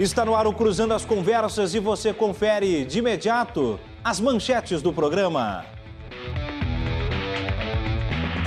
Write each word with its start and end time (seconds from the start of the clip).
Está 0.00 0.24
no 0.24 0.34
ar 0.34 0.46
o 0.46 0.54
Cruzando 0.54 0.94
as 0.94 1.04
Conversas 1.04 1.74
e 1.74 1.78
você 1.78 2.10
confere 2.10 2.86
de 2.86 3.00
imediato 3.00 3.78
as 4.02 4.18
manchetes 4.18 4.80
do 4.80 4.94
programa. 4.94 5.66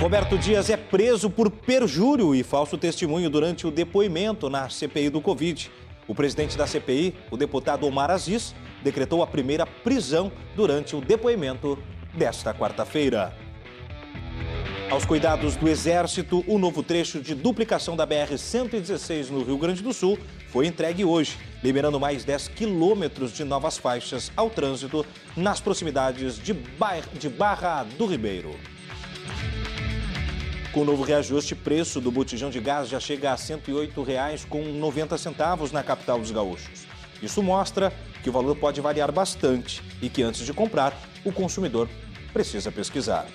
Roberto 0.00 0.36
Dias 0.36 0.68
é 0.68 0.76
preso 0.76 1.30
por 1.30 1.48
perjúrio 1.48 2.34
e 2.34 2.42
falso 2.42 2.76
testemunho 2.76 3.30
durante 3.30 3.68
o 3.68 3.70
depoimento 3.70 4.50
na 4.50 4.68
CPI 4.68 5.10
do 5.10 5.20
Covid. 5.20 5.70
O 6.08 6.14
presidente 6.14 6.58
da 6.58 6.66
CPI, 6.66 7.14
o 7.30 7.36
deputado 7.36 7.86
Omar 7.86 8.10
Aziz, 8.10 8.52
decretou 8.82 9.22
a 9.22 9.26
primeira 9.28 9.64
prisão 9.64 10.32
durante 10.56 10.96
o 10.96 11.00
depoimento 11.00 11.78
desta 12.12 12.52
quarta-feira. 12.52 13.32
Aos 14.90 15.06
cuidados 15.06 15.54
do 15.54 15.68
Exército, 15.68 16.44
o 16.46 16.58
novo 16.58 16.82
trecho 16.82 17.20
de 17.20 17.34
duplicação 17.34 17.94
da 17.96 18.04
BR-116 18.04 19.30
no 19.30 19.44
Rio 19.44 19.56
Grande 19.56 19.82
do 19.82 19.92
Sul 19.92 20.18
foi 20.54 20.66
entregue 20.68 21.04
hoje, 21.04 21.36
liberando 21.64 21.98
mais 21.98 22.24
10 22.24 22.46
quilômetros 22.46 23.32
de 23.32 23.42
novas 23.42 23.76
faixas 23.76 24.30
ao 24.36 24.48
trânsito 24.48 25.04
nas 25.36 25.58
proximidades 25.58 26.38
de, 26.38 26.54
de 27.18 27.28
Barra 27.28 27.84
do 27.98 28.06
Ribeiro. 28.06 28.54
Com 30.72 30.82
o 30.82 30.84
novo 30.84 31.02
reajuste, 31.02 31.56
preço 31.56 32.00
do 32.00 32.12
botijão 32.12 32.50
de 32.50 32.60
gás 32.60 32.88
já 32.88 33.00
chega 33.00 33.32
a 33.32 33.34
R$ 33.34 33.40
108,90 33.40 35.72
na 35.72 35.82
capital 35.82 36.20
dos 36.20 36.30
gaúchos. 36.30 36.86
Isso 37.20 37.42
mostra 37.42 37.92
que 38.22 38.30
o 38.30 38.32
valor 38.32 38.54
pode 38.54 38.80
variar 38.80 39.10
bastante 39.10 39.82
e 40.00 40.08
que 40.08 40.22
antes 40.22 40.46
de 40.46 40.52
comprar, 40.52 40.96
o 41.24 41.32
consumidor 41.32 41.88
precisa 42.32 42.70
pesquisar. 42.70 43.26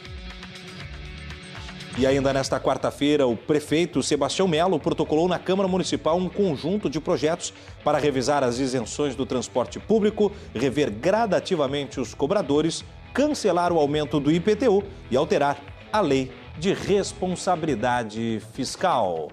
E 2.00 2.08
ainda 2.08 2.32
nesta 2.32 2.58
quarta-feira, 2.62 3.28
o 3.28 3.36
prefeito 3.36 4.02
Sebastião 4.02 4.48
Melo 4.48 4.80
protocolou 4.80 5.28
na 5.28 5.38
Câmara 5.38 5.68
Municipal 5.68 6.16
um 6.16 6.30
conjunto 6.30 6.90
de 6.90 6.98
projetos 6.98 7.54
para 7.84 7.98
revisar 7.98 8.42
as 8.42 8.58
isenções 8.58 9.18
do 9.18 9.26
transporte 9.26 9.82
público, 9.82 10.32
rever 10.56 10.90
gradativamente 10.90 12.00
os 12.00 12.14
cobradores, 12.14 12.86
cancelar 13.14 13.74
o 13.74 13.78
aumento 13.78 14.18
do 14.18 14.32
IPTU 14.32 14.82
e 15.12 15.18
alterar 15.18 15.62
a 15.92 16.00
lei 16.00 16.32
de 16.58 16.74
responsabilidade 16.74 18.42
fiscal. 18.54 19.28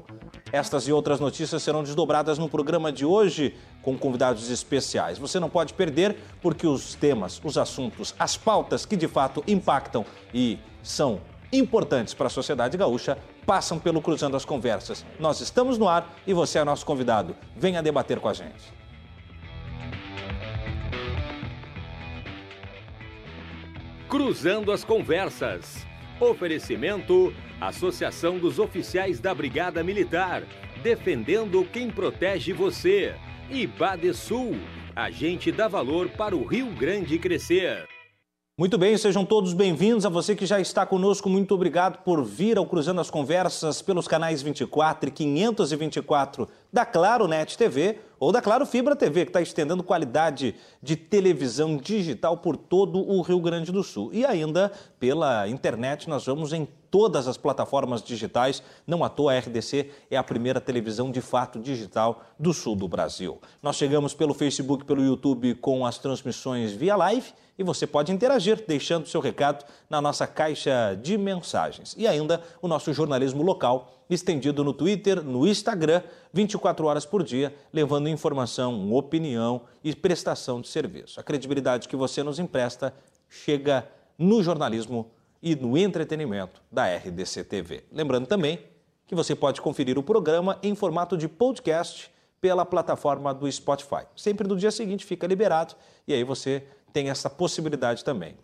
Estas 0.50 0.88
e 0.88 0.92
outras 0.92 1.20
notícias 1.20 1.62
serão 1.62 1.84
desdobradas 1.84 2.36
no 2.36 2.48
programa 2.48 2.90
de 2.90 3.06
hoje 3.06 3.54
com 3.80 3.96
convidados 3.96 4.50
especiais. 4.50 5.18
Você 5.18 5.38
não 5.38 5.48
pode 5.48 5.72
perder, 5.72 6.16
porque 6.42 6.66
os 6.66 6.96
temas, 6.96 7.40
os 7.44 7.56
assuntos, 7.56 8.12
as 8.18 8.36
pautas 8.36 8.84
que 8.84 8.96
de 8.96 9.06
fato 9.06 9.44
impactam 9.46 10.04
e 10.34 10.58
são 10.82 11.20
importantes 11.52 12.14
para 12.14 12.26
a 12.26 12.30
sociedade 12.30 12.76
gaúcha 12.76 13.18
passam 13.44 13.78
pelo 13.78 14.02
Cruzando 14.02 14.36
as 14.36 14.44
Conversas. 14.44 15.04
Nós 15.18 15.40
estamos 15.40 15.78
no 15.78 15.88
ar 15.88 16.14
e 16.26 16.32
você 16.32 16.58
é 16.58 16.64
nosso 16.64 16.84
convidado. 16.84 17.36
Venha 17.56 17.82
debater 17.82 18.18
com 18.20 18.28
a 18.28 18.34
gente. 18.34 18.72
Cruzando 24.08 24.72
as 24.72 24.84
Conversas. 24.84 25.86
Oferecimento: 26.20 27.34
Associação 27.60 28.38
dos 28.38 28.58
Oficiais 28.58 29.20
da 29.20 29.34
Brigada 29.34 29.82
Militar. 29.82 30.42
Defendendo 30.82 31.64
quem 31.72 31.90
protege 31.90 32.52
você. 32.52 33.14
E 33.50 33.66
Badesul. 33.66 34.56
Agente 34.94 35.52
dá 35.52 35.68
valor 35.68 36.08
para 36.08 36.34
o 36.34 36.44
Rio 36.44 36.70
Grande 36.70 37.18
crescer. 37.18 37.95
Muito 38.58 38.78
bem, 38.78 38.96
sejam 38.96 39.22
todos 39.22 39.52
bem-vindos. 39.52 40.06
A 40.06 40.08
você 40.08 40.34
que 40.34 40.46
já 40.46 40.58
está 40.58 40.86
conosco, 40.86 41.28
muito 41.28 41.54
obrigado 41.54 42.02
por 42.02 42.24
vir 42.24 42.56
ao 42.56 42.64
Cruzando 42.64 43.02
as 43.02 43.10
Conversas 43.10 43.82
pelos 43.82 44.08
canais 44.08 44.40
24 44.40 45.10
e 45.10 45.12
524 45.12 46.48
da 46.76 46.84
Claro 46.84 47.26
Net 47.26 47.56
TV 47.56 48.00
ou 48.20 48.30
da 48.30 48.42
Claro 48.42 48.66
Fibra 48.66 48.94
TV, 48.94 49.24
que 49.24 49.30
está 49.30 49.40
estendendo 49.40 49.82
qualidade 49.82 50.54
de 50.82 50.94
televisão 50.94 51.78
digital 51.78 52.36
por 52.36 52.54
todo 52.54 52.98
o 52.98 53.22
Rio 53.22 53.40
Grande 53.40 53.72
do 53.72 53.82
Sul. 53.82 54.10
E 54.12 54.26
ainda 54.26 54.70
pela 55.00 55.48
internet, 55.48 56.06
nós 56.06 56.26
vamos 56.26 56.52
em 56.52 56.68
todas 56.90 57.26
as 57.26 57.38
plataformas 57.38 58.02
digitais. 58.02 58.62
Não 58.86 59.02
à 59.02 59.08
toa, 59.08 59.32
a 59.32 59.38
RDC 59.38 59.90
é 60.10 60.18
a 60.18 60.22
primeira 60.22 60.60
televisão 60.60 61.10
de 61.10 61.22
fato 61.22 61.58
digital 61.58 62.24
do 62.38 62.52
sul 62.52 62.76
do 62.76 62.86
Brasil. 62.86 63.40
Nós 63.62 63.76
chegamos 63.76 64.12
pelo 64.12 64.34
Facebook, 64.34 64.84
pelo 64.84 65.02
YouTube 65.02 65.54
com 65.54 65.86
as 65.86 65.96
transmissões 65.96 66.72
via 66.72 66.94
live 66.94 67.32
e 67.58 67.64
você 67.64 67.86
pode 67.86 68.12
interagir 68.12 68.64
deixando 68.66 69.08
seu 69.08 69.20
recado 69.20 69.64
na 69.88 70.00
nossa 70.00 70.26
caixa 70.26 70.94
de 71.00 71.16
mensagens. 71.16 71.94
E 71.96 72.06
ainda 72.06 72.42
o 72.60 72.68
nosso 72.68 72.92
jornalismo 72.92 73.42
local 73.42 73.92
estendido 74.08 74.62
no 74.62 74.72
Twitter, 74.72 75.22
no 75.22 75.46
Instagram, 75.46 76.02
24 76.36 76.86
horas 76.86 77.06
por 77.06 77.22
dia, 77.22 77.54
levando 77.72 78.10
informação, 78.10 78.92
opinião 78.92 79.62
e 79.82 79.96
prestação 79.96 80.60
de 80.60 80.68
serviço. 80.68 81.18
A 81.18 81.22
credibilidade 81.22 81.88
que 81.88 81.96
você 81.96 82.22
nos 82.22 82.38
empresta 82.38 82.94
chega 83.26 83.88
no 84.18 84.42
jornalismo 84.42 85.10
e 85.42 85.56
no 85.56 85.78
entretenimento 85.78 86.62
da 86.70 86.94
RDC 86.94 87.44
TV. 87.44 87.84
Lembrando 87.90 88.26
também 88.26 88.60
que 89.06 89.14
você 89.14 89.34
pode 89.34 89.62
conferir 89.62 89.98
o 89.98 90.02
programa 90.02 90.58
em 90.62 90.74
formato 90.74 91.16
de 91.16 91.26
podcast 91.26 92.10
pela 92.38 92.66
plataforma 92.66 93.32
do 93.32 93.50
Spotify. 93.50 94.04
Sempre 94.14 94.46
no 94.46 94.56
dia 94.56 94.70
seguinte 94.70 95.06
fica 95.06 95.26
liberado 95.26 95.74
e 96.06 96.12
aí 96.12 96.22
você 96.22 96.66
tem 96.92 97.08
essa 97.08 97.30
possibilidade 97.30 98.04
também. 98.04 98.36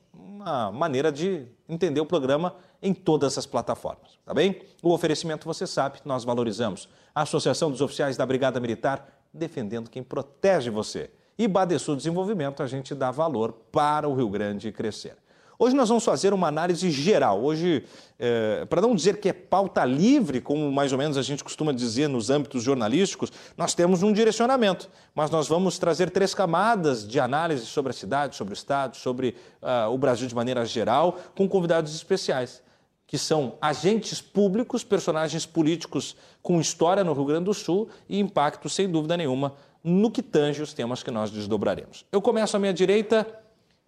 Uma 0.43 0.73
maneira 0.73 1.13
de 1.13 1.47
entender 1.69 2.01
o 2.01 2.07
programa 2.07 2.57
em 2.83 2.93
todas 2.93 3.39
as 3.39 3.47
plataformas, 3.47 4.19
tá 4.25 4.35
bem? 4.35 4.61
O 4.83 4.93
oferecimento, 4.93 5.47
você 5.47 5.69
sabe, 5.69 6.01
nós 6.05 6.25
valorizamos. 6.25 6.89
A 7.15 7.23
Associação 7.23 7.71
dos 7.71 7.81
Oficiais 7.81 8.17
da 8.17 8.27
Brigada 8.27 8.59
Militar 8.59 9.07
defendendo 9.33 9.89
quem 9.89 10.03
protege 10.03 10.69
você. 10.69 11.11
E 11.39 11.47
Badesul 11.47 11.95
Desenvolvimento, 11.95 12.61
a 12.61 12.67
gente 12.67 12.93
dá 12.93 13.13
valor 13.13 13.53
para 13.71 14.09
o 14.09 14.15
Rio 14.15 14.29
Grande 14.29 14.73
crescer. 14.73 15.17
Hoje 15.63 15.77
nós 15.77 15.89
vamos 15.89 16.05
fazer 16.05 16.35
uma 16.35 16.49
análise 16.49 16.91
geral. 16.91 17.41
Hoje, 17.41 17.85
é, 18.19 18.65
para 18.65 18.81
não 18.81 18.97
dizer 18.97 19.21
que 19.21 19.29
é 19.29 19.33
pauta 19.33 19.85
livre, 19.85 20.41
como 20.41 20.73
mais 20.73 20.91
ou 20.91 20.99
menos 20.99 21.17
a 21.17 21.23
gente 21.23 21.45
costuma 21.45 21.71
dizer 21.71 22.09
nos 22.09 22.31
âmbitos 22.31 22.65
jornalísticos, 22.65 23.31
nós 23.57 23.73
temos 23.73 24.03
um 24.03 24.13
direcionamento, 24.13 24.91
mas 25.15 25.31
nós 25.31 25.47
vamos 25.47 25.79
trazer 25.79 26.11
três 26.11 26.35
camadas 26.35 27.07
de 27.07 27.21
análise 27.21 27.65
sobre 27.65 27.91
a 27.91 27.93
cidade, 27.93 28.35
sobre 28.35 28.53
o 28.53 28.57
Estado, 28.57 28.97
sobre 28.97 29.37
uh, 29.63 29.89
o 29.89 29.97
Brasil 29.97 30.27
de 30.27 30.35
maneira 30.35 30.67
geral, 30.67 31.17
com 31.37 31.49
convidados 31.49 31.95
especiais 31.95 32.61
que 33.07 33.17
são 33.17 33.55
agentes 33.61 34.21
públicos, 34.21 34.83
personagens 34.83 35.47
políticos 35.47 36.17
com 36.43 36.61
história 36.61 37.05
no 37.05 37.13
Rio 37.13 37.27
Grande 37.27 37.45
do 37.45 37.55
Sul 37.55 37.89
e 38.09 38.19
impacto, 38.19 38.69
sem 38.69 38.91
dúvida 38.91 39.17
nenhuma, 39.17 39.55
no 39.85 40.11
que 40.11 40.23
tange 40.23 40.61
os 40.61 40.73
temas 40.73 41.05
que 41.05 41.11
nós 41.13 41.31
desdobraremos. 41.31 42.05
Eu 42.11 42.21
começo 42.21 42.57
à 42.57 42.59
minha 42.59 42.75
direita 42.75 43.42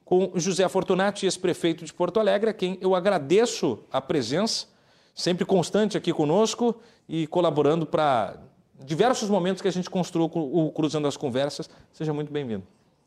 com 0.05 0.33
José 0.35 0.69
Fortunati, 0.69 1.27
ex-prefeito 1.27 1.85
de 1.85 1.93
Porto 1.93 2.21
Alegre, 2.21 2.51
a 2.51 2.53
quem 2.53 2.79
eu 2.81 2.95
agradeço 2.95 3.81
a 3.91 4.01
presença, 4.01 4.67
sempre 5.15 5.45
constante 5.45 5.97
aqui 5.97 6.13
conosco 6.13 6.77
e 7.09 7.27
colaborando 7.27 7.87
para 7.87 8.37
diversos 8.85 9.31
momentos 9.31 9.63
que 9.63 9.69
a 9.69 9.73
gente 9.73 9.89
construiu 9.89 10.31
o 10.35 10.71
Cruzando 10.73 11.09
as 11.09 11.17
Conversas. 11.17 11.71
Seja 11.93 12.13
muito 12.13 12.33
bem-vindo. 12.33 12.65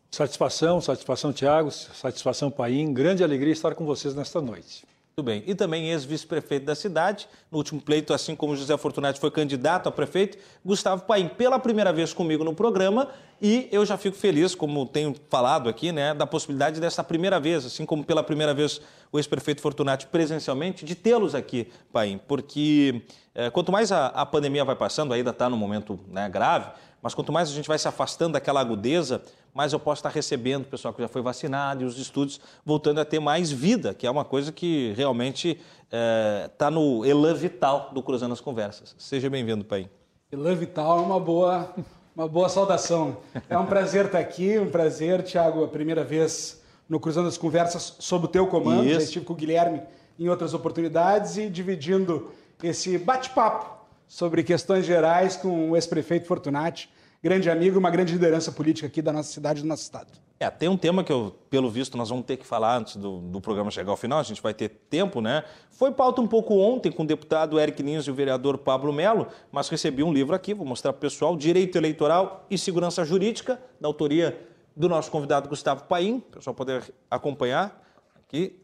Satisfação, 0.10 0.80
satisfação, 0.80 1.34
Tiago, 1.34 1.70
satisfação, 1.70 2.50
Paim. 2.50 2.94
Grande 2.94 3.24
alegria 3.24 3.52
estar 3.52 3.76
com 3.76 3.86
vocês 3.86 4.16
nesta 4.16 4.42
noite. 4.42 4.86
Muito 5.20 5.26
bem. 5.26 5.44
E 5.48 5.56
também 5.56 5.90
ex-vice-prefeito 5.90 6.68
da 6.68 6.76
cidade, 6.76 7.28
no 7.50 7.58
último 7.58 7.82
pleito, 7.82 8.14
assim 8.14 8.36
como 8.36 8.56
José 8.56 8.78
Fortunati 8.78 9.20
foi 9.20 9.32
candidato 9.32 9.90
a 9.90 9.92
prefeito, 9.92 10.38
Gustavo 10.64 11.06
Paim, 11.06 11.28
pela 11.28 11.58
primeira 11.58 11.92
vez 11.92 12.14
comigo 12.14 12.44
no 12.44 12.54
programa, 12.54 13.10
e 13.42 13.68
eu 13.72 13.84
já 13.84 13.98
fico 13.98 14.16
feliz, 14.16 14.54
como 14.54 14.86
tenho 14.86 15.16
falado 15.28 15.70
aqui, 15.70 15.92
né, 15.92 16.14
da 16.14 16.28
possibilidade 16.28 16.80
dessa 16.80 17.04
primeira 17.04 17.40
vez, 17.40 17.66
assim 17.66 17.84
como 17.84 18.04
pela 18.04 18.22
primeira 18.22 18.54
vez 18.54 18.80
o 19.12 19.18
ex-prefeito 19.18 19.60
Fortunati 19.60 20.06
presencialmente, 20.06 20.86
de 20.86 20.94
tê-los 20.94 21.34
aqui, 21.34 21.68
Paim, 21.92 22.20
porque 22.28 23.02
é, 23.34 23.50
quanto 23.50 23.72
mais 23.72 23.92
a, 23.92 24.08
a, 24.08 24.24
pandemia 24.24 24.64
vai 24.64 24.76
passando, 24.76 25.16
ainda 25.16 25.32
está 25.32 25.50
num 25.50 25.58
momento 25.58 26.00
né, 26.12 26.30
grave, 26.30 26.70
mas 27.02 27.14
quanto 27.14 27.32
mais 27.32 27.50
a 27.50 27.54
gente 27.54 27.68
vai 27.68 27.78
se 27.78 27.88
afastando 27.88 28.34
daquela 28.34 28.60
agudeza, 28.60 29.22
mais 29.54 29.74
eu 29.74 29.80
posso 29.80 30.00
estar 30.00 30.10
recebendo 30.10 30.64
o 30.64 30.68
pessoal 30.68 30.94
que 30.94 31.02
já 31.02 31.08
foi 31.08 31.22
vacinado 31.22 31.84
e 31.84 31.86
os 31.86 31.98
estudos 31.98 32.40
voltando 32.66 33.00
a 33.00 33.06
ter 33.06 33.20
mais 33.20 33.52
vida, 33.52 33.94
que 33.94 34.06
é 34.06 34.12
uma 34.12 34.26
coisa 34.26 34.52
que 34.52 34.94
realmente 34.96 35.60
está 35.86 36.68
é, 36.68 36.70
no 36.70 37.06
elan 37.06 37.34
vital 37.34 37.92
do 37.94 38.02
Cruzando 38.04 38.34
as 38.34 38.42
Conversas. 38.42 38.96
Seja 38.98 39.30
bem-vindo, 39.30 39.64
Pai. 39.64 39.90
Elan 40.32 40.56
vital 40.56 41.00
é 41.00 41.02
uma 41.02 41.20
boa, 41.20 41.74
uma 42.16 42.28
boa 42.28 42.50
saudação. 42.50 43.18
É 43.50 43.58
um 43.58 43.66
prazer 43.66 44.06
estar 44.06 44.20
aqui, 44.20 44.60
um 44.60 44.70
prazer, 44.70 45.24
Tiago, 45.24 45.64
a 45.64 45.68
primeira 45.68 46.04
vez 46.04 46.62
no 46.90 47.00
Cruzando 47.00 47.28
as 47.28 47.38
Conversas 47.38 47.96
sob 48.00 48.26
o 48.26 48.28
teu 48.28 48.48
comando. 48.48 48.86
Isso. 48.86 48.96
Já 48.96 49.04
estive 49.04 49.26
com 49.26 49.34
o 49.34 49.36
Guilherme 49.36 49.82
em 50.20 50.28
outras 50.30 50.54
oportunidades 50.54 51.38
e 51.38 51.50
dividindo 51.50 52.32
esse 52.62 52.98
bate-papo 52.98 53.77
sobre 54.08 54.44
questões 54.44 54.86
gerais 54.86 55.36
com 55.36 55.72
o 55.72 55.76
ex-prefeito 55.76 56.26
Fortunati, 56.26 56.90
grande 57.22 57.50
amigo 57.50 57.78
uma 57.78 57.90
grande 57.90 58.14
liderança 58.14 58.52
política 58.52 58.88
aqui 58.88 59.02
da 59.02 59.12
nossa 59.12 59.32
cidade 59.32 59.60
e 59.60 59.64
do 59.64 59.68
nosso 59.68 59.84
estado. 59.84 60.12
É, 60.40 60.50
tem 60.52 60.70
um 60.70 60.78
tema 60.78 61.04
que 61.04 61.12
eu, 61.12 61.36
pelo 61.50 61.68
visto, 61.68 61.98
nós 61.98 62.10
vamos 62.10 62.26
ter 62.26 62.38
que 62.38 62.46
falar 62.46 62.78
antes 62.78 62.96
do, 62.96 63.20
do, 63.20 63.42
programa 63.42 63.72
chegar 63.72 63.90
ao 63.90 63.98
final, 63.98 64.20
a 64.20 64.24
gente 64.24 64.40
vai 64.40 64.54
ter 64.54 64.70
tempo, 64.88 65.20
né? 65.20 65.44
Foi 65.72 65.92
pauta 65.92 66.22
um 66.22 66.28
pouco 66.28 66.56
ontem 66.56 66.92
com 66.92 67.02
o 67.02 67.08
deputado 67.08 67.60
Eric 67.60 67.82
Lins 67.82 68.06
e 68.06 68.12
o 68.12 68.14
vereador 68.14 68.60
Pablo 68.60 68.94
Melo, 68.94 69.28
mas 69.52 69.68
recebi 69.68 70.04
um 70.04 70.14
livro 70.14 70.36
aqui, 70.36 70.54
vou 70.54 70.66
mostrar 70.66 70.94
para 70.94 71.00
o 71.00 71.02
pessoal, 71.02 71.36
Direito 71.36 71.76
Eleitoral 71.76 72.46
e 72.52 72.58
Segurança 72.58 73.04
Jurídica, 73.04 73.60
da 73.82 73.88
autoria 73.88 74.40
do 74.76 74.88
nosso 74.88 75.10
convidado 75.10 75.50
Gustavo 75.50 75.86
Paim, 75.86 76.18
o 76.18 76.36
pessoal 76.36 76.54
poder 76.54 76.84
acompanhar 77.10 77.84
aqui. 78.16 78.62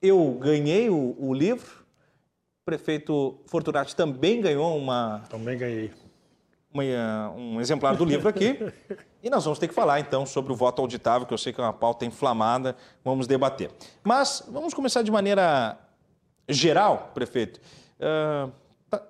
Eu 0.00 0.38
ganhei 0.40 0.88
o, 0.88 1.14
o 1.18 1.34
livro, 1.34 1.79
prefeito 2.70 3.36
Fortunati 3.46 3.96
também 3.96 4.40
ganhou 4.40 4.78
uma... 4.78 5.24
Também 5.28 5.58
ganhei. 5.58 5.92
Uma, 6.72 7.30
um 7.32 7.60
exemplar 7.60 7.96
do 7.96 8.04
livro 8.04 8.28
aqui. 8.28 8.56
E 9.20 9.28
nós 9.28 9.44
vamos 9.44 9.58
ter 9.58 9.66
que 9.66 9.74
falar 9.74 9.98
então 9.98 10.24
sobre 10.24 10.52
o 10.52 10.56
voto 10.56 10.80
auditável, 10.80 11.26
que 11.26 11.34
eu 11.34 11.38
sei 11.38 11.52
que 11.52 11.60
é 11.60 11.64
uma 11.64 11.72
pauta 11.72 12.06
inflamada, 12.06 12.76
vamos 13.04 13.26
debater. 13.26 13.72
Mas 14.04 14.44
vamos 14.48 14.72
começar 14.72 15.02
de 15.02 15.10
maneira 15.10 15.76
geral, 16.48 17.10
prefeito. 17.12 17.60
Uh, 17.98 18.52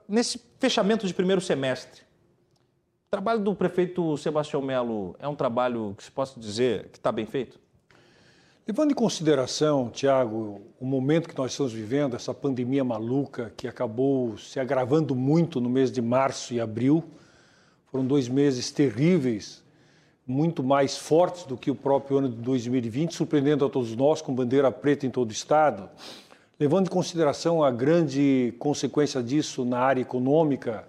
nesse 0.08 0.40
fechamento 0.58 1.06
de 1.06 1.12
primeiro 1.12 1.42
semestre, 1.42 2.00
o 2.00 3.10
trabalho 3.10 3.40
do 3.40 3.54
prefeito 3.54 4.16
Sebastião 4.16 4.62
Melo 4.62 5.14
é 5.18 5.28
um 5.28 5.34
trabalho 5.34 5.94
que 5.98 6.02
se 6.02 6.10
possa 6.10 6.40
dizer 6.40 6.88
que 6.88 6.96
está 6.96 7.12
bem 7.12 7.26
feito? 7.26 7.60
Levando 8.66 8.92
em 8.92 8.94
consideração, 8.94 9.88
Tiago, 9.88 10.60
o 10.78 10.84
momento 10.84 11.28
que 11.28 11.36
nós 11.36 11.52
estamos 11.52 11.72
vivendo, 11.72 12.14
essa 12.14 12.34
pandemia 12.34 12.84
maluca 12.84 13.52
que 13.56 13.66
acabou 13.66 14.36
se 14.36 14.60
agravando 14.60 15.16
muito 15.16 15.60
no 15.60 15.68
mês 15.68 15.90
de 15.90 16.02
março 16.02 16.52
e 16.52 16.60
abril, 16.60 17.02
foram 17.90 18.06
dois 18.06 18.28
meses 18.28 18.70
terríveis 18.70 19.64
muito 20.26 20.62
mais 20.62 20.96
fortes 20.96 21.44
do 21.44 21.56
que 21.56 21.70
o 21.70 21.74
próprio 21.74 22.18
ano 22.18 22.28
de 22.28 22.36
2020, 22.36 23.14
surpreendendo 23.14 23.64
a 23.64 23.70
todos 23.70 23.96
nós 23.96 24.22
com 24.22 24.32
bandeira 24.32 24.70
preta 24.70 25.06
em 25.06 25.10
todo 25.10 25.30
o 25.30 25.32
estado. 25.32 25.88
Levando 26.58 26.86
em 26.86 26.90
consideração 26.90 27.64
a 27.64 27.70
grande 27.70 28.54
consequência 28.58 29.22
disso 29.22 29.64
na 29.64 29.78
área 29.80 30.02
econômica, 30.02 30.86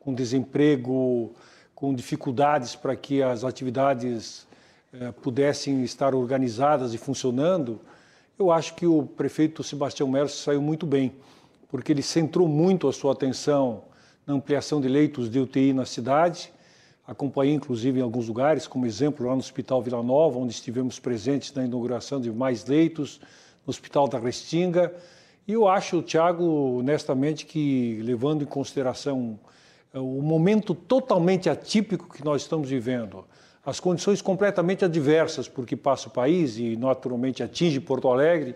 com 0.00 0.12
desemprego, 0.12 1.32
com 1.74 1.94
dificuldades 1.94 2.74
para 2.76 2.94
que 2.94 3.22
as 3.22 3.44
atividades 3.44 4.46
eh, 5.00 5.12
pudessem 5.12 5.82
estar 5.84 6.14
organizadas 6.14 6.94
e 6.94 6.98
funcionando, 6.98 7.80
eu 8.38 8.50
acho 8.50 8.74
que 8.74 8.86
o 8.86 9.04
prefeito 9.04 9.62
Sebastião 9.62 10.08
Melo 10.08 10.28
saiu 10.28 10.62
muito 10.62 10.86
bem, 10.86 11.12
porque 11.68 11.92
ele 11.92 12.02
centrou 12.02 12.48
muito 12.48 12.88
a 12.88 12.92
sua 12.92 13.12
atenção 13.12 13.84
na 14.26 14.34
ampliação 14.34 14.80
de 14.80 14.88
leitos 14.88 15.28
de 15.28 15.38
UTI 15.38 15.72
na 15.72 15.84
cidade, 15.84 16.52
Acompanhei, 17.06 17.54
inclusive, 17.54 17.98
em 17.98 18.02
alguns 18.02 18.28
lugares, 18.28 18.66
como 18.66 18.86
exemplo, 18.86 19.26
lá 19.26 19.32
no 19.32 19.38
Hospital 19.38 19.82
Vila 19.82 20.02
Nova, 20.02 20.38
onde 20.38 20.54
estivemos 20.54 20.98
presentes 20.98 21.52
na 21.52 21.62
inauguração 21.64 22.18
de 22.18 22.32
mais 22.32 22.64
leitos, 22.64 23.20
no 23.66 23.70
Hospital 23.70 24.08
da 24.08 24.18
Restinga. 24.18 24.90
E 25.46 25.52
eu 25.52 25.68
acho, 25.68 26.00
Tiago, 26.00 26.78
honestamente, 26.78 27.44
que, 27.44 28.00
levando 28.02 28.42
em 28.42 28.46
consideração 28.46 29.38
eh, 29.92 29.98
o 29.98 30.22
momento 30.22 30.74
totalmente 30.74 31.50
atípico 31.50 32.10
que 32.10 32.24
nós 32.24 32.40
estamos 32.40 32.70
vivendo, 32.70 33.26
as 33.64 33.80
condições 33.80 34.20
completamente 34.20 34.84
adversas 34.84 35.48
por 35.48 35.66
que 35.66 35.76
passa 35.76 36.08
o 36.08 36.10
país 36.10 36.58
e, 36.58 36.76
naturalmente, 36.76 37.42
atinge 37.42 37.80
Porto 37.80 38.08
Alegre, 38.08 38.54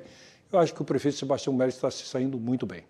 eu 0.52 0.58
acho 0.58 0.75
que 0.75 0.82
o 0.82 0.84
prefeito 0.84 1.19
Sebastião 1.19 1.55
Mérez 1.55 1.75
está 1.75 1.90
se 1.90 2.05
saindo 2.05 2.38
muito 2.38 2.66
bem. 2.66 2.84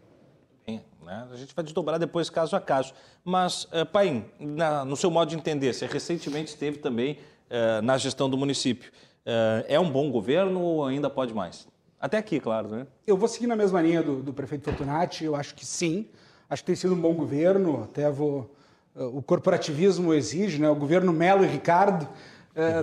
Né? 1.09 1.27
A 1.33 1.37
gente 1.37 1.55
vai 1.55 1.65
desdobrar 1.65 1.99
depois 1.99 2.29
caso 2.29 2.55
a 2.55 2.61
caso. 2.61 2.93
Mas, 3.25 3.65
uh, 3.65 3.87
Paim, 3.91 4.27
na, 4.39 4.85
no 4.85 4.95
seu 4.95 5.11
modo 5.11 5.31
de 5.31 5.37
entender, 5.37 5.73
você 5.73 5.87
recentemente 5.87 6.51
esteve 6.51 6.77
também 6.77 7.19
uh, 7.49 7.81
na 7.83 7.97
gestão 7.97 8.29
do 8.29 8.37
município. 8.37 8.93
Uh, 9.25 9.65
é 9.67 9.81
um 9.81 9.91
bom 9.91 10.11
governo 10.11 10.61
ou 10.61 10.85
ainda 10.85 11.09
pode 11.09 11.33
mais? 11.33 11.67
Até 11.99 12.19
aqui, 12.19 12.39
claro, 12.39 12.69
né? 12.69 12.87
Eu 13.07 13.17
vou 13.17 13.27
seguir 13.27 13.47
na 13.47 13.57
mesma 13.57 13.81
linha 13.81 14.03
do, 14.03 14.23
do 14.23 14.35
prefeito 14.35 14.65
Fortunati. 14.65 15.25
Eu 15.25 15.35
acho 15.35 15.55
que 15.55 15.65
sim. 15.65 16.09
Acho 16.49 16.63
que 16.63 16.67
tem 16.67 16.77
sido 16.77 16.93
um 16.93 17.01
bom 17.01 17.15
governo. 17.15 17.85
Até 17.85 18.11
vou... 18.11 18.55
o 18.99 19.23
corporativismo 19.23 20.13
exige, 20.13 20.61
né? 20.61 20.69
O 20.69 20.75
governo 20.75 21.13
Melo 21.13 21.45
e 21.45 21.49
Ricardo 21.49 22.09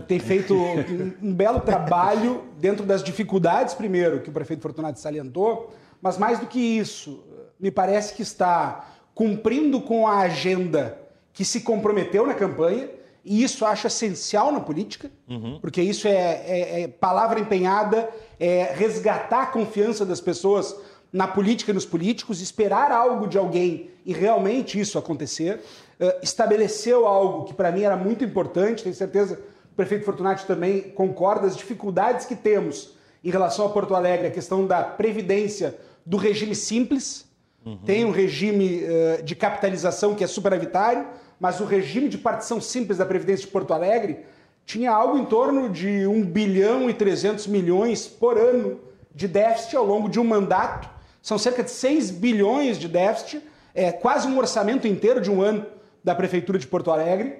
tem 0.07 0.19
feito 0.19 0.56
um, 0.56 1.13
um 1.21 1.33
belo 1.33 1.59
trabalho 1.59 2.45
dentro 2.57 2.85
das 2.85 3.03
dificuldades, 3.03 3.73
primeiro, 3.73 4.21
que 4.21 4.29
o 4.29 4.31
prefeito 4.31 4.62
Fortunati 4.62 5.01
salientou, 5.01 5.73
mas 6.01 6.17
mais 6.17 6.39
do 6.39 6.47
que 6.47 6.59
isso, 6.59 7.21
me 7.59 7.69
parece 7.69 8.13
que 8.13 8.21
está 8.21 8.88
cumprindo 9.13 9.81
com 9.81 10.07
a 10.07 10.19
agenda 10.19 10.97
que 11.33 11.44
se 11.44 11.62
comprometeu 11.62 12.25
na 12.25 12.33
campanha, 12.33 12.89
e 13.23 13.44
isso 13.44 13.65
acho 13.65 13.88
essencial 13.88 14.51
na 14.51 14.59
política, 14.59 15.09
uhum. 15.27 15.57
porque 15.59 15.81
isso 15.81 16.07
é, 16.07 16.12
é, 16.13 16.81
é, 16.81 16.88
palavra 16.88 17.39
empenhada, 17.39 18.07
é 18.39 18.71
resgatar 18.75 19.41
a 19.41 19.45
confiança 19.47 20.06
das 20.06 20.21
pessoas 20.21 20.75
na 21.12 21.27
política 21.27 21.71
e 21.71 21.73
nos 21.73 21.85
políticos, 21.85 22.41
esperar 22.41 22.91
algo 22.91 23.27
de 23.27 23.38
alguém 23.38 23.89
e 24.06 24.13
realmente 24.13 24.79
isso 24.79 24.97
acontecer. 25.00 25.62
Uh, 26.00 26.19
estabeleceu 26.21 27.07
algo 27.07 27.45
que 27.45 27.53
para 27.53 27.71
mim 27.71 27.83
era 27.83 27.95
muito 27.95 28.24
importante, 28.24 28.83
tenho 28.83 28.95
certeza 28.95 29.36
que 29.36 29.42
o 29.42 29.75
prefeito 29.75 30.06
Fortunati 30.06 30.45
também 30.45 30.81
concorda, 30.81 31.47
as 31.47 31.56
dificuldades 31.56 32.25
que 32.25 32.36
temos 32.36 32.95
em 33.24 33.30
relação 33.30 33.65
a 33.65 33.69
Porto 33.69 33.95
Alegre, 33.95 34.27
a 34.27 34.31
questão 34.31 34.68
da 34.68 34.83
previdência 34.83 35.75
do 36.06 36.18
regime 36.18 36.53
simples, 36.53 37.25
Uhum. 37.65 37.77
Tem 37.77 38.06
um 38.06 38.12
regime 38.12 38.83
uh, 38.83 39.24
de 39.24 39.36
capitalização 39.36 40.13
que 40.13 40.24
é 40.24 40.27
superavitário, 40.27 41.07
mas 41.39 41.59
o 41.59 41.65
regime 41.65 42.07
de 42.07 42.18
partição 42.18 42.62
simples 42.62 43.00
da 43.00 43.06
Previdência 43.06 43.45
de 43.48 43.51
Porto 43.51 43.74
Alegre 43.74 44.19
tinha 44.65 44.91
algo 44.91 45.18
em 45.18 45.25
torno 45.25 45.69
de 45.69 46.06
1 46.06 46.25
bilhão 46.25 46.89
e 46.89 46.94
300 46.94 47.48
milhões 47.48 48.07
por 48.07 48.38
ano 48.38 48.80
de 49.13 49.27
déficit 49.27 49.75
ao 49.75 49.86
longo 49.86 50.07
de 50.07 50.19
um 50.19 50.24
mandato. 50.24 50.88
São 51.21 51.38
cerca 51.39 51.63
de 51.63 51.71
6 51.71 52.12
bilhões 52.12 52.77
de 52.77 52.88
déficit, 52.88 53.41
é 53.74 53.91
quase 53.91 54.27
um 54.27 54.38
orçamento 54.38 54.88
inteiro 54.88 55.19
de 55.19 55.31
um 55.31 55.41
ano 55.41 55.65
da 56.05 56.13
Prefeitura 56.13 56.59
de 56.59 56.67
Porto 56.67 56.91
Alegre, 56.91 57.39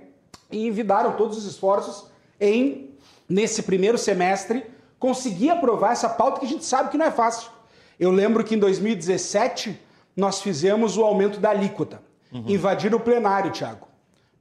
e 0.51 0.65
envidaram 0.67 1.12
todos 1.12 1.38
os 1.38 1.45
esforços 1.45 2.07
em, 2.41 2.89
nesse 3.29 3.62
primeiro 3.62 3.95
semestre, 3.95 4.65
conseguir 4.97 5.51
aprovar 5.51 5.91
essa 5.91 6.09
pauta 6.09 6.39
que 6.39 6.47
a 6.47 6.50
gente 6.50 6.65
sabe 6.65 6.89
que 6.89 6.97
não 6.97 7.06
é 7.06 7.12
fácil. 7.12 7.51
Eu 8.00 8.09
lembro 8.09 8.44
que 8.44 8.56
em 8.56 8.57
2017 8.57 9.79
nós 10.17 10.41
fizemos 10.41 10.97
o 10.97 11.03
aumento 11.03 11.39
da 11.39 11.51
alíquota. 11.51 12.01
Uhum. 12.33 12.45
Invadiram 12.47 12.97
o 12.97 13.01
plenário, 13.01 13.51
Tiago. 13.51 13.88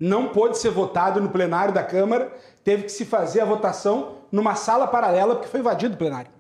Não 0.01 0.29
pôde 0.29 0.57
ser 0.57 0.71
votado 0.71 1.21
no 1.21 1.29
plenário 1.29 1.75
da 1.75 1.83
Câmara, 1.83 2.33
teve 2.65 2.85
que 2.85 2.93
se 2.93 3.05
fazer 3.05 3.43
a 3.43 3.45
votação 3.45 4.17
numa 4.33 4.55
sala 4.55 4.87
paralela, 4.87 5.35
porque 5.35 5.49
foi 5.49 5.61
invadido 5.61 5.95
o 5.95 5.99
plenário. 5.99 6.31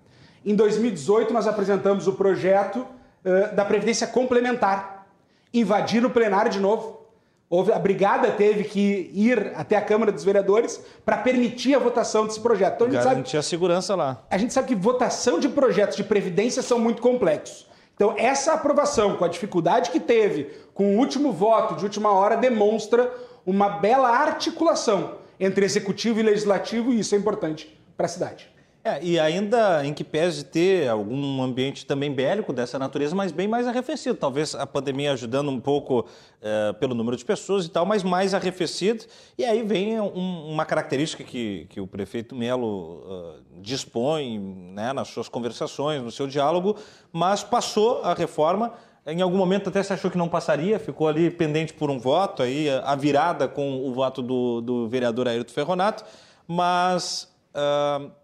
Em 0.44 0.54
2018, 0.54 1.34
nós 1.34 1.46
apresentamos 1.46 2.08
o 2.08 2.14
projeto 2.14 2.78
uh, 2.78 3.54
da 3.54 3.64
Previdência 3.64 4.06
Complementar. 4.06 5.06
Invadiram 5.52 6.08
o 6.08 6.12
plenário 6.12 6.50
de 6.50 6.58
novo. 6.58 7.04
Houve, 7.49 7.73
a 7.73 7.79
Brigada 7.79 8.31
teve 8.32 8.64
que 8.64 9.11
ir 9.12 9.52
até 9.55 9.76
a 9.76 9.82
Câmara 9.82 10.11
dos 10.11 10.25
Vereadores 10.25 10.81
para 11.05 11.19
permitir 11.19 11.74
a 11.74 11.79
votação 11.79 12.27
desse 12.27 12.41
projeto. 12.41 12.74
Então, 12.74 12.86
a 12.86 12.91
gente 12.91 13.05
Garantir 13.05 13.31
sabe, 13.31 13.39
a 13.39 13.43
segurança 13.43 13.94
lá. 13.94 14.24
A 14.31 14.39
gente 14.39 14.53
sabe 14.53 14.69
que 14.69 14.74
votação 14.74 15.39
de 15.39 15.48
projetos 15.48 15.96
de 15.96 16.05
Previdência 16.05 16.63
são 16.63 16.79
muito 16.79 17.01
complexos. 17.03 17.67
Então, 17.94 18.15
essa 18.17 18.55
aprovação, 18.55 19.17
com 19.17 19.24
a 19.24 19.29
dificuldade 19.29 19.91
que 19.91 20.01
teve, 20.01 20.51
com 20.74 20.96
o 20.96 20.98
último 20.98 21.32
voto 21.32 21.77
de 21.77 21.84
última 21.84 22.13
hora, 22.13 22.36
demonstra 22.36 23.13
uma 23.46 23.69
bela 23.69 24.08
articulação 24.08 25.19
entre 25.39 25.65
executivo 25.65 26.19
e 26.19 26.22
legislativo, 26.22 26.93
e 26.93 27.01
isso 27.01 27.15
é 27.15 27.19
importante 27.19 27.79
para 27.96 28.06
a 28.06 28.08
cidade. 28.08 28.54
É, 28.86 29.03
e 29.03 29.19
ainda 29.19 29.82
em 29.82 29.94
que 29.94 30.05
pese 30.05 30.44
ter 30.44 30.91
algum 30.91 31.43
ambiente 31.43 31.86
também 31.86 32.12
bélico 32.12 32.53
dessa 32.53 32.79
natureza, 32.79 33.17
mas 33.17 33.32
bem 33.32 33.48
mais 33.48 33.67
arrefecido. 33.67 34.14
Talvez 34.14 34.55
a 34.55 34.67
pandemia 34.67 35.12
ajudando 35.12 35.50
um 35.50 35.58
pouco 35.58 36.05
é, 36.43 36.70
pelo 36.74 36.94
número 36.94 37.17
de 37.17 37.24
pessoas 37.24 37.64
e 37.64 37.70
tal, 37.70 37.86
mas 37.86 38.03
mais 38.03 38.34
arrefecido. 38.34 39.06
E 39.38 39.44
aí 39.46 39.62
vem 39.62 39.98
um, 39.98 40.50
uma 40.50 40.67
característica 40.67 41.24
que, 41.24 41.67
que 41.70 41.81
o 41.81 41.86
prefeito 41.86 42.36
Melo 42.36 43.00
uh, 43.06 43.60
dispõe 43.62 44.38
né, 44.38 44.93
nas 44.93 45.08
suas 45.08 45.31
conversações, 45.31 46.03
no 46.03 46.10
seu 46.10 46.26
diálogo, 46.26 46.76
mas 47.10 47.43
passou 47.43 48.03
a 48.03 48.12
reforma. 48.12 48.74
Em 49.06 49.22
algum 49.22 49.38
momento 49.38 49.70
até 49.70 49.82
se 49.82 49.94
achou 49.94 50.10
que 50.10 50.19
não 50.19 50.29
passaria, 50.29 50.79
ficou 50.79 51.08
ali 51.08 51.31
pendente 51.31 51.72
por 51.72 51.91
um 51.91 51.98
voto, 51.98 52.43
aí 52.43 52.69
a 52.69 52.94
virada 52.94 53.48
com 53.48 53.88
o 53.88 53.94
voto 53.94 54.20
do, 54.20 54.60
do 54.60 54.88
vereador 54.91 55.26
Ayrton 55.26 55.55
Ferronato, 55.55 56.05
mas... 56.46 57.32
Uh, 57.55 58.23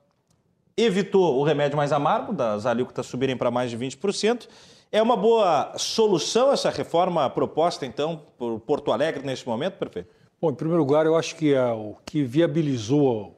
evitou 0.83 1.39
o 1.39 1.43
remédio 1.43 1.77
mais 1.77 1.93
amargo, 1.93 2.33
das 2.33 2.67
alíquotas 2.67 3.07
subirem 3.07 3.37
para 3.37 3.51
mais 3.51 3.71
de 3.71 3.79
20%. 3.79 4.49
É 4.93 5.01
uma 5.01 5.17
boa 5.17 5.73
solução 5.77 6.53
essa 6.53 6.71
reforma 6.71 7.29
proposta, 7.31 7.87
então, 7.87 8.23
por 8.37 8.59
Porto 8.61 8.91
Alegre 8.91 9.25
neste 9.25 9.47
momento, 9.47 9.75
prefeito? 9.75 10.09
Bom, 10.41 10.51
em 10.51 10.55
primeiro 10.55 10.83
lugar, 10.83 11.07
eu 11.07 11.17
acho 11.17 11.37
que 11.37 11.55
é 11.55 11.73
o 11.73 11.95
que 12.05 12.25
viabilizou 12.25 13.37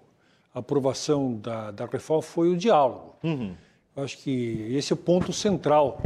a 0.55 0.61
aprovação 0.61 1.35
da, 1.35 1.71
da 1.71 1.87
reforma 1.87 2.23
foi 2.23 2.49
o 2.49 2.57
diálogo. 2.57 3.17
Uhum. 3.23 3.55
Eu 3.97 4.05
acho 4.05 4.19
que 4.19 4.67
esse 4.71 4.93
é 4.93 4.95
o 4.95 4.97
ponto 4.97 5.33
central, 5.33 6.01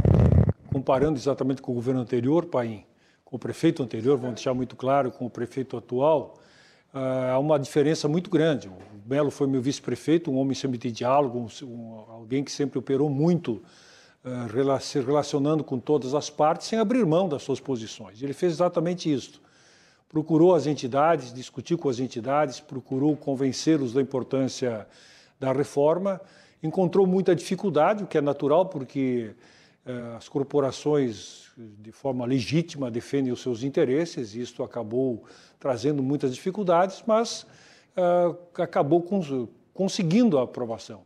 comparando 0.71 1.17
exatamente 1.17 1.61
com 1.61 1.71
o 1.71 1.75
governo 1.75 2.01
anterior, 2.01 2.45
Paim, 2.45 2.83
com 3.23 3.35
o 3.35 3.39
prefeito 3.39 3.83
anterior, 3.83 4.17
vamos 4.17 4.35
deixar 4.35 4.53
muito 4.53 4.75
claro, 4.75 5.11
com 5.11 5.25
o 5.25 5.29
prefeito 5.29 5.77
atual. 5.77 6.35
Há 7.31 7.39
uma 7.39 7.57
diferença 7.59 8.07
muito 8.07 8.29
grande. 8.29 8.67
O 8.67 8.77
Melo 9.05 9.31
foi 9.31 9.47
meu 9.47 9.61
vice-prefeito, 9.61 10.31
um 10.31 10.37
homem 10.37 10.53
sempre 10.53 10.77
de 10.77 10.91
diálogo, 10.91 11.47
um, 11.63 12.03
alguém 12.09 12.43
que 12.43 12.51
sempre 12.51 12.77
operou 12.77 13.09
muito 13.09 13.61
uh, 14.23 14.79
se 14.81 14.99
relacionando 14.99 15.63
com 15.63 15.79
todas 15.79 16.13
as 16.13 16.29
partes 16.29 16.67
sem 16.67 16.79
abrir 16.79 17.05
mão 17.05 17.29
das 17.29 17.43
suas 17.43 17.59
posições. 17.59 18.21
Ele 18.21 18.33
fez 18.33 18.53
exatamente 18.53 19.11
isso. 19.11 19.41
Procurou 20.09 20.55
as 20.55 20.67
entidades, 20.67 21.33
discutiu 21.33 21.77
com 21.77 21.89
as 21.89 21.99
entidades, 21.99 22.59
procurou 22.59 23.15
convencê-los 23.15 23.93
da 23.93 24.01
importância 24.01 24.87
da 25.39 25.51
reforma, 25.51 26.19
encontrou 26.63 27.05
muita 27.05 27.35
dificuldade, 27.35 28.03
o 28.03 28.07
que 28.07 28.17
é 28.17 28.21
natural, 28.21 28.65
porque 28.65 29.35
as 30.17 30.27
corporações, 30.27 31.47
de 31.57 31.91
forma 31.91 32.25
legítima, 32.25 32.91
defendem 32.91 33.31
os 33.31 33.41
seus 33.41 33.63
interesses, 33.63 34.35
e 34.35 34.41
isso 34.41 34.61
acabou 34.63 35.23
trazendo 35.59 36.03
muitas 36.03 36.33
dificuldades, 36.33 37.03
mas 37.07 37.43
uh, 37.95 38.37
acabou 38.61 39.01
cons 39.01 39.27
conseguindo 39.73 40.37
a 40.37 40.43
aprovação. 40.43 41.01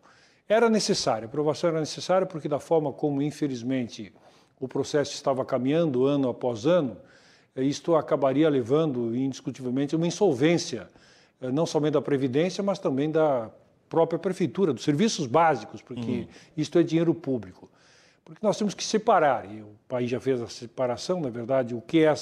Era 0.48 0.70
necessária, 0.70 1.26
a 1.26 1.30
aprovação 1.30 1.70
era 1.70 1.80
necessária 1.80 2.26
porque, 2.26 2.48
da 2.48 2.60
forma 2.60 2.92
como, 2.92 3.22
infelizmente, 3.22 4.14
o 4.60 4.68
processo 4.68 5.14
estava 5.14 5.44
caminhando 5.44 6.06
ano 6.06 6.30
após 6.30 6.66
ano, 6.66 6.98
eh, 7.56 7.64
isto 7.64 7.96
acabaria 7.96 8.50
levando, 8.50 9.16
indiscutivelmente, 9.16 9.96
a 9.96 9.98
uma 9.98 10.08
insolvência, 10.08 10.90
eh, 11.42 11.52
não 11.52 11.66
somente 11.66 11.94
da 11.94 12.02
Previdência, 12.02 12.64
mas 12.64 12.80
também 12.80 13.10
da 13.10 13.50
própria 13.90 14.20
Prefeitura, 14.20 14.74
dos 14.74 14.84
serviços 14.84 15.26
básicos, 15.26 15.82
porque 15.82 16.12
uhum. 16.12 16.28
isto 16.56 16.78
é 16.80 16.84
dinheiro 16.84 17.14
público. 17.14 17.70
Porque 18.24 18.46
nós 18.46 18.58
temos 18.58 18.74
que 18.74 18.84
separar, 18.84 19.52
e 19.52 19.62
o 19.62 19.76
país 19.88 20.10
já 20.10 20.20
fez 20.20 20.42
a 20.42 20.48
separação, 20.48 21.20
na 21.20 21.30
verdade, 21.30 21.74
o 21.74 21.82
que 21.82 22.04
é 22.04 22.14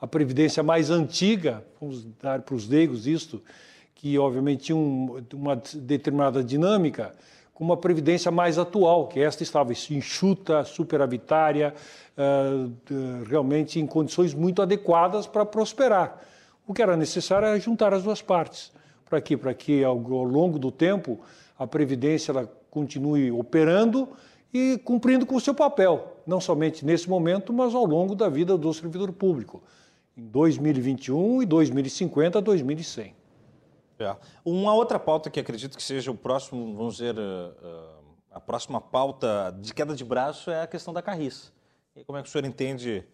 a 0.00 0.06
Previdência 0.06 0.62
mais 0.62 0.90
antiga, 0.90 1.64
vamos 1.80 2.04
dar 2.20 2.42
para 2.42 2.54
os 2.54 2.68
leigos 2.68 3.06
isto, 3.06 3.42
que 3.94 4.18
obviamente 4.18 4.64
tinha 4.64 4.76
um, 4.76 5.24
uma 5.32 5.56
determinada 5.74 6.44
dinâmica, 6.44 7.14
com 7.54 7.62
uma 7.62 7.76
previdência 7.76 8.30
mais 8.32 8.58
atual, 8.58 9.06
que 9.06 9.20
esta 9.20 9.44
estava 9.44 9.72
enxuta, 9.72 10.64
superavitária, 10.64 11.72
uh, 12.18 13.24
realmente 13.26 13.78
em 13.78 13.86
condições 13.86 14.34
muito 14.34 14.60
adequadas 14.60 15.26
para 15.26 15.46
prosperar. 15.46 16.20
O 16.66 16.74
que 16.74 16.82
era 16.82 16.96
necessário 16.96 17.46
era 17.46 17.60
juntar 17.60 17.94
as 17.94 18.02
duas 18.02 18.20
partes. 18.20 18.72
Para 19.08 19.20
quê? 19.20 19.36
Para 19.36 19.54
que 19.54 19.84
ao 19.84 19.96
longo 19.96 20.58
do 20.58 20.72
tempo 20.72 21.20
a 21.56 21.66
previdência 21.66 22.32
ela 22.32 22.52
continue 22.70 23.30
operando 23.30 24.08
e 24.54 24.78
cumprindo 24.78 25.26
com 25.26 25.34
o 25.34 25.40
seu 25.40 25.52
papel, 25.52 26.16
não 26.24 26.40
somente 26.40 26.86
nesse 26.86 27.10
momento, 27.10 27.52
mas 27.52 27.74
ao 27.74 27.84
longo 27.84 28.14
da 28.14 28.28
vida 28.28 28.56
do 28.56 28.72
servidor 28.72 29.12
público, 29.12 29.60
em 30.16 30.24
2021 30.28 31.42
e 31.42 31.46
2050 31.46 32.38
a 32.38 32.40
2100. 32.40 33.16
É. 33.98 34.16
Uma 34.44 34.72
outra 34.72 34.98
pauta 34.98 35.28
que 35.28 35.40
acredito 35.40 35.76
que 35.76 35.82
seja 35.82 36.12
o 36.12 36.14
próximo, 36.14 36.72
vamos 36.76 36.94
dizer, 36.94 37.16
uh, 37.16 38.04
a 38.30 38.40
próxima 38.40 38.80
pauta 38.80 39.56
de 39.60 39.74
queda 39.74 39.94
de 39.94 40.04
braço 40.04 40.52
é 40.52 40.62
a 40.62 40.66
questão 40.68 40.94
da 40.94 41.02
carriça. 41.02 41.52
E 41.96 42.04
como 42.04 42.18
é 42.18 42.22
que 42.22 42.28
o 42.28 42.30
senhor 42.30 42.44
entende 42.44 43.04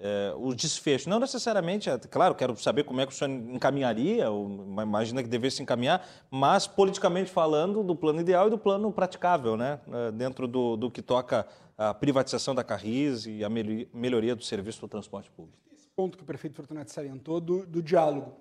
uh, 0.00 0.48
o 0.48 0.54
desfecho? 0.54 1.08
Não 1.08 1.20
necessariamente, 1.20 1.88
é, 1.88 1.98
claro, 1.98 2.34
quero 2.34 2.56
saber 2.56 2.84
como 2.84 3.00
é 3.00 3.06
que 3.06 3.12
o 3.12 3.14
senhor 3.14 3.30
encaminharia, 3.30 4.30
ou 4.30 4.48
imagina 4.82 5.22
que 5.22 5.28
devesse 5.28 5.62
encaminhar, 5.62 6.04
mas 6.30 6.66
politicamente 6.66 7.30
falando, 7.30 7.82
do 7.82 7.94
plano 7.94 8.20
ideal 8.20 8.48
e 8.48 8.50
do 8.50 8.58
plano 8.58 8.90
praticável, 8.92 9.56
né? 9.56 9.80
Uh, 9.86 10.12
dentro 10.12 10.48
do, 10.48 10.76
do 10.76 10.90
que 10.90 11.02
toca 11.02 11.46
a 11.80 11.94
privatização 11.94 12.54
da 12.54 12.62
Carris 12.62 13.24
e 13.24 13.42
a 13.42 13.48
melhoria 13.48 14.36
do 14.36 14.44
serviço 14.44 14.82
do 14.82 14.88
transporte 14.88 15.30
público. 15.30 15.56
Esse 15.72 15.88
ponto 15.96 16.18
que 16.18 16.22
o 16.22 16.26
prefeito 16.26 16.54
Fortunato 16.54 16.92
salientou 16.92 17.40
do, 17.40 17.64
do 17.64 17.82
diálogo. 17.82 18.34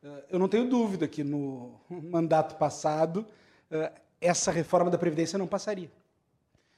Eh, 0.00 0.24
eu 0.30 0.38
não 0.38 0.46
tenho 0.46 0.68
dúvida 0.68 1.08
que 1.08 1.24
no 1.24 1.80
mandato 1.90 2.56
passado 2.56 3.26
eh, 3.68 3.90
essa 4.20 4.52
reforma 4.52 4.92
da 4.92 4.96
Previdência 4.96 5.36
não 5.36 5.46
passaria. 5.48 5.90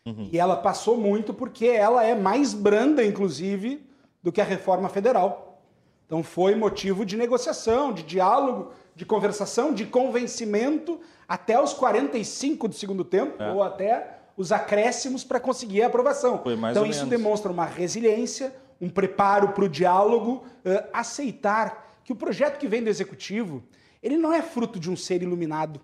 Uhum. 0.06 0.30
E 0.32 0.38
ela 0.38 0.56
passou 0.56 0.96
muito 0.96 1.34
porque 1.34 1.66
ela 1.66 2.02
é 2.02 2.14
mais 2.14 2.54
branda, 2.54 3.04
inclusive, 3.04 3.85
do 4.26 4.32
que 4.32 4.40
a 4.40 4.44
reforma 4.44 4.88
federal. 4.88 5.62
Então 6.04 6.20
foi 6.20 6.56
motivo 6.56 7.06
de 7.06 7.16
negociação, 7.16 7.92
de 7.92 8.02
diálogo, 8.02 8.72
de 8.92 9.06
conversação, 9.06 9.72
de 9.72 9.86
convencimento 9.86 11.00
até 11.28 11.62
os 11.62 11.72
45 11.72 12.66
do 12.66 12.74
segundo 12.74 13.04
tempo, 13.04 13.40
é. 13.40 13.52
ou 13.52 13.62
até 13.62 14.18
os 14.36 14.50
acréscimos 14.50 15.22
para 15.22 15.38
conseguir 15.38 15.84
a 15.84 15.86
aprovação. 15.86 16.42
então 16.72 16.84
isso 16.84 17.06
menos. 17.06 17.22
demonstra 17.22 17.52
uma 17.52 17.66
resiliência, 17.66 18.52
um 18.80 18.90
preparo 18.90 19.50
para 19.50 19.64
o 19.64 19.68
diálogo, 19.68 20.44
uh, 20.64 20.88
aceitar 20.92 21.96
que 22.02 22.12
o 22.12 22.16
projeto 22.16 22.58
que 22.58 22.66
vem 22.66 22.82
do 22.82 22.90
executivo, 22.90 23.62
ele 24.02 24.16
não 24.16 24.32
é 24.32 24.42
fruto 24.42 24.80
de 24.80 24.90
um 24.90 24.96
ser 24.96 25.22
iluminado 25.22 25.80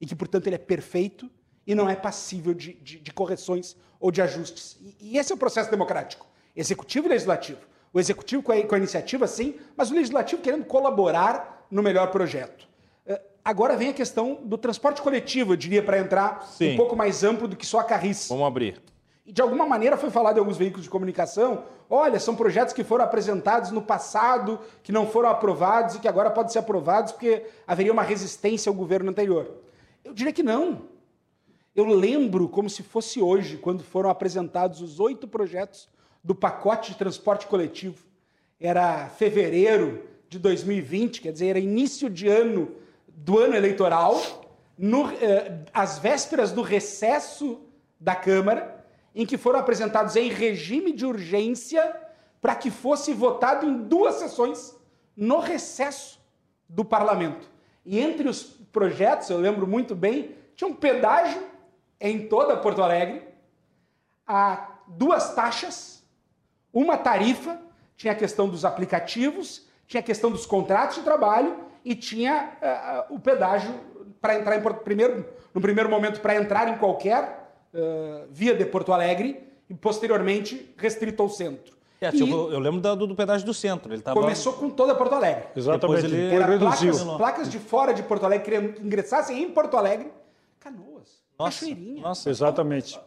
e 0.00 0.06
que, 0.06 0.14
portanto, 0.14 0.46
ele 0.46 0.54
é 0.54 0.58
perfeito 0.58 1.28
e 1.66 1.74
não 1.74 1.90
é 1.90 1.96
passível 1.96 2.54
de, 2.54 2.74
de, 2.74 3.00
de 3.00 3.12
correções 3.12 3.76
ou 3.98 4.12
de 4.12 4.22
ajustes. 4.22 4.78
E, 4.80 5.14
e, 5.14 5.18
esse 5.18 5.32
é 5.32 5.34
o 5.34 5.38
processo 5.38 5.72
democrático, 5.72 6.24
executivo 6.54 7.06
e 7.06 7.10
legislativo. 7.10 7.60
O 7.92 8.00
executivo 8.00 8.42
com 8.42 8.52
a, 8.52 8.62
com 8.62 8.74
a 8.74 8.78
iniciativa, 8.78 9.26
sim, 9.26 9.54
mas 9.76 9.90
o 9.90 9.94
legislativo 9.94 10.42
querendo 10.42 10.64
colaborar 10.64 11.66
no 11.70 11.82
melhor 11.82 12.10
projeto. 12.10 12.66
Uh, 13.06 13.18
agora 13.44 13.76
vem 13.76 13.90
a 13.90 13.92
questão 13.92 14.40
do 14.42 14.58
transporte 14.58 15.00
coletivo, 15.00 15.52
eu 15.52 15.56
diria, 15.56 15.82
para 15.82 15.98
entrar 15.98 16.46
sim. 16.46 16.74
um 16.74 16.76
pouco 16.76 16.96
mais 16.96 17.22
amplo 17.22 17.46
do 17.46 17.56
que 17.56 17.64
só 17.64 17.78
a 17.78 17.84
carriça. 17.84 18.34
Vamos 18.34 18.46
abrir. 18.46 18.82
E 19.26 19.32
de 19.32 19.40
alguma 19.40 19.66
maneira 19.66 19.96
foi 19.96 20.10
falado 20.10 20.36
em 20.36 20.40
alguns 20.40 20.58
veículos 20.58 20.84
de 20.84 20.90
comunicação: 20.90 21.64
olha, 21.88 22.20
são 22.20 22.36
projetos 22.36 22.74
que 22.74 22.84
foram 22.84 23.04
apresentados 23.04 23.70
no 23.70 23.80
passado, 23.80 24.60
que 24.82 24.92
não 24.92 25.06
foram 25.06 25.30
aprovados 25.30 25.94
e 25.94 26.00
que 26.00 26.08
agora 26.08 26.30
podem 26.30 26.52
ser 26.52 26.58
aprovados 26.58 27.12
porque 27.12 27.46
haveria 27.66 27.92
uma 27.92 28.02
resistência 28.02 28.68
ao 28.68 28.74
governo 28.74 29.10
anterior. 29.10 29.50
Eu 30.04 30.12
diria 30.12 30.32
que 30.32 30.42
não. 30.42 30.82
Eu 31.74 31.86
lembro 31.86 32.48
como 32.48 32.68
se 32.68 32.82
fosse 32.82 33.20
hoje, 33.20 33.56
quando 33.56 33.82
foram 33.82 34.10
apresentados 34.10 34.80
os 34.80 35.00
oito 35.00 35.26
projetos 35.26 35.88
do 36.24 36.34
pacote 36.34 36.92
de 36.92 36.98
transporte 36.98 37.46
coletivo. 37.46 38.02
Era 38.58 39.08
fevereiro 39.10 40.02
de 40.28 40.38
2020, 40.38 41.20
quer 41.20 41.32
dizer, 41.32 41.48
era 41.48 41.58
início 41.58 42.08
de 42.08 42.26
ano 42.26 42.74
do 43.08 43.38
ano 43.38 43.54
eleitoral, 43.54 44.20
no, 44.76 45.10
eh, 45.10 45.60
às 45.72 45.98
vésperas 45.98 46.50
do 46.50 46.62
recesso 46.62 47.60
da 48.00 48.16
Câmara 48.16 48.84
em 49.14 49.24
que 49.24 49.38
foram 49.38 49.60
apresentados 49.60 50.16
em 50.16 50.28
regime 50.28 50.92
de 50.92 51.06
urgência 51.06 51.94
para 52.40 52.56
que 52.56 52.70
fosse 52.70 53.14
votado 53.14 53.64
em 53.64 53.84
duas 53.84 54.16
sessões 54.16 54.76
no 55.16 55.38
recesso 55.38 56.20
do 56.68 56.84
parlamento. 56.84 57.48
E 57.86 58.00
entre 58.00 58.28
os 58.28 58.42
projetos, 58.42 59.30
eu 59.30 59.38
lembro 59.38 59.66
muito 59.66 59.94
bem, 59.94 60.34
tinha 60.56 60.68
um 60.68 60.74
pedágio 60.74 61.42
em 62.00 62.26
toda 62.26 62.56
Porto 62.56 62.82
Alegre, 62.82 63.22
a 64.26 64.78
duas 64.88 65.34
taxas, 65.34 65.93
uma 66.74 66.98
tarifa, 66.98 67.58
tinha 67.96 68.12
a 68.12 68.16
questão 68.16 68.48
dos 68.48 68.64
aplicativos, 68.64 69.66
tinha 69.86 70.00
a 70.00 70.04
questão 70.04 70.30
dos 70.30 70.44
contratos 70.44 70.96
de 70.96 71.02
trabalho 71.02 71.56
e 71.84 71.94
tinha 71.94 73.06
uh, 73.08 73.14
o 73.14 73.20
pedágio 73.20 73.72
para 74.20 74.36
entrar 74.36 74.56
em 74.56 74.62
primeiro, 74.82 75.26
no 75.54 75.60
primeiro 75.60 75.88
momento 75.88 76.20
para 76.20 76.34
entrar 76.34 76.68
em 76.68 76.76
qualquer 76.78 77.54
uh, 77.72 78.26
via 78.30 78.54
de 78.54 78.64
Porto 78.64 78.92
Alegre 78.92 79.46
e 79.70 79.74
posteriormente 79.74 80.74
restrito 80.76 81.22
ao 81.22 81.28
centro. 81.28 81.74
É, 82.00 82.10
tipo, 82.10 82.50
eu 82.50 82.58
lembro 82.58 82.80
do, 82.80 83.06
do, 83.06 83.14
pedágio 83.14 83.46
do 83.46 83.54
centro. 83.54 83.92
Ele 83.92 84.02
tava... 84.02 84.20
Começou 84.20 84.52
com 84.54 84.68
toda 84.68 84.94
Porto 84.94 85.14
Alegre. 85.14 85.44
Exatamente. 85.56 86.02
Depois 86.02 86.04
ele 86.04 86.34
Era 86.34 86.46
reduziu. 86.46 86.92
Placas, 86.92 87.16
placas, 87.16 87.48
de 87.48 87.58
fora 87.58 87.94
de 87.94 88.02
Porto 88.02 88.24
Alegre 88.24 88.44
querendo 88.44 88.84
ingressassem 88.84 89.42
em 89.42 89.50
Porto 89.50 89.76
Alegre. 89.76 90.10
Canoas, 90.60 91.22
nossa, 91.38 91.60
Cachoeirinha. 91.60 92.02
Nossa, 92.02 92.28
exatamente. 92.28 93.00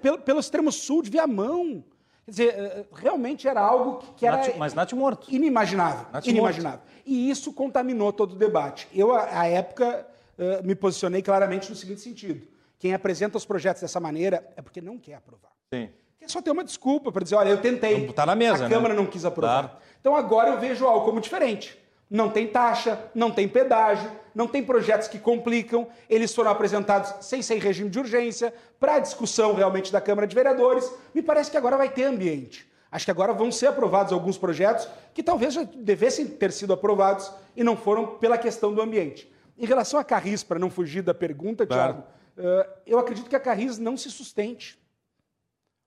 Pelo, 0.00 0.18
pelo 0.18 0.40
extremo 0.40 0.70
sul, 0.70 1.02
de 1.02 1.10
Viamão. 1.10 1.84
Quer 2.28 2.30
dizer, 2.30 2.54
eh, 2.58 2.84
realmente 2.92 3.48
era 3.48 3.58
algo 3.62 4.02
que, 4.14 4.26
era. 4.26 4.36
Nath, 4.36 4.56
mas 4.58 4.74
Nath 4.74 4.92
morto. 4.92 5.34
Inimaginável. 5.34 6.04
Nath 6.12 6.26
inimaginável. 6.26 6.80
Morto. 6.80 7.02
E 7.06 7.30
isso 7.30 7.54
contaminou 7.54 8.12
todo 8.12 8.32
o 8.32 8.36
debate. 8.36 8.86
Eu, 8.94 9.14
à 9.14 9.46
época, 9.46 10.06
eh, 10.38 10.60
me 10.62 10.74
posicionei 10.74 11.22
claramente 11.22 11.70
no 11.70 11.74
seguinte 11.74 12.02
sentido 12.02 12.46
quem 12.78 12.92
apresenta 12.92 13.38
os 13.38 13.46
projetos 13.46 13.80
dessa 13.80 13.98
maneira 13.98 14.46
é 14.56 14.60
porque 14.60 14.82
não 14.82 14.98
quer 14.98 15.14
aprovar. 15.14 15.52
Sim. 15.72 15.88
Quer 16.18 16.28
só 16.28 16.42
ter 16.42 16.50
uma 16.50 16.62
desculpa 16.62 17.10
para 17.10 17.24
dizer, 17.24 17.36
olha, 17.36 17.48
eu 17.48 17.62
tentei. 17.62 18.04
Está 18.04 18.26
na 18.26 18.34
mesa, 18.34 18.66
A 18.66 18.68
Câmara 18.68 18.92
né? 18.92 19.00
não 19.00 19.06
quis 19.06 19.24
aprovar. 19.24 19.62
Claro. 19.62 19.78
Então 19.98 20.14
agora 20.14 20.50
eu 20.50 20.60
vejo 20.60 20.86
algo 20.86 21.06
como 21.06 21.18
diferente. 21.18 21.78
Não 22.10 22.28
tem 22.28 22.46
taxa, 22.46 23.10
não 23.14 23.30
tem 23.30 23.48
pedágio, 23.48 24.10
não 24.38 24.46
tem 24.46 24.62
projetos 24.62 25.08
que 25.08 25.18
complicam. 25.18 25.88
Eles 26.08 26.32
foram 26.32 26.52
apresentados 26.52 27.26
sem 27.26 27.42
ser 27.42 27.58
regime 27.58 27.90
de 27.90 27.98
urgência, 27.98 28.54
para 28.78 28.94
a 28.94 28.98
discussão 29.00 29.52
realmente 29.52 29.90
da 29.90 30.00
Câmara 30.00 30.28
de 30.28 30.34
Vereadores. 30.36 30.88
Me 31.12 31.20
parece 31.20 31.50
que 31.50 31.56
agora 31.56 31.76
vai 31.76 31.88
ter 31.88 32.04
ambiente. 32.04 32.70
Acho 32.88 33.04
que 33.04 33.10
agora 33.10 33.32
vão 33.32 33.50
ser 33.50 33.66
aprovados 33.66 34.12
alguns 34.12 34.38
projetos 34.38 34.88
que 35.12 35.24
talvez 35.24 35.54
já 35.54 35.64
devessem 35.64 36.24
ter 36.24 36.52
sido 36.52 36.72
aprovados 36.72 37.32
e 37.56 37.64
não 37.64 37.76
foram 37.76 38.06
pela 38.18 38.38
questão 38.38 38.72
do 38.72 38.80
ambiente. 38.80 39.28
Em 39.58 39.66
relação 39.66 39.98
a 39.98 40.04
Carris, 40.04 40.44
para 40.44 40.60
não 40.60 40.70
fugir 40.70 41.02
da 41.02 41.12
pergunta, 41.12 41.66
claro. 41.66 41.94
Tiago, 41.94 42.08
eh, 42.36 42.70
eu 42.86 42.98
acredito 43.00 43.28
que 43.28 43.34
a 43.34 43.40
Carris 43.40 43.76
não 43.76 43.96
se 43.96 44.08
sustente. 44.08 44.78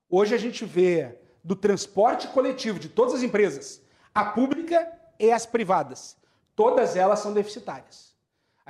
Hoje 0.10 0.36
a 0.36 0.38
gente 0.38 0.65
vê 0.65 1.17
do 1.41 1.55
transporte 1.55 2.27
coletivo 2.27 2.77
de 2.77 2.89
todas 2.89 3.13
as 3.13 3.24
empresas, 3.24 3.81
a 4.13 4.25
pública 4.25 4.91
e 5.17 5.31
as 5.31 5.46
privadas, 5.46 6.17
todas 6.53 6.98
elas 6.98 7.20
são 7.20 7.34
deficitárias. 7.34 8.11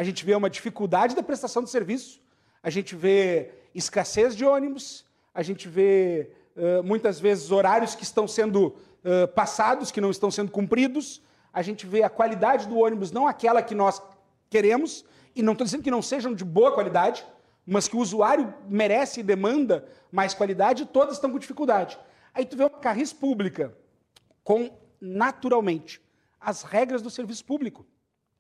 A 0.01 0.03
gente 0.03 0.25
vê 0.25 0.33
uma 0.33 0.49
dificuldade 0.49 1.15
da 1.15 1.21
prestação 1.21 1.63
de 1.63 1.69
serviço, 1.69 2.19
a 2.63 2.71
gente 2.71 2.95
vê 2.95 3.51
escassez 3.75 4.35
de 4.35 4.43
ônibus, 4.43 5.05
a 5.31 5.43
gente 5.43 5.69
vê 5.69 6.31
uh, 6.55 6.81
muitas 6.81 7.19
vezes 7.19 7.51
horários 7.51 7.93
que 7.93 8.01
estão 8.01 8.27
sendo 8.27 8.69
uh, 8.69 9.27
passados, 9.35 9.91
que 9.91 10.01
não 10.01 10.09
estão 10.09 10.31
sendo 10.31 10.49
cumpridos, 10.49 11.21
a 11.53 11.61
gente 11.61 11.85
vê 11.85 12.01
a 12.01 12.09
qualidade 12.09 12.67
do 12.67 12.79
ônibus 12.79 13.11
não 13.11 13.27
aquela 13.27 13.61
que 13.61 13.75
nós 13.75 14.01
queremos, 14.49 15.05
e 15.35 15.43
não 15.43 15.51
estou 15.51 15.65
dizendo 15.65 15.83
que 15.83 15.91
não 15.91 16.01
sejam 16.01 16.33
de 16.33 16.43
boa 16.43 16.73
qualidade, 16.73 17.23
mas 17.63 17.87
que 17.87 17.95
o 17.95 17.99
usuário 17.99 18.51
merece 18.67 19.19
e 19.19 19.23
demanda 19.23 19.87
mais 20.11 20.33
qualidade, 20.33 20.87
todas 20.87 21.13
estão 21.13 21.31
com 21.31 21.37
dificuldade. 21.37 21.99
Aí 22.33 22.43
tu 22.43 22.57
vê 22.57 22.63
uma 22.63 22.71
carris 22.71 23.13
pública 23.13 23.71
com, 24.43 24.75
naturalmente, 24.99 26.01
as 26.39 26.63
regras 26.63 27.03
do 27.03 27.11
serviço 27.11 27.45
público, 27.45 27.85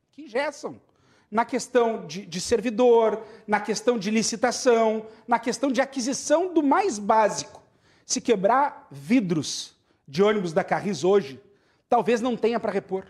que 0.09 0.23
ingessam 0.23 0.81
na 1.31 1.45
questão 1.45 2.05
de, 2.05 2.25
de, 2.25 2.41
servidor, 2.41 3.23
na 3.47 3.61
questão 3.61 3.97
de 3.97 4.11
licitação, 4.11 5.05
na 5.25 5.39
questão 5.39 5.71
de 5.71 5.79
aquisição 5.79 6.53
do 6.53 6.61
mais 6.61 6.99
básico. 6.99 7.63
Se 8.05 8.19
quebrar 8.19 8.87
vidros 8.91 9.73
de 10.05 10.21
ônibus 10.21 10.51
da 10.51 10.63
Carris 10.63 11.05
hoje, 11.05 11.41
talvez 11.87 12.19
não 12.19 12.35
tenha 12.35 12.59
para 12.59 12.71
repor. 12.71 13.05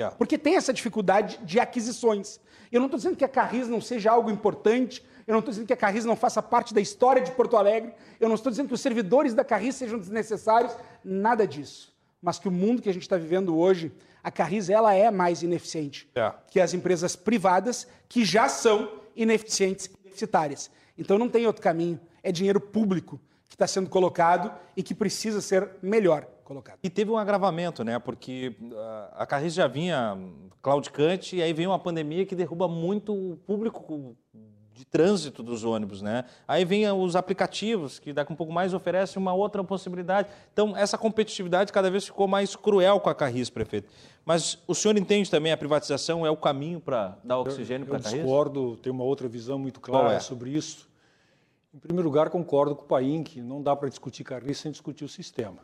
Yeah. 0.00 0.16
Porque 0.16 0.38
tem 0.38 0.56
essa 0.56 0.72
dificuldade 0.72 1.38
de 1.44 1.60
aquisições. 1.60 2.40
Eu 2.72 2.80
não 2.80 2.86
estou 2.86 2.96
dizendo 2.96 3.16
que 3.16 3.24
a 3.24 3.28
Carris 3.28 3.68
não 3.68 3.82
seja 3.82 4.10
algo 4.10 4.30
importante, 4.30 5.04
eu 5.26 5.32
não 5.32 5.40
estou 5.40 5.52
dizendo 5.52 5.66
que 5.66 5.74
a 5.74 5.76
Carris 5.76 6.06
não 6.06 6.16
faça 6.16 6.42
parte 6.42 6.72
da 6.72 6.80
história 6.80 7.20
de 7.20 7.30
Porto 7.32 7.56
Alegre, 7.58 7.92
eu 8.18 8.28
não 8.28 8.34
estou 8.34 8.50
dizendo 8.50 8.68
que 8.68 8.74
os 8.74 8.80
servidores 8.80 9.34
da 9.34 9.44
Carris 9.44 9.76
sejam 9.76 9.98
desnecessários, 9.98 10.74
nada 11.04 11.46
disso. 11.46 11.91
Mas 12.22 12.38
que 12.38 12.46
o 12.48 12.52
mundo 12.52 12.80
que 12.80 12.88
a 12.88 12.92
gente 12.92 13.02
está 13.02 13.16
vivendo 13.16 13.58
hoje, 13.58 13.92
a 14.22 14.30
Carris 14.30 14.70
ela 14.70 14.94
é 14.94 15.10
mais 15.10 15.42
ineficiente 15.42 16.08
é. 16.14 16.32
que 16.48 16.60
as 16.60 16.72
empresas 16.72 17.16
privadas, 17.16 17.88
que 18.08 18.24
já 18.24 18.48
são 18.48 18.88
ineficientes 19.16 19.86
e 19.86 20.04
deficitárias. 20.04 20.70
Então 20.96 21.18
não 21.18 21.28
tem 21.28 21.46
outro 21.46 21.60
caminho, 21.60 22.00
é 22.22 22.30
dinheiro 22.30 22.60
público 22.60 23.20
que 23.48 23.56
está 23.56 23.66
sendo 23.66 23.90
colocado 23.90 24.52
e 24.76 24.82
que 24.82 24.94
precisa 24.94 25.40
ser 25.40 25.68
melhor 25.82 26.26
colocado. 26.44 26.78
E 26.82 26.88
teve 26.88 27.10
um 27.10 27.18
agravamento, 27.18 27.82
né? 27.82 27.98
Porque 27.98 28.56
ah, 28.74 29.14
a 29.18 29.26
Carris 29.26 29.52
já 29.52 29.66
vinha 29.66 30.16
claudicante 30.62 31.36
e 31.36 31.42
aí 31.42 31.52
vem 31.52 31.66
uma 31.66 31.78
pandemia 31.78 32.24
que 32.24 32.34
derruba 32.34 32.68
muito 32.68 33.12
o 33.12 33.36
público 33.36 34.16
de 34.74 34.84
trânsito 34.84 35.42
dos 35.42 35.64
ônibus, 35.64 36.00
né? 36.00 36.24
Aí 36.46 36.64
vem 36.64 36.90
os 36.90 37.14
aplicativos, 37.14 37.98
que 37.98 38.12
daqui 38.12 38.32
um 38.32 38.36
pouco 38.36 38.52
mais 38.52 38.72
oferecem 38.72 39.20
uma 39.20 39.34
outra 39.34 39.62
possibilidade. 39.62 40.28
Então, 40.52 40.76
essa 40.76 40.96
competitividade 40.96 41.72
cada 41.72 41.90
vez 41.90 42.06
ficou 42.06 42.26
mais 42.26 42.56
cruel 42.56 42.98
com 43.00 43.10
a 43.10 43.14
Carris, 43.14 43.50
prefeito. 43.50 43.88
Mas 44.24 44.58
o 44.66 44.74
senhor 44.74 44.96
entende 44.96 45.30
também 45.30 45.52
a 45.52 45.56
privatização 45.56 46.24
é 46.24 46.30
o 46.30 46.36
caminho 46.36 46.80
para 46.80 47.18
dar 47.24 47.38
oxigênio 47.38 47.86
para 47.86 47.98
a 47.98 48.00
Carris? 48.00 48.18
Eu 48.18 48.24
discordo, 48.24 48.76
tenho 48.76 48.94
uma 48.94 49.04
outra 49.04 49.28
visão 49.28 49.58
muito 49.58 49.80
clara 49.80 50.14
é? 50.14 50.20
sobre 50.20 50.50
isso. 50.50 50.88
Em 51.74 51.78
primeiro 51.78 52.06
lugar, 52.06 52.30
concordo 52.30 52.76
com 52.76 52.84
o 52.84 52.86
Paim 52.86 53.22
que 53.22 53.40
não 53.40 53.62
dá 53.62 53.74
para 53.74 53.88
discutir 53.88 54.24
Carris 54.24 54.58
sem 54.58 54.70
discutir 54.70 55.04
o 55.04 55.08
sistema. 55.08 55.58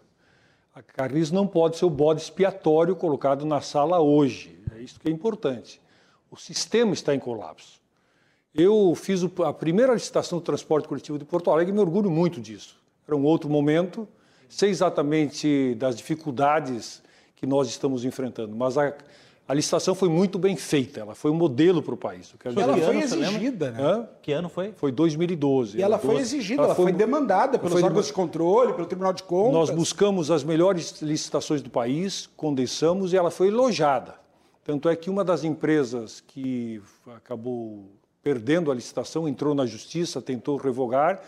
A 0.75 0.83
Carris 0.83 1.31
não 1.31 1.47
pode 1.47 1.77
ser 1.77 1.85
o 1.85 1.91
bode 1.91 2.23
expiatório 2.23 2.97
colocado 2.97 3.45
na 3.45 3.61
sala 3.61 4.00
hoje. 4.00 4.59
É 4.75 4.81
isso 4.81 4.99
que 4.99 5.09
é 5.09 5.11
importante. 5.11 5.81
O 6.31 6.37
sistema 6.37 6.93
está 6.93 7.15
em 7.15 7.19
colapso. 7.19 7.81
Eu 8.59 8.93
fiz 8.97 9.23
a 9.23 9.53
primeira 9.53 9.95
licitação 9.95 10.41
do 10.41 10.45
transporte 10.45 10.88
coletivo 10.88 11.17
de 11.17 11.25
Porto 11.25 11.49
Alegre 11.49 11.71
e 11.71 11.75
me 11.75 11.81
orgulho 11.81 12.11
muito 12.11 12.41
disso. 12.41 12.77
Era 13.07 13.17
um 13.17 13.23
outro 13.23 13.49
momento, 13.49 14.07
sei 14.49 14.69
exatamente 14.69 15.77
das 15.77 15.97
dificuldades 15.97 17.00
que 17.37 17.47
nós 17.47 17.69
estamos 17.69 18.05
enfrentando, 18.05 18.57
mas 18.57 18.77
a, 18.77 18.93
a 19.47 19.55
licitação 19.55 19.95
foi 19.95 20.09
muito 20.09 20.41
bem 20.41 20.57
feita, 20.57 20.99
ela 20.99 21.15
foi 21.15 21.31
um 21.31 21.35
modelo 21.35 21.81
para 21.81 21.95
o 21.95 21.97
país. 21.97 22.35
ela 22.45 22.77
foi 22.77 22.99
exigida, 22.99 23.71
né? 23.71 23.81
Hã? 23.81 24.09
Que 24.21 24.33
ano 24.33 24.49
foi? 24.49 24.73
Foi 24.73 24.91
2012. 24.91 25.79
E 25.79 25.83
ela, 25.83 25.97
foi 25.97 26.17
exigida, 26.17 26.62
ela, 26.62 26.67
ela 26.71 26.75
foi, 26.75 26.87
foi, 26.87 26.93
demandada 26.93 27.61
pelos 27.61 27.75
foi 27.75 27.83
órgãos 27.85 28.09
de 28.09 28.12
controle, 28.12 28.73
pelo 28.73 28.88
Tribunal 28.88 29.12
de 29.12 29.23
Contas. 29.23 29.53
Nós 29.53 29.71
buscamos 29.71 30.33
as 30.33 30.43
melhores 30.43 31.00
licitações 31.00 31.62
do 31.62 31.71
país, 31.71 32.29
condensamos 32.37 33.12
e 33.12 33.17
ela 33.17 33.31
foi 33.31 33.47
elogiada. 33.49 34.17
Tanto 34.65 34.88
é 34.88 34.97
que 34.97 35.09
uma 35.09 35.25
das 35.25 35.45
empresas 35.45 36.21
que 36.21 36.83
acabou 37.15 37.88
perdendo 38.28 38.70
a 38.70 38.75
licitação 38.75 39.26
entrou 39.26 39.54
na 39.54 39.64
justiça, 39.64 40.21
tentou 40.21 40.58
revogar 40.58 41.23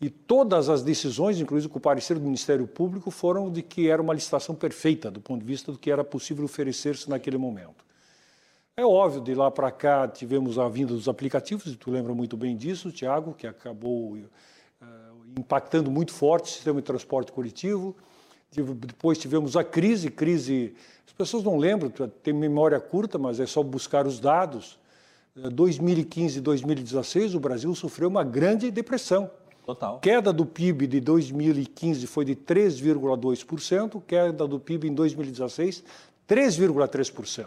e 0.00 0.10
todas 0.10 0.68
as 0.68 0.82
decisões, 0.82 1.38
inclusive 1.38 1.72
com 1.72 1.78
o 1.78 1.80
parecer 1.80 2.14
do 2.14 2.24
Ministério 2.24 2.66
Público, 2.66 3.08
foram 3.08 3.48
de 3.48 3.62
que 3.62 3.88
era 3.88 4.02
uma 4.02 4.12
licitação 4.12 4.52
perfeita, 4.52 5.12
do 5.12 5.20
ponto 5.20 5.42
de 5.42 5.46
vista 5.46 5.70
do 5.70 5.78
que 5.78 5.92
era 5.92 6.02
possível 6.02 6.44
oferecer-se 6.44 7.08
naquele 7.08 7.38
momento. 7.38 7.84
É 8.76 8.84
óbvio, 8.84 9.20
de 9.20 9.32
lá 9.32 9.48
para 9.48 9.70
cá 9.70 10.08
tivemos 10.08 10.58
a 10.58 10.68
vinda 10.68 10.92
dos 10.92 11.08
aplicativos, 11.08 11.68
e 11.68 11.76
tu 11.76 11.88
lembra 11.88 12.12
muito 12.14 12.36
bem 12.36 12.56
disso, 12.56 12.90
Tiago, 12.90 13.32
que 13.32 13.46
acabou 13.46 14.14
uh, 14.14 14.26
impactando 15.38 15.88
muito 15.88 16.12
forte 16.12 16.46
o 16.46 16.48
sistema 16.48 16.80
de 16.80 16.86
transporte 16.86 17.30
coletivo. 17.30 17.94
Depois 18.50 19.18
tivemos 19.18 19.56
a 19.56 19.62
crise, 19.62 20.10
crise. 20.10 20.74
As 21.06 21.12
pessoas 21.12 21.44
não 21.44 21.56
lembram, 21.56 21.92
tem 22.24 22.34
memória 22.34 22.80
curta, 22.80 23.18
mas 23.18 23.38
é 23.38 23.46
só 23.46 23.62
buscar 23.62 24.04
os 24.04 24.18
dados. 24.18 24.79
2015 25.48 26.38
e 26.38 26.40
2016, 26.40 27.34
o 27.34 27.40
Brasil 27.40 27.74
sofreu 27.74 28.08
uma 28.08 28.24
grande 28.24 28.70
depressão. 28.70 29.30
Total. 29.64 30.00
Queda 30.00 30.32
do 30.32 30.44
PIB 30.44 30.86
de 30.86 31.00
2015 31.00 32.06
foi 32.06 32.24
de 32.24 32.34
3,2%, 32.34 34.02
queda 34.06 34.46
do 34.46 34.58
PIB 34.58 34.88
em 34.88 34.94
2016, 34.94 35.84
3,3%. 36.28 37.46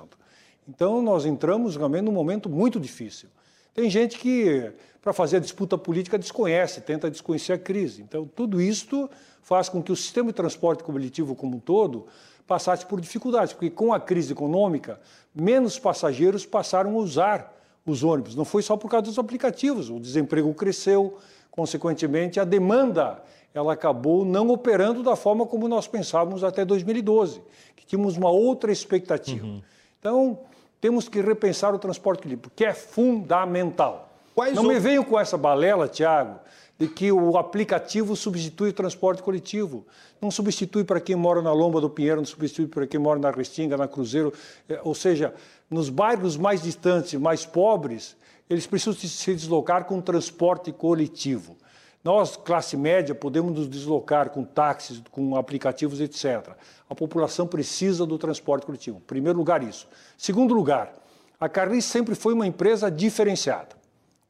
Então, 0.68 1.02
nós 1.02 1.26
entramos 1.26 1.76
realmente 1.76 2.04
num 2.04 2.12
momento 2.12 2.50
muito 2.50 2.80
difícil. 2.80 3.30
Tem 3.74 3.90
gente 3.90 4.18
que, 4.18 4.72
para 5.02 5.12
fazer 5.12 5.38
a 5.38 5.40
disputa 5.40 5.78
política, 5.78 6.18
desconhece, 6.18 6.80
tenta 6.80 7.12
desconhecer 7.12 7.54
a 7.54 7.58
crise. 7.58 8.02
Então, 8.02 8.26
tudo 8.26 8.62
isto 8.62 9.10
faz 9.42 9.68
com 9.68 9.84
que 9.84 9.92
o 9.92 9.96
sistema 9.96 10.28
de 10.28 10.34
transporte 10.34 10.84
coletivo 10.84 11.36
como 11.36 11.58
um 11.58 11.60
todo 11.60 12.06
passasse 12.48 12.86
por 12.86 13.02
dificuldades, 13.02 13.54
porque 13.54 13.70
com 13.70 13.94
a 13.94 14.00
crise 14.00 14.32
econômica, 14.32 15.00
menos 15.34 15.80
passageiros 15.80 16.46
passaram 16.46 16.92
a 16.92 16.98
usar 16.98 17.63
os 17.86 18.04
ônibus. 18.04 18.36
Não 18.36 18.46
foi 18.46 18.62
só 18.62 18.78
por 18.78 18.90
causa 18.90 19.06
dos 19.06 19.20
aplicativos, 19.20 19.90
o 19.90 20.00
desemprego 20.00 20.54
cresceu, 20.54 21.18
Consequentemente, 21.54 22.40
a 22.40 22.44
demanda 22.44 23.22
ela 23.54 23.74
acabou 23.74 24.26
não 24.26 24.50
operando 24.50 25.04
da 25.04 25.16
forma 25.16 25.46
como 25.46 25.68
nós 25.68 25.88
pensávamos 25.88 26.44
até 26.44 26.66
2012, 26.66 27.44
que 27.76 27.86
tínhamos 27.86 28.18
uma 28.18 28.32
outra 28.32 28.72
expectativa. 28.72 29.46
Uhum. 29.46 29.62
Então, 30.00 30.40
temos 30.82 31.08
que 31.08 31.22
repensar 31.22 31.72
o 31.76 31.78
transporte 31.78 32.24
coletivo, 32.24 32.52
que 32.56 32.66
é 32.66 32.74
fundamental. 32.74 34.10
Quais 34.34 34.56
não 34.56 34.64
o... 34.64 34.68
me 34.68 34.80
venham 34.80 35.04
com 35.04 35.20
essa 35.20 35.38
balela, 35.38 35.88
Tiago, 35.88 36.40
de 36.78 36.88
que 36.88 37.12
o 37.12 37.38
aplicativo 37.38 38.16
substitui 38.16 38.70
o 38.70 38.74
transporte 38.74 39.22
coletivo. 39.22 39.86
Não 40.22 40.32
substitui 40.32 40.84
para 40.84 41.00
quem 41.00 41.16
mora 41.16 41.42
na 41.42 41.54
Lomba 41.54 41.80
do 41.80 41.90
Pinheiro, 41.90 42.18
não 42.18 42.26
substitui 42.26 42.68
para 42.68 42.88
quem 42.88 43.00
mora 43.00 43.20
na 43.20 43.32
Restinga, 43.32 43.78
na 43.78 43.88
Cruzeiro. 43.88 44.34
É, 44.68 44.80
ou 44.84 44.96
seja, 44.96 45.34
nos 45.70 45.90
bairros 45.90 46.36
mais 46.36 46.62
distantes, 46.62 47.14
mais 47.14 47.46
pobres, 47.46 48.16
eles 48.50 48.66
precisam 48.68 48.94
se 48.94 49.36
deslocar 49.36 49.86
com 49.86 50.02
transporte 50.02 50.72
coletivo. 50.72 51.56
Nós, 52.04 52.36
classe 52.36 52.76
média, 52.76 53.16
podemos 53.16 53.58
nos 53.58 53.70
deslocar 53.70 54.30
com 54.30 54.44
táxis, 54.44 55.02
com 55.10 55.38
aplicativos, 55.38 56.02
etc. 56.02 56.50
A 56.90 56.94
população 56.94 57.48
precisa 57.48 58.06
do 58.06 58.18
transporte 58.18 58.66
coletivo. 58.66 59.00
Primeiro 59.08 59.38
lugar, 59.38 59.64
isso. 59.64 59.88
Segundo 60.18 60.54
lugar, 60.54 60.94
a 61.40 61.48
Carris 61.48 61.86
sempre 61.86 62.14
foi 62.14 62.34
uma 62.34 62.46
empresa 62.46 62.92
diferenciada. 62.92 63.76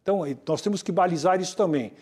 Então, 0.03 0.23
nós 0.47 0.61
temos 0.61 0.83
que 0.83 0.91
balizar 0.91 1.41
isso 1.41 1.57
também. 1.57 1.93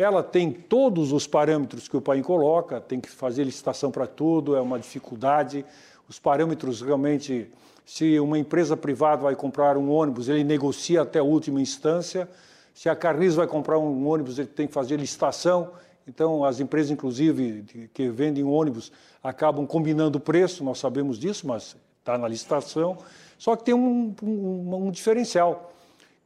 Ela 0.00 0.22
tem 0.22 0.50
todos 0.50 1.12
os 1.12 1.26
parâmetros 1.26 1.86
que 1.86 1.94
o 1.94 2.00
pai 2.00 2.22
coloca, 2.22 2.80
tem 2.80 2.98
que 2.98 3.10
fazer 3.10 3.44
licitação 3.44 3.90
para 3.90 4.06
tudo, 4.06 4.56
é 4.56 4.60
uma 4.60 4.78
dificuldade. 4.78 5.62
Os 6.08 6.18
parâmetros 6.18 6.80
realmente 6.80 7.50
se 7.84 8.18
uma 8.18 8.38
empresa 8.38 8.78
privada 8.78 9.24
vai 9.24 9.36
comprar 9.36 9.76
um 9.76 9.90
ônibus, 9.90 10.30
ele 10.30 10.42
negocia 10.42 11.02
até 11.02 11.18
a 11.18 11.22
última 11.22 11.60
instância. 11.60 12.26
Se 12.72 12.88
a 12.88 12.96
Carris 12.96 13.34
vai 13.34 13.46
comprar 13.46 13.78
um 13.78 14.08
ônibus, 14.08 14.38
ele 14.38 14.48
tem 14.48 14.66
que 14.66 14.72
fazer 14.72 14.96
licitação. 14.96 15.72
Então, 16.08 16.46
as 16.46 16.60
empresas, 16.60 16.90
inclusive, 16.90 17.88
que 17.92 18.08
vendem 18.08 18.42
ônibus, 18.42 18.90
acabam 19.22 19.66
combinando 19.66 20.16
o 20.16 20.20
preço, 20.20 20.64
nós 20.64 20.78
sabemos 20.78 21.18
disso, 21.18 21.46
mas 21.46 21.76
está 21.98 22.16
na 22.16 22.26
licitação. 22.26 22.96
Só 23.36 23.54
que 23.54 23.64
tem 23.64 23.74
um, 23.74 24.14
um, 24.22 24.86
um, 24.86 24.90
diferencial. 24.90 25.70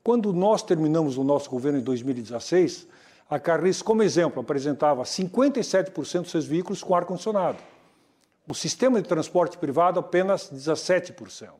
Quando 0.05 0.33
nós 0.33 0.63
terminamos 0.63 1.19
o 1.19 1.25
nosso 1.25 1.51
governo 1.51 1.81
em 1.81 1.83
2016, 1.83 2.87
a 3.29 3.39
Carris, 3.39 3.81
como 3.81 4.03
exemplo, 4.03 4.41
apresentava 4.41 5.03
57% 5.03 6.21
dos 6.21 6.31
seus 6.31 6.47
veículos 6.47 6.83
com 6.83 6.95
ar-condicionado. 6.95 7.59
O 8.47 8.55
sistema 8.55 9.01
de 9.01 9.09
transporte 9.09 9.57
privado 9.57 9.99
apenas 9.99 10.51
17%. 10.53 11.49
Ou 11.49 11.59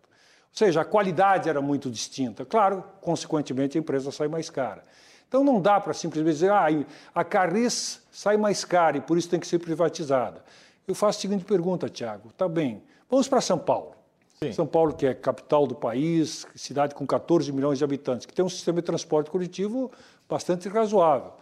seja, 0.53 0.83
a 0.83 0.85
qualidade 0.85 1.49
era 1.49 1.61
muito 1.61 1.91
distinta. 1.91 2.45
Claro, 2.45 2.85
consequentemente, 3.01 3.79
a 3.79 3.81
empresa 3.81 4.13
sai 4.13 4.29
mais 4.29 4.51
cara. 4.51 4.85
Então 5.27 5.43
não 5.43 5.61
dá 5.61 5.81
para 5.81 5.93
simplesmente 5.95 6.35
dizer, 6.35 6.53
ah, 6.53 6.67
a 7.15 7.25
Carris 7.25 8.03
sai 8.13 8.37
mais 8.37 8.65
cara 8.65 8.99
e 8.99 9.01
por 9.01 9.19
isso 9.19 9.29
tem 9.29 9.41
que 9.41 9.47
ser 9.47 9.59
privatizada. 9.59 10.45
Eu 10.87 10.95
faço 10.95 11.19
a 11.19 11.21
seguinte 11.23 11.45
pergunta, 11.45 11.89
Tiago. 11.89 12.31
Tá 12.37 12.47
bem, 12.47 12.83
vamos 13.11 13.27
para 13.27 13.41
São 13.41 13.59
Paulo. 13.59 13.95
Sim. 14.39 14.53
São 14.53 14.67
Paulo, 14.67 14.95
que 14.95 15.07
é 15.07 15.15
capital 15.15 15.67
do 15.67 15.75
país, 15.75 16.47
cidade 16.55 16.95
com 16.95 17.07
14 17.07 17.51
milhões 17.51 17.79
de 17.79 17.85
habitantes, 17.85 18.27
que 18.27 18.35
tem 18.35 18.45
um 18.45 18.49
sistema 18.49 18.81
de 18.81 18.87
transporte 18.87 19.31
coletivo 19.31 19.91
bastante 20.29 20.69
razoável. 20.69 21.33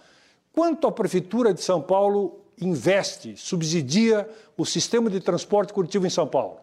Quanto 0.53 0.87
a 0.87 0.93
Prefeitura 0.93 1.55
de 1.55 1.63
São 1.63 1.81
Paulo 1.81 2.41
investe, 2.61 3.37
subsidia 3.37 4.29
o 4.57 4.67
sistema 4.67 5.09
de 5.09 5.19
transporte 5.21 5.73
coletivo 5.73 6.07
em 6.07 6.11
São 6.11 6.27
Paulo? 6.27 6.61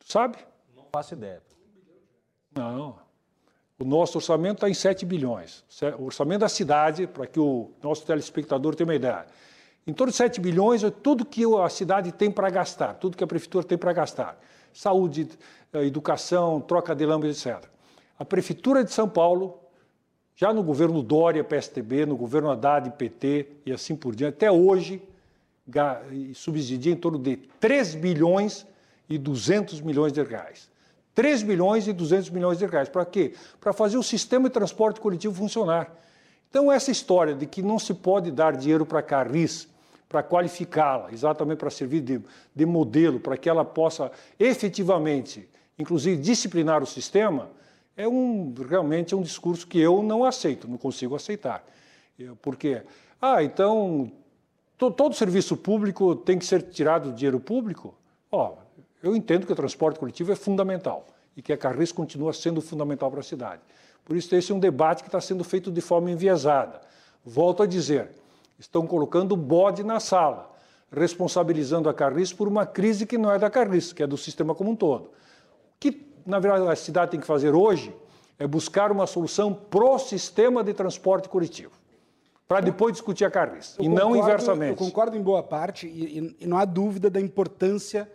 Tu 0.00 0.10
sabe? 0.10 0.38
Não 0.74 0.84
faço 0.92 1.14
ideia. 1.14 1.42
Não. 2.52 2.98
O 3.78 3.84
nosso 3.84 4.18
orçamento 4.18 4.56
está 4.56 4.68
em 4.68 4.74
7 4.74 5.04
bilhões. 5.04 5.64
O 5.98 6.04
orçamento 6.04 6.40
da 6.40 6.48
cidade, 6.48 7.06
para 7.06 7.26
que 7.26 7.38
o 7.38 7.70
nosso 7.82 8.04
telespectador 8.06 8.74
tenha 8.74 8.86
uma 8.86 8.94
ideia. 8.94 9.26
Em 9.86 9.92
torno 9.92 10.10
de 10.10 10.16
7 10.16 10.40
bilhões 10.40 10.82
é 10.82 10.90
tudo 10.90 11.24
que 11.24 11.44
a 11.44 11.68
cidade 11.68 12.10
tem 12.10 12.30
para 12.30 12.50
gastar, 12.50 12.94
tudo 12.94 13.16
que 13.16 13.22
a 13.22 13.26
prefeitura 13.26 13.64
tem 13.64 13.78
para 13.78 13.92
gastar. 13.92 14.36
Saúde, 14.72 15.28
eh, 15.72 15.84
educação, 15.84 16.60
troca 16.60 16.94
de 16.94 17.06
lâmpadas, 17.06 17.46
etc. 17.46 17.68
A 18.18 18.24
prefeitura 18.24 18.82
de 18.82 18.90
São 18.90 19.08
Paulo, 19.08 19.60
já 20.36 20.52
no 20.52 20.62
governo 20.62 21.02
Dória, 21.02 21.42
PSTB, 21.42 22.04
no 22.04 22.16
governo 22.16 22.50
Haddad, 22.50 22.90
PT 22.90 23.46
e 23.64 23.72
assim 23.72 23.96
por 23.96 24.14
diante, 24.14 24.34
até 24.34 24.52
hoje, 24.52 25.02
subsidia 26.34 26.92
em 26.92 26.96
torno 26.96 27.18
de 27.18 27.36
3 27.58 27.94
bilhões 27.94 28.66
e 29.08 29.16
200 29.16 29.80
milhões 29.80 30.12
de 30.12 30.22
reais. 30.22 30.68
3 31.14 31.42
bilhões 31.42 31.88
e 31.88 31.92
200 31.94 32.28
milhões 32.28 32.58
de 32.58 32.66
reais. 32.66 32.90
Para 32.90 33.06
quê? 33.06 33.32
Para 33.58 33.72
fazer 33.72 33.96
o 33.96 34.02
sistema 34.02 34.48
de 34.48 34.52
transporte 34.52 35.00
coletivo 35.00 35.34
funcionar. 35.34 35.90
Então, 36.50 36.70
essa 36.70 36.90
história 36.90 37.34
de 37.34 37.46
que 37.46 37.62
não 37.62 37.78
se 37.78 37.94
pode 37.94 38.30
dar 38.30 38.54
dinheiro 38.54 38.84
para 38.84 38.98
a 38.98 39.02
Carris 39.02 39.66
para 40.08 40.22
qualificá-la, 40.22 41.10
exatamente 41.12 41.58
para 41.58 41.70
servir 41.70 42.00
de, 42.00 42.20
de 42.54 42.66
modelo, 42.66 43.18
para 43.18 43.36
que 43.36 43.48
ela 43.48 43.64
possa 43.64 44.12
efetivamente, 44.38 45.48
inclusive, 45.78 46.20
disciplinar 46.20 46.82
o 46.82 46.86
sistema, 46.86 47.50
é 47.96 48.06
um, 48.06 48.54
realmente 48.68 49.14
é 49.14 49.16
um 49.16 49.22
discurso 49.22 49.66
que 49.66 49.80
eu 49.80 50.02
não 50.02 50.24
aceito, 50.24 50.68
não 50.68 50.76
consigo 50.76 51.14
aceitar. 51.14 51.64
Porque, 52.42 52.82
ah, 53.20 53.42
então, 53.42 54.12
to, 54.76 54.90
todo 54.90 55.14
serviço 55.14 55.56
público 55.56 56.14
tem 56.14 56.38
que 56.38 56.44
ser 56.44 56.62
tirado 56.62 57.10
do 57.10 57.16
dinheiro 57.16 57.40
público? 57.40 57.94
Ó, 58.30 58.54
eu 59.02 59.16
entendo 59.16 59.46
que 59.46 59.52
o 59.52 59.56
transporte 59.56 59.98
coletivo 59.98 60.32
é 60.32 60.36
fundamental 60.36 61.06
e 61.36 61.42
que 61.42 61.52
a 61.52 61.56
Carris 61.56 61.92
continua 61.92 62.32
sendo 62.32 62.60
fundamental 62.60 63.10
para 63.10 63.20
a 63.20 63.22
cidade. 63.22 63.62
Por 64.04 64.16
isso, 64.16 64.34
esse 64.34 64.52
é 64.52 64.54
um 64.54 64.60
debate 64.60 65.02
que 65.02 65.08
está 65.08 65.20
sendo 65.20 65.42
feito 65.42 65.70
de 65.70 65.80
forma 65.80 66.10
enviesada. 66.10 66.80
Volto 67.24 67.62
a 67.62 67.66
dizer, 67.66 68.10
estão 68.58 68.86
colocando 68.86 69.36
bode 69.36 69.82
na 69.82 70.00
sala, 70.00 70.54
responsabilizando 70.92 71.88
a 71.88 71.94
Carris 71.94 72.32
por 72.32 72.46
uma 72.46 72.64
crise 72.64 73.04
que 73.04 73.18
não 73.18 73.32
é 73.32 73.38
da 73.38 73.50
Carris, 73.50 73.92
que 73.92 74.02
é 74.02 74.06
do 74.06 74.16
sistema 74.16 74.54
como 74.54 74.70
um 74.70 74.76
todo. 74.76 75.10
Que, 75.80 76.05
na 76.26 76.38
verdade, 76.38 76.68
a 76.68 76.76
cidade 76.76 77.12
tem 77.12 77.20
que 77.20 77.26
fazer 77.26 77.54
hoje 77.54 77.94
é 78.38 78.46
buscar 78.46 78.92
uma 78.92 79.06
solução 79.06 79.54
pro 79.54 79.98
sistema 79.98 80.62
de 80.62 80.74
transporte 80.74 81.28
coletivo, 81.28 81.72
para 82.46 82.60
depois 82.60 82.92
discutir 82.92 83.24
a 83.24 83.30
Carris, 83.30 83.74
eu 83.78 83.84
e 83.84 83.88
concordo, 83.88 84.10
não 84.10 84.16
inversamente. 84.16 84.70
Eu 84.72 84.76
concordo 84.76 85.16
em 85.16 85.22
boa 85.22 85.42
parte, 85.42 85.86
e, 85.86 86.36
e 86.38 86.46
não 86.46 86.58
há 86.58 86.64
dúvida 86.64 87.08
da 87.08 87.20
importância 87.20 88.10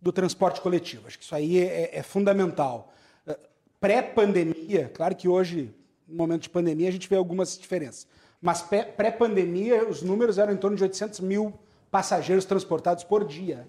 do 0.00 0.12
transporte 0.12 0.60
coletivo. 0.60 1.06
Acho 1.06 1.18
que 1.18 1.24
isso 1.24 1.34
aí 1.34 1.58
é, 1.58 1.64
é, 1.94 1.98
é 1.98 2.02
fundamental. 2.02 2.92
Eh, 3.26 3.38
pré-pandemia, 3.80 4.90
claro 4.92 5.14
que 5.14 5.28
hoje, 5.28 5.74
no 6.06 6.16
momento 6.16 6.42
de 6.42 6.50
pandemia, 6.50 6.88
a 6.88 6.92
gente 6.92 7.08
vê 7.08 7.16
algumas 7.16 7.56
diferenças. 7.56 8.06
Mas 8.40 8.60
pré-pandemia, 8.60 9.88
os 9.88 10.02
números 10.02 10.36
eram 10.36 10.52
em 10.52 10.56
torno 10.56 10.76
de 10.76 10.82
800 10.82 11.20
mil 11.20 11.54
passageiros 11.90 12.44
transportados 12.44 13.04
por 13.04 13.24
dia 13.24 13.66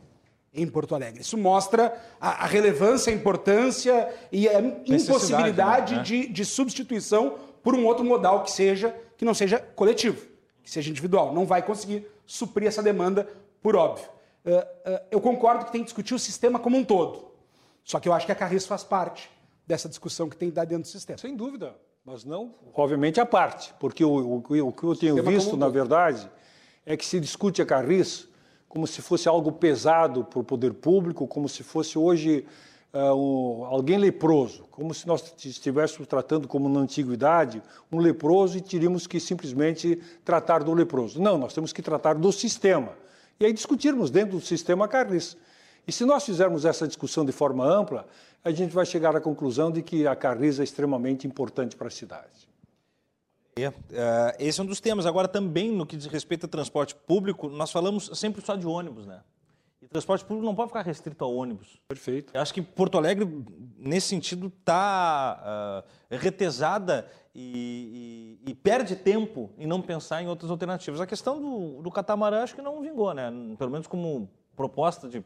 em 0.53 0.67
Porto 0.67 0.93
Alegre. 0.93 1.21
Isso 1.21 1.37
mostra 1.37 1.93
a, 2.19 2.43
a 2.43 2.45
relevância, 2.45 3.11
a 3.11 3.15
importância 3.15 4.13
e 4.31 4.47
a 4.47 4.59
impossibilidade 4.85 5.95
né? 5.95 6.03
de, 6.03 6.27
de 6.27 6.45
substituição 6.45 7.37
por 7.63 7.73
um 7.75 7.85
outro 7.85 8.03
modal 8.03 8.43
que 8.43 8.51
seja 8.51 8.95
que 9.17 9.25
não 9.25 9.33
seja 9.33 9.59
coletivo, 9.59 10.27
que 10.61 10.69
seja 10.69 10.89
individual. 10.89 11.33
Não 11.33 11.45
vai 11.45 11.61
conseguir 11.61 12.05
suprir 12.25 12.67
essa 12.67 12.83
demanda, 12.83 13.27
por 13.61 13.75
óbvio. 13.75 14.05
Uh, 14.45 14.49
uh, 14.51 14.99
eu 15.09 15.21
concordo 15.21 15.65
que 15.65 15.71
tem 15.71 15.81
que 15.81 15.85
discutir 15.85 16.13
o 16.13 16.19
sistema 16.19 16.59
como 16.59 16.77
um 16.77 16.83
todo. 16.83 17.31
Só 17.83 17.99
que 17.99 18.09
eu 18.09 18.13
acho 18.13 18.25
que 18.25 18.31
a 18.31 18.35
Carris 18.35 18.65
faz 18.65 18.83
parte 18.83 19.29
dessa 19.65 19.87
discussão 19.87 20.29
que 20.29 20.35
tem 20.35 20.49
que 20.49 20.55
dar 20.55 20.65
dentro 20.65 20.83
do 20.83 20.87
sistema. 20.87 21.17
Sem 21.17 21.35
dúvida, 21.35 21.75
mas 22.03 22.25
não, 22.25 22.53
obviamente, 22.73 23.19
a 23.21 23.25
parte. 23.25 23.73
Porque 23.79 24.03
o, 24.03 24.09
o, 24.09 24.37
o 24.37 24.71
que 24.73 24.83
eu 24.83 24.95
tenho 24.95 25.23
visto, 25.23 25.55
na 25.55 25.69
verdade, 25.69 26.29
é 26.85 26.97
que 26.97 27.05
se 27.05 27.19
discute 27.19 27.61
a 27.61 27.65
Carris 27.65 28.27
como 28.73 28.87
se 28.87 29.03
fosse 29.03 29.29
algo 29.29 29.51
pesado 29.51 30.23
para 30.23 30.39
o 30.39 30.43
poder 30.43 30.73
público, 30.73 31.27
como 31.27 31.47
se 31.47 31.61
fosse 31.61 31.95
hoje 31.95 32.43
uh, 32.91 33.13
um, 33.13 33.65
alguém 33.65 33.99
leproso, 33.99 34.63
como 34.71 34.95
se 34.95 35.05
nós 35.07 35.31
estivéssemos 35.45 36.07
tratando 36.07 36.47
como 36.47 36.67
na 36.67 36.79
antiguidade 36.79 37.61
um 37.91 37.99
leproso 37.99 38.57
e 38.57 38.61
teríamos 38.61 39.05
que 39.05 39.19
simplesmente 39.19 40.01
tratar 40.25 40.63
do 40.63 40.73
leproso. 40.73 41.21
Não, 41.21 41.37
nós 41.37 41.53
temos 41.53 41.71
que 41.71 41.83
tratar 41.83 42.15
do 42.15 42.31
sistema 42.31 42.93
e 43.39 43.45
aí 43.45 43.53
discutirmos 43.53 44.09
dentro 44.09 44.39
do 44.39 44.43
sistema 44.43 44.87
Carris. 44.87 45.37
E 45.87 45.91
se 45.91 46.03
nós 46.03 46.25
fizermos 46.25 46.65
essa 46.65 46.87
discussão 46.87 47.23
de 47.23 47.31
forma 47.31 47.63
ampla, 47.63 48.07
a 48.43 48.49
gente 48.49 48.73
vai 48.73 48.87
chegar 48.87 49.15
à 49.15 49.21
conclusão 49.21 49.71
de 49.71 49.83
que 49.83 50.07
a 50.07 50.15
Carris 50.15 50.59
é 50.59 50.63
extremamente 50.63 51.27
importante 51.27 51.75
para 51.75 51.89
a 51.89 51.91
cidade. 51.91 52.52
É, 53.55 53.69
uh, 53.69 53.73
esse 54.39 54.59
é 54.59 54.63
um 54.63 54.65
dos 54.65 54.79
temas. 54.79 55.05
Agora, 55.05 55.27
também 55.27 55.71
no 55.71 55.85
que 55.85 55.95
diz 55.95 56.07
respeito 56.07 56.45
ao 56.45 56.49
transporte 56.49 56.95
público, 56.95 57.49
nós 57.49 57.71
falamos 57.71 58.09
sempre 58.13 58.43
só 58.43 58.55
de 58.55 58.65
ônibus, 58.65 59.05
né? 59.05 59.21
E 59.81 59.87
transporte 59.87 60.25
público 60.25 60.45
não 60.45 60.55
pode 60.55 60.69
ficar 60.69 60.81
restrito 60.81 61.23
ao 61.23 61.35
ônibus. 61.35 61.79
Perfeito. 61.87 62.31
Eu 62.33 62.41
acho 62.41 62.53
que 62.53 62.61
Porto 62.61 62.97
Alegre, 62.97 63.27
nesse 63.77 64.07
sentido, 64.07 64.47
está 64.47 65.83
uh, 65.83 66.15
retesada 66.15 67.07
e, 67.35 68.39
e, 68.45 68.51
e, 68.51 68.55
perde 68.55 68.95
tempo 68.95 69.51
em 69.57 69.67
não 69.67 69.81
pensar 69.81 70.23
em 70.23 70.27
outras 70.27 70.49
alternativas. 70.49 71.01
A 71.01 71.05
questão 71.05 71.39
do, 71.39 71.81
do 71.81 71.91
catamarã 71.91 72.43
acho 72.43 72.55
que 72.55 72.61
não 72.61 72.81
vingou, 72.81 73.13
né? 73.13 73.31
Pelo 73.57 73.69
menos 73.69 73.85
como 73.85 74.29
proposta 74.55 75.07
de 75.09 75.23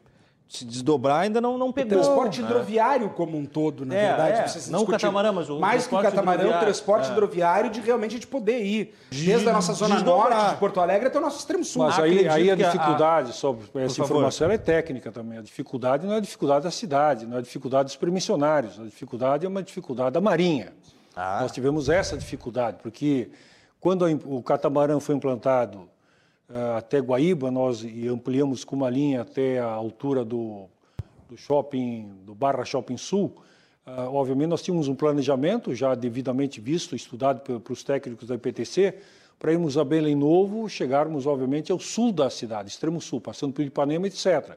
se 0.48 0.64
desdobrar 0.64 1.20
ainda 1.20 1.42
não, 1.42 1.58
não 1.58 1.70
pegou. 1.70 1.98
O 1.98 2.00
transporte 2.00 2.40
né? 2.40 2.48
hidroviário 2.48 3.10
como 3.10 3.36
um 3.36 3.44
todo, 3.44 3.84
na 3.84 3.94
é, 3.94 4.08
verdade. 4.08 4.58
É. 4.58 4.70
Não 4.70 4.80
o 4.80 4.86
catamarã, 4.86 5.30
mas 5.30 5.50
o 5.50 5.60
Mais 5.60 5.86
que 5.86 5.94
o 5.94 6.00
catamarã, 6.00 6.56
o 6.56 6.60
transporte 6.60 7.08
é. 7.08 7.12
hidroviário 7.12 7.70
de 7.70 7.80
realmente 7.80 8.12
a 8.12 8.14
gente 8.14 8.26
poder 8.26 8.64
ir 8.64 8.94
desde 9.10 9.46
a 9.46 9.52
nossa 9.52 9.74
zona 9.74 9.96
desdobrar. 9.96 10.30
norte 10.30 10.54
de 10.54 10.56
Porto 10.58 10.80
Alegre 10.80 11.08
até 11.08 11.18
o 11.18 11.20
nosso 11.20 11.38
extremo 11.38 11.62
sul. 11.62 11.82
Mas 11.82 11.98
aí, 11.98 12.26
aí 12.26 12.50
a 12.50 12.54
dificuldade, 12.54 13.30
a... 13.30 13.32
sobre 13.34 13.66
essa 13.74 14.00
informação, 14.00 14.50
é 14.50 14.56
técnica 14.56 15.12
também. 15.12 15.38
A 15.38 15.42
dificuldade 15.42 16.06
não 16.06 16.14
é 16.14 16.16
a 16.16 16.20
dificuldade 16.20 16.64
da 16.64 16.70
cidade, 16.70 17.26
não 17.26 17.36
é 17.36 17.40
a 17.40 17.42
dificuldade 17.42 17.88
dos 17.88 17.96
permissionários. 17.96 18.80
A 18.80 18.84
dificuldade 18.84 19.44
é 19.44 19.48
uma 19.48 19.62
dificuldade 19.62 20.12
da 20.12 20.20
Marinha. 20.20 20.72
Ah. 21.14 21.40
Nós 21.42 21.52
tivemos 21.52 21.90
essa 21.90 22.16
dificuldade, 22.16 22.78
porque 22.82 23.30
quando 23.78 24.06
o 24.24 24.42
catamarã 24.42 24.98
foi 24.98 25.14
implantado 25.14 25.88
até 26.76 26.98
Guaíba, 26.98 27.50
nós 27.50 27.84
ampliamos 28.10 28.64
com 28.64 28.76
uma 28.76 28.88
linha 28.88 29.20
até 29.20 29.58
a 29.58 29.66
altura 29.66 30.24
do, 30.24 30.66
do 31.28 31.36
shopping, 31.36 32.10
do 32.24 32.34
Barra 32.34 32.64
Shopping 32.64 32.96
Sul, 32.96 33.36
uh, 33.86 34.14
obviamente 34.14 34.48
nós 34.48 34.62
tínhamos 34.62 34.88
um 34.88 34.94
planejamento 34.94 35.74
já 35.74 35.94
devidamente 35.94 36.60
visto, 36.60 36.96
estudado 36.96 37.60
pelos 37.60 37.84
técnicos 37.84 38.26
da 38.26 38.34
IPTC, 38.34 38.94
para 39.38 39.52
irmos 39.52 39.78
a 39.78 39.84
Belém 39.84 40.16
Novo, 40.16 40.68
chegarmos, 40.68 41.26
obviamente, 41.26 41.70
ao 41.70 41.78
sul 41.78 42.12
da 42.12 42.28
cidade, 42.28 42.70
extremo 42.70 43.00
sul, 43.00 43.20
passando 43.20 43.52
por 43.52 43.64
Ipanema, 43.64 44.06
etc. 44.08 44.56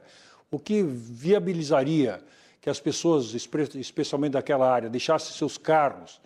O 0.50 0.58
que 0.58 0.82
viabilizaria 0.82 2.20
que 2.60 2.68
as 2.68 2.80
pessoas, 2.80 3.34
especialmente 3.34 4.32
daquela 4.32 4.68
área, 4.68 4.90
deixassem 4.90 5.36
seus 5.36 5.56
carros 5.56 6.20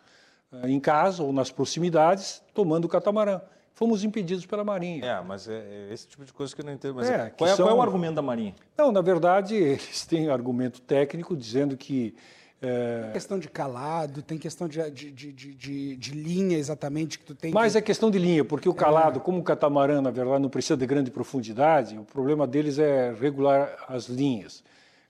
eh, 0.53 0.71
em 0.71 0.81
casa 0.81 1.23
ou 1.23 1.33
nas 1.33 1.51
proximidades, 1.51 2.43
tomando 2.55 2.87
o 2.87 2.89
catamarã. 2.89 3.41
Fomos 3.77 4.03
impedidos 4.03 4.47
pela 4.47 4.65
Marinha. 4.65 5.05
É, 5.05 5.23
mas 5.23 5.47
é, 5.47 5.53
é 5.53 5.93
esse 5.93 6.09
tipo 6.09 6.25
de 6.25 6.33
coisa 6.33 6.55
que 6.55 6.63
eu 6.63 6.65
não 6.65 6.73
entendo. 6.73 6.95
Mas 6.95 7.11
é, 7.11 7.29
qual, 7.29 7.51
é, 7.51 7.55
são... 7.55 7.67
qual, 7.67 7.77
é, 7.77 7.79
o 7.79 7.83
argumento 7.83 8.15
da 8.15 8.23
Marinha? 8.23 8.55
Não, 8.77 8.91
na 8.91 9.03
verdade, 9.03 9.53
eles 9.55 10.07
têm 10.07 10.31
argumento 10.31 10.81
técnico 10.81 11.37
dizendo 11.37 11.77
que. 11.77 12.15
É... 12.63 13.03
Tem 13.03 13.13
questão 13.13 13.39
de 13.39 13.51
calado, 13.51 14.23
tem 14.23 14.39
questão 14.39 14.67
de, 14.67 14.91
de, 14.91 15.13
de, 15.13 15.33
de, 15.33 15.97
de 15.97 16.11
linha 16.13 16.57
exatamente 16.57 17.19
que 17.19 17.27
tu 17.27 17.35
tem. 17.35 17.53
Mas 17.53 17.77
é 17.77 17.83
questão 17.83 18.11
de 18.11 18.19
linha, 18.19 18.47
porque 18.47 18.67
o 18.67 18.73
calado, 18.73 19.19
é. 19.19 19.23
como 19.23 19.41
o 19.41 19.43
catamarã, 19.43 20.01
na 20.01 20.11
verdade, 20.11 20.41
não 20.41 20.49
precisa 20.49 20.75
de 20.75 20.87
grande 20.87 21.11
profundidade, 21.11 21.99
o 21.99 22.05
problema 22.05 22.47
deles 22.47 22.79
é 22.79 23.13
regular 23.13 23.85
as 23.87 24.07
linhas. 24.07 24.65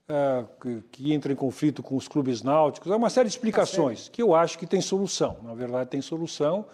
É, 0.09 0.43
que, 0.61 0.83
que, 0.91 1.13
entra 1.13 1.31
em 1.31 1.35
conflito 1.37 1.81
com 1.81 1.95
os 1.95 2.07
clubes 2.07 2.41
náuticos, 2.41 2.91
é 2.91 2.95
uma 2.95 3.09
série 3.09 3.29
de 3.29 3.35
explicações 3.35 4.07
tá 4.07 4.11
que 4.13 4.21
eu 4.21 4.35
acho 4.35 4.59
que 4.59 4.67
tem 4.67 4.81
solução. 4.81 5.37
Na 5.41 5.53
verdade, 5.53 5.89
tem 5.89 6.01
solução, 6.01 6.65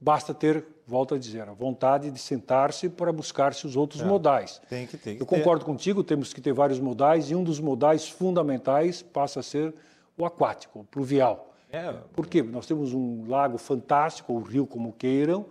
basta 0.00 0.34
ter, 0.34 0.64
volto 0.86 1.14
a 1.14 1.18
dizer, 1.18 1.48
a 1.48 1.52
vontade 1.52 2.10
de 2.10 2.18
sentar-se 2.18 2.88
para 2.88 3.12
buscar-se 3.12 3.66
os 3.66 3.76
outros 3.76 4.02
é, 4.02 4.04
modais. 4.04 4.60
Tem 4.68 4.86
que 4.86 4.96
ter. 4.96 5.18
eu 5.18 5.26
concordo 5.26 5.64
contigo, 5.64 6.04
temos 6.04 6.32
que 6.32 6.40
ter 6.40 6.52
vários 6.52 6.78
modais 6.78 7.30
e 7.30 7.34
um 7.34 7.42
dos 7.42 7.58
modais 7.58 8.08
fundamentais 8.08 9.02
passa 9.02 9.40
a 9.40 9.42
ser 9.42 9.74
o 10.16 10.24
aquático, 10.24 10.80
o 10.80 10.84
pluvial. 10.84 11.52
É. 11.72 11.92
Por 12.14 12.26
quê? 12.28 12.42
Nós 12.42 12.66
temos 12.66 12.94
um 12.94 13.28
lago 13.28 13.58
fantástico, 13.58 14.32
ou 14.32 14.40
rio 14.40 14.66
como 14.66 14.92
queiram, 14.92 15.46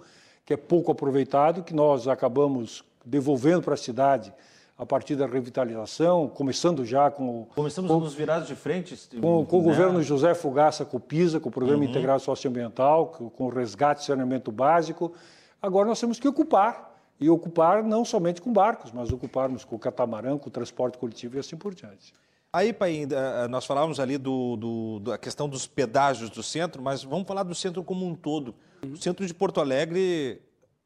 que 0.45 0.53
é 0.53 0.57
pouco 0.57 0.91
aproveitado, 0.91 1.63
que 1.63 1.73
nós 1.73 2.07
acabamos 2.07 2.83
devolvendo 3.05 3.61
para 3.61 3.73
a 3.73 3.77
cidade 3.77 4.33
a 4.77 4.85
partir 4.85 5.15
da 5.15 5.25
revitalização, 5.25 6.27
começando 6.27 6.83
já 6.83 7.09
com... 7.09 7.45
Começamos 7.55 7.89
com, 7.89 7.99
nos 7.99 8.13
virados 8.13 8.47
de 8.47 8.55
frente. 8.55 8.97
Com, 9.21 9.45
com 9.45 9.57
né? 9.57 9.61
o 9.61 9.65
governo 9.65 10.03
José 10.03 10.33
Fugaça, 10.33 10.83
com 10.83 10.97
o 10.97 10.99
PISA, 10.99 11.39
com 11.39 11.47
o 11.47 11.51
Programa 11.51 11.83
uhum. 11.83 11.89
Integrado 11.89 12.21
Socioambiental, 12.21 13.07
com, 13.07 13.29
com 13.29 13.45
o 13.45 13.49
resgate 13.49 14.01
e 14.01 14.05
saneamento 14.05 14.51
básico. 14.51 15.13
Agora 15.61 15.87
nós 15.87 15.99
temos 15.99 16.19
que 16.19 16.27
ocupar, 16.27 16.93
e 17.19 17.29
ocupar 17.29 17.83
não 17.83 18.03
somente 18.03 18.41
com 18.41 18.51
barcos, 18.51 18.91
mas 18.91 19.11
ocuparmos 19.11 19.63
com 19.63 19.75
o 19.75 19.79
catamarã, 19.79 20.37
com 20.37 20.49
o 20.49 20.51
transporte 20.51 20.97
coletivo 20.97 21.37
e 21.37 21.39
assim 21.39 21.55
por 21.55 21.73
diante. 21.73 22.13
Aí, 22.51 22.71
Pai, 22.71 23.05
eh, 23.09 23.47
nós 23.49 23.65
falávamos 23.65 23.99
ali 23.99 24.17
do, 24.17 24.55
do, 24.55 24.99
da 24.99 25.17
questão 25.17 25.47
dos 25.47 25.67
pedágios 25.67 26.29
do 26.29 26.41
centro, 26.41 26.81
mas 26.81 27.03
vamos 27.03 27.27
falar 27.27 27.43
do 27.43 27.55
centro 27.55 27.83
como 27.83 28.05
um 28.05 28.15
todo. 28.15 28.55
O 28.83 28.97
centro 28.97 29.25
de 29.25 29.33
Porto 29.33 29.59
Alegre 29.59 30.41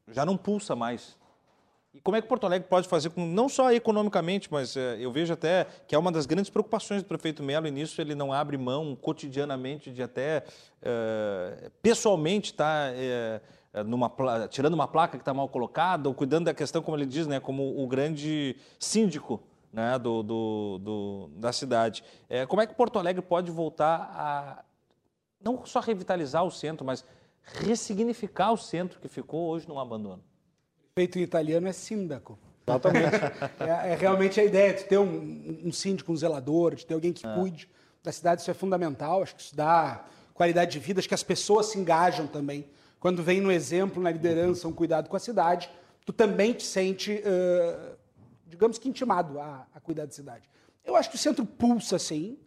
já 0.08 0.24
não 0.24 0.36
pulsa 0.36 0.74
mais. 0.74 1.16
E 2.00 2.02
como 2.02 2.16
é 2.16 2.22
que 2.22 2.26
Porto 2.26 2.46
Alegre 2.46 2.66
pode 2.66 2.88
fazer, 2.88 3.10
com, 3.10 3.26
não 3.26 3.46
só 3.46 3.70
economicamente, 3.70 4.48
mas 4.50 4.74
é, 4.74 4.96
eu 4.98 5.12
vejo 5.12 5.34
até 5.34 5.66
que 5.86 5.94
é 5.94 5.98
uma 5.98 6.10
das 6.10 6.24
grandes 6.24 6.50
preocupações 6.50 7.02
do 7.02 7.06
prefeito 7.06 7.42
Melo, 7.42 7.66
e 7.66 7.70
nisso 7.70 8.00
ele 8.00 8.14
não 8.14 8.32
abre 8.32 8.56
mão 8.56 8.96
cotidianamente 8.96 9.90
de 9.92 10.02
até 10.02 10.42
é, 10.80 11.70
pessoalmente 11.82 12.52
estar 12.52 12.90
tá, 12.90 12.96
é, 12.96 13.40
numa, 13.84 14.10
tirando 14.48 14.72
uma 14.72 14.88
placa 14.88 15.18
que 15.18 15.22
está 15.22 15.34
mal 15.34 15.46
colocada, 15.46 16.08
ou 16.08 16.14
cuidando 16.14 16.46
da 16.46 16.54
questão, 16.54 16.80
como 16.80 16.96
ele 16.96 17.04
diz, 17.04 17.26
né, 17.26 17.38
como 17.38 17.78
o 17.78 17.86
grande 17.86 18.56
síndico 18.78 19.38
né, 19.70 19.98
do, 19.98 20.22
do, 20.22 20.78
do 20.78 21.30
da 21.36 21.52
cidade. 21.52 22.02
como 22.48 22.62
é 22.62 22.66
que 22.66 22.74
Porto 22.74 22.98
Alegre 22.98 23.20
pode 23.20 23.50
voltar 23.50 24.10
a 24.14 24.64
não 25.38 25.66
só 25.66 25.80
revitalizar 25.80 26.44
o 26.44 26.50
centro, 26.50 26.84
mas 26.84 27.04
ressignificar 27.42 28.52
o 28.52 28.56
centro 28.56 28.98
que 28.98 29.08
ficou 29.08 29.50
hoje 29.50 29.68
num 29.68 29.78
abandono? 29.78 30.29
Feito 31.00 31.18
em 31.18 31.22
italiano 31.22 31.66
é 31.66 31.72
síndaco. 31.72 32.38
Exatamente. 32.66 33.16
é, 33.60 33.92
é, 33.92 33.96
realmente 33.98 34.38
a 34.38 34.44
ideia 34.44 34.74
de 34.74 34.84
ter 34.84 34.98
um, 34.98 35.60
um 35.64 35.72
síndico, 35.72 36.12
um 36.12 36.16
zelador, 36.16 36.74
de 36.74 36.84
ter 36.84 36.92
alguém 36.92 37.12
que 37.12 37.26
é. 37.26 37.34
cuide 37.34 37.68
da 38.02 38.12
cidade, 38.12 38.42
isso 38.42 38.50
é 38.50 38.54
fundamental. 38.54 39.22
Acho 39.22 39.34
que 39.34 39.42
isso 39.42 39.56
dá 39.56 40.04
qualidade 40.34 40.72
de 40.72 40.78
vida, 40.78 41.00
acho 41.00 41.08
que 41.08 41.14
as 41.14 41.22
pessoas 41.22 41.66
se 41.66 41.78
engajam 41.78 42.26
também. 42.26 42.66
Quando 42.98 43.22
vem 43.22 43.40
no 43.40 43.50
exemplo, 43.50 44.02
na 44.02 44.10
liderança, 44.10 44.68
um 44.68 44.72
cuidado 44.72 45.08
com 45.08 45.16
a 45.16 45.20
cidade, 45.20 45.70
tu 46.04 46.12
também 46.12 46.52
te 46.52 46.64
sente, 46.64 47.12
uh, 47.12 47.96
digamos 48.46 48.76
que 48.76 48.88
intimado 48.88 49.40
a, 49.40 49.66
a, 49.74 49.80
cuidar 49.80 50.04
da 50.04 50.12
cidade. 50.12 50.48
Eu 50.84 50.96
acho 50.96 51.08
que 51.08 51.16
o 51.16 51.18
centro 51.18 51.46
pulsa, 51.46 51.98
sim. 51.98 52.38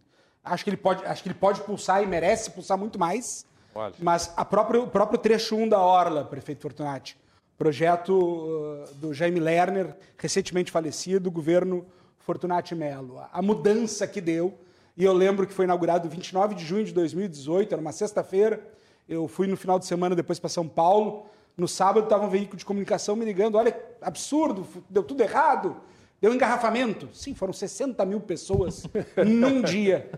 Acho 0.44 0.62
que 0.62 0.70
ele 0.70 0.76
pode, 0.76 1.04
acho 1.04 1.22
que 1.22 1.28
ele 1.28 1.38
pode 1.38 1.60
pulsar 1.62 2.02
e 2.02 2.06
merece 2.06 2.50
pulsar 2.50 2.78
muito 2.78 2.98
mais. 2.98 3.46
Pode. 3.72 4.02
Mas 4.02 4.32
a 4.36 4.44
própria, 4.44 4.80
o 4.80 4.86
próprio 4.86 5.18
trecho 5.18 5.56
1 5.56 5.68
da 5.68 5.80
Orla, 5.80 6.24
prefeito 6.24 6.62
Fortunati, 6.62 7.16
projeto 7.56 8.12
uh, 8.12 8.94
do 8.94 9.14
Jaime 9.14 9.40
Lerner, 9.40 9.96
recentemente 10.18 10.70
falecido, 10.70 11.30
governo 11.30 11.86
Fortunati 12.18 12.74
Mello. 12.74 13.20
A 13.32 13.42
mudança 13.42 14.06
que 14.06 14.20
deu, 14.20 14.58
e 14.96 15.04
eu 15.04 15.12
lembro 15.12 15.46
que 15.46 15.52
foi 15.52 15.64
inaugurado 15.64 16.08
29 16.08 16.54
de 16.54 16.64
junho 16.64 16.84
de 16.84 16.92
2018, 16.92 17.72
era 17.72 17.80
uma 17.80 17.92
sexta-feira, 17.92 18.60
eu 19.08 19.28
fui 19.28 19.46
no 19.46 19.56
final 19.56 19.78
de 19.78 19.86
semana 19.86 20.14
depois 20.14 20.38
para 20.38 20.48
São 20.48 20.66
Paulo, 20.66 21.26
no 21.56 21.68
sábado 21.68 22.04
estava 22.04 22.26
um 22.26 22.28
veículo 22.28 22.56
de 22.56 22.64
comunicação 22.64 23.14
me 23.14 23.24
ligando, 23.24 23.56
olha, 23.56 23.76
absurdo, 24.02 24.66
deu 24.90 25.02
tudo 25.02 25.22
errado, 25.22 25.76
deu 26.20 26.34
engarrafamento. 26.34 27.08
Sim, 27.12 27.34
foram 27.34 27.52
60 27.52 28.04
mil 28.04 28.20
pessoas 28.20 28.82
num 29.24 29.62
dia 29.62 30.10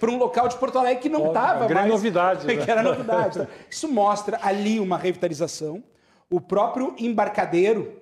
para 0.00 0.10
um 0.10 0.16
local 0.16 0.48
de 0.48 0.56
Porto 0.56 0.78
Alegre 0.78 1.02
que 1.02 1.08
não 1.08 1.28
estava 1.28 1.68
mais. 1.68 1.88
novidade. 1.88 2.46
Né? 2.50 2.56
Que 2.56 2.70
era 2.70 2.82
novidade. 2.82 3.46
Isso 3.68 3.86
mostra 3.86 4.40
ali 4.42 4.80
uma 4.80 4.96
revitalização, 4.96 5.82
o 6.30 6.40
próprio 6.40 6.94
embarcadeiro 6.96 7.92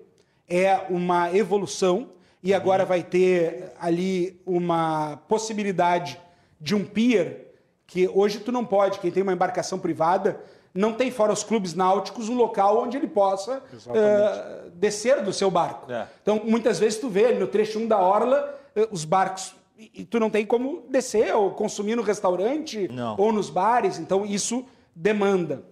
é 0.47 0.85
uma 0.91 1.35
evolução 1.35 2.11
e 2.43 2.53
agora 2.53 2.85
vai 2.85 3.03
ter 3.03 3.73
ali 3.81 4.41
uma 4.47 5.17
possibilidade 5.29 6.21
de 6.61 6.75
um 6.75 6.85
pier 6.85 7.47
que 7.87 8.07
hoje 8.07 8.39
tu 8.41 8.53
não 8.53 8.65
pode, 8.65 8.99
quem 9.01 9.11
tem 9.11 9.23
uma 9.23 9.33
embarcação 9.33 9.79
privada, 9.79 10.39
não 10.75 10.93
tem 10.93 11.11
fora 11.11 11.33
os 11.33 11.43
clubes 11.43 11.75
náuticos 11.75 12.29
um 12.29 12.37
local 12.37 12.83
onde 12.83 12.99
ele 12.99 13.09
possa 13.09 13.59
uh, 13.59 14.71
descer 14.75 15.23
do 15.23 15.33
seu 15.33 15.51
barco. 15.51 15.91
É. 15.91 16.07
Então, 16.23 16.43
muitas 16.45 16.79
vezes 16.79 17.01
tu 17.01 17.09
vê 17.09 17.33
no 17.33 17.47
trecho 17.47 17.79
1 17.79 17.89
da 17.89 17.99
orla 17.99 18.55
uh, 18.77 18.87
os 18.91 19.05
barcos 19.05 19.55
e 19.79 20.05
tu 20.05 20.21
não 20.21 20.29
tem 20.29 20.45
como 20.45 20.85
descer 20.89 21.35
ou 21.35 21.53
consumir 21.53 21.97
no 21.97 22.03
restaurante 22.03 22.89
não. 22.89 23.17
ou 23.19 23.33
nos 23.33 23.49
bares. 23.49 23.99
Então, 23.99 24.27
isso 24.27 24.67
demanda. 24.95 25.63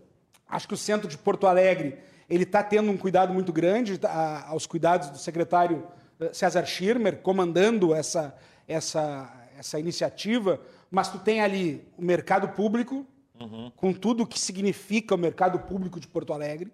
Acho 0.48 0.66
que 0.66 0.74
o 0.74 0.76
centro 0.76 1.08
de 1.08 1.18
Porto 1.18 1.46
Alegre 1.46 1.98
ele 2.28 2.42
está 2.42 2.62
tendo 2.62 2.90
um 2.90 2.96
cuidado 2.96 3.32
muito 3.32 3.52
grande, 3.52 3.98
tá, 3.98 4.44
aos 4.48 4.66
cuidados 4.66 5.10
do 5.10 5.18
secretário 5.18 5.86
eh, 6.20 6.30
César 6.32 6.64
Schirmer, 6.64 7.18
comandando 7.18 7.94
essa, 7.94 8.36
essa, 8.66 9.48
essa 9.58 9.78
iniciativa, 9.78 10.60
mas 10.90 11.08
tu 11.10 11.18
tem 11.18 11.40
ali 11.40 11.86
o 11.96 12.02
mercado 12.02 12.48
público, 12.48 13.06
uhum. 13.40 13.70
com 13.76 13.92
tudo 13.92 14.24
o 14.24 14.26
que 14.26 14.38
significa 14.38 15.14
o 15.14 15.18
mercado 15.18 15.58
público 15.60 16.00
de 16.00 16.08
Porto 16.08 16.32
Alegre, 16.32 16.72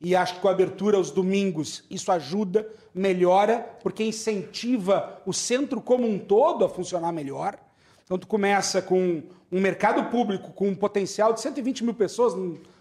e 0.00 0.16
acho 0.16 0.34
que 0.34 0.40
com 0.40 0.48
a 0.48 0.52
abertura 0.52 0.96
aos 0.96 1.10
domingos 1.10 1.84
isso 1.90 2.10
ajuda, 2.10 2.66
melhora, 2.94 3.58
porque 3.82 4.02
incentiva 4.02 5.20
o 5.26 5.32
centro 5.32 5.80
como 5.80 6.08
um 6.08 6.18
todo 6.18 6.64
a 6.64 6.68
funcionar 6.68 7.12
melhor. 7.12 7.58
Então 8.04 8.18
tu 8.18 8.26
começa 8.26 8.80
com 8.80 9.22
um 9.52 9.60
mercado 9.60 10.10
público 10.10 10.52
com 10.52 10.68
um 10.68 10.74
potencial 10.74 11.34
de 11.34 11.40
120 11.40 11.84
mil 11.84 11.94
pessoas 11.94 12.34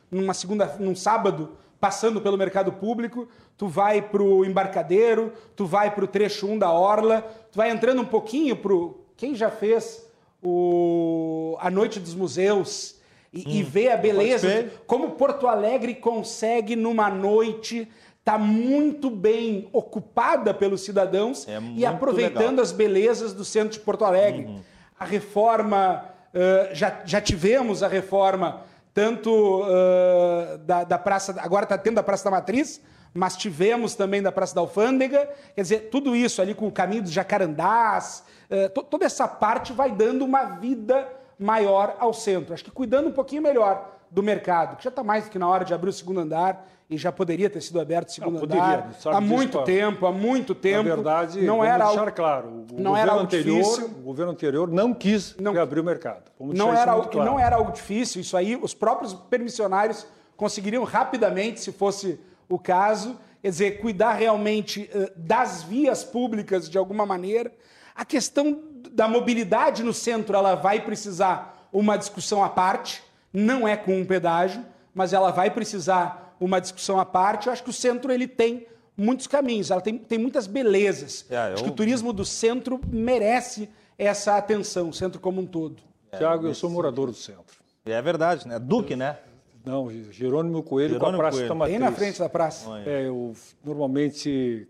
numa 0.09 0.33
segunda, 0.33 0.77
num 0.79 0.95
sábado, 0.95 1.57
passando 1.79 2.19
pelo 2.19 2.37
mercado 2.37 2.73
público, 2.73 3.27
tu 3.57 3.67
vai 3.67 4.01
para 4.01 4.21
o 4.21 4.43
embarcadeiro, 4.43 5.33
tu 5.55 5.65
vai 5.65 5.93
para 5.93 6.03
o 6.03 6.07
trecho 6.07 6.47
1 6.47 6.59
da 6.59 6.71
Orla, 6.71 7.21
tu 7.51 7.57
vai 7.57 7.69
entrando 7.69 8.01
um 8.01 8.05
pouquinho 8.05 8.55
para 8.55 8.73
Quem 9.15 9.33
já 9.33 9.49
fez 9.49 10.05
o... 10.43 11.57
a 11.59 11.69
Noite 11.69 11.99
dos 11.99 12.13
Museus 12.13 12.99
e, 13.31 13.39
hum, 13.39 13.43
e 13.47 13.63
vê 13.63 13.91
a 13.91 13.97
beleza, 13.97 14.69
como 14.85 15.11
Porto 15.11 15.47
Alegre 15.47 15.95
consegue 15.95 16.75
numa 16.75 17.09
noite 17.09 17.87
estar 18.19 18.33
tá 18.33 18.37
muito 18.37 19.09
bem 19.09 19.69
ocupada 19.71 20.53
pelos 20.53 20.81
cidadãos 20.81 21.47
é 21.47 21.59
e 21.75 21.85
aproveitando 21.85 22.49
legal. 22.49 22.63
as 22.63 22.71
belezas 22.71 23.33
do 23.33 23.45
centro 23.45 23.77
de 23.77 23.79
Porto 23.79 24.03
Alegre. 24.03 24.45
Uhum. 24.45 24.59
A 24.99 25.05
reforma, 25.05 26.05
uh, 26.33 26.75
já, 26.75 27.01
já 27.05 27.21
tivemos 27.21 27.81
a 27.81 27.87
reforma 27.87 28.63
tanto 28.99 29.61
uh, 29.61 30.57
da, 30.57 30.83
da 30.83 30.97
Praça, 30.97 31.33
agora 31.39 31.63
está 31.63 31.77
tendo 31.77 31.99
a 31.99 32.03
Praça 32.03 32.25
da 32.25 32.31
Matriz, 32.31 32.81
mas 33.13 33.37
tivemos 33.37 33.95
também 33.95 34.21
da 34.21 34.29
Praça 34.29 34.53
da 34.53 34.59
Alfândega, 34.59 35.25
quer 35.55 35.61
dizer, 35.61 35.79
tudo 35.89 36.13
isso 36.13 36.41
ali 36.41 36.53
com 36.53 36.67
o 36.67 36.71
caminho 36.71 37.03
dos 37.03 37.11
jacarandás, 37.13 38.25
uh, 38.51 38.67
to, 38.71 38.83
toda 38.83 39.05
essa 39.05 39.25
parte 39.25 39.71
vai 39.71 39.89
dando 39.89 40.25
uma 40.25 40.43
vida 40.43 41.07
maior 41.39 41.95
ao 41.97 42.13
centro. 42.13 42.53
Acho 42.53 42.65
que 42.65 42.71
cuidando 42.71 43.07
um 43.07 43.13
pouquinho 43.13 43.41
melhor 43.41 43.98
do 44.11 44.23
mercado, 44.23 44.77
que 44.77 44.83
já 44.83 44.89
está 44.89 45.03
mais 45.03 45.25
do 45.25 45.31
que 45.31 45.39
na 45.39 45.47
hora 45.47 45.63
de 45.63 45.73
abrir 45.73 45.89
o 45.89 45.93
segundo 45.93 46.19
andar 46.19 46.67
e 46.89 46.97
já 46.97 47.11
poderia 47.11 47.49
ter 47.49 47.61
sido 47.61 47.79
aberto 47.79 48.09
o 48.09 48.11
segundo 48.11 48.33
não, 48.33 48.39
poderia, 48.39 48.63
andar 48.63 48.93
há 49.05 49.21
muito 49.21 49.61
tempo, 49.63 50.05
há 50.07 50.11
muito 50.11 50.55
tempo. 50.55 50.89
Na 50.89 50.95
verdade, 50.95 51.41
não 51.41 51.63
era 51.63 51.85
deixar 51.85 51.99
algo, 51.99 52.11
claro, 52.13 52.65
o 52.71 52.81
não 52.81 52.97
era 52.97 53.11
algo 53.11 53.23
anterior, 53.25 53.61
difícil. 53.61 53.85
O 53.85 54.01
governo 54.01 54.31
anterior 54.31 54.67
não 54.71 54.93
quis 54.93 55.35
não, 55.37 55.53
reabrir 55.53 55.81
o 55.81 55.83
mercado. 55.83 56.31
não 56.39 56.73
era, 56.73 56.91
algo, 56.91 57.09
claro. 57.09 57.29
não 57.29 57.39
era 57.39 57.55
algo 57.57 57.71
difícil, 57.71 58.21
isso 58.21 58.35
aí 58.35 58.55
os 58.55 58.73
próprios 58.73 59.13
permissionários 59.13 60.07
conseguiriam 60.35 60.83
rapidamente, 60.83 61.59
se 61.59 61.71
fosse 61.71 62.19
o 62.47 62.57
caso, 62.57 63.19
quer 63.41 63.49
dizer, 63.49 63.79
cuidar 63.79 64.13
realmente 64.13 64.89
uh, 64.95 65.11
das 65.15 65.61
vias 65.61 66.03
públicas 66.03 66.67
de 66.67 66.77
alguma 66.77 67.05
maneira. 67.05 67.51
A 67.93 68.03
questão 68.03 68.63
da 68.91 69.07
mobilidade 69.07 69.83
no 69.83 69.93
centro, 69.93 70.35
ela 70.35 70.55
vai 70.55 70.81
precisar 70.81 71.67
uma 71.71 71.97
discussão 71.97 72.43
à 72.43 72.49
parte, 72.49 73.03
não 73.33 73.67
é 73.67 73.75
com 73.75 73.99
um 73.99 74.05
pedágio, 74.05 74.65
mas 74.93 75.13
ela 75.13 75.31
vai 75.31 75.51
precisar 75.51 76.35
uma 76.39 76.59
discussão 76.59 76.99
à 76.99 77.05
parte. 77.05 77.47
Eu 77.47 77.53
acho 77.53 77.63
que 77.63 77.69
o 77.69 77.73
centro 77.73 78.11
ele 78.11 78.27
tem 78.27 78.67
muitos 78.95 79.27
caminhos, 79.27 79.71
ela 79.71 79.81
tem, 79.81 79.97
tem 79.97 80.17
muitas 80.17 80.47
belezas. 80.47 81.25
É, 81.29 81.35
eu... 81.35 81.53
Acho 81.53 81.63
que 81.63 81.69
o 81.69 81.73
turismo 81.73 82.11
do 82.11 82.25
centro 82.25 82.79
merece 82.87 83.69
essa 83.97 84.37
atenção, 84.37 84.89
o 84.89 84.93
centro 84.93 85.19
como 85.19 85.41
um 85.41 85.45
todo. 85.45 85.81
É, 86.11 86.17
Tiago, 86.17 86.47
eu 86.47 86.55
sou 86.55 86.69
morador 86.69 87.07
do 87.07 87.17
centro. 87.17 87.59
É 87.85 88.01
verdade, 88.01 88.47
né? 88.47 88.59
Duque, 88.59 88.95
né? 88.95 89.17
Não, 89.65 89.89
Jerônimo 90.11 90.63
Coelho 90.63 90.93
Jerônimo 90.93 91.17
com 91.17 91.21
a 91.21 91.23
Praça 91.23 91.37
Coelho. 91.37 91.49
Tamatriz. 91.49 91.79
Bem 91.79 91.89
na 91.89 91.91
frente 91.91 92.19
da 92.19 92.29
praça. 92.29 92.79
É, 92.85 93.07
eu 93.07 93.33
normalmente 93.63 94.67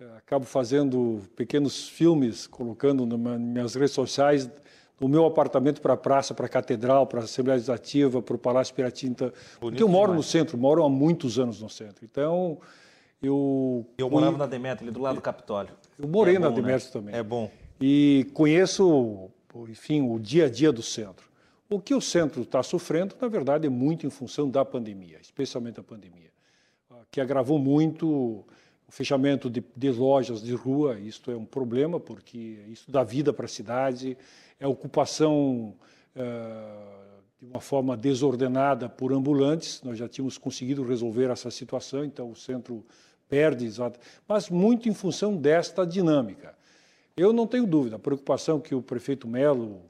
eh, 0.00 0.04
acabo 0.16 0.44
fazendo 0.44 1.20
pequenos 1.36 1.88
filmes, 1.88 2.46
colocando 2.46 3.06
nas 3.06 3.38
minhas 3.38 3.74
redes 3.74 3.92
sociais 3.92 4.50
do 5.04 5.08
meu 5.08 5.26
apartamento 5.26 5.82
para 5.82 5.92
a 5.92 5.96
praça, 5.98 6.32
para 6.32 6.46
a 6.46 6.48
catedral, 6.48 7.06
para 7.06 7.20
a 7.20 7.24
Assembleia 7.24 7.56
Legislativa, 7.56 8.22
para 8.22 8.36
o 8.36 8.38
Palácio 8.38 8.74
Piratinta. 8.74 9.34
Porque 9.60 9.82
eu 9.82 9.86
moro 9.86 10.12
demais. 10.12 10.26
no 10.26 10.30
centro, 10.30 10.56
moro 10.56 10.82
há 10.82 10.88
muitos 10.88 11.38
anos 11.38 11.60
no 11.60 11.68
centro. 11.68 12.06
Então, 12.06 12.58
eu... 13.22 13.86
Eu 13.98 14.08
morava 14.08 14.38
na 14.38 14.46
Demetrio, 14.46 14.88
ali 14.88 14.94
do 14.94 15.02
lado 15.02 15.16
do 15.16 15.20
Capitólio. 15.20 15.74
Eu 15.98 16.08
morei 16.08 16.36
é 16.36 16.38
na 16.38 16.48
bom, 16.48 16.54
Demetrio 16.54 16.86
né? 16.86 16.92
também. 16.92 17.14
É 17.14 17.22
bom. 17.22 17.50
E 17.78 18.26
conheço, 18.32 19.28
enfim, 19.68 20.00
o 20.08 20.18
dia 20.18 20.46
a 20.46 20.48
dia 20.48 20.72
do 20.72 20.82
centro. 20.82 21.28
O 21.68 21.78
que 21.78 21.94
o 21.94 22.00
centro 22.00 22.40
está 22.40 22.62
sofrendo, 22.62 23.14
na 23.20 23.28
verdade, 23.28 23.66
é 23.66 23.70
muito 23.70 24.06
em 24.06 24.10
função 24.10 24.48
da 24.48 24.64
pandemia, 24.64 25.18
especialmente 25.20 25.78
a 25.78 25.82
pandemia, 25.82 26.30
que 27.10 27.20
agravou 27.20 27.58
muito 27.58 28.08
o 28.08 28.46
fechamento 28.94 29.50
de, 29.50 29.62
de, 29.76 29.90
lojas 29.90 30.40
de 30.40 30.54
rua, 30.54 30.96
isto 31.00 31.28
é 31.28 31.36
um 31.36 31.44
problema, 31.44 31.98
porque 31.98 32.60
isso 32.68 32.88
dá 32.88 33.02
vida 33.02 33.32
para 33.32 33.46
a 33.46 33.48
cidade, 33.48 34.16
é 34.60 34.68
ocupação 34.68 35.74
uh, 36.14 37.20
de 37.40 37.48
uma 37.48 37.60
forma 37.60 37.96
desordenada 37.96 38.88
por 38.88 39.12
ambulantes, 39.12 39.82
nós 39.82 39.98
já 39.98 40.08
tínhamos 40.08 40.38
conseguido 40.38 40.84
resolver 40.84 41.28
essa 41.28 41.50
situação, 41.50 42.04
então 42.04 42.30
o 42.30 42.36
centro 42.36 42.86
perde, 43.28 43.68
mas 44.28 44.48
muito 44.48 44.88
em 44.88 44.94
função 44.94 45.36
desta 45.36 45.84
dinâmica. 45.84 46.54
Eu 47.16 47.32
não 47.32 47.48
tenho 47.48 47.66
dúvida, 47.66 47.96
a 47.96 47.98
preocupação 47.98 48.60
que 48.60 48.76
o 48.76 48.82
prefeito 48.82 49.26
Melo 49.26 49.82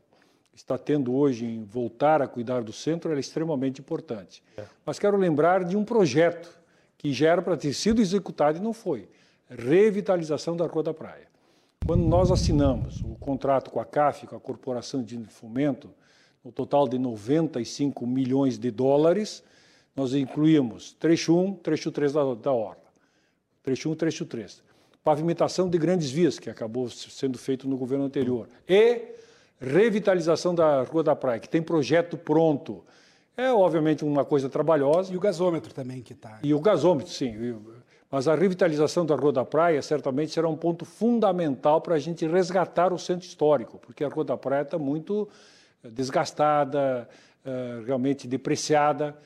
está 0.54 0.78
tendo 0.78 1.14
hoje 1.14 1.44
em 1.44 1.62
voltar 1.62 2.22
a 2.22 2.26
cuidar 2.26 2.62
do 2.62 2.72
centro 2.72 3.14
é 3.14 3.20
extremamente 3.20 3.82
importante. 3.82 4.42
É. 4.56 4.64
Mas 4.86 4.98
quero 4.98 5.18
lembrar 5.18 5.62
de 5.62 5.76
um 5.76 5.84
projeto 5.84 6.63
que 7.04 7.12
já 7.12 7.28
era 7.28 7.42
para 7.42 7.54
ter 7.54 7.74
sido 7.74 8.00
executado 8.00 8.56
e 8.56 8.62
não 8.62 8.72
foi. 8.72 9.06
Revitalização 9.50 10.56
da 10.56 10.64
Rua 10.64 10.82
da 10.82 10.94
Praia. 10.94 11.28
Quando 11.86 12.02
nós 12.02 12.30
assinamos 12.30 13.02
o 13.02 13.14
contrato 13.16 13.70
com 13.70 13.78
a 13.78 13.84
CAF, 13.84 14.26
com 14.26 14.34
a 14.34 14.40
Corporação 14.40 15.02
de 15.02 15.22
Fomento, 15.26 15.90
no 16.42 16.50
total 16.50 16.88
de 16.88 16.98
95 16.98 18.06
milhões 18.06 18.58
de 18.58 18.70
dólares, 18.70 19.44
nós 19.94 20.14
incluímos 20.14 20.94
trecho 20.94 21.38
1, 21.38 21.56
trecho 21.56 21.92
3 21.92 22.10
da, 22.10 22.34
da 22.36 22.52
Orla. 22.52 22.78
Trecho 23.62 23.90
1, 23.90 23.96
trecho 23.96 24.24
3. 24.24 24.62
Pavimentação 25.04 25.68
de 25.68 25.76
grandes 25.76 26.10
vias, 26.10 26.38
que 26.38 26.48
acabou 26.48 26.88
sendo 26.88 27.36
feito 27.36 27.68
no 27.68 27.76
governo 27.76 28.06
anterior. 28.06 28.48
E 28.66 29.14
revitalização 29.60 30.54
da 30.54 30.82
Rua 30.84 31.02
da 31.02 31.14
Praia, 31.14 31.38
que 31.38 31.50
tem 31.50 31.60
projeto 31.60 32.16
pronto. 32.16 32.82
É, 33.36 33.52
obviamente, 33.52 34.04
uma 34.04 34.24
coisa 34.24 34.48
trabalhosa. 34.48 35.12
E 35.12 35.16
o 35.16 35.20
gasômetro 35.20 35.72
também 35.74 36.02
que 36.02 36.12
está. 36.12 36.38
E 36.42 36.54
o 36.54 36.60
gasômetro, 36.60 37.12
sim. 37.12 37.56
Mas 38.10 38.28
a 38.28 38.34
revitalização 38.34 39.04
da 39.04 39.16
Rua 39.16 39.32
da 39.32 39.44
Praia 39.44 39.82
certamente 39.82 40.32
será 40.32 40.48
um 40.48 40.56
ponto 40.56 40.84
fundamental 40.84 41.80
para 41.80 41.96
a 41.96 41.98
gente 41.98 42.26
resgatar 42.26 42.92
o 42.92 42.98
centro 42.98 43.26
histórico, 43.26 43.78
porque 43.78 44.04
a 44.04 44.08
Rua 44.08 44.24
da 44.24 44.36
Praia 44.36 44.62
está 44.62 44.78
muito 44.78 45.28
eh, 45.82 45.90
desgastada, 45.90 47.08
eh, 47.44 47.82
realmente 47.84 48.28
depreciada 48.28 49.16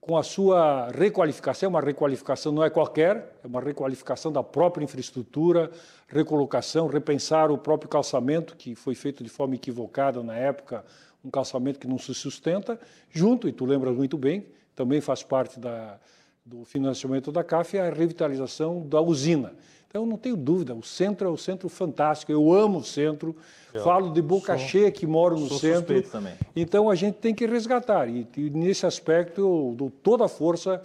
com 0.00 0.16
a 0.16 0.22
sua 0.22 0.88
requalificação, 0.88 1.68
uma 1.68 1.80
requalificação 1.80 2.50
não 2.50 2.64
é 2.64 2.70
qualquer, 2.70 3.36
é 3.44 3.46
uma 3.46 3.60
requalificação 3.60 4.32
da 4.32 4.42
própria 4.42 4.84
infraestrutura, 4.84 5.70
recolocação, 6.08 6.86
repensar 6.86 7.50
o 7.50 7.58
próprio 7.58 7.88
calçamento, 7.88 8.56
que 8.56 8.74
foi 8.74 8.94
feito 8.94 9.22
de 9.22 9.28
forma 9.28 9.54
equivocada 9.54 10.22
na 10.22 10.34
época, 10.34 10.84
um 11.24 11.30
calçamento 11.30 11.78
que 11.78 11.86
não 11.86 11.98
se 11.98 12.14
sustenta, 12.14 12.78
junto, 13.10 13.48
e 13.48 13.52
tu 13.52 13.64
lembras 13.64 13.96
muito 13.96 14.16
bem, 14.18 14.46
também 14.74 15.00
faz 15.00 15.22
parte 15.22 15.60
da, 15.60 15.98
do 16.44 16.64
financiamento 16.64 17.30
da 17.30 17.44
CAF, 17.44 17.78
a 17.78 17.90
revitalização 17.90 18.86
da 18.86 19.00
usina. 19.00 19.54
Então, 19.88 20.06
não 20.06 20.16
tenho 20.16 20.36
dúvida, 20.36 20.74
o 20.74 20.82
centro 20.82 21.28
é 21.28 21.30
um 21.30 21.36
centro 21.36 21.68
fantástico, 21.68 22.32
eu 22.32 22.50
amo 22.50 22.78
o 22.78 22.84
centro, 22.84 23.36
eu 23.74 23.84
falo 23.84 24.10
de 24.10 24.22
boca 24.22 24.56
sou, 24.56 24.66
cheia 24.66 24.90
que 24.90 25.06
moro 25.06 25.38
no 25.38 25.50
centro. 25.58 26.02
Também. 26.04 26.32
Então, 26.56 26.88
a 26.88 26.94
gente 26.94 27.16
tem 27.16 27.34
que 27.34 27.44
resgatar, 27.44 28.08
e, 28.08 28.26
e 28.36 28.48
nesse 28.48 28.86
aspecto 28.86 29.40
eu 29.40 29.74
dou 29.76 29.90
toda 29.90 30.24
a 30.24 30.28
força 30.28 30.82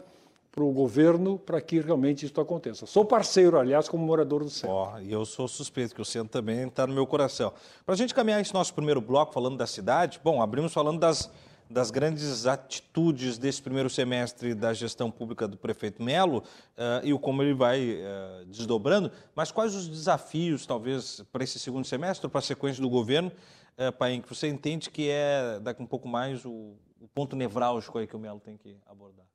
para 0.58 0.64
o 0.64 0.72
governo 0.72 1.38
para 1.38 1.62
que 1.62 1.80
realmente 1.80 2.26
isso 2.26 2.42
aconteça. 2.42 2.88
Sou 2.88 3.06
parceiro, 3.06 3.60
aliás, 3.60 3.88
como 3.88 4.04
morador 4.04 4.44
do 4.44 4.50
centro. 4.50 4.76
Oh, 4.76 5.00
e 5.00 5.12
eu 5.12 5.24
sou 5.24 5.48
suspeito, 5.48 5.94
que 5.94 6.02
o 6.02 6.06
centro 6.06 6.30
também 6.30 6.68
está 6.68 6.88
no 6.88 6.96
meu 6.96 7.06
coração. 7.06 7.54
Para 7.86 7.94
a 7.94 7.98
gente 7.98 8.12
caminhar 8.12 8.42
esse 8.42 8.52
nosso 8.56 8.74
primeiro 8.74 9.00
bloco 9.00 9.32
falando 9.32 9.56
da 9.56 9.68
cidade, 9.68 10.20
bom, 10.24 10.42
abrimos 10.42 10.74
falando 10.74 11.00
das 11.00 11.30
das 11.70 11.92
grandes 11.92 12.48
atitudes 12.48 13.38
desse 13.38 13.62
primeiro 13.62 13.90
semestre 13.90 14.56
da 14.56 14.74
gestão 14.74 15.12
pública 15.12 15.46
do 15.50 15.58
prefeito 15.58 16.02
Melo 16.02 16.38
uh, 16.38 17.04
e 17.04 17.12
o 17.12 17.20
como 17.20 17.44
ele 17.44 17.54
vai 17.54 17.96
uh, 17.96 18.46
desdobrando, 18.46 19.12
mas 19.36 19.52
quais 19.52 19.76
os 19.76 19.86
desafios, 19.86 20.66
talvez, 20.66 21.22
para 21.30 21.44
esse 21.44 21.60
segundo 21.60 21.86
semestre, 21.86 22.30
para 22.30 22.40
a 22.40 22.42
sequência 22.42 22.82
do 22.82 22.90
governo, 22.90 23.34
uh, 23.78 23.92
Paim, 23.92 24.22
que 24.22 24.30
você 24.30 24.48
entende 24.48 24.90
que 24.90 25.10
é, 25.10 25.60
daqui 25.60 25.84
um 25.84 25.86
pouco 25.86 26.08
mais, 26.08 26.46
o, 26.46 26.78
o 27.02 27.08
ponto 27.14 27.36
nevrálgico 27.36 27.98
aí 27.98 28.08
que 28.08 28.16
o 28.16 28.20
Melo 28.20 28.40
tem 28.40 28.56
que 28.56 28.78
abordar? 28.86 29.28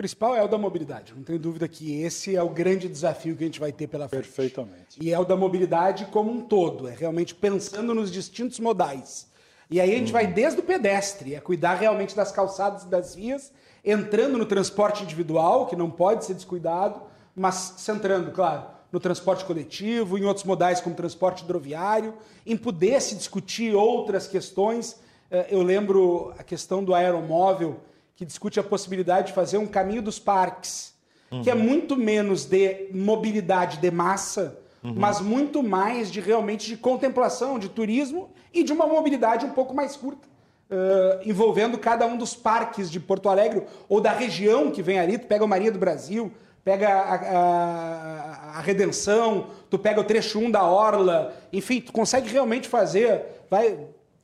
Principal 0.00 0.34
é 0.34 0.42
o 0.42 0.48
da 0.48 0.56
mobilidade. 0.56 1.12
Não 1.14 1.22
tenho 1.22 1.38
dúvida 1.38 1.68
que 1.68 2.00
esse 2.02 2.34
é 2.34 2.42
o 2.42 2.48
grande 2.48 2.88
desafio 2.88 3.36
que 3.36 3.44
a 3.44 3.46
gente 3.46 3.60
vai 3.60 3.70
ter 3.70 3.86
pela 3.86 4.08
frente. 4.08 4.22
Perfeitamente. 4.22 4.98
E 5.00 5.12
é 5.12 5.18
o 5.18 5.24
da 5.24 5.36
mobilidade 5.36 6.06
como 6.06 6.30
um 6.30 6.40
todo, 6.40 6.88
é 6.88 6.94
realmente 6.94 7.34
pensando 7.34 7.94
nos 7.94 8.10
distintos 8.10 8.58
modais 8.58 9.30
e 9.70 9.80
aí 9.80 9.94
a 9.94 9.98
gente 9.98 10.08
uhum. 10.08 10.14
vai 10.14 10.26
desde 10.26 10.58
o 10.58 10.62
pedestre, 10.64 11.34
é 11.34 11.40
cuidar 11.40 11.74
realmente 11.74 12.16
das 12.16 12.32
calçadas 12.32 12.82
e 12.82 12.88
das 12.88 13.14
vias, 13.14 13.52
entrando 13.84 14.36
no 14.36 14.44
transporte 14.44 15.04
individual, 15.04 15.66
que 15.66 15.76
não 15.76 15.88
pode 15.88 16.24
ser 16.24 16.34
descuidado, 16.34 17.00
mas 17.36 17.74
centrando, 17.78 18.32
claro, 18.32 18.64
no 18.90 18.98
transporte 18.98 19.44
coletivo, 19.44 20.18
em 20.18 20.24
outros 20.24 20.44
modais 20.44 20.80
como 20.80 20.96
transporte 20.96 21.44
hidroviário, 21.44 22.14
em 22.44 22.56
poder 22.56 23.00
se 23.00 23.14
discutir 23.14 23.72
outras 23.72 24.26
questões. 24.26 24.98
Eh, 25.30 25.46
eu 25.50 25.62
lembro 25.62 26.34
a 26.36 26.42
questão 26.42 26.82
do 26.82 26.92
aeromóvel, 26.92 27.78
que 28.20 28.26
discute 28.26 28.60
a 28.60 28.62
possibilidade 28.62 29.28
de 29.28 29.32
fazer 29.32 29.56
um 29.56 29.66
caminho 29.66 30.02
dos 30.02 30.18
parques, 30.18 30.92
uhum. 31.32 31.40
que 31.40 31.48
é 31.48 31.54
uhum. 31.54 31.60
muito 31.60 31.96
menos 31.96 32.44
de 32.44 32.90
mobilidade 32.92 33.78
de 33.78 33.90
massa, 33.90 34.58
uhum. 34.84 34.92
mas 34.94 35.22
muito 35.22 35.62
mais 35.62 36.12
de 36.12 36.20
realmente 36.20 36.66
de 36.66 36.76
contemplação, 36.76 37.58
de 37.58 37.70
turismo 37.70 38.28
e 38.52 38.62
de 38.62 38.74
uma 38.74 38.86
mobilidade 38.86 39.46
um 39.46 39.52
pouco 39.52 39.74
mais 39.74 39.96
curta, 39.96 40.28
uh, 40.70 41.26
envolvendo 41.26 41.78
cada 41.78 42.04
um 42.04 42.18
dos 42.18 42.34
parques 42.36 42.90
de 42.90 43.00
Porto 43.00 43.30
Alegre 43.30 43.62
ou 43.88 44.02
da 44.02 44.12
região 44.12 44.70
que 44.70 44.82
vem 44.82 45.00
ali. 45.00 45.16
Tu 45.16 45.26
pega 45.26 45.42
o 45.42 45.48
Maria 45.48 45.72
do 45.72 45.78
Brasil, 45.78 46.30
pega 46.62 46.90
a, 46.90 47.14
a, 47.14 48.58
a, 48.58 48.60
Redenção, 48.60 49.46
tu 49.70 49.78
pega 49.78 49.98
o 49.98 50.04
trecho 50.04 50.38
1 50.38 50.50
da 50.50 50.62
Orla, 50.62 51.34
enfim, 51.50 51.80
tu 51.80 51.90
consegue 51.90 52.28
realmente 52.28 52.68
fazer, 52.68 53.46
vai, 53.48 53.78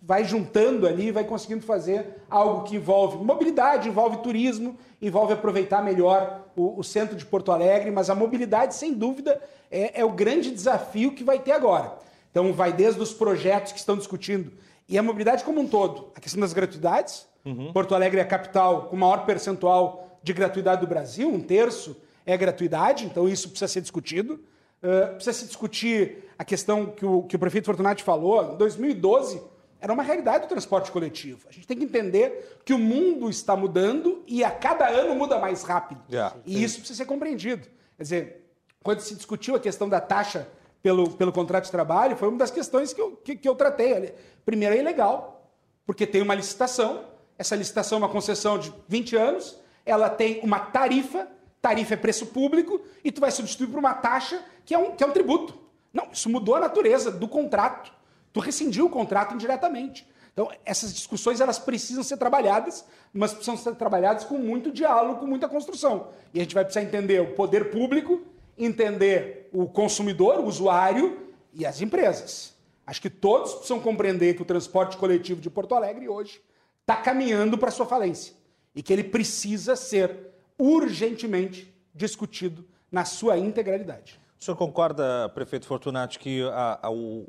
vai 0.06 0.24
juntando 0.24 0.86
ali, 0.86 1.10
vai 1.10 1.24
conseguindo 1.24 1.66
fazer 1.66 2.22
algo 2.30 2.62
que 2.62 2.76
envolve 2.76 3.16
mobilidade, 3.24 3.88
envolve 3.88 4.18
turismo, 4.18 4.78
envolve 5.02 5.32
aproveitar 5.32 5.82
melhor 5.82 6.46
o, 6.54 6.78
o 6.78 6.84
centro 6.84 7.16
de 7.16 7.26
Porto 7.26 7.50
Alegre, 7.50 7.90
mas 7.90 8.08
a 8.08 8.14
mobilidade, 8.14 8.76
sem 8.76 8.94
dúvida, 8.94 9.42
é, 9.68 10.00
é 10.00 10.04
o 10.04 10.12
grande 10.12 10.52
desafio 10.52 11.12
que 11.12 11.24
vai 11.24 11.40
ter 11.40 11.50
agora. 11.50 11.98
Então, 12.30 12.52
vai 12.52 12.72
desde 12.72 13.00
os 13.02 13.12
projetos 13.12 13.72
que 13.72 13.80
estão 13.80 13.96
discutindo 13.96 14.52
e 14.88 14.96
a 14.96 15.02
mobilidade 15.02 15.42
como 15.42 15.60
um 15.60 15.66
todo. 15.66 16.12
A 16.14 16.20
questão 16.20 16.40
das 16.40 16.52
gratuidades. 16.52 17.26
Uhum. 17.44 17.72
Porto 17.72 17.92
Alegre 17.92 18.20
é 18.20 18.22
a 18.22 18.26
capital 18.26 18.84
com 18.84 18.94
maior 18.94 19.26
percentual 19.26 20.20
de 20.22 20.32
gratuidade 20.32 20.82
do 20.82 20.86
Brasil, 20.86 21.28
um 21.28 21.40
terço 21.40 21.96
é 22.24 22.36
gratuidade, 22.36 23.04
então 23.06 23.28
isso 23.28 23.48
precisa 23.48 23.68
ser 23.68 23.80
discutido. 23.80 24.40
Uh, 24.82 25.14
precisa 25.14 25.32
se 25.32 25.46
discutir 25.46 26.28
a 26.38 26.44
questão 26.44 26.86
que 26.86 27.04
o, 27.04 27.22
que 27.24 27.34
o 27.34 27.38
prefeito 27.38 27.64
Fortunati 27.64 28.04
falou. 28.04 28.52
Em 28.52 28.56
2012, 28.56 29.55
era 29.80 29.92
uma 29.92 30.02
realidade 30.02 30.46
do 30.46 30.48
transporte 30.48 30.90
coletivo. 30.90 31.46
A 31.48 31.52
gente 31.52 31.66
tem 31.66 31.76
que 31.76 31.84
entender 31.84 32.58
que 32.64 32.72
o 32.72 32.78
mundo 32.78 33.28
está 33.28 33.54
mudando 33.56 34.22
e 34.26 34.42
a 34.42 34.50
cada 34.50 34.88
ano 34.88 35.14
muda 35.14 35.38
mais 35.38 35.62
rápido. 35.62 36.00
Yeah, 36.10 36.36
e 36.44 36.54
sim. 36.54 36.62
isso 36.62 36.78
precisa 36.78 36.98
ser 36.98 37.06
compreendido. 37.06 37.68
Quer 37.96 38.02
dizer, 38.02 38.46
quando 38.82 39.00
se 39.00 39.14
discutiu 39.14 39.54
a 39.54 39.60
questão 39.60 39.88
da 39.88 40.00
taxa 40.00 40.48
pelo, 40.82 41.10
pelo 41.10 41.32
contrato 41.32 41.64
de 41.64 41.70
trabalho, 41.70 42.16
foi 42.16 42.28
uma 42.28 42.38
das 42.38 42.50
questões 42.50 42.92
que 42.92 43.00
eu, 43.00 43.12
que, 43.16 43.36
que 43.36 43.48
eu 43.48 43.54
tratei. 43.54 44.14
Primeiro, 44.44 44.74
é 44.74 44.78
ilegal, 44.78 45.50
porque 45.84 46.06
tem 46.06 46.22
uma 46.22 46.34
licitação, 46.34 47.04
essa 47.38 47.56
licitação 47.56 47.96
é 47.96 48.02
uma 48.02 48.08
concessão 48.08 48.58
de 48.58 48.72
20 48.88 49.16
anos, 49.16 49.58
ela 49.84 50.08
tem 50.08 50.40
uma 50.42 50.58
tarifa, 50.58 51.28
tarifa 51.60 51.94
é 51.94 51.96
preço 51.96 52.26
público, 52.26 52.80
e 53.02 53.10
tu 53.10 53.20
vai 53.20 53.30
substituir 53.30 53.68
por 53.68 53.78
uma 53.78 53.94
taxa 53.94 54.42
que 54.64 54.74
é 54.74 54.78
um, 54.78 54.92
que 54.92 55.02
é 55.02 55.06
um 55.06 55.12
tributo. 55.12 55.58
Não, 55.92 56.08
isso 56.12 56.28
mudou 56.28 56.54
a 56.54 56.60
natureza 56.60 57.10
do 57.10 57.26
contrato. 57.26 57.92
Tu 58.36 58.40
rescindiu 58.40 58.84
o 58.84 58.90
contrato 58.90 59.32
indiretamente. 59.32 60.06
Então, 60.34 60.50
essas 60.62 60.92
discussões 60.92 61.40
elas 61.40 61.58
precisam 61.58 62.02
ser 62.02 62.18
trabalhadas, 62.18 62.84
mas 63.10 63.32
precisam 63.32 63.56
ser 63.56 63.74
trabalhadas 63.76 64.24
com 64.24 64.36
muito 64.36 64.70
diálogo, 64.70 65.20
com 65.20 65.26
muita 65.26 65.48
construção. 65.48 66.08
E 66.34 66.38
a 66.38 66.42
gente 66.42 66.54
vai 66.54 66.62
precisar 66.62 66.84
entender 66.84 67.18
o 67.22 67.32
poder 67.32 67.70
público 67.70 68.20
entender 68.58 69.48
o 69.54 69.66
consumidor, 69.66 70.38
o 70.40 70.44
usuário 70.44 71.32
e 71.54 71.64
as 71.64 71.80
empresas. 71.80 72.54
Acho 72.86 73.00
que 73.00 73.08
todos 73.08 73.54
precisam 73.54 73.80
compreender 73.80 74.34
que 74.34 74.42
o 74.42 74.44
transporte 74.44 74.98
coletivo 74.98 75.40
de 75.40 75.48
Porto 75.48 75.74
Alegre 75.74 76.06
hoje 76.06 76.38
está 76.82 76.96
caminhando 76.96 77.56
para 77.56 77.70
sua 77.70 77.86
falência 77.86 78.34
e 78.74 78.82
que 78.82 78.92
ele 78.92 79.04
precisa 79.04 79.76
ser 79.76 80.34
urgentemente 80.58 81.74
discutido 81.94 82.66
na 82.92 83.06
sua 83.06 83.38
integralidade. 83.38 84.20
O 84.38 84.44
senhor 84.44 84.56
concorda, 84.58 85.30
prefeito 85.30 85.66
Fortunati, 85.66 86.18
que 86.18 86.42
a, 86.42 86.78
a, 86.82 86.90
o, 86.90 87.26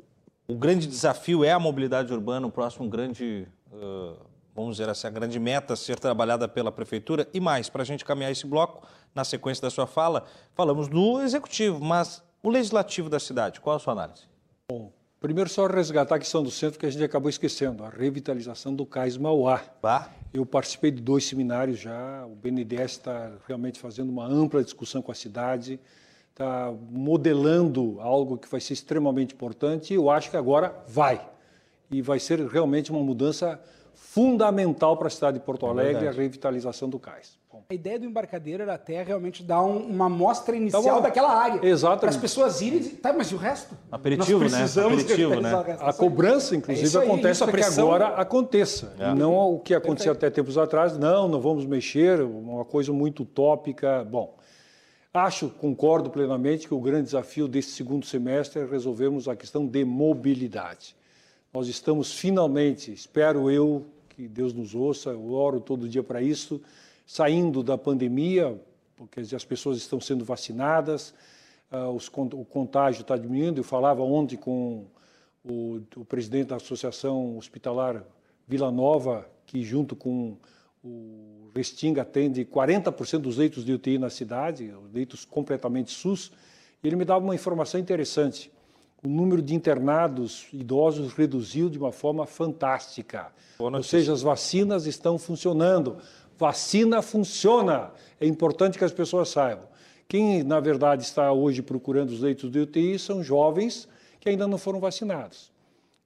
o, 0.48 0.56
grande 0.56 0.86
desafio 0.86 1.44
é 1.44 1.52
a 1.52 1.58
mobilidade 1.58 2.12
urbana, 2.12 2.46
o 2.46 2.50
próximo 2.50 2.88
grande, 2.88 3.46
uh, 3.70 4.16
vamos 4.54 4.76
dizer 4.76 4.88
assim, 4.88 5.06
a 5.06 5.10
grande 5.10 5.38
meta 5.38 5.74
a 5.74 5.76
ser 5.76 5.98
trabalhada 5.98 6.48
pela 6.48 6.72
prefeitura? 6.72 7.28
E 7.34 7.38
mais, 7.38 7.68
para 7.68 7.82
a 7.82 7.84
gente 7.84 8.04
caminhar 8.04 8.32
esse 8.32 8.46
bloco, 8.46 8.86
na 9.14 9.24
sequência 9.24 9.60
da 9.60 9.70
sua 9.70 9.86
fala, 9.86 10.24
falamos 10.54 10.88
do 10.88 11.20
executivo, 11.20 11.78
mas 11.84 12.22
o 12.42 12.48
legislativo 12.48 13.10
da 13.10 13.20
cidade, 13.20 13.60
qual 13.60 13.76
a 13.76 13.78
sua 13.78 13.92
análise? 13.92 14.22
Bom, 14.70 14.90
primeiro 15.20 15.50
só 15.50 15.66
resgatar 15.66 16.14
a 16.14 16.18
questão 16.18 16.42
do 16.42 16.50
centro 16.50 16.78
que 16.78 16.86
a 16.86 16.90
gente 16.90 17.04
acabou 17.04 17.28
esquecendo, 17.28 17.84
a 17.84 17.90
revitalização 17.90 18.74
do 18.74 18.86
Cais 18.86 19.16
Mauá. 19.16 19.62
Bah. 19.82 20.10
Eu 20.32 20.46
participei 20.46 20.90
de 20.90 21.02
dois 21.02 21.24
seminários 21.24 21.78
já, 21.78 22.26
o 22.26 22.34
BNDES 22.34 22.92
está 22.92 23.32
realmente 23.46 23.78
fazendo 23.78 24.10
uma 24.10 24.26
ampla 24.26 24.62
discussão 24.62 25.02
com 25.02 25.10
a 25.10 25.14
cidade, 25.14 25.80
está 26.38 26.72
modelando 26.90 27.96
algo 28.00 28.38
que 28.38 28.48
vai 28.48 28.60
ser 28.60 28.72
extremamente 28.72 29.34
importante 29.34 29.92
e 29.92 29.96
eu 29.96 30.08
acho 30.08 30.30
que 30.30 30.36
agora 30.36 30.72
vai. 30.86 31.20
E 31.90 32.00
vai 32.00 32.20
ser 32.20 32.38
realmente 32.46 32.92
uma 32.92 33.02
mudança 33.02 33.60
fundamental 33.92 34.96
para 34.96 35.08
a 35.08 35.10
cidade 35.10 35.40
de 35.40 35.44
Porto 35.44 35.66
é 35.66 35.68
Alegre, 35.68 36.06
é 36.06 36.08
a 36.08 36.12
revitalização 36.12 36.88
do 36.88 36.98
cais. 36.98 37.36
Bom. 37.52 37.64
A 37.68 37.74
ideia 37.74 37.98
do 37.98 38.06
embarcadeiro 38.06 38.62
era 38.62 38.74
até 38.74 39.02
realmente 39.02 39.42
dar 39.42 39.62
um, 39.62 39.78
uma 39.78 40.06
amostra 40.06 40.54
inicial 40.54 40.82
então, 40.82 41.02
daquela 41.02 41.34
área. 41.34 41.66
Exatamente. 41.66 42.00
Para 42.00 42.10
as 42.10 42.16
pessoas 42.16 42.60
irem 42.60 42.78
e 42.78 42.88
tá, 42.90 43.12
mas 43.12 43.28
e 43.28 43.34
o 43.34 43.38
resto? 43.38 43.74
Aperitivo, 43.90 44.40
Nós 44.40 44.52
né? 44.52 44.58
precisamos 44.58 44.98
né? 44.98 45.02
Aperitivo, 45.02 45.40
né? 45.40 45.78
A 45.80 45.92
cobrança, 45.92 46.54
inclusive, 46.54 46.96
é 46.96 47.00
aí, 47.00 47.06
acontece 47.06 47.44
para 47.44 47.52
que 47.52 47.80
agora 47.80 48.08
aconteça. 48.08 48.94
É. 48.98 49.10
E 49.10 49.14
não 49.14 49.34
o 49.34 49.58
que 49.58 49.74
acontecia 49.74 50.12
até 50.12 50.30
tempos 50.30 50.56
atrás, 50.56 50.96
não, 50.96 51.26
não 51.26 51.40
vamos 51.40 51.66
mexer, 51.66 52.20
uma 52.22 52.64
coisa 52.64 52.92
muito 52.92 53.24
utópica. 53.24 54.04
Bom, 54.04 54.37
Acho, 55.18 55.48
concordo 55.50 56.10
plenamente 56.10 56.68
que 56.68 56.72
o 56.72 56.80
grande 56.80 57.06
desafio 57.06 57.48
desse 57.48 57.72
segundo 57.72 58.06
semestre 58.06 58.62
é 58.62 58.64
resolvermos 58.64 59.26
a 59.26 59.34
questão 59.34 59.66
de 59.66 59.84
mobilidade. 59.84 60.94
Nós 61.52 61.66
estamos 61.66 62.12
finalmente, 62.12 62.92
espero 62.92 63.50
eu, 63.50 63.84
que 64.10 64.28
Deus 64.28 64.52
nos 64.52 64.76
ouça, 64.76 65.10
eu 65.10 65.32
oro 65.32 65.60
todo 65.60 65.88
dia 65.88 66.04
para 66.04 66.22
isso, 66.22 66.62
saindo 67.04 67.64
da 67.64 67.76
pandemia, 67.76 68.60
porque 68.94 69.18
as 69.20 69.44
pessoas 69.44 69.76
estão 69.78 70.00
sendo 70.00 70.24
vacinadas, 70.24 71.12
os, 71.96 72.06
o 72.06 72.44
contágio 72.44 73.00
está 73.00 73.16
diminuindo. 73.16 73.58
Eu 73.58 73.64
falava 73.64 74.02
ontem 74.02 74.36
com 74.36 74.86
o 75.44 76.04
presidente 76.08 76.50
da 76.50 76.56
Associação 76.56 77.36
Hospitalar 77.36 78.04
Vila 78.46 78.70
Nova, 78.70 79.28
que 79.46 79.64
junto 79.64 79.96
com 79.96 80.36
o 80.82 81.50
Restinga 81.54 82.02
atende 82.02 82.44
40% 82.44 83.18
dos 83.18 83.36
leitos 83.36 83.64
de 83.64 83.72
UTI 83.72 83.98
na 83.98 84.10
cidade, 84.10 84.72
leitos 84.92 85.24
completamente 85.24 85.90
SUS, 85.90 86.30
e 86.82 86.86
ele 86.86 86.96
me 86.96 87.04
dava 87.04 87.24
uma 87.24 87.34
informação 87.34 87.80
interessante. 87.80 88.50
O 89.02 89.08
número 89.08 89.40
de 89.40 89.54
internados 89.54 90.46
idosos 90.52 91.12
reduziu 91.12 91.68
de 91.68 91.78
uma 91.78 91.92
forma 91.92 92.26
fantástica. 92.26 93.32
Ou 93.58 93.82
seja, 93.82 94.12
as 94.12 94.22
vacinas 94.22 94.86
estão 94.86 95.18
funcionando. 95.18 95.98
Vacina 96.36 97.00
funciona. 97.00 97.92
É 98.20 98.26
importante 98.26 98.76
que 98.76 98.84
as 98.84 98.92
pessoas 98.92 99.28
saibam. 99.28 99.66
Quem, 100.08 100.42
na 100.42 100.58
verdade, 100.58 101.02
está 101.02 101.32
hoje 101.32 101.62
procurando 101.62 102.10
os 102.10 102.20
leitos 102.20 102.50
de 102.50 102.58
UTI 102.58 102.98
são 102.98 103.22
jovens 103.22 103.88
que 104.18 104.28
ainda 104.28 104.48
não 104.48 104.58
foram 104.58 104.80
vacinados. 104.80 105.52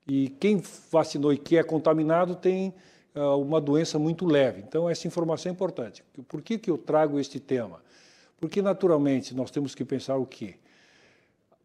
E 0.07 0.29
quem 0.41 0.61
vacinou 0.91 1.33
e 1.33 1.39
que 1.39 1.57
é 1.57 1.63
contaminado 1.63 2.35
tem 2.35 2.75
uma 3.15 3.61
doença 3.61 3.99
muito 3.99 4.25
leve. 4.25 4.63
Então, 4.67 4.89
essa 4.89 5.07
informação 5.07 5.51
é 5.51 5.53
importante. 5.53 6.03
Por 6.29 6.41
que, 6.43 6.59
que 6.59 6.71
eu 6.71 6.79
trago 6.79 7.21
este 7.21 7.39
tema? 7.39 7.81
Porque, 8.41 8.63
naturalmente, 8.63 9.35
nós 9.35 9.51
temos 9.51 9.75
que 9.75 9.85
pensar 9.85 10.17
o 10.17 10.27
quê? 10.27 10.57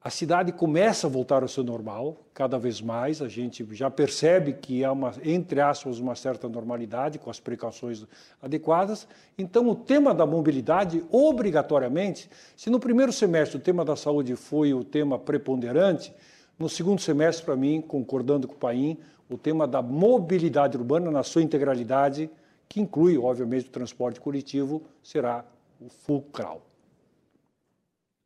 A 0.08 0.10
cidade 0.10 0.52
começa 0.52 1.08
a 1.08 1.10
voltar 1.10 1.42
ao 1.42 1.50
seu 1.50 1.64
normal, 1.64 2.18
cada 2.34 2.58
vez 2.58 2.80
mais, 2.80 3.22
a 3.22 3.28
gente 3.28 3.68
já 3.72 3.90
percebe 3.90 4.54
que 4.54 4.84
há, 4.86 4.92
uma, 4.92 5.12
entre 5.24 5.60
aspas, 5.60 6.00
uma 6.00 6.16
certa 6.16 6.48
normalidade, 6.48 7.20
com 7.20 7.30
as 7.30 7.40
precauções 7.40 8.06
adequadas. 8.42 9.08
Então, 9.38 9.68
o 9.68 9.76
tema 9.76 10.14
da 10.14 10.26
mobilidade, 10.26 11.04
obrigatoriamente, 11.12 12.30
se 12.56 12.70
no 12.70 12.80
primeiro 12.80 13.12
semestre 13.12 13.58
o 13.58 13.60
tema 13.60 13.84
da 13.84 13.96
saúde 13.96 14.36
foi 14.36 14.74
o 14.74 14.84
tema 14.84 15.18
preponderante, 15.18 16.14
no 16.58 16.70
segundo 16.70 17.02
semestre, 17.02 17.44
para 17.46 17.56
mim, 17.56 17.82
concordando 17.82 18.48
com 18.48 18.54
o 18.54 18.58
Paim, 18.58 18.98
o 19.30 19.38
tema 19.38 19.68
da 19.68 19.82
mobilidade 19.82 20.78
urbana 20.78 21.12
na 21.12 21.24
sua 21.24 21.42
integralidade, 21.42 22.30
que 22.68 22.80
inclui, 22.80 23.18
obviamente, 23.18 23.68
o 23.68 23.72
transporte 23.72 24.20
coletivo, 24.20 24.84
será 25.04 25.46
o 25.80 25.90
fulcral. 25.90 26.62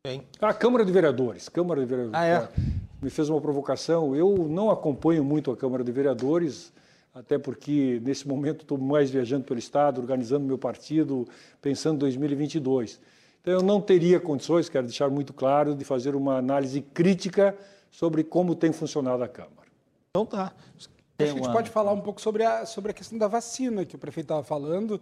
Bem. 0.06 0.24
A 0.42 0.54
Câmara 0.54 0.84
de 0.84 0.92
Vereadores. 0.92 1.48
Câmara 1.48 1.82
de 1.82 1.86
Vereadores. 1.86 2.20
Ah, 2.20 2.26
é? 2.26 2.50
Me 3.02 3.10
fez 3.10 3.30
uma 3.30 3.40
provocação. 3.40 4.16
Eu 4.16 4.48
não 4.50 4.72
acompanho 4.72 5.24
muito 5.24 5.52
a 5.52 5.58
Câmara 5.58 5.84
de 5.84 5.92
Vereadores, 5.92 6.74
até 7.14 7.38
porque 7.38 8.02
nesse 8.04 8.28
momento 8.28 8.62
estou 8.62 8.78
mais 8.78 9.12
viajando 9.12 9.44
pelo 9.44 9.60
Estado, 9.60 10.02
organizando 10.02 10.46
meu 10.46 10.58
partido, 10.58 11.28
pensando 11.62 11.96
em 11.96 12.00
2022. 12.00 13.00
Então 13.42 13.54
eu 13.54 13.62
não 13.62 13.82
teria 13.82 14.20
condições, 14.20 14.70
quero 14.70 14.86
deixar 14.86 15.10
muito 15.10 15.34
claro, 15.34 15.76
de 15.76 15.84
fazer 15.84 16.16
uma 16.16 16.38
análise 16.38 16.82
crítica 16.82 17.56
sobre 17.90 18.24
como 18.24 18.56
tem 18.56 18.72
funcionado 18.72 19.24
a 19.24 19.28
Câmara. 19.28 19.61
Então 20.14 20.26
tá. 20.26 20.54
Acho 20.76 20.90
que 20.90 21.24
a 21.24 21.26
gente 21.26 21.52
pode 21.54 21.70
falar 21.70 21.94
um 21.94 22.02
pouco 22.02 22.20
sobre 22.20 22.44
a, 22.44 22.66
sobre 22.66 22.92
a 22.92 22.94
questão 22.94 23.18
da 23.18 23.30
vacina 23.30 23.86
que 23.86 23.96
o 23.96 24.00
prefeito 24.00 24.26
estava 24.26 24.44
falando. 24.44 25.02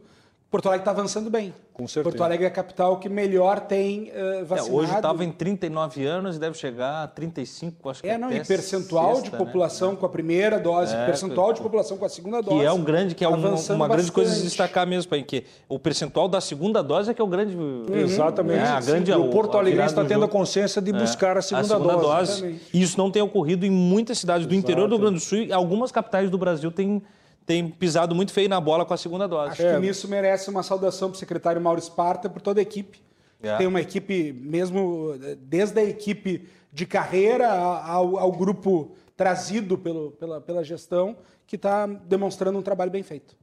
Porto 0.49 0.65
Alegre 0.65 0.81
está 0.81 0.91
avançando 0.91 1.29
bem. 1.29 1.53
Com 1.73 1.87
certeza. 1.87 2.03
Porto 2.03 2.23
Alegre 2.23 2.45
é 2.45 2.47
a 2.47 2.51
capital 2.51 2.97
que 2.97 3.07
melhor 3.07 3.59
tem 3.59 4.11
uh, 4.11 4.43
vacinado. 4.45 4.75
É, 4.75 4.81
hoje 4.81 4.95
estava 4.95 5.23
em 5.23 5.31
39 5.31 6.05
anos 6.05 6.37
e 6.37 6.39
deve 6.39 6.57
chegar 6.57 7.03
a 7.03 7.07
35, 7.07 7.89
acho 7.89 8.01
que 8.01 8.09
É, 8.09 8.17
não, 8.17 8.31
e 8.31 8.43
percentual 8.43 9.15
sexta, 9.15 9.29
de 9.29 9.31
né? 9.31 9.37
população 9.37 9.91
né? 9.91 9.97
com 9.97 10.05
a 10.07 10.09
primeira 10.09 10.59
dose, 10.59 10.93
é, 10.93 11.05
percentual 11.05 11.53
de 11.53 11.61
população 11.61 11.97
com 11.97 12.05
a 12.05 12.09
segunda 12.09 12.41
dose. 12.41 12.57
Que 12.57 12.65
é 12.65 12.71
um 12.71 12.83
grande, 12.83 13.13
que 13.13 13.23
é 13.23 13.27
uma, 13.27 13.53
uma 13.53 13.87
grande 13.87 14.11
coisa 14.11 14.35
de 14.35 14.41
destacar 14.41 14.87
mesmo, 14.87 15.07
para 15.09 15.21
que 15.21 15.45
o 15.69 15.77
percentual 15.77 16.27
da 16.27 16.41
segunda 16.41 16.81
dose 16.81 17.11
é 17.11 17.13
que 17.13 17.21
é 17.21 17.23
o 17.23 17.27
grande. 17.27 17.55
Uhum. 17.55 17.85
Exatamente. 17.93 18.59
É, 18.59 18.67
a 18.69 18.81
grande, 18.81 19.11
o 19.11 19.29
Porto 19.29 19.55
Alegre 19.55 19.85
está 19.85 20.03
tendo 20.03 20.25
a 20.25 20.27
consciência 20.27 20.81
de 20.81 20.89
é, 20.89 20.93
buscar 20.93 21.37
a 21.37 21.43
segunda, 21.43 21.75
a 21.75 21.77
segunda 21.77 21.95
dose. 21.95 22.41
dose. 22.41 22.59
E 22.73 22.81
isso 22.81 22.97
não 22.97 23.11
tem 23.11 23.21
ocorrido 23.21 23.67
em 23.67 23.71
muitas 23.71 24.17
cidades 24.17 24.47
do 24.47 24.55
interior 24.55 24.87
do 24.87 24.95
Rio 24.95 25.05
Grande 25.05 25.19
do 25.19 25.23
Sul 25.23 25.37
e 25.37 25.53
algumas 25.53 25.91
capitais 25.91 26.29
do 26.31 26.39
Brasil 26.39 26.71
têm 26.71 27.03
tem 27.49 27.67
pisado 27.67 28.13
muito 28.13 28.31
feio 28.31 28.47
na 28.47 28.61
bola 28.61 28.85
com 28.85 28.93
a 28.93 28.97
segunda 28.97 29.27
dose. 29.27 29.53
Acho 29.53 29.63
é. 29.63 29.73
que 29.73 29.79
nisso 29.79 30.07
merece 30.07 30.51
uma 30.51 30.61
saudação 30.61 31.09
para 31.09 31.15
o 31.15 31.19
secretário 31.19 31.59
Mauro 31.59 31.79
Esparta 31.79 32.29
por 32.29 32.43
toda 32.43 32.59
a 32.59 32.61
equipe. 32.61 33.01
É. 33.41 33.57
Tem 33.57 33.65
uma 33.65 33.81
equipe, 33.81 34.31
mesmo 34.33 35.15
desde 35.39 35.79
a 35.79 35.83
equipe 35.83 36.47
de 36.71 36.85
carreira 36.85 37.49
ao, 37.49 38.19
ao 38.19 38.31
grupo 38.31 38.91
trazido 39.17 39.79
pelo, 39.79 40.11
pela, 40.11 40.39
pela 40.39 40.63
gestão, 40.63 41.17
que 41.47 41.55
está 41.55 41.87
demonstrando 41.87 42.59
um 42.59 42.61
trabalho 42.61 42.91
bem 42.91 43.01
feito. 43.01 43.35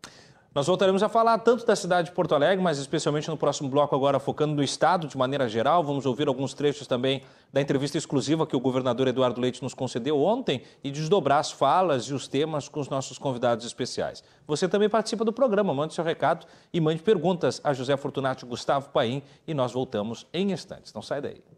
Nós 0.57 0.67
voltaremos 0.67 1.03
a 1.03 1.09
falar 1.11 1.37
tanto 1.41 1.67
da 1.67 1.77
cidade 1.77 2.09
de 2.09 2.15
Porto 2.15 2.35
Alegre, 2.35 2.65
mas 2.65 2.79
especialmente 2.79 3.29
no 3.29 3.37
próximo 3.37 3.69
bloco 3.69 3.95
agora 3.95 4.19
focando 4.19 4.55
no 4.55 4.63
estado 4.63 5.07
de 5.07 5.15
maneira 5.15 5.47
geral. 5.51 5.85
Vamos 5.85 6.07
ouvir 6.07 6.29
alguns 6.29 6.55
trechos 6.55 6.87
também 6.87 7.21
da 7.53 7.61
entrevista 7.61 7.99
exclusiva 7.99 8.47
que 8.47 8.57
o 8.57 8.59
governador 8.59 9.07
Eduardo 9.07 9.39
Leite 9.39 9.63
nos 9.63 9.75
concedeu 9.75 10.19
ontem 10.19 10.63
e 10.83 10.91
desdobrar 10.91 11.41
as 11.41 11.53
falas 11.53 12.05
e 12.05 12.15
os 12.15 12.27
temas 12.27 12.71
com 12.71 12.81
os 12.81 12.89
nossos 12.89 13.19
convidados 13.19 13.67
especiais. 13.67 14.25
Você 14.47 14.67
também 14.67 14.89
participa 14.89 15.27
do 15.27 15.33
programa, 15.33 15.75
mande 15.75 15.93
seu 15.93 16.03
recado 16.03 16.47
e 16.73 16.81
mande 16.81 17.03
perguntas 17.03 17.61
a 17.63 17.75
José 17.75 17.95
Fortunato 17.95 18.47
Gustavo 18.47 18.89
Paim 18.89 19.23
e 19.47 19.53
nós 19.53 19.73
voltamos 19.73 20.27
em 20.33 20.53
instantes. 20.53 20.91
Não 20.95 21.03
sai 21.03 21.21
daí. 21.21 21.56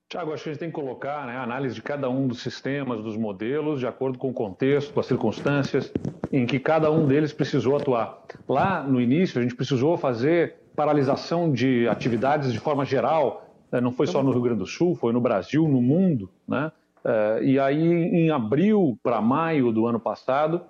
Tiago, 0.10 0.32
acho 0.32 0.44
que 0.44 0.50
a 0.50 0.54
gente 0.54 0.60
tem 0.62 0.70
que 0.70 0.76
colocar 0.76 1.28
né, 1.28 1.36
a 1.36 1.44
análise 1.44 1.76
de 1.76 1.82
cada 1.82 2.10
um 2.10 2.30
dos 2.30 2.42
sistemas, 2.42 3.04
dos 3.04 3.18
modelos, 3.18 3.82
de 3.82 3.86
acordo 3.86 4.18
com 4.18 4.30
o 4.30 4.34
contexto, 4.34 4.94
com 4.94 5.02
as 5.02 5.06
circunstâncias 5.06 5.92
em 6.32 6.46
que 6.46 6.62
cada 6.62 6.90
um 6.90 7.06
deles 7.06 7.34
precisou 7.34 7.76
atuar. 7.76 8.24
Lá 8.48 8.82
no 8.82 9.02
início, 9.02 9.38
a 9.38 9.42
gente 9.42 9.54
precisou 9.54 9.98
fazer 9.98 10.56
paralisação 10.78 11.52
de 11.52 11.90
atividades 11.90 12.54
de 12.54 12.60
forma 12.60 12.86
geral, 12.86 13.54
né? 13.70 13.82
não 13.82 13.92
foi 13.92 14.08
só 14.08 14.24
no 14.24 14.32
Rio 14.32 14.42
Grande 14.42 14.60
do 14.60 14.66
Sul, 14.66 14.96
foi 14.96 15.12
no 15.12 15.20
Brasil, 15.20 15.68
no 15.68 15.82
mundo, 15.82 16.30
né? 16.48 16.72
É, 17.04 17.44
e 17.44 17.60
aí, 17.60 17.82
em 17.82 18.32
abril 18.32 18.98
para 19.04 19.22
maio 19.22 19.74
do 19.74 19.88
ano 19.88 20.00
passado, 20.00 20.62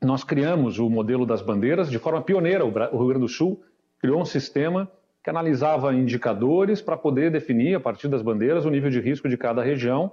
nós 0.00 0.24
criamos 0.24 0.78
o 0.78 0.88
modelo 0.88 1.26
das 1.26 1.42
bandeiras 1.42 1.90
de 1.90 1.98
forma 1.98 2.22
pioneira. 2.22 2.64
O 2.64 2.70
Rio 2.70 3.06
Grande 3.06 3.20
do 3.20 3.28
Sul 3.28 3.62
criou 3.98 4.20
um 4.20 4.24
sistema 4.24 4.90
que 5.22 5.30
analisava 5.30 5.94
indicadores 5.94 6.80
para 6.82 6.96
poder 6.96 7.30
definir, 7.30 7.76
a 7.76 7.80
partir 7.80 8.08
das 8.08 8.22
bandeiras, 8.22 8.64
o 8.64 8.70
nível 8.70 8.90
de 8.90 9.00
risco 9.00 9.28
de 9.28 9.36
cada 9.36 9.62
região. 9.62 10.12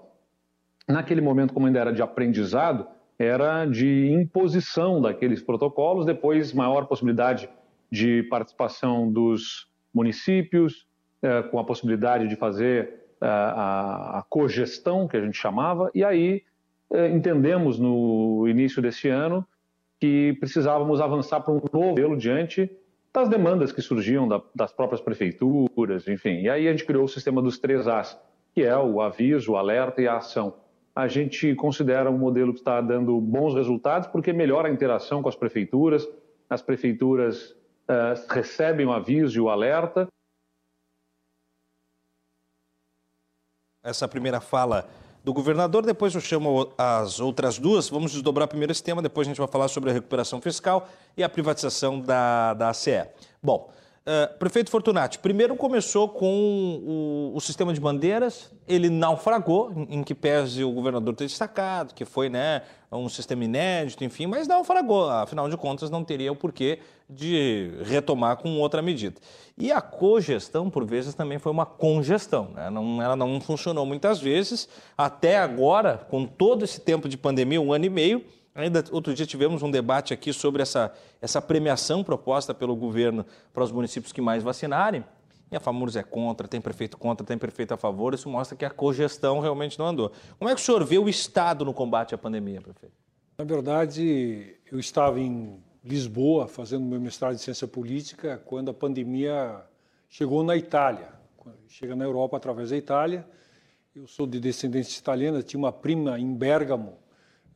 Naquele 0.88 1.22
momento, 1.22 1.53
como 1.53 1.66
ainda 1.66 1.80
era 1.80 1.91
de 1.91 2.01
aprendizado, 2.01 2.86
era 3.18 3.66
de 3.66 4.12
imposição 4.12 5.01
daqueles 5.01 5.41
protocolos, 5.41 6.05
depois 6.05 6.53
maior 6.53 6.86
possibilidade 6.86 7.49
de 7.91 8.24
participação 8.24 9.12
dos 9.12 9.68
municípios, 9.93 10.88
é, 11.22 11.41
com 11.43 11.60
a 11.60 11.64
possibilidade 11.64 12.28
de 12.28 12.36
fazer 12.36 13.07
é, 13.20 13.28
a, 13.28 14.24
cogestão, 14.30 15.07
que 15.07 15.18
a 15.18 15.22
gente 15.22 15.38
chamava, 15.38 15.91
e 15.93 16.03
aí 16.03 16.43
é, 16.91 17.10
entendemos 17.10 17.80
no 17.80 18.47
início 18.47 18.82
desse 18.82 19.10
ano 19.10 19.45
que 19.99 20.38
precisávamos 20.39 21.01
avançar 21.01 21.41
para 21.41 21.53
um 21.53 21.55
novo 21.55 21.89
modelo 21.89 22.16
diante 22.16 22.72
das 23.14 23.28
demandas 23.28 23.72
que 23.72 23.82
surgiam 23.82 24.28
da, 24.28 24.41
das 24.53 24.72
próprias 24.72 25.01
prefeituras, 25.01 26.07
enfim. 26.07 26.41
E 26.41 26.49
aí 26.49 26.68
a 26.68 26.72
gente 26.72 26.86
criou 26.86 27.05
o 27.05 27.07
sistema 27.07 27.41
dos 27.41 27.57
três 27.57 27.88
As, 27.88 28.20
que 28.53 28.64
é 28.64 28.78
o 28.78 29.01
aviso, 29.01 29.53
o 29.53 29.57
alerta 29.57 30.01
e 30.01 30.07
a 30.07 30.18
ação. 30.18 30.55
A 30.95 31.07
gente 31.07 31.55
considera 31.55 32.10
um 32.10 32.18
modelo 32.18 32.53
que 32.53 32.60
está 32.60 32.82
dando 32.82 33.20
bons 33.20 33.55
resultados 33.55 34.07
porque 34.07 34.34
melhora 34.34 34.68
a 34.68 34.72
interação 34.72 35.22
com 35.22 35.30
as 35.30 35.36
prefeituras, 35.36 36.07
as 36.49 36.62
prefeituras 36.62 37.51
uh, 37.51 38.30
recebem 38.30 38.86
o 38.86 38.91
aviso 38.91 39.38
e 39.38 39.41
o 39.41 39.49
alerta. 39.49 40.07
Essa 43.82 44.07
primeira 44.07 44.41
fala 44.41 44.89
do 45.30 45.34
governador, 45.34 45.86
depois 45.86 46.15
eu 46.15 46.21
chamo 46.21 46.73
as 46.75 47.19
outras 47.19 47.59
duas. 47.59 47.88
Vamos 47.88 48.11
desdobrar 48.11 48.47
primeiro 48.47 48.71
esse 48.71 48.82
tema, 48.82 48.99
depois 48.99 49.27
a 49.27 49.30
gente 49.30 49.38
vai 49.38 49.47
falar 49.47 49.67
sobre 49.67 49.91
a 49.91 49.93
recuperação 49.93 50.41
fiscal 50.41 50.89
e 51.15 51.23
a 51.23 51.30
privatização 51.30 51.99
da, 51.99 52.55
da 52.55 52.71
ACE. 52.71 53.05
Bom, 53.41 53.69
uh, 54.07 54.39
prefeito 54.39 54.71
Fortunati, 54.71 55.19
primeiro 55.19 55.55
começou 55.55 56.09
com 56.09 56.82
o, 56.84 57.32
o, 57.36 57.39
sistema 57.39 57.71
de 57.71 57.80
bandeiras, 57.80 58.51
ele 58.67 58.89
naufragou, 58.89 59.71
em, 59.75 59.99
em 59.99 60.03
que 60.03 60.15
pese 60.15 60.63
o 60.63 60.71
governador 60.71 61.13
ter 61.13 61.25
destacado, 61.25 61.93
que 61.93 62.05
foi 62.05 62.27
né, 62.27 62.63
um 62.98 63.08
sistema 63.08 63.44
inédito, 63.44 64.04
enfim, 64.04 64.26
mas 64.26 64.48
naufragou, 64.48 65.10
afinal 65.10 65.48
de 65.48 65.56
contas 65.56 65.90
não 65.90 66.04
teria 66.04 66.32
o 66.32 66.36
porquê 66.36 66.80
de 67.10 67.72
retomar 67.84 68.38
com 68.38 68.60
outra 68.60 68.82
medida. 68.82 69.20
E 69.58 69.72
a 69.72 69.82
cogestão, 69.82 70.70
por 70.70 70.86
vezes, 70.86 71.14
também 71.14 71.38
foi 71.38 71.52
uma 71.52 71.66
congestão. 71.66 72.52
Né? 72.56 72.70
Não, 72.70 73.02
ela 73.02 73.16
não 73.16 73.40
funcionou 73.42 73.86
muitas 73.86 74.20
vezes. 74.20 74.70
Até 74.98 75.38
agora, 75.38 75.98
com 76.10 76.26
todo 76.26 76.64
esse 76.64 76.80
tempo 76.80 77.10
de 77.10 77.18
pandemia, 77.18 77.62
um 77.62 77.74
ano 77.74 77.86
e 77.86 77.90
meio, 77.90 78.24
ainda 78.56 78.84
outro 78.92 79.14
dia 79.14 79.26
tivemos 79.26 79.62
um 79.62 79.70
debate 79.70 80.14
aqui 80.14 80.32
sobre 80.34 80.62
essa, 80.62 80.94
essa 81.22 81.42
premiação 81.42 82.04
proposta 82.04 82.54
pelo 82.54 82.76
governo 82.76 83.26
para 83.54 83.64
os 83.64 83.72
municípios 83.72 84.14
que 84.14 84.22
mais 84.22 84.44
vacinarem. 84.44 85.04
E 85.52 85.56
a 85.56 85.60
FAMURS 85.60 85.95
é 85.95 86.04
contra, 86.04 86.47
tem 86.47 86.62
prefeito 86.62 86.97
contra, 86.97 87.26
tem 87.26 87.38
prefeito 87.38 87.74
a 87.74 87.78
favor. 87.78 88.14
Isso 88.14 88.30
mostra 88.30 88.56
que 88.56 88.64
a 88.64 88.70
cogestão 88.70 89.39
realmente 89.39 89.80
não 89.80 89.88
andou. 89.88 90.12
Como 90.38 90.50
é 90.50 90.54
que 90.54 90.62
o 90.62 90.64
senhor 90.64 90.84
vê 90.86 90.97
o 90.97 91.10
Estado 91.10 91.66
no 91.66 91.74
combate 91.74 92.14
à 92.14 92.18
pandemia, 92.18 92.62
prefeito? 92.62 92.95
Na 93.38 93.45
verdade, 93.45 94.58
eu 94.72 94.80
estava 94.80 95.20
em 95.20 95.64
Lisboa, 95.84 96.47
fazendo 96.47 96.86
meu 96.86 97.00
mestrado 97.00 97.34
em 97.34 97.38
ciência 97.38 97.68
política, 97.68 98.38
quando 98.45 98.70
a 98.70 98.74
pandemia 98.74 99.64
chegou 100.08 100.43
na 100.43 100.56
Itália. 100.56 101.14
Chega 101.68 101.95
na 101.95 102.04
Europa 102.04 102.38
através 102.38 102.70
da 102.70 102.78
Itália. 102.78 103.26
Eu 103.95 104.08
sou 104.08 104.28
de 104.28 104.39
descendência 104.39 105.00
italiana, 105.00 105.41
tinha 105.41 105.58
uma 105.58 105.72
prima 105.72 106.20
em 106.20 106.34
Bergamo, 106.34 107.00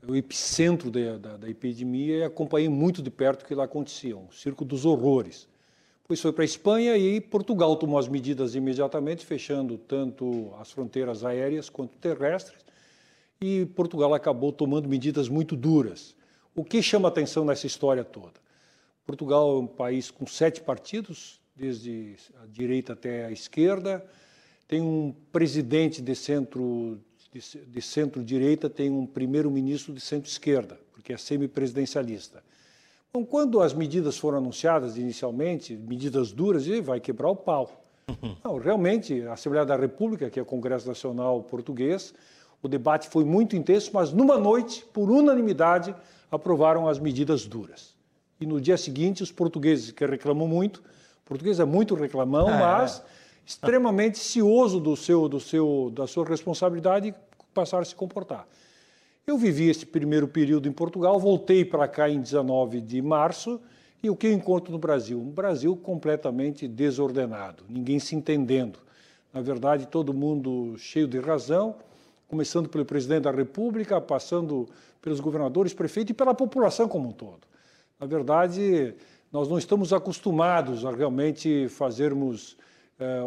o 0.08 0.16
epicentro 0.16 0.89
da, 0.89 1.18
da, 1.18 1.38
da 1.38 1.50
epidemia, 1.50 2.18
e 2.18 2.24
acompanhei 2.24 2.70
muito 2.70 3.02
de 3.02 3.12
perto 3.12 3.44
o 3.44 3.46
que 3.46 3.54
lá 3.54 3.66
acontecia, 3.66 4.18
um 4.18 4.32
circo 4.32 4.66
dos 4.66 4.84
horrores. 4.84 5.48
Depois 6.04 6.20
foi 6.20 6.34
para 6.34 6.43
a 6.43 6.45
Espanha 6.45 6.97
e 6.97 7.20
Portugal 7.20 7.76
tomou 7.76 7.97
as 7.97 8.08
medidas 8.08 8.56
imediatamente, 8.56 9.26
fechando 9.26 9.78
tanto 9.78 10.54
as 10.60 10.72
fronteiras 10.72 11.24
aéreas 11.24 11.70
quanto 11.70 11.97
terrestres, 11.97 12.60
e 13.41 13.66
Portugal 13.68 14.14
acabou 14.14 14.51
tomando 14.51 14.88
medidas 14.88 15.28
muito 15.28 15.56
duras. 15.56 16.16
O 16.54 16.64
que 16.64 16.82
chama 16.82 17.08
atenção 17.08 17.45
nessa 17.45 17.66
história 17.66 18.04
toda? 18.04 18.34
Portugal 19.06 19.58
é 19.58 19.60
um 19.60 19.68
país 19.68 20.12
com 20.12 20.28
sete 20.28 20.62
partidos, 20.62 21.39
desde 21.56 22.16
a 22.41 22.45
direita 22.47 22.93
até 22.93 23.26
a 23.26 23.32
esquerda, 23.32 24.06
tem 24.68 24.82
um 24.82 25.14
presidente 25.32 26.01
de 26.01 26.16
centro 26.16 26.99
de, 27.32 27.82
centro-direita, 27.82 28.70
tem 28.70 28.91
um 28.91 29.08
primeiro-ministro 29.08 29.93
de 29.93 29.99
centro-esquerda, 29.99 30.80
porque 30.91 31.14
é 31.14 31.18
semipresidencialista. 31.18 32.43
Bom, 33.16 33.24
quando 33.24 33.61
as 33.61 33.76
medidas 33.76 34.18
foram 34.18 34.39
anunciadas 34.39 34.97
inicialmente, 34.97 35.76
medidas 35.76 36.32
duras, 36.32 36.66
e 36.66 36.82
vai 36.82 36.99
quebrar 36.99 37.30
o 37.30 37.36
pau. 37.36 37.70
Não, 38.43 38.57
realmente, 38.57 39.22
a 39.28 39.34
Assembleia 39.34 39.64
da 39.64 39.76
República, 39.76 40.32
que 40.32 40.39
é 40.39 40.41
o 40.41 40.45
Congresso 40.45 40.88
Nacional 40.88 41.43
Português, 41.43 42.11
o 42.59 42.68
debate 42.68 43.07
foi 43.07 43.24
muito 43.24 43.55
intenso, 43.55 43.91
mas 43.93 44.11
numa 44.11 44.39
noite, 44.39 44.84
por 44.91 45.11
unanimidade, 45.11 45.93
aprovaram 46.32 46.88
as 46.89 46.97
medidas 46.97 47.45
duras. 47.45 47.93
E 48.41 48.47
no 48.47 48.59
dia 48.59 48.78
seguinte, 48.78 49.22
os 49.22 49.32
portugueses, 49.32 49.91
que 49.91 50.03
reclamam 50.07 50.47
muito, 50.47 50.78
o 50.78 51.24
português 51.24 51.59
é 51.59 51.66
muito 51.66 51.93
reclamão, 51.93 52.49
é. 52.49 52.57
mas 52.57 53.03
extremamente 53.45 54.18
cioso 54.18 54.80
do 54.80 54.97
seu, 54.97 55.30
do 55.30 55.39
seu, 55.39 55.91
da 55.93 56.07
sua 56.07 56.26
responsabilidade, 56.26 57.14
passaram 57.53 57.84
a 57.84 57.86
se 57.86 57.93
comportar. 57.93 58.47
Eu 59.26 59.38
vivi 59.38 59.69
esse 59.69 59.86
primeiro 59.86 60.28
período 60.28 60.67
em 60.67 60.71
Portugal, 60.74 61.17
voltei 61.17 61.63
para 61.63 61.88
cá 61.88 62.09
em 62.09 62.19
19 62.19 62.82
de 62.82 63.01
março, 63.01 63.57
e 64.03 64.09
o 64.09 64.17
que 64.17 64.28
eu 64.28 64.34
encontro 64.34 64.69
no 64.69 64.78
Brasil? 64.78 65.17
Um 65.17 65.32
Brasil 65.32 65.78
completamente 65.78 66.67
desordenado, 66.67 67.63
ninguém 67.69 67.99
se 67.99 68.17
entendendo. 68.17 68.80
Na 69.32 69.39
verdade, 69.39 69.88
todo 69.88 70.13
mundo 70.13 70.76
cheio 70.78 71.07
de 71.07 71.19
razão, 71.19 71.78
começando 72.28 72.67
pelo 72.67 72.84
presidente 72.84 73.24
da 73.24 73.32
República, 73.32 74.01
passando 74.01 74.67
pelos 75.01 75.21
governadores, 75.21 75.74
prefeitos 75.74 76.11
e 76.11 76.13
pela 76.13 76.36
população 76.36 76.89
como 76.89 77.07
um 77.07 77.13
todo. 77.13 77.47
Na 77.97 78.05
verdade, 78.05 78.93
nós 79.32 79.47
não 79.47 79.57
estamos 79.57 79.93
acostumados 79.93 80.86
a 80.86 80.91
realmente 80.91 81.69
fazermos 81.69 82.57
é, 82.99 83.21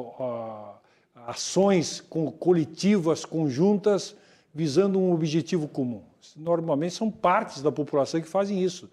ações 1.26 2.02
coletivas, 2.38 3.24
conjuntas, 3.24 4.14
visando 4.56 4.98
um 4.98 5.12
objetivo 5.12 5.68
comum. 5.68 6.00
Normalmente 6.34 6.94
são 6.94 7.10
partes 7.10 7.60
da 7.60 7.70
população 7.70 8.22
que 8.22 8.26
fazem 8.26 8.62
isso. 8.62 8.88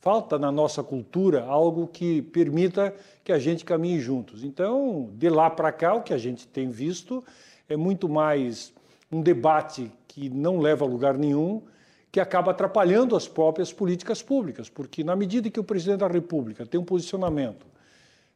Falta 0.00 0.38
na 0.38 0.50
nossa 0.50 0.82
cultura 0.82 1.44
algo 1.44 1.86
que 1.86 2.22
permita 2.22 2.94
que 3.22 3.30
a 3.30 3.38
gente 3.38 3.62
caminhe 3.62 4.00
juntos. 4.00 4.42
Então, 4.42 5.10
de 5.12 5.28
lá 5.28 5.50
para 5.50 5.70
cá, 5.70 5.92
o 5.92 6.00
que 6.00 6.14
a 6.14 6.18
gente 6.18 6.48
tem 6.48 6.70
visto 6.70 7.22
é 7.68 7.76
muito 7.76 8.08
mais 8.08 8.72
um 9.12 9.20
debate 9.20 9.92
que 10.08 10.30
não 10.30 10.58
leva 10.58 10.86
a 10.86 10.88
lugar 10.88 11.18
nenhum, 11.18 11.60
que 12.10 12.18
acaba 12.18 12.52
atrapalhando 12.52 13.14
as 13.14 13.28
próprias 13.28 13.70
políticas 13.70 14.22
públicas, 14.22 14.70
porque 14.70 15.04
na 15.04 15.14
medida 15.14 15.50
que 15.50 15.60
o 15.60 15.64
presidente 15.64 16.00
da 16.00 16.08
República 16.08 16.64
tem 16.64 16.80
um 16.80 16.84
posicionamento, 16.84 17.66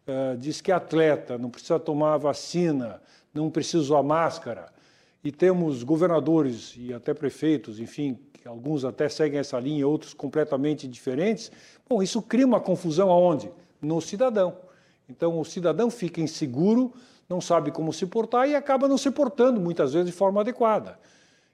uh, 0.06 0.36
diz 0.36 0.60
que 0.60 0.70
é 0.70 0.74
atleta, 0.74 1.38
não 1.38 1.48
precisa 1.48 1.78
tomar 1.78 2.18
vacina, 2.18 3.00
não 3.32 3.50
precisa 3.50 3.78
usar 3.78 4.02
máscara, 4.02 4.75
e 5.22 5.32
temos 5.32 5.82
governadores 5.82 6.74
e 6.76 6.92
até 6.92 7.12
prefeitos, 7.12 7.80
enfim, 7.80 8.18
alguns 8.44 8.84
até 8.84 9.08
seguem 9.08 9.38
essa 9.38 9.58
linha, 9.58 9.86
outros 9.86 10.14
completamente 10.14 10.86
diferentes, 10.86 11.50
bom, 11.88 12.02
isso 12.02 12.22
cria 12.22 12.46
uma 12.46 12.60
confusão 12.60 13.10
aonde? 13.10 13.50
No 13.80 14.00
cidadão. 14.00 14.56
Então 15.08 15.38
o 15.38 15.44
cidadão 15.44 15.90
fica 15.90 16.20
inseguro, 16.20 16.92
não 17.28 17.40
sabe 17.40 17.70
como 17.70 17.92
se 17.92 18.06
portar 18.06 18.48
e 18.48 18.54
acaba 18.54 18.88
não 18.88 18.98
se 18.98 19.10
portando 19.10 19.60
muitas 19.60 19.92
vezes 19.92 20.06
de 20.06 20.16
forma 20.16 20.40
adequada. 20.40 20.98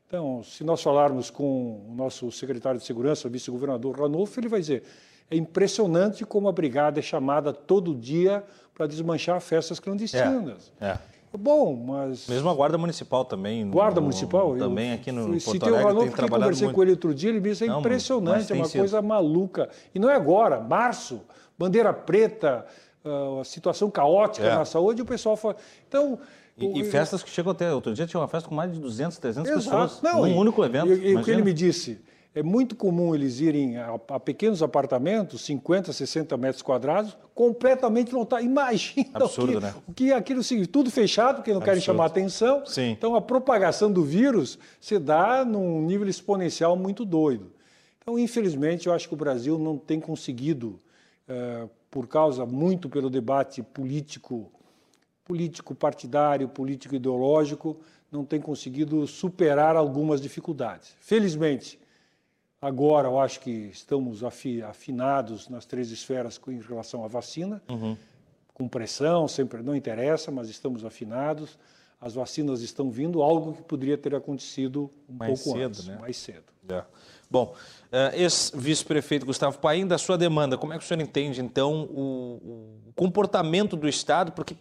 Então, 0.07 0.43
se 0.43 0.63
nós 0.63 0.83
falarmos 0.83 1.31
com 1.31 1.87
o 1.89 1.95
nosso 1.95 2.31
secretário 2.31 2.79
de 2.79 2.85
Segurança, 2.85 3.31
vice-governador 3.31 3.99
Ranolfo, 3.99 4.39
ele 4.39 4.49
vai 4.49 4.61
dizer: 4.61 4.83
é 5.31 5.37
impressionante 5.37 6.27
como 6.27 6.49
a 6.51 6.53
brigada 6.53 6.99
é 6.99 7.03
chamada 7.03 7.51
todo 7.51 7.95
dia 7.95 8.45
para 8.75 8.87
desmanchar 8.87 9.41
festas 9.41 9.81
clandestinas. 9.81 10.71
É, 10.79 10.89
é. 10.89 10.99
Bom, 11.39 11.85
mas. 11.87 12.27
Mesmo 12.29 12.51
a 12.51 12.55
Guarda 12.55 12.77
Municipal 12.77 13.25
também. 13.25 13.65
No, 13.65 13.73
Guarda 13.73 14.01
Municipal? 14.01 14.57
Também 14.57 14.91
eu, 14.91 14.95
aqui 14.95 15.13
no 15.13 15.41
Porto 15.41 15.65
Alegre. 15.65 15.85
O 15.85 15.89
Ranolfo, 15.89 16.29
conversei 16.29 16.67
muito. 16.67 16.75
com 16.75 16.83
ele 16.83 16.91
outro 16.91 17.15
dia, 17.15 17.31
ele 17.31 17.41
me 17.41 17.51
disse: 17.51 17.65
é 17.65 17.67
impressionante, 17.69 18.53
é 18.53 18.57
uma 18.57 18.67
sido. 18.67 18.81
coisa 18.81 19.01
maluca. 19.01 19.69
E 19.95 19.99
não 19.99 20.11
é 20.11 20.15
agora, 20.15 20.61
março, 20.61 21.21
bandeira 21.59 21.93
preta, 21.93 22.67
uh, 23.05 23.45
situação 23.45 23.91
caótica 23.91 24.47
é. 24.47 24.55
na 24.55 24.65
saúde, 24.65 25.03
o 25.03 25.07
pessoal 25.07 25.37
fala. 25.37 25.57
Então. 25.89 26.19
E, 26.59 26.81
e, 26.81 26.85
festas 26.85 27.23
que 27.23 27.31
chegam 27.31 27.53
até. 27.53 27.73
Outro 27.73 27.95
dia 27.95 28.07
tinha 28.07 28.21
uma 28.21 28.29
festa 28.29 28.47
com 28.47 28.55
mais 28.55 28.71
de 28.71 28.79
200, 28.79 29.17
300 29.17 29.51
Exato. 29.51 29.65
pessoas. 29.65 30.03
Não, 30.03 30.27
num 30.27 30.37
único 30.37 30.63
evento. 30.63 30.93
E, 30.93 31.13
e 31.13 31.17
o 31.17 31.25
que 31.25 31.31
ele 31.31 31.43
me 31.43 31.53
disse? 31.53 31.99
É 32.35 32.43
muito 32.43 32.75
comum 32.75 33.15
eles 33.15 33.41
irem 33.41 33.77
a, 33.77 33.95
a, 34.09 34.19
pequenos 34.21 34.63
apartamentos, 34.63 35.43
50, 35.43 35.93
60 35.93 36.35
metros 36.39 36.63
quadrados, 36.63 37.17
completamente 37.35 38.15
lotados. 38.15 38.45
Imagina 38.45 39.11
Absurdo, 39.13 39.51
o 39.51 39.61
que, 39.61 39.61
né? 39.61 39.75
o 39.87 39.93
que 39.93 40.13
aquilo 40.13 40.41
assim, 40.41 40.65
tudo 40.65 40.91
fechado, 40.91 41.37
porque 41.37 41.51
não 41.51 41.59
Absurdo. 41.59 41.65
querem 41.65 41.83
chamar 41.83 42.07
atenção. 42.07 42.65
Sim. 42.65 42.91
Então 42.91 43.15
a 43.15 43.21
propagação 43.21 43.93
do 43.93 44.03
vírus 44.03 44.59
se 44.81 44.99
dá 44.99 45.45
num 45.45 45.83
nível 45.83 46.09
exponencial 46.09 46.75
muito 46.75 47.05
doido. 47.05 47.53
Então, 48.03 48.19
infelizmente, 48.19 48.89
eu 48.89 48.93
acho 48.93 49.07
que 49.07 49.15
o 49.15 49.17
Brasil 49.17 49.59
não 49.59 49.79
tem 49.79 50.01
conseguido, 50.01 50.81
é, 51.29 51.69
por 51.91 52.09
causa 52.09 52.45
muito 52.45 52.89
pelo 52.89 53.09
debate 53.09 53.63
político, 53.63 54.51
político 55.25 55.75
partidário, 55.75 56.49
político 56.49 56.97
ideológico, 56.97 57.79
não 58.11 58.25
tem 58.25 58.41
conseguido 58.41 59.07
superar 59.07 59.77
algumas 59.77 60.21
dificuldades. 60.21 60.97
Felizmente, 61.01 61.79
Agora, 62.63 63.09
eu 63.09 63.19
acho 63.19 63.41
que 63.41 63.51
estamos 63.51 64.23
afinados 64.23 65.49
nas 65.49 65.67
três 65.67 65.91
esferas 65.91 66.41
em 66.47 66.61
relação 66.61 67.05
à 67.05 67.09
vacina, 67.09 67.61
uhum. 67.69 67.97
com 68.55 68.69
pressão, 68.69 69.27
sempre 69.27 69.61
não 69.65 69.75
interessa, 69.75 70.31
mas 70.31 70.49
estamos 70.49 70.85
afinados. 70.85 71.59
As 72.01 72.15
vacinas 72.15 72.63
estão 72.63 72.89
vindo, 72.89 73.21
algo 73.21 73.55
que 73.55 73.63
poderia 73.63 73.99
ter 73.99 74.15
acontecido 74.15 74.89
um 75.09 75.15
mais 75.15 75.43
pouco 75.43 75.59
cedo, 75.59 75.67
antes, 75.67 75.87
né? 75.89 75.99
mais 76.01 76.17
cedo. 76.17 76.45
É. 76.69 76.85
Bom, 77.29 77.53
uh, 77.91 78.15
ex-vice-prefeito 78.15 79.27
Gustavo 79.27 79.59
Paim, 79.59 79.85
da 79.85 79.99
sua 79.99 80.17
demanda, 80.17 80.57
como 80.57 80.73
é 80.73 80.79
que 80.79 80.85
o 80.85 80.87
senhor 80.87 81.01
entende, 81.01 81.41
então, 81.41 81.83
o 81.91 82.93
comportamento 82.95 83.77
do 83.77 83.89
Estado? 83.89 84.31
Porque 84.31 84.55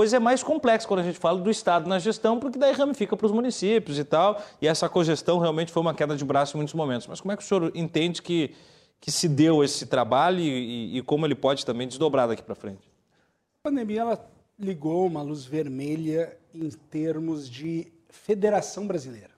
coisa 0.00 0.16
é 0.16 0.18
mais 0.18 0.42
complexa 0.42 0.88
quando 0.88 1.00
a 1.00 1.02
gente 1.02 1.18
fala 1.18 1.38
do 1.38 1.50
Estado 1.50 1.86
na 1.86 1.98
gestão, 1.98 2.40
porque 2.40 2.58
daí 2.58 2.72
ramifica 2.72 3.14
para 3.14 3.26
os 3.26 3.32
municípios 3.32 3.98
e 3.98 4.04
tal, 4.04 4.42
e 4.58 4.66
essa 4.66 4.88
cogestão 4.88 5.38
realmente 5.38 5.70
foi 5.70 5.82
uma 5.82 5.92
queda 5.92 6.16
de 6.16 6.24
braço 6.24 6.56
em 6.56 6.60
muitos 6.60 6.72
momentos. 6.72 7.06
Mas 7.06 7.20
como 7.20 7.32
é 7.32 7.36
que 7.36 7.42
o 7.42 7.46
senhor 7.46 7.70
entende 7.74 8.22
que, 8.22 8.54
que 8.98 9.12
se 9.12 9.28
deu 9.28 9.62
esse 9.62 9.84
trabalho 9.84 10.40
e, 10.40 10.96
e 10.96 11.02
como 11.02 11.26
ele 11.26 11.34
pode 11.34 11.66
também 11.66 11.86
desdobrar 11.86 12.26
daqui 12.26 12.42
para 12.42 12.54
frente? 12.54 12.90
A 13.62 13.68
pandemia 13.68 14.00
ela 14.00 14.30
ligou 14.58 15.06
uma 15.06 15.20
luz 15.20 15.44
vermelha 15.44 16.34
em 16.54 16.70
termos 16.70 17.46
de 17.46 17.92
federação 18.08 18.86
brasileira. 18.86 19.32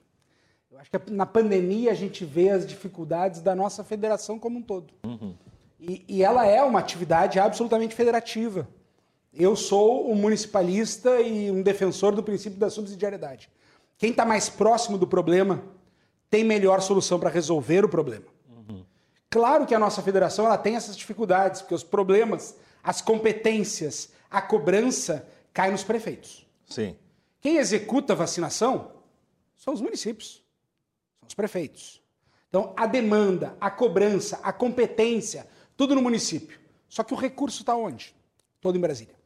Eu 0.71 0.79
acho 0.79 0.89
que 0.89 1.11
na 1.11 1.25
pandemia 1.25 1.91
a 1.91 1.93
gente 1.93 2.23
vê 2.23 2.51
as 2.51 2.65
dificuldades 2.65 3.41
da 3.41 3.53
nossa 3.53 3.83
federação 3.83 4.39
como 4.39 4.59
um 4.59 4.61
todo. 4.61 4.93
Uhum. 5.03 5.35
E, 5.77 6.05
e 6.07 6.23
ela 6.23 6.45
é 6.45 6.63
uma 6.63 6.79
atividade 6.79 7.37
absolutamente 7.37 7.93
federativa. 7.93 8.65
Eu 9.33 9.55
sou 9.55 10.11
um 10.11 10.15
municipalista 10.15 11.19
e 11.19 11.49
um 11.49 11.63
defensor 11.63 12.13
do 12.13 12.21
princípio 12.21 12.59
da 12.59 12.69
subsidiariedade. 12.69 13.49
Quem 13.97 14.11
está 14.11 14.25
mais 14.25 14.47
próximo 14.47 14.97
do 14.97 15.07
problema 15.07 15.63
tem 16.29 16.43
melhor 16.43 16.81
solução 16.81 17.19
para 17.19 17.29
resolver 17.29 17.83
o 17.83 17.89
problema. 17.89 18.25
Uhum. 18.49 18.85
Claro 19.29 19.65
que 19.65 19.73
a 19.73 19.79
nossa 19.79 20.01
federação 20.01 20.45
ela 20.45 20.57
tem 20.57 20.75
essas 20.75 20.95
dificuldades, 20.95 21.61
porque 21.61 21.73
os 21.73 21.83
problemas, 21.83 22.55
as 22.83 23.01
competências, 23.01 24.11
a 24.29 24.41
cobrança 24.41 25.27
caem 25.51 25.71
nos 25.71 25.83
prefeitos. 25.83 26.45
Sim. 26.69 26.95
Quem 27.41 27.57
executa 27.57 28.13
a 28.13 28.15
vacinação 28.15 28.91
são 29.55 29.73
os 29.73 29.81
municípios, 29.81 30.43
são 31.19 31.27
os 31.27 31.33
prefeitos. 31.33 32.01
Então, 32.49 32.71
a 32.77 32.85
demanda, 32.85 33.57
a 33.59 33.71
cobrança, 33.71 34.39
a 34.43 34.53
competência, 34.53 35.47
tudo 35.75 35.95
no 35.95 36.01
município. 36.03 36.59
Só 36.87 37.03
que 37.03 37.13
o 37.13 37.17
recurso 37.17 37.61
está 37.61 37.75
onde? 37.75 38.15
Todo 38.61 38.77
em 38.77 38.81
Brasília. 38.81 39.22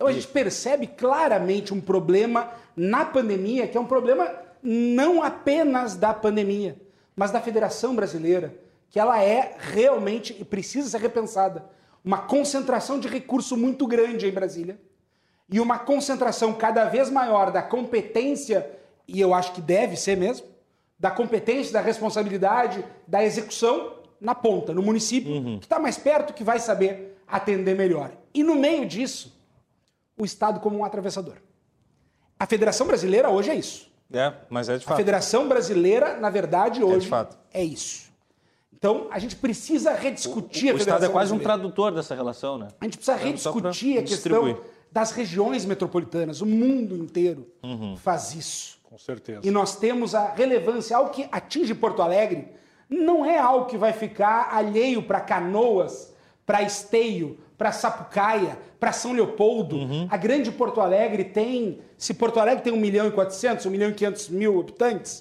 Então 0.00 0.08
a 0.08 0.12
gente 0.12 0.28
percebe 0.28 0.86
claramente 0.86 1.74
um 1.74 1.80
problema 1.80 2.50
na 2.74 3.04
pandemia, 3.04 3.68
que 3.68 3.76
é 3.76 3.80
um 3.80 3.84
problema 3.84 4.34
não 4.62 5.22
apenas 5.22 5.94
da 5.94 6.14
pandemia, 6.14 6.80
mas 7.14 7.30
da 7.30 7.38
Federação 7.38 7.94
Brasileira, 7.94 8.54
que 8.88 8.98
ela 8.98 9.22
é 9.22 9.56
realmente 9.58 10.34
e 10.40 10.42
precisa 10.42 10.88
ser 10.88 11.02
repensada. 11.02 11.66
Uma 12.02 12.16
concentração 12.16 12.98
de 12.98 13.08
recurso 13.08 13.58
muito 13.58 13.86
grande 13.86 14.26
em 14.26 14.32
Brasília 14.32 14.80
e 15.50 15.60
uma 15.60 15.78
concentração 15.78 16.54
cada 16.54 16.86
vez 16.86 17.10
maior 17.10 17.50
da 17.50 17.60
competência, 17.60 18.70
e 19.06 19.20
eu 19.20 19.34
acho 19.34 19.52
que 19.52 19.60
deve 19.60 19.96
ser 19.96 20.16
mesmo, 20.16 20.46
da 20.98 21.10
competência, 21.10 21.74
da 21.74 21.82
responsabilidade, 21.82 22.82
da 23.06 23.22
execução 23.22 23.98
na 24.18 24.34
ponta, 24.34 24.72
no 24.72 24.80
município, 24.80 25.30
uhum. 25.30 25.58
que 25.58 25.66
está 25.66 25.78
mais 25.78 25.98
perto, 25.98 26.32
que 26.32 26.42
vai 26.42 26.58
saber 26.58 27.18
atender 27.28 27.76
melhor. 27.76 28.10
E 28.32 28.42
no 28.42 28.54
meio 28.54 28.86
disso, 28.86 29.38
o 30.22 30.24
Estado 30.24 30.60
como 30.60 30.78
um 30.78 30.84
atravessador. 30.84 31.36
A 32.38 32.46
Federação 32.46 32.86
Brasileira 32.86 33.30
hoje 33.30 33.50
é 33.50 33.54
isso. 33.54 33.90
É, 34.12 34.32
mas 34.48 34.68
é 34.68 34.76
de 34.76 34.84
fato. 34.84 34.94
A 34.94 34.96
Federação 34.96 35.48
Brasileira, 35.48 36.16
na 36.18 36.30
verdade, 36.30 36.82
hoje 36.82 36.96
é, 36.96 37.00
de 37.00 37.08
fato. 37.08 37.38
é 37.52 37.62
isso. 37.62 38.10
Então, 38.72 39.08
a 39.10 39.18
gente 39.18 39.36
precisa 39.36 39.92
rediscutir 39.92 40.70
o, 40.70 40.72
o, 40.72 40.76
a 40.76 40.78
Federação 40.78 40.78
O 40.78 40.80
Estado 40.80 41.04
é 41.04 41.08
quase 41.08 41.30
brasileira. 41.30 41.34
um 41.34 41.44
tradutor 41.44 41.92
dessa 41.92 42.14
relação, 42.14 42.58
né? 42.58 42.68
A 42.80 42.84
gente 42.84 42.96
precisa 42.96 43.18
é, 43.18 43.24
rediscutir 43.24 43.98
a 43.98 44.02
questão 44.02 44.60
das 44.90 45.12
regiões 45.12 45.64
metropolitanas. 45.64 46.40
O 46.40 46.46
mundo 46.46 46.96
inteiro 46.96 47.46
uhum. 47.62 47.96
faz 47.96 48.34
isso. 48.34 48.80
Com 48.82 48.98
certeza. 48.98 49.40
E 49.44 49.50
nós 49.50 49.76
temos 49.76 50.14
a 50.14 50.30
relevância, 50.32 50.96
algo 50.96 51.10
que 51.10 51.28
atinge 51.30 51.74
Porto 51.74 52.02
Alegre, 52.02 52.48
não 52.88 53.24
é 53.24 53.38
algo 53.38 53.66
que 53.66 53.78
vai 53.78 53.92
ficar 53.92 54.48
alheio 54.52 55.02
para 55.02 55.20
Canoas, 55.20 56.12
para 56.44 56.62
Esteio, 56.62 57.38
para 57.60 57.72
Sapucaia, 57.72 58.58
para 58.80 58.90
São 58.90 59.12
Leopoldo. 59.12 59.76
Uhum. 59.76 60.08
A 60.10 60.16
grande 60.16 60.50
Porto 60.50 60.80
Alegre 60.80 61.24
tem. 61.24 61.80
Se 61.98 62.14
Porto 62.14 62.40
Alegre 62.40 62.64
tem 62.64 62.72
1 62.72 62.76
milhão 62.78 63.06
e 63.06 63.10
400, 63.10 63.66
1 63.66 63.70
milhão 63.70 63.90
e 63.90 63.92
500 63.92 64.28
mil 64.30 64.58
habitantes, 64.58 65.18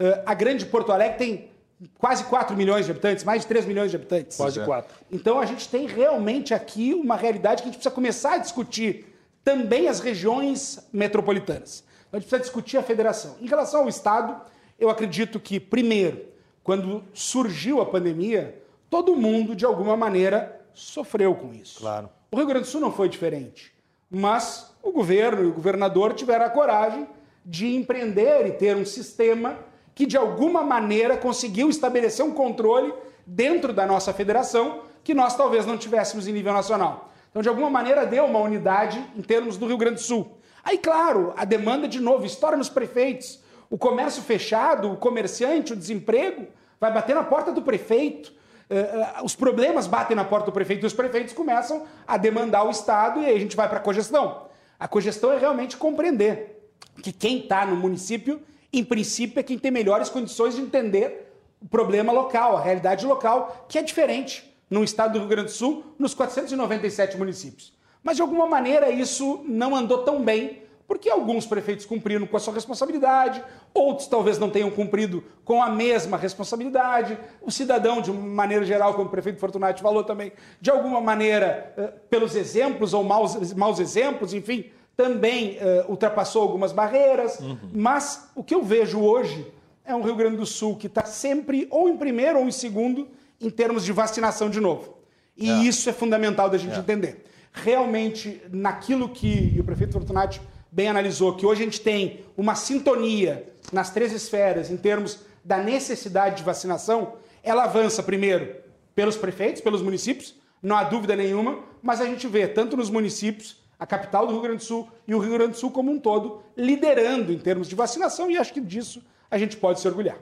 uh, 0.00 0.20
a 0.26 0.34
grande 0.34 0.66
Porto 0.66 0.90
Alegre 0.90 1.16
tem 1.16 1.48
quase 1.96 2.24
4 2.24 2.56
milhões 2.56 2.86
de 2.86 2.90
habitantes, 2.90 3.22
mais 3.22 3.42
de 3.42 3.46
3 3.46 3.66
milhões 3.66 3.92
de 3.92 3.96
habitantes. 3.96 4.36
Quase 4.36 4.58
4. 4.64 4.96
Então 5.12 5.38
a 5.38 5.46
gente 5.46 5.68
tem 5.68 5.86
realmente 5.86 6.52
aqui 6.52 6.92
uma 6.92 7.14
realidade 7.14 7.62
que 7.62 7.68
a 7.68 7.70
gente 7.70 7.76
precisa 7.76 7.94
começar 7.94 8.32
a 8.32 8.38
discutir 8.38 9.06
também 9.44 9.86
as 9.86 10.00
regiões 10.00 10.88
metropolitanas. 10.92 11.84
A 12.12 12.16
gente 12.16 12.26
precisa 12.26 12.40
discutir 12.40 12.78
a 12.78 12.82
federação. 12.82 13.36
Em 13.40 13.46
relação 13.46 13.82
ao 13.82 13.88
Estado, 13.88 14.40
eu 14.76 14.90
acredito 14.90 15.38
que, 15.38 15.60
primeiro, 15.60 16.20
quando 16.64 17.04
surgiu 17.14 17.80
a 17.80 17.86
pandemia, 17.86 18.60
todo 18.90 19.14
mundo, 19.14 19.54
de 19.54 19.64
alguma 19.64 19.96
maneira, 19.96 20.65
sofreu 20.76 21.34
com 21.34 21.52
isso. 21.52 21.80
Claro. 21.80 22.08
O 22.30 22.36
Rio 22.36 22.46
Grande 22.46 22.66
do 22.66 22.70
Sul 22.70 22.80
não 22.80 22.92
foi 22.92 23.08
diferente. 23.08 23.74
Mas 24.10 24.74
o 24.82 24.92
governo 24.92 25.42
e 25.42 25.46
o 25.46 25.52
governador 25.52 26.12
tiveram 26.12 26.44
a 26.44 26.50
coragem 26.50 27.08
de 27.44 27.74
empreender 27.74 28.46
e 28.46 28.52
ter 28.52 28.76
um 28.76 28.84
sistema 28.84 29.58
que, 29.94 30.06
de 30.06 30.16
alguma 30.16 30.62
maneira, 30.62 31.16
conseguiu 31.16 31.68
estabelecer 31.68 32.24
um 32.24 32.32
controle 32.32 32.92
dentro 33.26 33.72
da 33.72 33.86
nossa 33.86 34.12
federação 34.12 34.82
que 35.02 35.14
nós 35.14 35.36
talvez 35.36 35.64
não 35.64 35.78
tivéssemos 35.78 36.28
em 36.28 36.32
nível 36.32 36.52
nacional. 36.52 37.12
Então, 37.30 37.42
de 37.42 37.48
alguma 37.48 37.70
maneira, 37.70 38.04
deu 38.04 38.24
uma 38.24 38.40
unidade 38.40 39.02
em 39.16 39.22
termos 39.22 39.56
do 39.56 39.66
Rio 39.66 39.76
Grande 39.78 39.96
do 39.96 40.02
Sul. 40.02 40.36
Aí, 40.62 40.78
claro, 40.78 41.32
a 41.36 41.44
demanda, 41.44 41.86
de 41.86 42.00
novo, 42.00 42.26
estoura 42.26 42.56
nos 42.56 42.68
prefeitos. 42.68 43.40
O 43.70 43.78
comércio 43.78 44.22
fechado, 44.22 44.92
o 44.92 44.96
comerciante, 44.96 45.72
o 45.72 45.76
desemprego, 45.76 46.46
vai 46.80 46.92
bater 46.92 47.14
na 47.14 47.22
porta 47.22 47.52
do 47.52 47.62
prefeito. 47.62 48.32
Uh, 48.68 49.24
os 49.24 49.36
problemas 49.36 49.86
batem 49.86 50.16
na 50.16 50.24
porta 50.24 50.46
do 50.46 50.52
prefeito 50.52 50.84
e 50.84 50.86
os 50.86 50.92
prefeitos 50.92 51.32
começam 51.32 51.86
a 52.06 52.16
demandar 52.16 52.64
o 52.64 52.70
Estado 52.70 53.20
e 53.20 53.26
aí 53.26 53.36
a 53.36 53.38
gente 53.38 53.54
vai 53.54 53.68
para 53.68 53.78
a 53.78 53.82
cogestão. 53.82 54.46
A 54.78 54.88
cogestão 54.88 55.32
é 55.32 55.38
realmente 55.38 55.76
compreender 55.76 56.70
que 57.02 57.12
quem 57.12 57.38
está 57.38 57.64
no 57.64 57.76
município, 57.76 58.42
em 58.72 58.84
princípio, 58.84 59.38
é 59.38 59.42
quem 59.42 59.58
tem 59.58 59.70
melhores 59.70 60.08
condições 60.08 60.56
de 60.56 60.62
entender 60.62 61.32
o 61.60 61.68
problema 61.68 62.12
local, 62.12 62.56
a 62.56 62.60
realidade 62.60 63.06
local, 63.06 63.66
que 63.68 63.78
é 63.78 63.82
diferente 63.82 64.52
no 64.68 64.82
estado 64.82 65.12
do 65.12 65.20
Rio 65.20 65.28
Grande 65.28 65.48
do 65.48 65.54
Sul, 65.54 65.94
nos 65.98 66.12
497 66.12 67.16
municípios. 67.16 67.72
Mas 68.02 68.16
de 68.16 68.22
alguma 68.22 68.46
maneira 68.46 68.90
isso 68.90 69.44
não 69.46 69.74
andou 69.74 69.98
tão 69.98 70.22
bem 70.22 70.62
porque 70.86 71.10
alguns 71.10 71.46
prefeitos 71.46 71.84
cumpriram 71.84 72.26
com 72.26 72.36
a 72.36 72.40
sua 72.40 72.54
responsabilidade, 72.54 73.42
outros 73.74 74.06
talvez 74.06 74.38
não 74.38 74.48
tenham 74.48 74.70
cumprido 74.70 75.22
com 75.44 75.62
a 75.62 75.68
mesma 75.68 76.16
responsabilidade. 76.16 77.18
O 77.42 77.50
cidadão, 77.50 78.00
de 78.00 78.12
maneira 78.12 78.64
geral, 78.64 78.94
como 78.94 79.06
o 79.06 79.10
prefeito 79.10 79.40
Fortunati 79.40 79.82
falou 79.82 80.04
também, 80.04 80.32
de 80.60 80.70
alguma 80.70 81.00
maneira, 81.00 81.74
eh, 81.76 81.92
pelos 82.08 82.36
exemplos 82.36 82.94
ou 82.94 83.02
maus, 83.02 83.52
maus 83.52 83.80
exemplos, 83.80 84.32
enfim, 84.32 84.66
também 84.96 85.58
uh, 85.58 85.90
ultrapassou 85.90 86.40
algumas 86.40 86.72
barreiras, 86.72 87.38
uhum. 87.40 87.58
mas 87.74 88.30
o 88.34 88.42
que 88.42 88.54
eu 88.54 88.62
vejo 88.62 88.98
hoje 88.98 89.46
é 89.84 89.94
um 89.94 90.02
Rio 90.02 90.16
Grande 90.16 90.38
do 90.38 90.46
Sul 90.46 90.74
que 90.76 90.86
está 90.86 91.04
sempre 91.04 91.68
ou 91.70 91.88
em 91.88 91.96
primeiro 91.96 92.38
ou 92.38 92.46
em 92.46 92.50
segundo 92.50 93.06
em 93.38 93.50
termos 93.50 93.84
de 93.84 93.92
vacinação 93.92 94.48
de 94.48 94.58
novo. 94.58 94.96
E 95.36 95.50
é. 95.50 95.54
isso 95.64 95.90
é 95.90 95.92
fundamental 95.92 96.48
da 96.48 96.56
gente 96.56 96.74
é. 96.74 96.78
entender. 96.78 97.24
Realmente, 97.52 98.40
naquilo 98.50 99.10
que 99.10 99.56
o 99.58 99.64
prefeito 99.64 99.92
Fortunati 99.92 100.40
bem 100.76 100.88
analisou, 100.88 101.34
que 101.34 101.46
hoje 101.46 101.62
a 101.62 101.64
gente 101.64 101.80
tem 101.80 102.20
uma 102.36 102.54
sintonia 102.54 103.50
nas 103.72 103.88
três 103.88 104.12
esferas 104.12 104.70
em 104.70 104.76
termos 104.76 105.20
da 105.42 105.56
necessidade 105.56 106.36
de 106.36 106.42
vacinação, 106.42 107.14
ela 107.42 107.64
avança 107.64 108.02
primeiro 108.02 108.56
pelos 108.94 109.16
prefeitos, 109.16 109.62
pelos 109.62 109.80
municípios, 109.80 110.34
não 110.62 110.76
há 110.76 110.84
dúvida 110.84 111.16
nenhuma, 111.16 111.60
mas 111.82 111.98
a 112.02 112.04
gente 112.04 112.28
vê 112.28 112.46
tanto 112.46 112.76
nos 112.76 112.90
municípios, 112.90 113.56
a 113.78 113.86
capital 113.86 114.26
do 114.26 114.32
Rio 114.34 114.42
Grande 114.42 114.58
do 114.58 114.64
Sul 114.64 114.86
e 115.08 115.14
o 115.14 115.18
Rio 115.18 115.32
Grande 115.32 115.52
do 115.52 115.56
Sul 115.56 115.70
como 115.70 115.90
um 115.90 115.98
todo, 115.98 116.42
liderando 116.54 117.32
em 117.32 117.38
termos 117.38 117.68
de 117.68 117.74
vacinação, 117.74 118.30
e 118.30 118.36
acho 118.36 118.52
que 118.52 118.60
disso 118.60 119.02
a 119.30 119.38
gente 119.38 119.56
pode 119.56 119.80
se 119.80 119.88
orgulhar. 119.88 120.18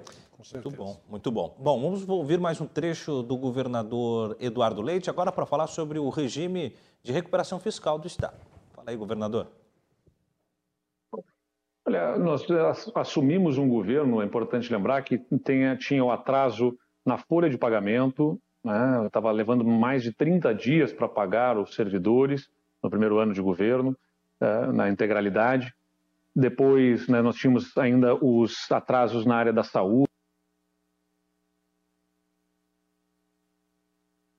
Muito 0.53 0.71
bom, 0.71 1.01
muito 1.09 1.33
bom. 1.33 1.57
Bom, 1.59 1.81
vamos 1.81 2.09
ouvir 2.09 2.39
mais 2.39 2.61
um 2.61 2.67
trecho 2.67 3.25
do 3.25 3.37
governador 3.37 4.37
Eduardo 4.39 4.81
Leite, 4.81 5.11
agora 5.11 5.33
para 5.33 5.47
falar 5.47 5.67
sobre 5.67 5.99
o 5.99 6.09
regime 6.11 6.77
de 7.03 7.11
recuperação 7.11 7.59
fiscal 7.59 7.99
do 7.99 8.07
Estado. 8.07 8.37
Fala 8.73 8.91
aí, 8.91 8.97
governador. 8.97 9.49
Olha, 11.87 12.19
nós 12.19 12.47
assumimos 12.95 13.59
um 13.59 13.69
governo, 13.69 14.23
é 14.23 14.25
importante 14.25 14.73
lembrar, 14.73 15.03
que 15.03 15.19
tenha, 15.45 15.77
tinha 15.77 16.03
o 16.03 16.11
atraso 16.11 16.77
na 17.05 17.19
folha 17.19 17.51
de 17.51 17.59
pagamento, 17.59 18.41
né? 18.65 19.07
estava 19.07 19.31
levando 19.31 19.63
mais 19.65 20.03
de 20.03 20.11
30 20.11 20.55
dias 20.55 20.93
para 20.93 21.07
pagar 21.07 21.59
os 21.59 21.75
servidores 21.75 22.49
no 22.83 22.89
primeiro 22.89 23.19
ano 23.19 23.35
de 23.35 23.43
governo, 23.43 23.97
uh, 24.41 24.73
na 24.73 24.89
integralidade. 24.89 25.75
Depois, 26.35 27.07
né, 27.07 27.21
nós 27.21 27.37
tínhamos 27.37 27.77
ainda 27.77 28.15
os 28.15 28.71
atrasos 28.73 29.27
na 29.27 29.37
área 29.37 29.53
da 29.53 29.63
saúde, 29.63 30.11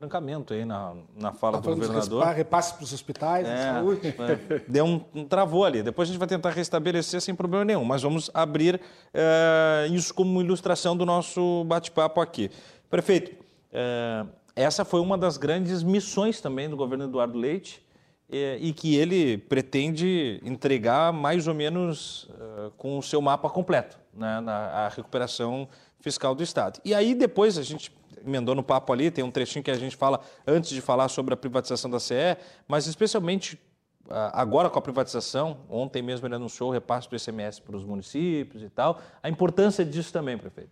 trancamento 0.06 0.53
aí 0.53 0.64
na, 0.64 0.93
na 1.16 1.34
fala 1.34 1.58
tá 1.58 1.70
do 1.70 1.76
governador. 1.76 2.24
Repasse 2.28 2.74
para 2.76 2.84
os 2.84 2.93
hospitais, 2.93 3.47
é, 3.47 3.74
saúde. 3.74 4.08
É, 4.08 4.62
deu 4.68 4.86
um, 4.86 5.03
um, 5.14 5.26
travou 5.26 5.66
ali. 5.66 5.82
Depois 5.82 6.08
a 6.08 6.12
gente 6.12 6.20
vai 6.20 6.28
tentar 6.28 6.51
restabelecer 6.51 7.20
sem 7.22 7.34
problema 7.34 7.66
nenhum, 7.66 7.84
mas 7.84 8.01
vamos 8.01 8.30
abrir 8.34 8.80
é, 9.14 9.88
isso 9.91 10.14
como 10.14 10.39
ilustração 10.39 10.95
do 10.95 11.06
nosso 11.06 11.64
bate-papo 11.66 12.22
aqui. 12.22 12.49
Prefeito, 12.89 13.32
é, 13.74 14.26
essa 14.56 14.86
foi 14.86 15.01
uma 15.01 15.18
das 15.18 15.38
grandes 15.38 15.84
missões 15.84 16.39
também 16.39 16.70
do 16.70 16.78
governo 16.78 17.06
Eduardo 17.06 17.38
Leite 17.38 17.84
é, 18.32 18.58
e 18.60 18.72
que 18.72 18.95
ele 18.95 19.38
pretende 19.38 20.39
entregar 20.43 21.12
mais 21.12 21.47
ou 21.47 21.53
menos 21.53 22.30
com 22.78 22.97
o 22.97 23.03
seu 23.03 23.22
mapa 23.22 23.49
completo, 23.49 23.97
né, 24.14 24.39
na 24.39 24.53
a 24.53 24.89
recuperação 24.89 25.68
fiscal 25.99 26.36
do 26.36 26.43
Estado. 26.43 26.80
E 26.86 26.93
aí 26.93 27.16
depois 27.16 27.58
a 27.58 27.64
gente 27.64 27.91
emendou 28.26 28.55
no 28.55 28.63
papo 28.63 28.91
ali, 28.91 29.11
tem 29.11 29.23
um 29.23 29.32
trechinho 29.32 29.63
que 29.63 29.71
a 29.71 29.76
gente 29.76 29.95
fala 29.95 30.19
antes 30.45 30.69
de 30.71 30.82
falar 30.82 31.07
sobre 31.09 31.34
a 31.34 31.38
privatização 31.38 31.89
da 31.89 31.99
CE, 31.99 32.38
mas 32.67 32.88
especialmente 32.88 33.59
ah, 34.09 34.41
agora 34.41 34.69
com 34.69 34.78
a 34.78 34.82
privatização, 34.82 35.57
ontem 35.69 36.01
mesmo 36.01 36.28
ele 36.28 36.36
anunciou 36.36 36.69
o 36.69 36.73
repasse 36.73 37.09
do 37.09 37.15
ICMS 37.15 37.61
para 37.61 37.76
os 37.76 37.84
municípios 37.84 38.63
e 38.63 38.69
tal, 38.69 39.01
a 39.21 39.30
importância 39.30 39.84
disso 39.84 40.11
também, 40.11 40.38
prefeito. 40.38 40.71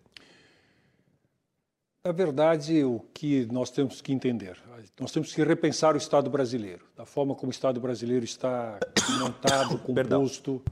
Na 2.06 2.12
verdade, 2.12 2.84
o 2.84 3.00
que 3.14 3.46
nós 3.46 3.70
temos 3.70 4.02
que 4.02 4.12
entender, 4.12 4.58
nós 5.00 5.10
temos 5.10 5.34
que 5.34 5.42
repensar 5.42 5.94
o 5.94 5.96
Estado 5.96 6.28
brasileiro, 6.28 6.84
da 6.94 7.06
forma 7.06 7.34
como 7.34 7.48
o 7.48 7.50
Estado 7.50 7.80
brasileiro 7.80 8.24
está 8.24 8.78
montado, 9.18 9.78
composto, 9.82 10.62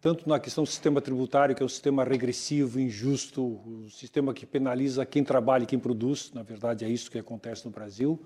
tanto 0.00 0.28
na 0.28 0.38
questão 0.38 0.64
do 0.64 0.70
sistema 0.70 1.00
tributário, 1.00 1.54
que 1.54 1.62
é 1.62 1.66
um 1.66 1.68
sistema 1.68 2.04
regressivo, 2.04 2.78
injusto, 2.78 3.60
um 3.66 3.88
sistema 3.90 4.34
que 4.34 4.46
penaliza 4.46 5.04
quem 5.06 5.24
trabalha 5.24 5.64
e 5.64 5.66
quem 5.66 5.78
produz, 5.78 6.30
na 6.34 6.42
verdade 6.42 6.84
é 6.84 6.88
isso 6.88 7.10
que 7.10 7.18
acontece 7.18 7.64
no 7.64 7.70
Brasil, 7.70 8.20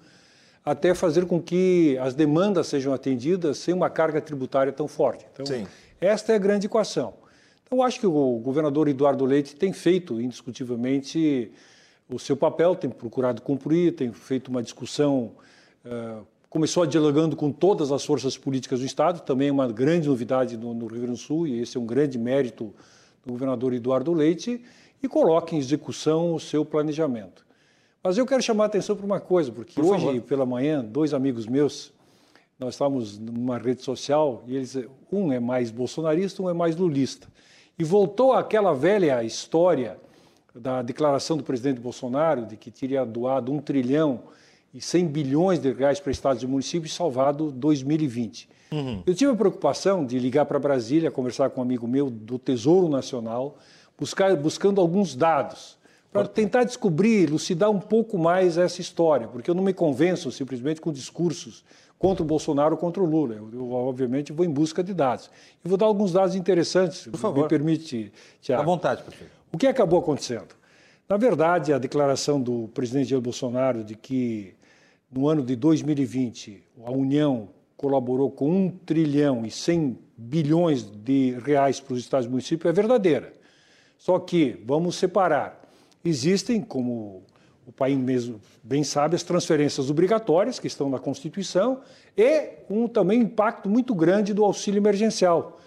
até 0.65 0.95
fazer 0.95 1.27
com 1.27 1.41
que 1.41 1.97
as 2.01 2.15
demandas 2.15 2.67
sejam 2.67 2.93
atendidas 2.93 3.59
sem 3.59 3.73
uma 3.73 3.89
carga 3.89 4.21
tributária 4.21 4.73
tão 4.73 4.87
forte. 4.87 5.27
Então, 5.33 5.47
Sim. 5.47 5.67
esta 6.01 6.33
é 6.33 6.37
a 6.37 6.39
grande 6.39 6.67
equação. 6.67 7.15
Então, 7.65 7.79
eu 7.79 7.83
acho 7.83 8.01
que 8.01 8.07
o 8.07 8.39
governador 8.39 8.89
Eduardo 8.89 9.25
Leite 9.25 9.57
tem 9.57 9.73
feito, 9.73 10.21
indiscutivelmente, 10.21 11.53
o 12.09 12.19
seu 12.19 12.37
papel, 12.37 12.75
tem 12.75 12.91
procurado 12.91 13.41
cumprir, 13.41 13.95
tem 13.95 14.13
feito 14.13 14.49
uma 14.49 14.63
discussão 14.63 15.33
uh, 15.85 16.27
começou 16.51 16.85
dialogando 16.85 17.37
com 17.37 17.53
todas 17.53 17.93
as 17.93 18.05
forças 18.05 18.37
políticas 18.37 18.81
do 18.81 18.85
Estado, 18.85 19.21
também 19.21 19.53
uma 19.53 19.69
grande 19.69 20.09
novidade 20.09 20.57
no, 20.57 20.75
no, 20.75 20.89
Rio 20.89 21.03
Grande 21.03 21.13
do 21.13 21.17
Sul, 21.17 21.47
e 21.47 21.61
esse 21.61 21.77
é 21.77 21.81
um 21.81 21.87
grande 21.87 22.19
mérito 22.19 22.75
do 23.25 23.33
governador 23.33 23.73
Eduardo 23.73 24.13
Leite, 24.13 24.61
e 25.01 25.09
coloca 25.09 25.55
em 25.55 25.59
execução 25.59 26.35
o 26.35 26.41
seu 26.41 26.65
planejamento. 26.65 27.47
Mas 28.03 28.19
eu 28.19 28.27
quero 28.27 28.43
chamar 28.43 28.65
a 28.65 28.67
atenção 28.67 28.97
para 28.97 29.07
uma 29.07 29.21
coisa, 29.21 29.53
porque 29.53 29.81
Por 29.81 29.95
hoje 29.95 30.05
favor. 30.05 30.23
pela 30.23 30.45
manhã, 30.45 30.85
dois 30.85 31.15
amigos 31.15 31.47
meus, 31.47 31.93
nós 32.59 32.75
estávamos 32.75 33.17
numa 33.17 33.57
rede 33.57 33.83
social, 33.83 34.43
e 34.49 34.57
eles, 34.57 34.77
um 35.11 35.33
é 35.33 35.39
mais 35.39 35.71
bolsonarista, 35.71 36.43
um 36.43 36.51
é 36.51 36.53
mais 36.53 36.75
lulista. 36.75 37.29
E 37.79 37.85
voltou 37.85 38.33
àquela 38.33 38.75
velha 38.75 39.23
história 39.23 39.99
da 40.53 40.83
declaração 40.83 41.37
do 41.37 41.45
presidente 41.45 41.81
Bolsonaro 41.81 42.45
de 42.45 42.57
que 42.57 42.73
teria 42.73 43.05
doado 43.05 43.53
um 43.53 43.61
trilhão 43.61 44.25
e 44.73 44.81
100 44.81 45.07
bilhões 45.09 45.59
de 45.59 45.73
reais 45.73 45.99
para 46.01 46.13
estados 46.13 46.43
e 46.43 46.47
municípios 46.47 46.95
salvado 46.95 47.51
2020. 47.51 48.49
Uhum. 48.73 49.03
Eu 49.05 49.15
tive 49.15 49.33
a 49.33 49.35
preocupação 49.35 50.07
de 50.07 50.19
ligar 50.19 50.45
para 50.45 50.59
Brasília, 50.59 51.11
conversar 51.11 51.51
com 51.51 51.61
um 51.61 51.65
amigo 51.65 51.89
meu 51.89 52.09
do 52.09 52.39
Tesouro 52.39 52.89
Nacional, 52.89 53.59
buscar, 53.99 54.37
buscando 54.37 54.81
alguns 54.81 55.17
dados, 55.17 55.79
para 56.13 56.27
tentar 56.27 56.65
descobrir, 56.65 57.29
elucidar 57.29 57.71
um 57.71 57.79
pouco 57.79 58.19
mais 58.19 58.59
essa 58.59 58.81
história, 58.81 59.29
porque 59.29 59.49
eu 59.49 59.55
não 59.55 59.63
me 59.63 59.73
convenço 59.73 60.31
simplesmente 60.33 60.81
com 60.81 60.93
discursos 60.93 61.65
contra 61.99 62.23
o 62.23 62.27
Bolsonaro 62.27 62.75
ou 62.75 62.79
contra 62.79 63.03
o 63.03 63.07
Lula. 63.07 63.35
Eu, 63.35 63.49
eu, 63.53 63.71
obviamente, 63.71 64.33
vou 64.33 64.45
em 64.45 64.51
busca 64.51 64.83
de 64.83 64.93
dados. 64.93 65.31
E 65.65 65.69
vou 65.69 65.77
dar 65.77 65.87
alguns 65.87 66.13
dados 66.13 66.35
interessantes, 66.35 67.07
Por 67.07 67.19
favor. 67.19 67.43
me 67.43 67.49
permite, 67.49 68.13
Tiago. 68.41 68.63
À 68.63 68.65
vontade, 68.65 69.03
prefeito. 69.03 69.33
O 69.53 69.59
que 69.59 69.67
acabou 69.67 70.01
acontecendo? 70.01 70.49
Na 71.09 71.17
verdade, 71.17 71.73
a 71.73 71.79
declaração 71.79 72.41
do 72.41 72.69
presidente 72.69 73.11
Jair 73.11 73.21
Bolsonaro 73.21 73.85
de 73.85 73.95
que 73.95 74.55
no 75.11 75.29
ano 75.29 75.43
de 75.43 75.57
2020, 75.57 76.63
a 76.85 76.91
União 76.91 77.49
colaborou 77.77 78.31
com 78.31 78.51
1 78.51 78.71
trilhão 78.87 79.45
e 79.45 79.51
100 79.51 79.99
bilhões 80.17 80.83
de 80.83 81.37
reais 81.45 81.81
para 81.81 81.95
os 81.95 82.01
estados 82.01 82.27
e 82.27 82.29
municípios. 82.29 82.71
É 82.71 82.73
verdadeira. 82.73 83.33
Só 83.99 84.19
que, 84.19 84.63
vamos 84.65 84.97
separar, 84.97 85.61
existem, 86.05 86.61
como 86.61 87.23
o 87.67 87.73
país 87.73 87.97
mesmo 87.97 88.41
bem 88.63 88.85
sabe, 88.85 89.17
as 89.17 89.23
transferências 89.23 89.91
obrigatórias, 89.91 90.59
que 90.59 90.67
estão 90.67 90.89
na 90.89 90.99
Constituição, 90.99 91.81
e 92.17 92.51
um 92.69 92.87
também 92.87 93.21
impacto 93.21 93.69
muito 93.69 93.95
grande 93.95 94.33
do 94.33 94.45
auxílio 94.45 94.79
emergencial 94.79 95.59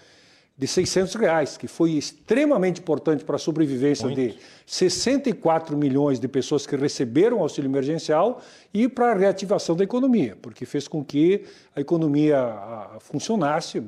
de 0.56 0.68
600 0.68 1.16
reais, 1.16 1.58
que 1.58 1.68
foi 1.68 1.92
extremamente 1.92 2.80
importante 2.80 3.24
para 3.24 3.38
a 3.38 3.40
sobrevivência 3.40 4.06
Muito. 4.06 4.34
de 4.34 4.38
64 4.66 5.76
milhões 5.76 6.20
de 6.20 6.28
pessoas 6.28 6.68
que 6.68 6.76
receberam 6.76 7.40
auxílio 7.40 7.68
emergencial 7.68 8.42
e 8.72 8.88
para 8.88 9.12
a 9.12 9.16
reativação 9.16 9.76
da 9.76 9.84
economia, 9.84 10.38
porque 10.42 10.66
fez 10.66 10.88
com 10.88 11.04
que 11.04 11.44
a 11.76 11.82
economia 11.82 12.38
funcionasse 13.00 13.82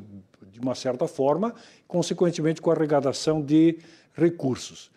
de 0.52 0.60
uma 0.60 0.74
certa 0.74 1.08
forma, 1.08 1.54
consequentemente 1.88 2.62
com 2.62 2.72
a 2.72 2.74
arrecadação 2.74 3.42
de 3.42 3.78
recursos. 4.14 4.90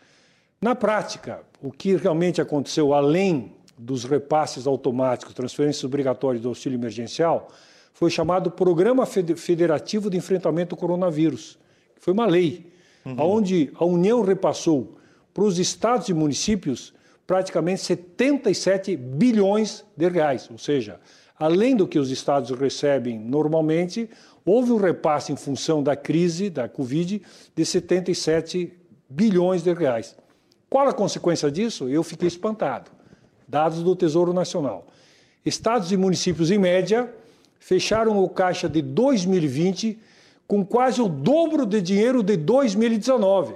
Na 0.60 0.74
prática, 0.74 1.42
o 1.62 1.70
que 1.70 1.96
realmente 1.96 2.40
aconteceu 2.40 2.94
além 2.94 3.52
dos 3.76 4.04
repasses 4.04 4.66
automáticos, 4.66 5.34
transferências 5.34 5.84
obrigatórias 5.84 6.42
do 6.42 6.48
auxílio 6.48 6.76
emergencial, 6.76 7.48
foi 7.98 8.10
chamado 8.10 8.48
Programa 8.48 9.04
Federativo 9.04 10.08
de 10.08 10.16
Enfrentamento 10.16 10.72
ao 10.72 10.78
Coronavírus, 10.78 11.58
que 11.96 12.00
foi 12.00 12.14
uma 12.14 12.26
lei, 12.26 12.72
uhum. 13.04 13.16
onde 13.18 13.72
a 13.74 13.84
União 13.84 14.22
repassou 14.22 14.96
para 15.34 15.42
os 15.42 15.58
estados 15.58 16.08
e 16.08 16.14
municípios 16.14 16.94
praticamente 17.26 17.80
77 17.80 18.96
bilhões 18.96 19.84
de 19.96 20.08
reais, 20.08 20.48
ou 20.48 20.58
seja, 20.58 21.00
além 21.36 21.74
do 21.74 21.88
que 21.88 21.98
os 21.98 22.12
estados 22.12 22.56
recebem 22.56 23.18
normalmente, 23.18 24.08
houve 24.44 24.70
um 24.70 24.76
repasse 24.76 25.32
em 25.32 25.36
função 25.36 25.82
da 25.82 25.96
crise 25.96 26.48
da 26.48 26.68
Covid 26.68 27.20
de 27.52 27.64
77 27.64 28.74
bilhões 29.10 29.64
de 29.64 29.74
reais. 29.74 30.16
Qual 30.70 30.86
a 30.86 30.94
consequência 30.94 31.50
disso? 31.50 31.88
Eu 31.88 32.04
fiquei 32.04 32.28
espantado. 32.28 32.92
Dados 33.48 33.82
do 33.82 33.96
Tesouro 33.96 34.32
Nacional. 34.32 34.86
Estados 35.44 35.90
e 35.90 35.96
municípios, 35.96 36.52
em 36.52 36.58
média, 36.58 37.12
fecharam 37.58 38.22
o 38.22 38.28
caixa 38.28 38.68
de 38.68 38.82
2020 38.82 39.98
com 40.46 40.64
quase 40.64 41.00
o 41.02 41.08
dobro 41.08 41.66
de 41.66 41.80
dinheiro 41.82 42.22
de 42.22 42.36
2019. 42.36 43.54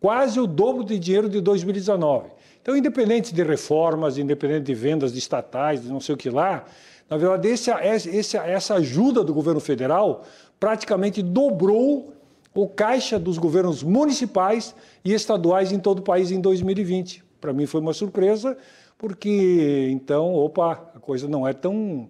Quase 0.00 0.40
o 0.40 0.46
dobro 0.46 0.84
de 0.84 0.98
dinheiro 0.98 1.28
de 1.28 1.40
2019. 1.40 2.28
Então, 2.60 2.76
independente 2.76 3.34
de 3.34 3.42
reformas, 3.42 4.18
independente 4.18 4.64
de 4.64 4.74
vendas 4.74 5.12
de 5.12 5.18
estatais, 5.18 5.82
de 5.82 5.88
não 5.88 6.00
sei 6.00 6.14
o 6.14 6.18
que 6.18 6.30
lá, 6.30 6.64
na 7.08 7.16
verdade, 7.16 7.48
essa 7.48 8.74
ajuda 8.74 9.22
do 9.22 9.34
governo 9.34 9.60
federal 9.60 10.24
praticamente 10.58 11.22
dobrou 11.22 12.12
o 12.54 12.66
caixa 12.66 13.18
dos 13.18 13.36
governos 13.36 13.82
municipais 13.82 14.74
e 15.04 15.12
estaduais 15.12 15.72
em 15.72 15.78
todo 15.78 15.98
o 15.98 16.02
país 16.02 16.30
em 16.30 16.40
2020. 16.40 17.22
Para 17.40 17.52
mim 17.52 17.66
foi 17.66 17.80
uma 17.80 17.92
surpresa, 17.92 18.56
porque 18.96 19.88
então, 19.90 20.34
opa, 20.34 20.72
a 20.94 21.00
coisa 21.00 21.28
não 21.28 21.46
é 21.46 21.52
tão 21.52 22.08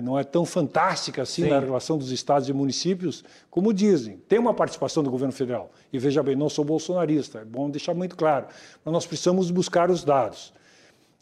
não 0.00 0.18
é 0.18 0.24
tão 0.24 0.44
fantástica 0.44 1.22
assim 1.22 1.44
Sim. 1.44 1.50
na 1.50 1.58
relação 1.58 1.98
dos 1.98 2.10
estados 2.10 2.48
e 2.48 2.52
municípios 2.52 3.24
como 3.50 3.72
dizem. 3.72 4.16
Tem 4.28 4.38
uma 4.38 4.54
participação 4.54 5.02
do 5.02 5.10
governo 5.10 5.32
federal. 5.32 5.70
E 5.92 5.98
veja 5.98 6.22
bem, 6.22 6.36
não 6.36 6.48
sou 6.48 6.64
bolsonarista, 6.64 7.40
é 7.40 7.44
bom 7.44 7.70
deixar 7.70 7.94
muito 7.94 8.16
claro. 8.16 8.46
Mas 8.84 8.92
nós 8.92 9.06
precisamos 9.06 9.50
buscar 9.50 9.90
os 9.90 10.04
dados. 10.04 10.52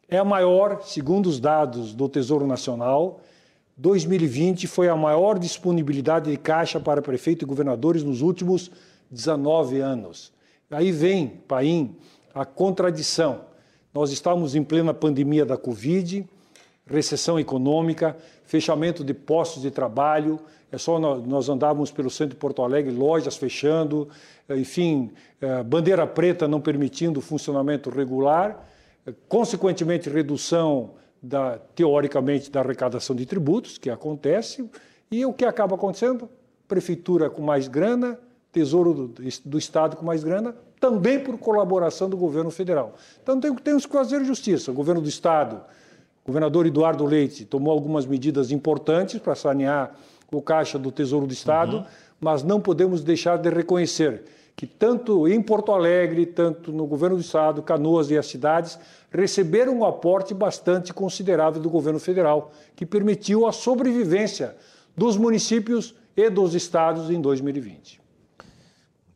É 0.08 0.18
a 0.18 0.24
maior, 0.24 0.82
segundo 0.82 1.26
os 1.26 1.40
dados 1.40 1.94
do 1.94 2.08
Tesouro 2.08 2.46
Nacional, 2.46 3.20
2020 3.76 4.66
foi 4.66 4.88
a 4.88 4.96
maior 4.96 5.38
disponibilidade 5.38 6.30
de 6.30 6.36
caixa 6.36 6.78
para 6.78 7.00
prefeito 7.00 7.44
e 7.44 7.46
governadores 7.46 8.02
nos 8.02 8.20
últimos 8.20 8.70
19 9.10 9.80
anos. 9.80 10.32
Aí 10.70 10.92
vem, 10.92 11.28
Paim, 11.48 11.96
a 12.34 12.44
contradição. 12.44 13.40
Nós 13.92 14.10
estamos 14.10 14.54
em 14.54 14.62
plena 14.62 14.94
pandemia 14.94 15.44
da 15.44 15.56
Covid, 15.56 16.26
recessão 16.86 17.38
econômica, 17.38 18.16
fechamento 18.52 19.02
de 19.02 19.14
postos 19.14 19.62
de 19.62 19.70
trabalho, 19.70 20.38
é 20.70 20.76
só 20.76 20.98
nós 20.98 21.48
andávamos 21.48 21.90
pelo 21.90 22.10
centro 22.10 22.34
de 22.34 22.36
Porto 22.36 22.60
Alegre, 22.60 22.92
lojas 22.92 23.34
fechando, 23.34 24.10
enfim, 24.50 25.10
é, 25.40 25.62
bandeira 25.62 26.06
preta 26.06 26.46
não 26.46 26.60
permitindo 26.60 27.22
funcionamento 27.22 27.88
regular, 27.88 28.62
consequentemente 29.26 30.10
redução 30.10 30.90
da, 31.22 31.60
teoricamente, 31.74 32.50
da 32.50 32.60
arrecadação 32.60 33.16
de 33.16 33.24
tributos, 33.24 33.78
que 33.78 33.88
acontece, 33.88 34.68
e 35.10 35.24
o 35.24 35.32
que 35.32 35.46
acaba 35.46 35.74
acontecendo? 35.74 36.28
Prefeitura 36.68 37.30
com 37.30 37.40
mais 37.40 37.68
grana, 37.68 38.18
Tesouro 38.52 38.92
do, 38.92 39.14
do 39.46 39.56
Estado 39.56 39.96
com 39.96 40.04
mais 40.04 40.22
grana, 40.22 40.54
também 40.78 41.18
por 41.18 41.38
colaboração 41.38 42.10
do 42.10 42.18
governo 42.18 42.50
federal. 42.50 42.96
Então 43.22 43.40
tem, 43.40 43.54
temos 43.54 43.86
que 43.86 43.92
fazer 43.92 44.22
justiça. 44.26 44.70
O 44.70 44.74
governo 44.74 45.00
do 45.00 45.08
Estado, 45.08 45.62
o 46.24 46.28
governador 46.28 46.66
Eduardo 46.66 47.04
Leite, 47.04 47.44
tomou 47.44 47.72
algumas 47.72 48.06
medidas 48.06 48.50
importantes 48.50 49.20
para 49.20 49.34
sanear 49.34 49.94
o 50.30 50.40
caixa 50.40 50.78
do 50.78 50.90
Tesouro 50.90 51.26
do 51.26 51.32
Estado, 51.32 51.78
uhum. 51.78 51.84
mas 52.20 52.42
não 52.42 52.60
podemos 52.60 53.02
deixar 53.02 53.36
de 53.36 53.50
reconhecer 53.50 54.24
que 54.54 54.66
tanto 54.66 55.26
em 55.26 55.40
Porto 55.42 55.72
Alegre, 55.72 56.26
tanto 56.26 56.72
no 56.72 56.86
governo 56.86 57.16
do 57.16 57.22
estado, 57.22 57.62
Canoas 57.62 58.10
e 58.10 58.18
as 58.18 58.26
cidades 58.26 58.78
receberam 59.10 59.78
um 59.78 59.84
aporte 59.84 60.34
bastante 60.34 60.92
considerável 60.92 61.60
do 61.60 61.70
governo 61.70 61.98
federal, 61.98 62.52
que 62.76 62.86
permitiu 62.86 63.46
a 63.46 63.52
sobrevivência 63.52 64.54
dos 64.96 65.16
municípios 65.16 65.94
e 66.16 66.28
dos 66.28 66.54
estados 66.54 67.10
em 67.10 67.20
2020. 67.20 68.00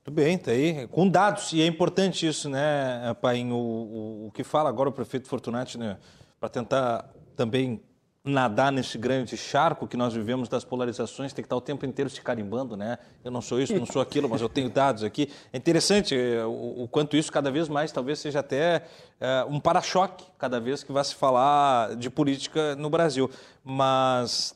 Muito 0.07 0.15
bem, 0.15 0.39
tá 0.39 0.53
aí, 0.53 0.87
com 0.89 1.09
dados, 1.09 1.53
e 1.53 1.61
é 1.61 1.67
importante 1.67 2.27
isso, 2.27 2.49
né, 2.49 3.15
Paim, 3.21 3.51
o, 3.51 3.57
o, 3.57 4.27
o 4.29 4.31
que 4.33 4.45
fala 4.45 4.69
agora 4.69 4.89
o 4.89 4.93
prefeito 4.93 5.29
Fortunati, 5.29 5.77
né, 5.77 5.97
para 6.39 6.49
tentar 6.49 7.11
também 7.35 7.81
nadar 8.27 8.73
nesse 8.73 8.99
grande 8.99 9.37
charco 9.37 9.87
que 9.87 9.97
nós 9.97 10.13
vivemos 10.13 10.49
das 10.49 10.65
polarizações, 10.65 11.33
tem 11.33 11.43
que 11.43 11.47
estar 11.47 11.57
o 11.57 11.61
tempo 11.61 11.87
inteiro 11.87 12.11
se 12.11 12.21
carimbando, 12.21 12.77
né? 12.77 12.99
Eu 13.25 13.31
não 13.31 13.41
sou 13.41 13.61
isso, 13.61 13.73
não 13.79 13.87
sou 13.87 14.03
aquilo, 14.03 14.29
mas 14.29 14.41
eu 14.41 14.49
tenho 14.49 14.69
dados 14.69 15.05
aqui. 15.05 15.31
É 15.53 15.57
interessante 15.57 16.17
eh, 16.17 16.45
o, 16.45 16.83
o 16.83 16.89
quanto 16.89 17.17
isso 17.17 17.31
cada 17.31 17.53
vez 17.53 17.69
mais 17.69 17.93
talvez 17.93 18.19
seja 18.19 18.41
até 18.41 18.83
é, 19.21 19.47
um 19.49 19.61
para-choque 19.61 20.25
cada 20.37 20.59
vez 20.59 20.83
que 20.83 20.91
vai 20.91 21.05
se 21.05 21.15
falar 21.15 21.95
de 21.95 22.11
política 22.11 22.75
no 22.75 22.91
Brasil. 22.91 23.31
Mas. 23.65 24.55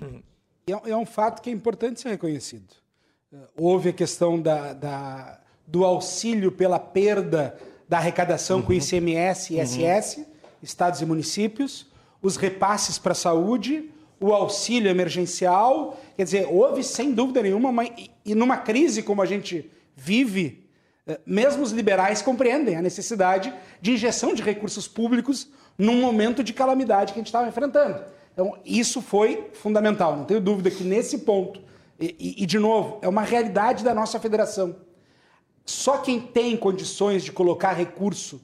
É, 0.64 0.90
é 0.90 0.96
um 0.96 1.04
fato 1.04 1.42
que 1.42 1.50
é 1.50 1.52
importante 1.52 2.00
ser 2.00 2.10
reconhecido. 2.10 2.72
Eh, 3.32 3.36
houve 3.56 3.88
a 3.88 3.92
questão 3.92 4.40
da, 4.40 4.72
da 4.72 5.40
do 5.66 5.84
auxílio 5.84 6.52
pela 6.52 6.78
perda 6.78 7.58
da 7.88 7.98
arrecadação 7.98 8.58
uhum. 8.58 8.66
com 8.66 8.72
ICMS 8.72 9.54
e 9.54 9.60
ISS, 9.60 10.18
uhum. 10.18 10.26
Estados 10.62 11.00
e 11.00 11.06
municípios 11.06 11.90
os 12.22 12.36
repasses 12.36 12.98
para 12.98 13.12
a 13.12 13.16
saúde, 13.16 13.90
o 14.20 14.32
auxílio 14.32 14.88
emergencial. 14.88 16.00
Quer 16.16 16.24
dizer, 16.24 16.46
houve, 16.48 16.84
sem 16.84 17.12
dúvida 17.12 17.42
nenhuma, 17.42 17.68
uma, 17.68 17.84
e 18.24 18.34
numa 18.34 18.56
crise 18.56 19.02
como 19.02 19.20
a 19.20 19.26
gente 19.26 19.68
vive, 19.96 20.64
eh, 21.06 21.20
mesmo 21.26 21.62
os 21.62 21.72
liberais 21.72 22.22
compreendem 22.22 22.76
a 22.76 22.82
necessidade 22.82 23.52
de 23.80 23.92
injeção 23.92 24.32
de 24.32 24.42
recursos 24.42 24.86
públicos 24.86 25.48
num 25.76 26.00
momento 26.00 26.44
de 26.44 26.52
calamidade 26.52 27.12
que 27.12 27.18
a 27.18 27.20
gente 27.20 27.26
estava 27.26 27.48
enfrentando. 27.48 28.04
Então, 28.32 28.56
isso 28.64 29.02
foi 29.02 29.50
fundamental. 29.52 30.16
Não 30.16 30.24
tenho 30.24 30.40
dúvida 30.40 30.70
que 30.70 30.84
nesse 30.84 31.18
ponto, 31.18 31.60
e, 31.98 32.14
e, 32.18 32.42
e 32.44 32.46
de 32.46 32.58
novo, 32.58 32.98
é 33.02 33.08
uma 33.08 33.22
realidade 33.22 33.82
da 33.82 33.92
nossa 33.92 34.20
federação. 34.20 34.76
Só 35.66 35.98
quem 35.98 36.20
tem 36.20 36.56
condições 36.56 37.24
de 37.24 37.32
colocar 37.32 37.72
recurso 37.72 38.40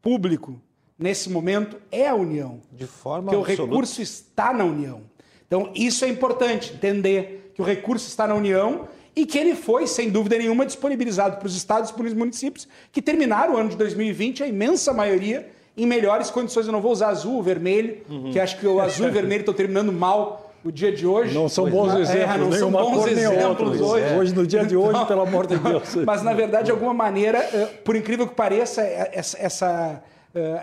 público 0.00 0.60
nesse 1.02 1.28
momento 1.28 1.76
é 1.90 2.08
a 2.08 2.14
União. 2.14 2.60
De 2.72 2.86
forma 2.86 3.32
Porque 3.32 3.52
absoluta. 3.52 3.62
o 3.62 3.76
recurso 3.76 4.02
está 4.02 4.52
na 4.52 4.64
União. 4.64 5.00
Então, 5.46 5.70
isso 5.74 6.04
é 6.04 6.08
importante, 6.08 6.72
entender 6.72 7.52
que 7.54 7.60
o 7.60 7.64
recurso 7.64 8.08
está 8.08 8.26
na 8.26 8.34
União 8.34 8.88
e 9.14 9.26
que 9.26 9.38
ele 9.38 9.54
foi, 9.54 9.86
sem 9.86 10.08
dúvida 10.08 10.38
nenhuma, 10.38 10.64
disponibilizado 10.64 11.36
para 11.36 11.46
os 11.46 11.54
estados 11.54 11.90
e 11.90 11.92
para 11.92 12.06
os 12.06 12.14
municípios 12.14 12.66
que 12.90 13.02
terminaram 13.02 13.54
o 13.54 13.56
ano 13.58 13.68
de 13.68 13.76
2020, 13.76 14.42
a 14.42 14.46
imensa 14.46 14.94
maioria, 14.94 15.50
em 15.76 15.86
melhores 15.86 16.30
condições. 16.30 16.66
Eu 16.66 16.72
não 16.72 16.80
vou 16.80 16.92
usar 16.92 17.08
azul 17.08 17.36
ou 17.36 17.42
vermelho, 17.42 17.98
uhum. 18.08 18.30
que 18.30 18.40
acho 18.40 18.58
que 18.58 18.66
o 18.66 18.80
azul 18.80 19.06
e 19.06 19.10
o 19.10 19.12
vermelho 19.14 19.40
estão 19.40 19.52
terminando 19.52 19.92
mal 19.92 20.50
o 20.64 20.70
dia 20.70 20.92
de 20.92 21.06
hoje. 21.06 21.34
Não 21.34 21.48
são 21.48 21.68
bons 21.68 21.94
exemplos, 21.94 22.34
é, 22.34 22.38
não 22.38 22.52
são 22.52 22.70
bons 22.70 23.06
exemplos 23.06 23.80
hoje. 23.80 24.04
É. 24.04 24.16
Hoje, 24.16 24.34
no 24.34 24.46
dia 24.46 24.64
de 24.64 24.76
hoje, 24.76 25.06
pelo 25.06 25.22
amor 25.22 25.46
de 25.46 25.58
Deus. 25.58 25.96
Mas, 26.06 26.22
na 26.22 26.32
verdade, 26.32 26.66
de 26.66 26.70
alguma 26.70 26.94
maneira, 26.94 27.38
eh, 27.38 27.68
por 27.84 27.96
incrível 27.96 28.26
que 28.26 28.34
pareça, 28.34 28.80
é, 28.80 29.10
essa, 29.12 29.38
essa 29.38 30.02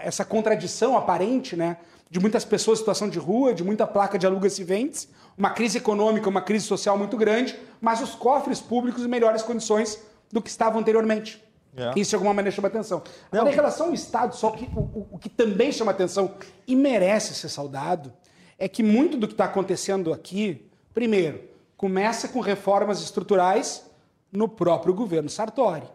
essa 0.04 0.26
contradição 0.26 0.98
aparente, 0.98 1.56
né? 1.56 1.78
De 2.10 2.20
muitas 2.20 2.44
pessoas 2.44 2.80
em 2.80 2.82
situação 2.82 3.08
de 3.08 3.20
rua, 3.20 3.54
de 3.54 3.64
muita 3.64 3.86
placa 3.86 4.18
de 4.18 4.26
alugas 4.26 4.58
e 4.58 4.64
vendes, 4.64 5.08
uma 5.38 5.52
crise 5.52 5.78
econômica, 5.78 6.28
uma 6.28 6.42
crise 6.42 6.66
social 6.66 6.98
muito 6.98 7.16
grande, 7.16 7.58
mas 7.80 8.02
os 8.02 8.16
cofres 8.16 8.60
públicos 8.60 9.06
em 9.06 9.08
melhores 9.08 9.44
condições 9.44 10.02
do 10.32 10.42
que 10.42 10.50
estavam 10.50 10.82
anteriormente. 10.82 11.44
É. 11.78 11.94
Isso 11.96 12.10
de 12.10 12.16
alguma 12.16 12.34
maneira 12.34 12.56
chama 12.56 12.68
atenção. 12.68 13.04
Não. 13.32 13.42
Agora, 13.42 13.54
em 13.54 13.56
relação 13.56 13.88
ao 13.88 13.94
Estado, 13.94 14.36
só 14.36 14.52
que 14.52 14.66
o, 14.76 14.80
o, 14.80 15.08
o 15.12 15.18
que 15.20 15.30
também 15.30 15.72
chama 15.72 15.92
atenção 15.92 16.34
e 16.68 16.76
merece 16.76 17.34
ser 17.36 17.50
saudado 17.50 18.12
é 18.58 18.68
que 18.68 18.84
muito 18.84 19.18
do 19.18 19.28
que 19.28 19.34
está 19.34 19.46
acontecendo 19.46 20.12
aqui, 20.12 20.68
primeiro, 20.94 21.42
começa 21.78 22.28
com 22.28 22.40
reformas 22.40 23.02
estruturais 23.02 23.86
no 24.32 24.48
próprio 24.50 24.94
governo 24.94 25.30
Sartori. 25.30 25.88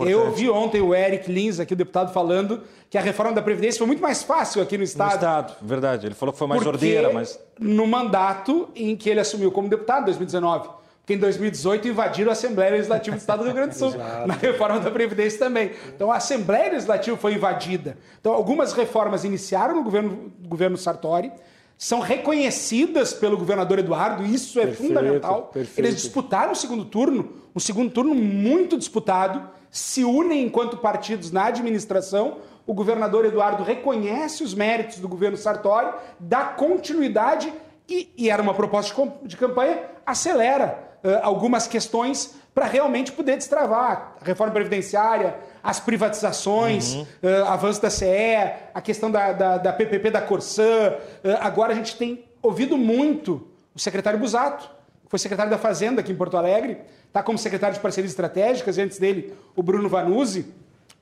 Importante. 0.00 0.12
Eu 0.12 0.26
ouvi 0.28 0.48
ontem 0.48 0.80
o 0.80 0.94
Eric 0.94 1.30
Lins, 1.30 1.58
aqui 1.58 1.72
o 1.72 1.76
deputado, 1.76 2.12
falando 2.12 2.62
que 2.88 2.96
a 2.96 3.00
reforma 3.00 3.32
da 3.32 3.42
Previdência 3.42 3.78
foi 3.78 3.86
muito 3.88 4.00
mais 4.00 4.22
fácil 4.22 4.62
aqui 4.62 4.78
no 4.78 4.84
Estado. 4.84 5.08
No 5.08 5.14
Estado, 5.16 5.54
verdade. 5.60 6.06
Ele 6.06 6.14
falou 6.14 6.32
que 6.32 6.38
foi 6.38 6.46
mais 6.46 6.64
ordeira, 6.64 7.12
mas. 7.12 7.36
No 7.58 7.84
mandato 7.84 8.68
em 8.76 8.94
que 8.94 9.10
ele 9.10 9.18
assumiu 9.18 9.50
como 9.50 9.68
deputado, 9.68 10.02
em 10.02 10.04
2019. 10.04 10.68
Porque 11.00 11.14
em 11.14 11.18
2018 11.18 11.88
invadiram 11.88 12.30
a 12.30 12.32
Assembleia 12.32 12.70
Legislativa 12.72 13.16
do 13.16 13.18
Estado 13.18 13.38
do 13.40 13.46
Rio 13.46 13.54
Grande 13.54 13.70
do 13.70 13.78
Sul, 13.78 13.94
na 14.24 14.34
reforma 14.34 14.78
da 14.78 14.90
Previdência 14.90 15.36
também. 15.36 15.72
Então 15.88 16.12
a 16.12 16.16
Assembleia 16.18 16.70
Legislativa 16.70 17.16
foi 17.16 17.34
invadida. 17.34 17.98
Então 18.20 18.32
algumas 18.32 18.72
reformas 18.74 19.24
iniciaram 19.24 19.74
no 19.74 19.82
governo, 19.82 20.30
governo 20.42 20.76
Sartori, 20.76 21.32
são 21.76 21.98
reconhecidas 21.98 23.12
pelo 23.12 23.36
governador 23.36 23.80
Eduardo, 23.80 24.24
isso 24.24 24.60
é 24.60 24.66
perfeito, 24.66 24.88
fundamental. 24.88 25.50
Perfeito. 25.52 25.78
Eles 25.78 25.96
disputaram 25.96 26.52
o 26.52 26.56
segundo 26.56 26.84
turno, 26.84 27.32
um 27.56 27.58
segundo 27.58 27.90
turno 27.90 28.14
muito 28.14 28.78
disputado 28.78 29.57
se 29.70 30.04
unem 30.04 30.44
enquanto 30.44 30.76
partidos 30.78 31.30
na 31.30 31.46
administração. 31.46 32.38
O 32.66 32.74
governador 32.74 33.24
Eduardo 33.24 33.62
reconhece 33.62 34.42
os 34.42 34.54
méritos 34.54 34.98
do 34.98 35.08
governo 35.08 35.36
Sartori, 35.36 35.90
dá 36.20 36.44
continuidade 36.44 37.52
e, 37.88 38.12
e 38.16 38.30
era 38.30 38.42
uma 38.42 38.52
proposta 38.52 38.94
de, 39.22 39.36
campanha, 39.36 39.82
acelera 40.04 40.78
uh, 41.02 41.20
algumas 41.22 41.66
questões 41.66 42.34
para 42.54 42.66
realmente 42.66 43.12
poder 43.12 43.36
destravar 43.36 44.16
a 44.20 44.24
reforma 44.24 44.52
previdenciária, 44.52 45.36
as 45.62 45.80
privatizações, 45.80 46.94
uhum. 46.94 47.06
uh, 47.22 47.44
avanço 47.46 47.80
da 47.80 47.88
CE, 47.88 48.04
a 48.74 48.80
questão 48.82 49.10
da, 49.10 49.32
da, 49.32 49.58
da 49.58 49.72
PPP 49.72 50.10
da 50.10 50.20
Corsã. 50.20 50.94
Uh, 51.24 51.38
agora 51.40 51.72
a 51.72 51.76
gente 51.76 51.96
tem 51.96 52.24
ouvido 52.42 52.76
muito 52.76 53.48
o 53.74 53.78
secretário 53.78 54.18
Busato, 54.18 54.68
que 55.04 55.08
foi 55.08 55.18
secretário 55.18 55.50
da 55.50 55.56
Fazenda 55.56 56.00
aqui 56.00 56.12
em 56.12 56.16
Porto 56.16 56.36
Alegre, 56.36 56.78
está 57.08 57.22
como 57.22 57.36
secretário 57.36 57.74
de 57.74 57.80
Parcerias 57.80 58.12
Estratégicas, 58.12 58.78
e 58.78 58.82
antes 58.82 58.98
dele 58.98 59.34
o 59.56 59.62
Bruno 59.62 59.88
Vanuzzi, 59.88 60.46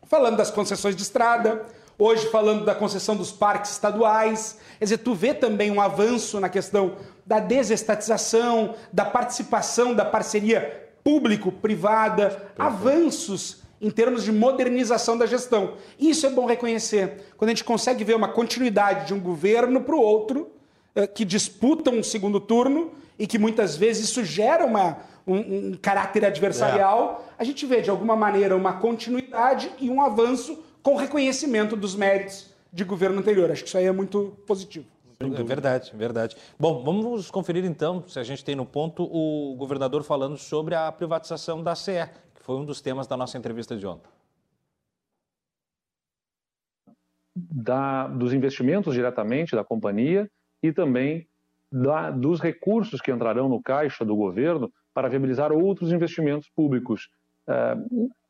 falando 0.05 0.37
das 0.37 0.51
concessões 0.51 0.97
de 0.97 1.03
estrada, 1.03 1.67
hoje 1.99 2.27
falando 2.31 2.65
da 2.65 2.75
concessão 2.75 3.17
dos 3.17 3.33
parques 3.33 3.73
estaduais. 3.73 4.59
Quer 4.79 4.85
dizer, 4.85 4.99
tu 4.99 5.15
vê 5.15 5.35
também 5.35 5.71
um 5.71 5.81
avanço 5.81 6.41
na 6.41 6.49
questão 6.49 6.97
da 7.25 7.41
desestatização, 7.41 8.75
da 8.93 9.05
participação 9.05 9.95
da 9.95 10.05
parceria 10.05 10.91
público-privada, 11.03 12.51
avanços 12.59 13.63
em 13.81 13.91
termos 13.91 14.25
de 14.25 14.33
modernização 14.33 15.19
da 15.19 15.27
gestão. 15.27 15.75
Isso 15.99 16.27
é 16.27 16.31
bom 16.31 16.47
reconhecer. 16.47 17.33
Quando 17.37 17.51
a 17.51 17.53
gente 17.53 17.65
consegue 17.65 18.05
ver 18.05 18.17
uma 18.17 18.29
continuidade 18.29 19.07
de 19.07 19.15
um 19.15 19.21
governo 19.21 19.83
para 19.83 19.95
o 19.95 20.01
outro, 20.01 20.51
eh, 20.95 21.07
que 21.07 21.25
disputam 21.25 21.95
um 21.95 22.03
segundo 22.03 22.41
turno 22.41 22.93
e 23.19 23.27
que 23.27 23.39
muitas 23.39 23.77
vezes 23.77 24.09
isso 24.09 24.25
gera 24.25 24.65
uma, 24.65 24.99
um, 25.27 25.71
um 25.71 25.75
caráter 25.75 26.25
adversarial, 26.25 27.25
é. 27.29 27.35
a 27.39 27.45
gente 27.45 27.67
vê 27.67 27.83
de 27.83 27.91
alguma 27.91 28.15
maneira 28.15 28.57
uma 28.57 28.75
continuidade 28.75 29.71
e 29.79 29.91
um 29.91 30.01
avanço 30.01 30.63
com 30.83 30.95
reconhecimento 30.95 31.75
dos 31.75 31.97
méritos 31.97 32.55
de 32.73 32.85
governo 32.85 33.19
anterior. 33.19 33.51
Acho 33.51 33.63
que 33.63 33.69
isso 33.69 33.79
aí 33.79 33.87
é 33.87 33.93
muito 33.93 34.37
positivo. 34.47 34.87
É 35.19 35.43
verdade, 35.43 35.93
verdade. 35.97 36.37
Bom, 36.59 36.85
vamos 36.85 37.31
conferir 37.31 37.65
então, 37.65 38.07
se 38.07 38.19
a 38.19 38.23
gente 38.23 38.45
tem 38.45 38.55
no 38.55 38.67
ponto, 38.67 39.03
o 39.03 39.57
governador 39.57 40.05
falando 40.05 40.37
sobre 40.37 40.75
a 40.75 40.93
privatização 40.93 41.63
da 41.63 41.75
CE, 41.75 42.07
que 42.35 42.43
foi 42.43 42.57
um 42.57 42.65
dos 42.65 42.83
temas 42.83 43.07
da 43.07 43.17
nossa 43.17 43.39
entrevista 43.39 43.75
de 43.77 43.87
ontem. 43.87 44.11
Da, 47.35 48.07
dos 48.09 48.33
investimentos 48.33 48.95
diretamente 48.95 49.57
da 49.57 49.65
companhia 49.65 50.31
e 50.63 50.73
também 50.73 51.27
da, 51.73 52.11
dos 52.11 52.41
recursos 52.41 53.01
que 53.01 53.11
entrarão 53.11 53.49
no 53.49 53.63
caixa 53.63 54.05
do 54.05 54.15
governo 54.15 54.71
para 54.97 55.11
viabilizar 55.11 55.53
outros 55.53 55.93
investimentos 55.93 56.49
públicos. 56.49 57.11
É, 57.47 57.77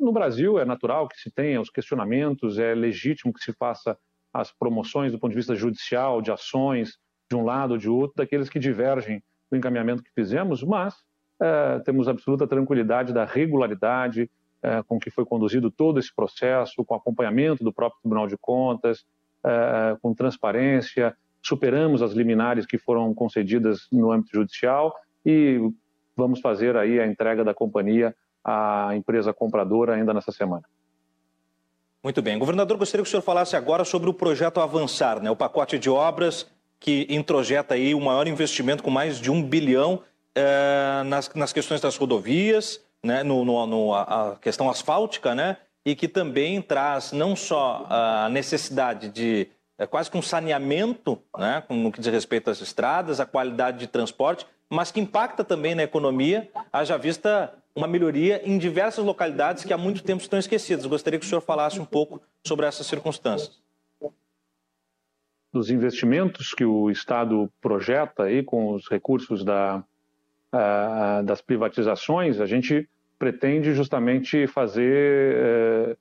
no 0.01 0.11
Brasil 0.11 0.59
é 0.59 0.65
natural 0.65 1.07
que 1.07 1.17
se 1.17 1.31
tenha 1.31 1.61
os 1.61 1.71
questionamentos, 1.71 2.59
é 2.59 2.75
legítimo 2.75 3.33
que 3.33 3.39
se 3.39 3.53
faça 3.53 3.97
as 4.35 4.51
promoções 4.51 5.13
do 5.13 5.19
ponto 5.21 5.31
de 5.31 5.37
vista 5.37 5.55
judicial, 5.55 6.21
de 6.21 6.33
ações, 6.33 6.99
de 7.31 7.37
um 7.37 7.45
lado 7.45 7.75
ou 7.75 7.79
de 7.79 7.89
outro, 7.89 8.17
daqueles 8.17 8.49
que 8.49 8.59
divergem 8.59 9.23
do 9.49 9.57
encaminhamento 9.57 10.03
que 10.03 10.11
fizemos, 10.13 10.65
mas 10.65 10.97
é, 11.41 11.79
temos 11.85 12.09
absoluta 12.09 12.49
tranquilidade 12.49 13.13
da 13.13 13.25
regularidade 13.25 14.29
é, 14.61 14.83
com 14.83 14.99
que 14.99 15.09
foi 15.09 15.25
conduzido 15.25 15.71
todo 15.71 16.01
esse 16.01 16.13
processo, 16.13 16.85
com 16.85 16.97
acompanhamento 16.97 17.63
do 17.63 17.73
próprio 17.73 18.01
Tribunal 18.01 18.27
de 18.27 18.37
Contas, 18.37 19.07
é, 19.45 19.97
com 20.03 20.13
transparência, 20.13 21.17
superamos 21.41 22.03
as 22.03 22.11
liminares 22.11 22.67
que 22.67 22.77
foram 22.77 23.15
concedidas 23.15 23.87
no 23.93 24.11
âmbito 24.11 24.33
judicial 24.35 24.93
e 25.25 25.61
vamos 26.17 26.41
fazer 26.41 26.77
aí 26.77 26.99
a 26.99 27.07
entrega 27.07 27.45
da 27.45 27.53
companhia 27.53 28.15
à 28.43 28.91
empresa 28.95 29.33
compradora 29.33 29.95
ainda 29.95 30.15
nessa 30.15 30.33
semana. 30.33 30.65
Muito 32.03 32.23
bem. 32.23 32.39
Governador, 32.39 32.77
gostaria 32.77 33.03
que 33.03 33.09
o 33.09 33.11
senhor 33.11 33.23
falasse 33.23 33.57
agora 33.57 33.85
sobre 33.85 34.09
o 34.09 34.15
projeto 34.15 34.61
Avançar, 34.61 35.21
né? 35.21 35.31
o 35.31 35.37
pacote 35.37 35.79
de 35.79 35.91
obras 35.91 36.49
que 36.79 37.07
introjeta 37.11 37.75
aí 37.75 37.95
o 37.95 38.01
maior 38.01 38.29
investimento 38.29 38.83
com 38.83 38.91
mais 38.91 39.19
de 39.19 39.31
um 39.31 39.43
bilhão 39.43 40.03
eh, 40.35 41.03
nas, 41.07 41.33
nas 41.35 41.53
questões 41.53 41.81
das 41.81 41.97
rodovias, 41.97 42.81
né? 43.03 43.23
no, 43.23 43.45
no, 43.45 43.67
no, 43.67 43.95
a 43.95 44.37
questão 44.41 44.71
asfáltica, 44.71 45.35
né? 45.35 45.57
e 45.85 45.97
que 45.97 46.07
também 46.07 46.63
traz 46.63 47.13
não 47.13 47.35
só 47.35 47.87
a 47.89 48.29
necessidade 48.29 49.09
de 49.09 49.49
é, 49.79 49.87
quase 49.87 50.11
que 50.11 50.17
um 50.17 50.23
saneamento 50.23 51.21
né? 51.37 51.63
no 51.69 51.91
que 51.91 52.01
diz 52.01 52.13
respeito 52.13 52.51
às 52.51 52.61
estradas, 52.61 53.19
a 53.19 53.27
qualidade 53.27 53.79
de 53.79 53.87
transporte, 53.87 54.47
mas 54.71 54.91
que 54.91 55.01
impacta 55.01 55.45
também 55.45 55.75
na 55.75 55.83
economia, 55.83 56.49
haja 56.73 56.97
vista 56.97 57.53
uma 57.75 57.87
melhoria 57.87 58.41
em 58.45 58.59
diversas 58.59 59.05
localidades 59.05 59.65
que 59.65 59.73
há 59.73 59.79
muito 59.79 60.03
tempo 60.03 60.23
estão 60.23 60.39
esquecidas. 60.39 60.87
Gostaria 60.87 61.19
que 61.19 61.27
o 61.27 61.29
senhor 61.29 61.43
falasse 61.43 61.79
um 61.79 61.85
pouco 61.85 62.21
sobre 62.45 62.67
essas 62.67 62.87
circunstâncias. 62.87 63.61
Dos 65.53 65.71
investimentos 65.71 66.53
que 66.53 66.65
o 66.65 66.91
Estado 66.91 67.51
projeta 67.61 68.25
aí 68.25 68.43
com 68.43 68.73
os 68.73 68.89
recursos 68.89 69.45
da, 69.45 69.85
das 71.25 71.41
privatizações, 71.41 72.41
a 72.41 72.47
gente 72.47 72.89
pretende 73.19 73.73
justamente 73.73 74.47
fazer 74.47 75.37
uh, 75.37 75.97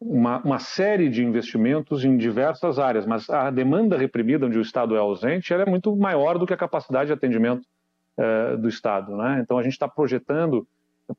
uma, 0.00 0.38
uma, 0.38 0.58
série 0.58 1.08
de 1.08 1.24
investimentos 1.24 2.04
em 2.04 2.16
diversas 2.16 2.78
áreas, 2.78 3.04
mas 3.04 3.28
a 3.28 3.50
demanda 3.50 3.98
reprimida 3.98 4.46
onde 4.46 4.58
o 4.58 4.62
Estado 4.62 4.94
é 4.94 4.98
ausente 4.98 5.52
ela 5.52 5.64
é 5.64 5.66
muito 5.66 5.94
maior 5.96 6.38
do 6.38 6.46
que 6.46 6.54
a 6.54 6.56
capacidade 6.56 7.08
de 7.08 7.12
atendimento 7.12 7.66
uh, 8.18 8.56
do 8.56 8.68
Estado. 8.68 9.16
Né? 9.16 9.40
Então 9.42 9.58
a 9.58 9.62
gente 9.62 9.72
está 9.72 9.88
projetando 9.88 10.66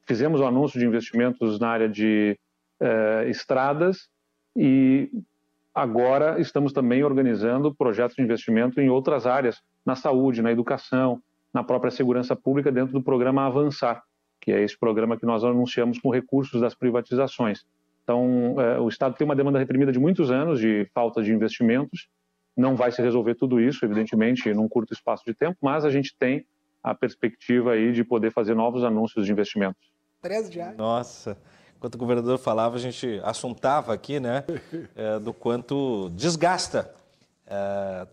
fizemos 0.06 0.40
o 0.40 0.44
um 0.44 0.48
anúncio 0.48 0.80
de 0.80 0.86
investimentos 0.86 1.60
na 1.60 1.70
área 1.70 1.90
de 1.90 2.38
eh, 2.80 3.26
estradas 3.30 4.10
e 4.56 5.10
agora 5.74 6.40
estamos 6.40 6.74
também 6.74 7.04
organizando 7.04 7.74
projetos 7.74 8.16
de 8.16 8.22
investimento 8.22 8.80
em 8.80 8.90
outras 8.90 9.26
áreas, 9.26 9.62
na 9.86 9.96
saúde, 9.96 10.42
na 10.42 10.52
educação, 10.52 11.22
na 11.54 11.64
própria 11.64 11.92
segurança 11.92 12.36
pública, 12.36 12.72
dentro 12.72 12.94
do 12.94 13.02
programa 13.02 13.46
Avançar, 13.46 14.04
que 14.40 14.52
é 14.52 14.62
esse 14.62 14.78
programa 14.78 15.18
que 15.18 15.26
nós 15.26 15.44
anunciamos 15.44 16.00
com 16.00 16.10
recursos 16.10 16.62
das 16.62 16.76
privatizações. 16.76 17.66
Então, 18.04 18.56
eh, 18.60 18.80
o 18.80 18.90
Estado 18.90 19.16
tem 19.16 19.26
uma 19.26 19.36
demanda 19.36 19.60
reprimida 19.60 19.92
de 19.92 20.00
muitos 20.00 20.32
anos 20.32 20.60
de 20.60 20.86
falta 20.94 21.22
de 21.22 21.32
investimentos. 21.32 22.10
Não 22.58 22.76
vai 22.76 22.92
se 22.92 23.02
resolver 23.02 23.36
tudo 23.36 23.60
isso, 23.60 23.86
evidentemente, 23.86 24.54
num 24.54 24.68
curto 24.68 24.94
espaço 24.94 25.24
de 25.26 25.34
tempo, 25.34 25.58
mas 25.62 25.86
a 25.86 25.90
gente 25.90 26.16
tem 26.18 26.46
a 26.84 26.96
perspectiva 26.96 27.74
aí 27.74 27.92
de 27.92 28.04
poder 28.04 28.32
fazer 28.32 28.56
novos 28.56 28.84
anúncios 28.84 29.26
de 29.26 29.32
investimentos. 29.32 29.92
13 30.22 30.52
dias. 30.52 30.78
Nossa, 30.78 31.38
enquanto 31.76 31.96
o 31.96 31.98
governador 31.98 32.38
falava, 32.38 32.76
a 32.76 32.80
gente 32.80 33.20
assuntava 33.24 33.94
aqui, 33.94 34.20
né, 34.20 34.44
é, 34.96 35.20
do 35.20 35.34
quanto 35.34 36.10
desgasta 36.12 36.94
é, 37.48 38.08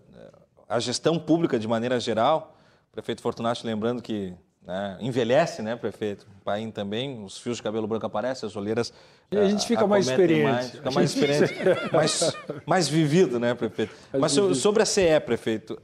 a 0.69 0.79
gestão 0.81 1.19
pública 1.19 1.59
de 1.59 1.69
maneira 1.69 1.99
geral. 2.01 2.57
O 2.91 2.93
prefeito 2.93 3.23
Fortunato 3.23 3.66
lembrando 3.66 4.03
que 4.03 4.35
né, 4.69 4.99
envelhece, 5.01 5.62
né, 5.62 5.77
prefeito? 5.77 6.27
O 6.41 6.45
Paim 6.45 6.71
também, 6.71 7.25
os 7.25 7.39
fios 7.39 7.57
de 7.57 7.62
cabelo 7.62 7.87
branco 7.87 8.05
aparecem, 8.05 8.47
as 8.47 8.55
olheiras. 8.55 8.93
E 9.31 9.39
a 9.39 9.49
gente 9.49 9.66
fica 9.66 9.87
mais 9.87 10.07
experiente. 10.07 10.45
Mais, 10.45 10.71
fica 10.71 10.91
mais 10.91 11.14
experiente, 11.14 11.93
mais, 11.93 12.37
mais 12.66 12.89
vivido, 12.89 13.41
né, 13.41 13.55
prefeito? 13.55 13.95
Mais 14.12 14.21
Mas 14.21 14.35
vivido. 14.35 14.55
sobre 14.55 14.83
a 14.83 14.87
CE, 14.87 15.21
prefeito, 15.25 15.79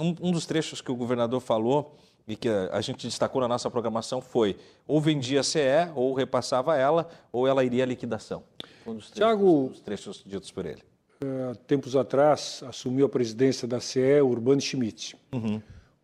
um, 0.00 0.28
um 0.28 0.32
dos 0.32 0.46
trechos 0.46 0.80
que 0.80 0.90
o 0.90 0.96
governador 0.96 1.40
falou 1.40 1.94
e 2.26 2.34
que 2.34 2.48
a 2.48 2.80
gente 2.80 3.06
destacou 3.06 3.40
na 3.40 3.48
nossa 3.48 3.70
programação 3.70 4.20
foi 4.20 4.56
ou 4.86 5.00
vendia 5.00 5.40
a 5.40 5.42
CE, 5.44 5.58
ou 5.94 6.12
repassava 6.12 6.76
ela, 6.76 7.08
ou 7.30 7.46
ela 7.46 7.64
iria 7.64 7.84
à 7.84 7.86
liquidação. 7.86 8.42
Um 8.86 8.98
Tiago, 8.98 9.68
os 9.68 9.80
trechos 9.80 10.22
ditos 10.26 10.50
por 10.50 10.66
ele. 10.66 10.82
Uh, 11.22 11.54
tempos 11.66 11.96
atrás, 11.96 12.62
assumiu 12.66 13.06
a 13.06 13.08
presidência 13.08 13.66
da 13.66 13.80
CE 13.80 14.20
Urbano 14.20 14.60
Schmidt. 14.60 15.16
Uhum. 15.32 15.62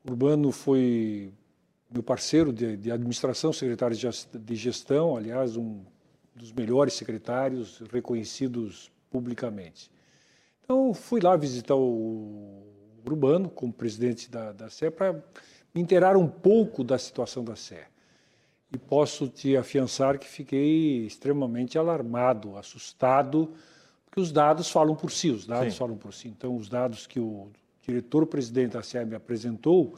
Urbano 0.08 0.50
foi 0.52 1.32
meu 1.90 2.02
parceiro 2.02 2.52
de, 2.52 2.76
de 2.76 2.90
administração, 2.90 3.52
secretário 3.52 3.96
de 3.96 4.56
gestão, 4.56 5.16
aliás, 5.16 5.56
um 5.56 5.84
dos 6.34 6.50
melhores 6.52 6.94
secretários 6.94 7.82
reconhecidos 7.92 8.90
publicamente. 9.10 9.90
Então, 10.64 10.94
fui 10.94 11.20
lá 11.20 11.36
visitar 11.36 11.74
o 11.74 12.64
Urbano 13.04 13.50
como 13.50 13.72
presidente 13.72 14.30
da, 14.30 14.52
da 14.52 14.70
CE 14.70 14.90
para 14.90 15.22
me 15.74 15.80
inteirar 15.80 16.16
um 16.16 16.28
pouco 16.28 16.84
da 16.84 16.98
situação 16.98 17.44
da 17.44 17.56
Sé. 17.56 17.86
E 18.70 18.78
posso 18.78 19.28
te 19.28 19.56
afiançar 19.56 20.18
que 20.18 20.26
fiquei 20.26 21.04
extremamente 21.06 21.78
alarmado, 21.78 22.56
assustado, 22.56 23.52
porque 24.06 24.20
os 24.20 24.32
dados 24.32 24.70
falam 24.70 24.94
por 24.94 25.10
si, 25.10 25.30
os 25.30 25.46
dados 25.46 25.72
Sim. 25.72 25.78
falam 25.78 25.96
por 25.96 26.14
si. 26.14 26.28
Então, 26.28 26.56
os 26.56 26.68
dados 26.68 27.06
que 27.06 27.20
o 27.20 27.48
diretor-presidente 27.82 28.72
da 28.72 28.82
SE 28.82 29.04
me 29.04 29.14
apresentou 29.14 29.94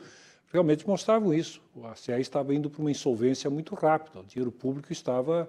realmente 0.53 0.87
mostravam 0.87 1.35
isso. 1.35 1.61
A 1.85 1.95
SE 1.95 2.13
estava 2.13 2.55
indo 2.55 2.71
para 2.71 2.81
uma 2.81 2.91
insolvência 2.91 3.51
muito 3.51 3.75
rápida, 3.75 4.21
o 4.21 4.25
dinheiro 4.25 4.53
público 4.53 4.93
estava 4.93 5.49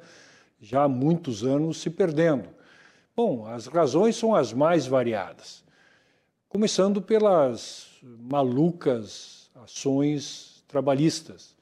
já 0.60 0.84
há 0.84 0.88
muitos 0.88 1.44
anos 1.44 1.78
se 1.78 1.90
perdendo. 1.90 2.50
Bom, 3.16 3.46
as 3.48 3.68
razões 3.68 4.16
são 4.16 4.36
as 4.36 4.52
mais 4.52 4.88
variadas, 4.88 5.64
começando 6.50 7.02
pelas 7.02 7.88
malucas 8.04 9.45
ações 9.56 10.64
trabalhistas, 10.68 11.56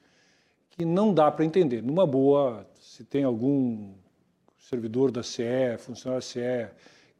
que 0.70 0.84
não 0.84 1.14
dá 1.14 1.30
para 1.30 1.44
entender. 1.44 1.82
Numa 1.82 2.06
boa, 2.06 2.66
se 2.80 3.04
tem 3.04 3.22
algum 3.22 3.92
servidor 4.58 5.10
da 5.10 5.22
CE, 5.22 5.78
funcionário 5.78 6.20
da 6.20 6.26
CE, 6.26 6.70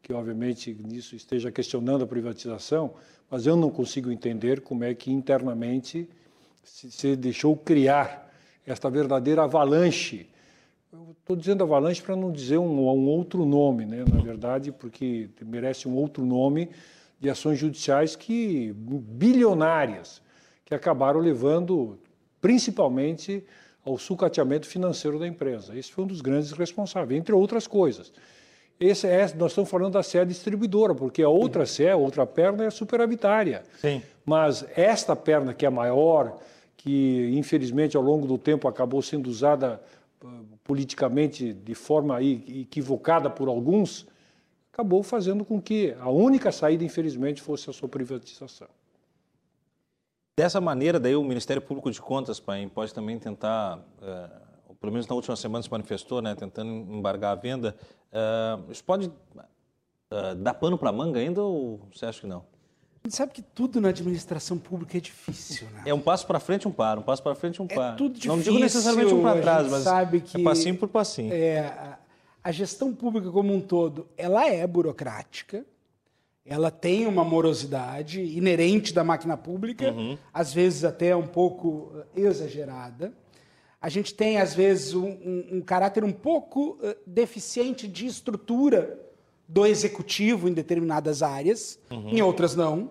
que 0.03 0.12
obviamente 0.12 0.75
nisso 0.75 1.14
esteja 1.14 1.53
questionando 1.53 2.05
a 2.05 2.07
privatização, 2.07 2.95
mas 3.31 3.47
eu 3.47 3.57
não 3.57 3.70
consigo 3.70 4.11
entender 4.11 4.61
como 4.61 4.85
é 4.85 4.95
que 4.95 5.11
internamente 5.11 6.09
se, 6.62 6.91
se 6.91 7.16
deixou 7.16 7.57
criar 7.57 8.31
esta 8.66 8.91
verdadeira 8.91 9.45
avalanche. 9.45 10.29
Estou 11.20 11.37
dizendo 11.37 11.64
avalanche 11.64 12.03
para 12.03 12.16
não 12.16 12.31
dizer 12.31 12.59
um, 12.59 12.81
um, 12.81 13.07
outro 13.07 13.45
nome, 13.45 13.85
né? 13.85 14.05
na 14.11 14.20
verdade, 14.20 14.70
porque 14.72 15.29
merece 15.43 15.89
um 15.89 15.95
outro 15.95 16.25
nome 16.25 16.70
de 17.20 17.31
ações 17.31 17.59
judiciais 17.59 18.14
que 18.14 18.72
bilionárias 18.75 20.22
que 20.64 20.74
acabaram 20.74 21.20
levando 21.20 21.98
principalmente 22.40 23.44
ao 23.84 23.98
sucateamento 23.98 24.66
financeiro 24.66 25.18
da 25.18 25.26
empresa. 25.26 25.76
Esse 25.76 25.92
foi 25.92 26.04
um 26.04 26.06
dos 26.06 26.20
grandes 26.20 26.52
responsáveis, 26.52 27.18
entre 27.18 27.34
outras 27.34 27.66
coisas. 27.66 28.12
Esse 28.80 29.06
é, 29.06 29.20
nós 29.34 29.52
estamos 29.52 29.70
falando 29.70 29.92
da 29.92 30.02
SE 30.02 30.24
distribuidora, 30.24 30.94
porque 30.94 31.22
a 31.22 31.28
outra 31.28 31.64
SE, 31.64 31.88
a 31.88 31.96
outra 31.96 32.26
perna 32.26 32.64
é 32.64 32.70
superavitária. 32.70 33.62
Sim. 33.80 34.02
Mas 34.24 34.66
esta 34.74 35.14
perna, 35.14 35.54
que 35.54 35.64
é 35.64 35.70
maior, 35.70 36.38
que 36.76 37.30
infelizmente 37.34 37.96
ao 37.96 38.02
longo 38.02 38.26
do 38.26 38.36
tempo 38.36 38.66
acabou 38.66 39.00
sendo 39.00 39.28
usada 39.28 39.80
uh, 40.22 40.28
politicamente 40.64 41.52
de 41.52 41.74
forma 41.74 42.22
equivocada 42.22 43.30
por 43.30 43.48
alguns, 43.48 44.06
acabou 44.72 45.02
fazendo 45.02 45.44
com 45.44 45.60
que 45.60 45.94
a 46.00 46.10
única 46.10 46.50
saída, 46.50 46.82
infelizmente, 46.82 47.40
fosse 47.40 47.70
a 47.70 47.72
sua 47.72 47.88
privatização. 47.88 48.68
Dessa 50.37 50.61
maneira, 50.61 50.99
daí 50.99 51.14
o 51.14 51.22
Ministério 51.22 51.62
Público 51.62 51.91
de 51.93 52.01
Contas, 52.03 52.41
Pai, 52.41 52.68
pode 52.74 52.93
também 52.93 53.18
tentar, 53.20 53.78
uh, 53.78 54.74
pelo 54.74 54.93
menos 54.93 55.07
na 55.07 55.14
última 55.14 55.37
semana 55.37 55.62
se 55.62 55.70
manifestou, 55.70 56.20
né, 56.20 56.35
tentando 56.35 56.68
embargar 56.68 57.32
a 57.32 57.35
venda. 57.37 57.76
Uh, 58.12 58.72
isso 58.72 58.82
pode 58.82 59.07
uh, 59.07 60.35
dar 60.37 60.55
pano 60.55 60.76
para 60.76 60.91
manga 60.91 61.20
ainda 61.20 61.41
ou 61.41 61.80
você 61.93 62.07
acha 62.07 62.22
que 62.22 62.26
não? 62.26 62.39
A 63.05 63.07
gente 63.07 63.16
sabe 63.16 63.32
que 63.32 63.43
tudo 63.43 63.80
na 63.80 63.91
administração 63.91 64.59
pública 64.59 64.97
é 64.99 65.01
difícil, 65.01 65.68
né? 65.70 65.82
É 65.87 65.95
um 65.95 66.01
passo 66.01 66.26
para 66.26 66.41
frente, 66.41 66.66
um 66.66 66.72
par, 66.72 66.99
um 66.99 67.03
passo 67.03 67.22
para 67.22 67.35
frente, 67.37 67.62
um 67.62 67.66
par. 67.68 67.93
É 67.93 67.97
tudo 67.97 68.14
difícil. 68.14 68.35
Não 68.35 68.43
digo 68.43 68.59
necessariamente 68.59 69.14
um 69.14 69.22
para 69.22 69.41
trás, 69.41 69.70
mas 69.70 69.85
sabe 69.85 70.20
que 70.20 70.41
é 70.41 70.43
passinho 70.43 70.76
por 70.76 70.89
passinho. 70.89 71.32
É, 71.32 71.97
a 72.43 72.51
gestão 72.51 72.93
pública 72.93 73.30
como 73.30 73.55
um 73.55 73.61
todo, 73.61 74.09
ela 74.16 74.49
é 74.49 74.66
burocrática, 74.66 75.64
ela 76.47 76.70
tem 76.70 77.07
uma 77.07 77.24
morosidade 77.24 78.20
inerente 78.20 78.92
da 78.92 79.03
máquina 79.03 79.36
pública, 79.36 79.92
uhum. 79.92 80.18
às 80.32 80.53
vezes 80.53 80.84
até 80.84 81.16
um 81.16 81.26
pouco 81.26 81.92
eh, 81.97 82.20
exagerada. 82.20 83.12
A 83.80 83.88
gente 83.88 84.14
tem, 84.14 84.38
às 84.38 84.55
vezes, 84.55 84.95
um, 84.95 85.07
um, 85.07 85.49
um 85.53 85.61
caráter 85.61 86.05
um 86.05 86.12
pouco 86.12 86.78
uh, 86.82 86.95
deficiente 87.07 87.88
de 87.88 88.07
estrutura 88.07 88.99
do 89.49 89.66
executivo 89.66 90.49
em 90.49 90.53
determinadas 90.53 91.22
áreas, 91.22 91.78
uhum. 91.90 92.09
em 92.09 92.22
outras 92.22 92.55
não. 92.55 92.90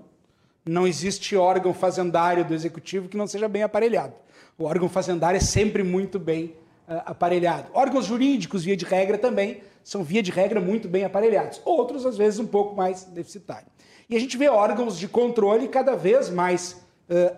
Não 0.65 0.87
existe 0.87 1.35
órgão 1.35 1.73
fazendário 1.73 2.45
do 2.45 2.53
executivo 2.53 3.09
que 3.09 3.17
não 3.17 3.27
seja 3.27 3.47
bem 3.47 3.63
aparelhado. 3.63 4.13
O 4.57 4.65
órgão 4.65 4.87
fazendário 4.87 5.37
é 5.37 5.41
sempre 5.41 5.83
muito 5.83 6.17
bem 6.17 6.55
uh, 6.87 7.01
aparelhado. 7.05 7.69
Órgãos 7.73 8.05
jurídicos, 8.05 8.63
via 8.63 8.77
de 8.77 8.85
regra, 8.85 9.17
também 9.17 9.61
são, 9.83 10.03
via 10.03 10.23
de 10.23 10.31
regra, 10.31 10.61
muito 10.61 10.87
bem 10.87 11.03
aparelhados. 11.03 11.61
Outros, 11.65 12.05
às 12.05 12.17
vezes, 12.17 12.39
um 12.39 12.47
pouco 12.47 12.75
mais 12.75 13.03
deficitários. 13.03 13.71
E 14.09 14.15
a 14.15 14.19
gente 14.19 14.37
vê 14.37 14.49
órgãos 14.49 14.97
de 14.97 15.07
controle 15.07 15.67
cada 15.67 15.95
vez 15.95 16.29
mais 16.29 16.83
uh, 17.09 17.35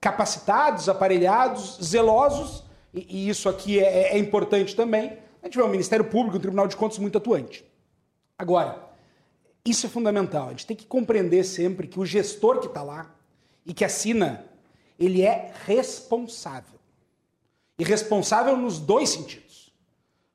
capacitados, 0.00 0.88
aparelhados, 0.88 1.78
zelosos, 1.82 2.64
e, 2.92 3.26
e 3.26 3.28
isso 3.28 3.48
aqui 3.48 3.80
é, 3.80 4.14
é, 4.14 4.18
importante 4.18 4.76
também. 4.76 5.18
A 5.42 5.46
gente 5.46 5.56
vê 5.56 5.62
o 5.62 5.68
Ministério 5.68 6.04
Público, 6.04 6.36
o 6.36 6.40
Tribunal 6.40 6.68
de 6.68 6.76
Contas 6.76 6.98
muito 6.98 7.18
atuante. 7.18 7.64
Agora, 8.38 8.82
isso 9.64 9.86
é 9.86 9.88
fundamental. 9.88 10.48
A 10.48 10.50
gente 10.50 10.66
tem 10.66 10.76
que 10.76 10.86
compreender 10.86 11.44
sempre 11.44 11.86
que 11.86 11.98
o 11.98 12.06
gestor 12.06 12.60
que 12.60 12.66
está 12.66 12.82
lá 12.82 13.14
e 13.66 13.74
que 13.74 13.84
assina, 13.84 14.44
ele 14.98 15.22
é 15.22 15.52
responsável. 15.66 16.78
E 17.78 17.84
responsável 17.84 18.56
nos 18.56 18.78
dois 18.78 19.08
sentidos. 19.08 19.72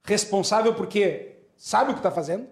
Responsável 0.04 0.74
porque 0.74 1.39
sabe 1.60 1.92
o 1.92 1.94
que 1.94 2.00
está 2.00 2.10
fazendo 2.10 2.48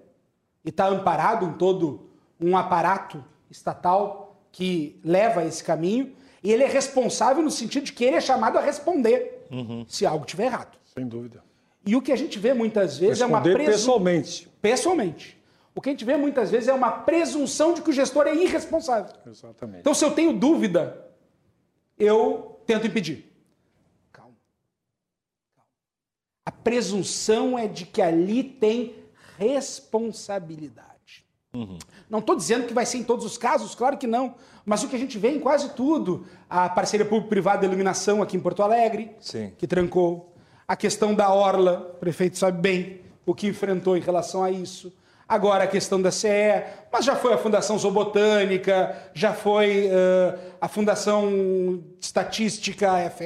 e 0.63 0.69
está 0.69 0.87
amparado 0.87 1.45
em 1.45 1.53
todo 1.53 2.09
um 2.39 2.55
aparato 2.55 3.23
estatal 3.49 4.37
que 4.51 4.99
leva 5.03 5.45
esse 5.45 5.63
caminho. 5.63 6.13
E 6.43 6.51
ele 6.51 6.63
é 6.63 6.67
responsável 6.67 7.41
no 7.41 7.49
sentido 7.49 7.85
de 7.85 7.93
que 7.93 8.03
ele 8.03 8.17
é 8.17 8.21
chamado 8.21 8.57
a 8.57 8.61
responder 8.61 9.47
uhum. 9.49 9.85
se 9.87 10.05
algo 10.05 10.25
estiver 10.25 10.45
errado. 10.45 10.77
Sem 10.93 11.07
dúvida. 11.07 11.43
E 11.85 11.95
o 11.95 12.01
que 12.01 12.11
a 12.11 12.15
gente 12.15 12.37
vê 12.37 12.53
muitas 12.53 12.97
vezes 12.97 13.19
responder 13.19 13.49
é 13.49 13.53
uma 13.53 13.55
presunção. 13.55 13.73
pessoalmente. 13.73 14.49
Pessoalmente. 14.61 15.37
O 15.73 15.81
que 15.81 15.89
a 15.89 15.91
gente 15.93 16.03
vê 16.03 16.17
muitas 16.17 16.51
vezes 16.51 16.67
é 16.67 16.73
uma 16.73 16.91
presunção 16.91 17.73
de 17.73 17.81
que 17.81 17.89
o 17.89 17.93
gestor 17.93 18.27
é 18.27 18.35
irresponsável. 18.35 19.13
Exatamente. 19.25 19.79
Então, 19.79 19.93
se 19.93 20.03
eu 20.03 20.11
tenho 20.11 20.33
dúvida, 20.33 21.07
eu 21.97 22.59
tento 22.65 22.87
impedir. 22.87 23.26
A 26.47 26.51
presunção 26.51 27.59
é 27.59 27.67
de 27.67 27.85
que 27.85 28.01
ali 28.01 28.41
tem 28.41 28.95
responsabilidade. 29.37 31.25
Uhum. 31.53 31.77
Não 32.09 32.19
estou 32.19 32.37
dizendo 32.37 32.65
que 32.65 32.73
vai 32.73 32.85
ser 32.85 32.99
em 32.99 33.03
todos 33.03 33.25
os 33.25 33.37
casos, 33.37 33.75
claro 33.75 33.97
que 33.97 34.07
não. 34.07 34.35
Mas 34.65 34.81
o 34.81 34.87
que 34.87 34.95
a 34.95 34.99
gente 34.99 35.17
vê 35.17 35.31
em 35.31 35.41
quase 35.41 35.71
tudo, 35.71 36.25
a 36.49 36.69
parceria 36.69 37.05
público-privada 37.05 37.59
de 37.59 37.65
iluminação 37.65 38.23
aqui 38.23 38.37
em 38.37 38.39
Porto 38.39 38.63
Alegre, 38.63 39.11
Sim. 39.19 39.51
que 39.57 39.67
trancou, 39.67 40.33
a 40.65 40.77
questão 40.77 41.13
da 41.13 41.29
Orla, 41.33 41.91
o 41.95 41.99
prefeito 41.99 42.37
sabe 42.37 42.61
bem 42.61 43.01
o 43.25 43.35
que 43.35 43.45
enfrentou 43.47 43.97
em 43.97 44.01
relação 44.01 44.41
a 44.41 44.49
isso. 44.49 44.95
Agora 45.27 45.65
a 45.65 45.67
questão 45.67 46.01
da 46.01 46.11
CE, 46.11 46.63
mas 46.89 47.03
já 47.03 47.17
foi 47.17 47.33
a 47.33 47.37
Fundação 47.37 47.77
Zoobotânica, 47.77 48.95
já 49.13 49.33
foi 49.33 49.87
uh, 49.87 50.39
a 50.61 50.69
Fundação 50.69 51.83
Estatística 51.99 52.89
FE, 53.09 53.25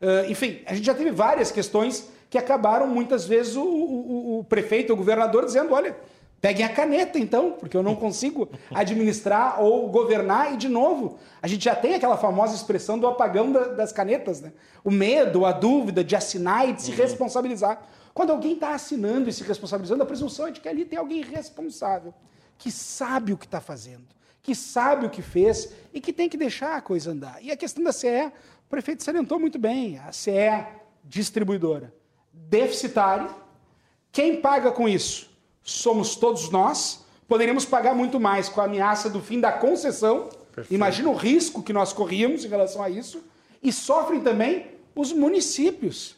uh, 0.00 0.30
enfim, 0.30 0.60
a 0.64 0.74
gente 0.76 0.86
já 0.86 0.94
teve 0.94 1.10
várias 1.10 1.50
questões 1.50 2.14
que 2.36 2.38
acabaram 2.38 2.86
muitas 2.86 3.24
vezes 3.26 3.56
o, 3.56 3.62
o, 3.62 4.38
o 4.40 4.44
prefeito, 4.44 4.92
o 4.92 4.96
governador, 4.96 5.46
dizendo: 5.46 5.72
olha, 5.72 5.96
peguem 6.40 6.64
a 6.64 6.68
caneta 6.68 7.18
então, 7.18 7.52
porque 7.52 7.76
eu 7.76 7.82
não 7.82 7.96
consigo 7.96 8.48
administrar 8.70 9.62
ou 9.62 9.88
governar. 9.88 10.52
E, 10.52 10.56
de 10.56 10.68
novo, 10.68 11.18
a 11.40 11.48
gente 11.48 11.64
já 11.64 11.74
tem 11.74 11.94
aquela 11.94 12.16
famosa 12.18 12.54
expressão 12.54 12.98
do 12.98 13.06
apagão 13.06 13.50
da, 13.50 13.68
das 13.68 13.90
canetas, 13.90 14.40
né? 14.42 14.52
O 14.84 14.90
medo, 14.90 15.46
a 15.46 15.52
dúvida 15.52 16.04
de 16.04 16.14
assinar 16.14 16.68
e 16.68 16.74
de 16.74 16.82
se 16.82 16.90
uhum. 16.90 16.96
responsabilizar. 16.98 17.82
Quando 18.12 18.30
alguém 18.30 18.52
está 18.52 18.74
assinando 18.74 19.28
e 19.28 19.32
se 19.32 19.42
responsabilizando, 19.42 20.02
a 20.02 20.06
presunção 20.06 20.46
é 20.46 20.50
de 20.50 20.60
que 20.60 20.68
ali 20.68 20.84
tem 20.84 20.98
alguém 20.98 21.22
responsável, 21.22 22.14
que 22.58 22.70
sabe 22.70 23.32
o 23.32 23.36
que 23.36 23.46
está 23.46 23.60
fazendo, 23.60 24.04
que 24.42 24.54
sabe 24.54 25.06
o 25.06 25.10
que 25.10 25.22
fez 25.22 25.72
e 25.92 26.00
que 26.00 26.12
tem 26.12 26.28
que 26.28 26.36
deixar 26.36 26.76
a 26.76 26.80
coisa 26.80 27.10
andar. 27.10 27.38
E 27.42 27.50
a 27.50 27.56
questão 27.56 27.82
da 27.82 27.92
CE, 27.92 28.26
o 28.66 28.70
prefeito 28.70 29.02
salientou 29.02 29.38
muito 29.38 29.58
bem, 29.58 29.98
a 29.98 30.12
CE 30.12 30.64
distribuidora 31.04 31.95
deficitário. 32.48 33.28
Quem 34.12 34.40
paga 34.40 34.70
com 34.70 34.88
isso? 34.88 35.30
Somos 35.62 36.16
todos 36.16 36.50
nós. 36.50 37.04
Poderíamos 37.26 37.64
pagar 37.64 37.94
muito 37.94 38.20
mais 38.20 38.48
com 38.48 38.60
a 38.60 38.64
ameaça 38.64 39.10
do 39.10 39.20
fim 39.20 39.40
da 39.40 39.52
concessão. 39.52 40.28
Perfeito. 40.54 40.74
Imagina 40.74 41.10
o 41.10 41.14
risco 41.14 41.62
que 41.62 41.72
nós 41.72 41.92
corríamos 41.92 42.44
em 42.44 42.48
relação 42.48 42.82
a 42.82 42.88
isso. 42.88 43.22
E 43.62 43.72
sofrem 43.72 44.20
também 44.20 44.66
os 44.94 45.12
municípios. 45.12 46.16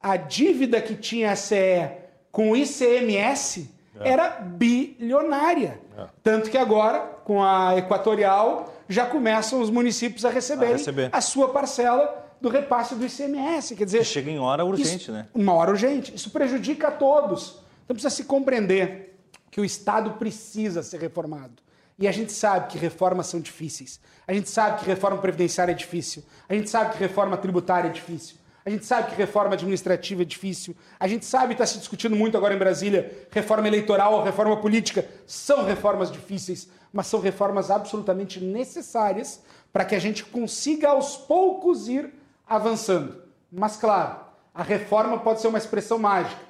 A 0.00 0.16
dívida 0.16 0.80
que 0.80 0.94
tinha 0.94 1.32
a 1.32 1.36
CE 1.36 1.90
com 2.30 2.50
o 2.50 2.56
ICMS 2.56 3.70
é. 4.00 4.10
era 4.10 4.28
bilionária. 4.28 5.80
É. 5.96 6.06
Tanto 6.22 6.50
que 6.50 6.58
agora, 6.58 7.00
com 7.24 7.42
a 7.42 7.76
Equatorial, 7.76 8.74
já 8.88 9.06
começam 9.06 9.60
os 9.60 9.70
municípios 9.70 10.24
a 10.24 10.30
receberem 10.30 10.74
a, 10.74 10.76
receber. 10.76 11.08
a 11.10 11.20
sua 11.20 11.48
parcela 11.48 12.25
do 12.40 12.48
repasse 12.48 12.94
do 12.94 13.04
ICMS. 13.04 13.74
Quer 13.74 13.84
dizer, 13.84 13.98
que 13.98 14.04
chega 14.04 14.30
em 14.30 14.38
hora 14.38 14.64
urgente, 14.64 14.96
isso, 14.96 15.12
né? 15.12 15.28
Uma 15.34 15.52
hora 15.54 15.70
urgente. 15.70 16.14
Isso 16.14 16.30
prejudica 16.30 16.88
a 16.88 16.90
todos. 16.90 17.60
Então 17.84 17.94
precisa 17.94 18.10
se 18.10 18.24
compreender 18.24 19.18
que 19.50 19.60
o 19.60 19.64
Estado 19.64 20.12
precisa 20.12 20.82
ser 20.82 21.00
reformado. 21.00 21.62
E 21.98 22.06
a 22.06 22.12
gente 22.12 22.32
sabe 22.32 22.68
que 22.68 22.78
reformas 22.78 23.26
são 23.26 23.40
difíceis. 23.40 24.00
A 24.26 24.32
gente 24.34 24.50
sabe 24.50 24.80
que 24.80 24.86
reforma 24.86 25.18
previdenciária 25.18 25.72
é 25.72 25.74
difícil. 25.74 26.22
A 26.48 26.54
gente 26.54 26.68
sabe 26.68 26.92
que 26.92 26.98
reforma 26.98 27.36
tributária 27.36 27.88
é 27.88 27.92
difícil. 27.92 28.36
A 28.66 28.70
gente 28.70 28.84
sabe 28.84 29.10
que 29.10 29.16
reforma 29.16 29.54
administrativa 29.54 30.22
é 30.22 30.24
difícil. 30.24 30.76
A 30.98 31.06
gente 31.06 31.24
sabe, 31.24 31.52
está 31.52 31.64
se 31.64 31.78
discutindo 31.78 32.16
muito 32.16 32.36
agora 32.36 32.52
em 32.52 32.58
Brasília, 32.58 33.26
reforma 33.30 33.68
eleitoral, 33.68 34.24
reforma 34.24 34.56
política. 34.56 35.08
São 35.24 35.64
reformas 35.64 36.10
difíceis, 36.10 36.68
mas 36.92 37.06
são 37.06 37.20
reformas 37.20 37.70
absolutamente 37.70 38.40
necessárias 38.40 39.40
para 39.72 39.84
que 39.84 39.94
a 39.94 40.00
gente 40.00 40.24
consiga 40.24 40.88
aos 40.88 41.16
poucos 41.16 41.86
ir 41.86 42.12
avançando. 42.46 43.22
Mas, 43.50 43.76
claro, 43.76 44.16
a 44.54 44.62
reforma 44.62 45.18
pode 45.18 45.40
ser 45.40 45.48
uma 45.48 45.58
expressão 45.58 45.98
mágica. 45.98 46.40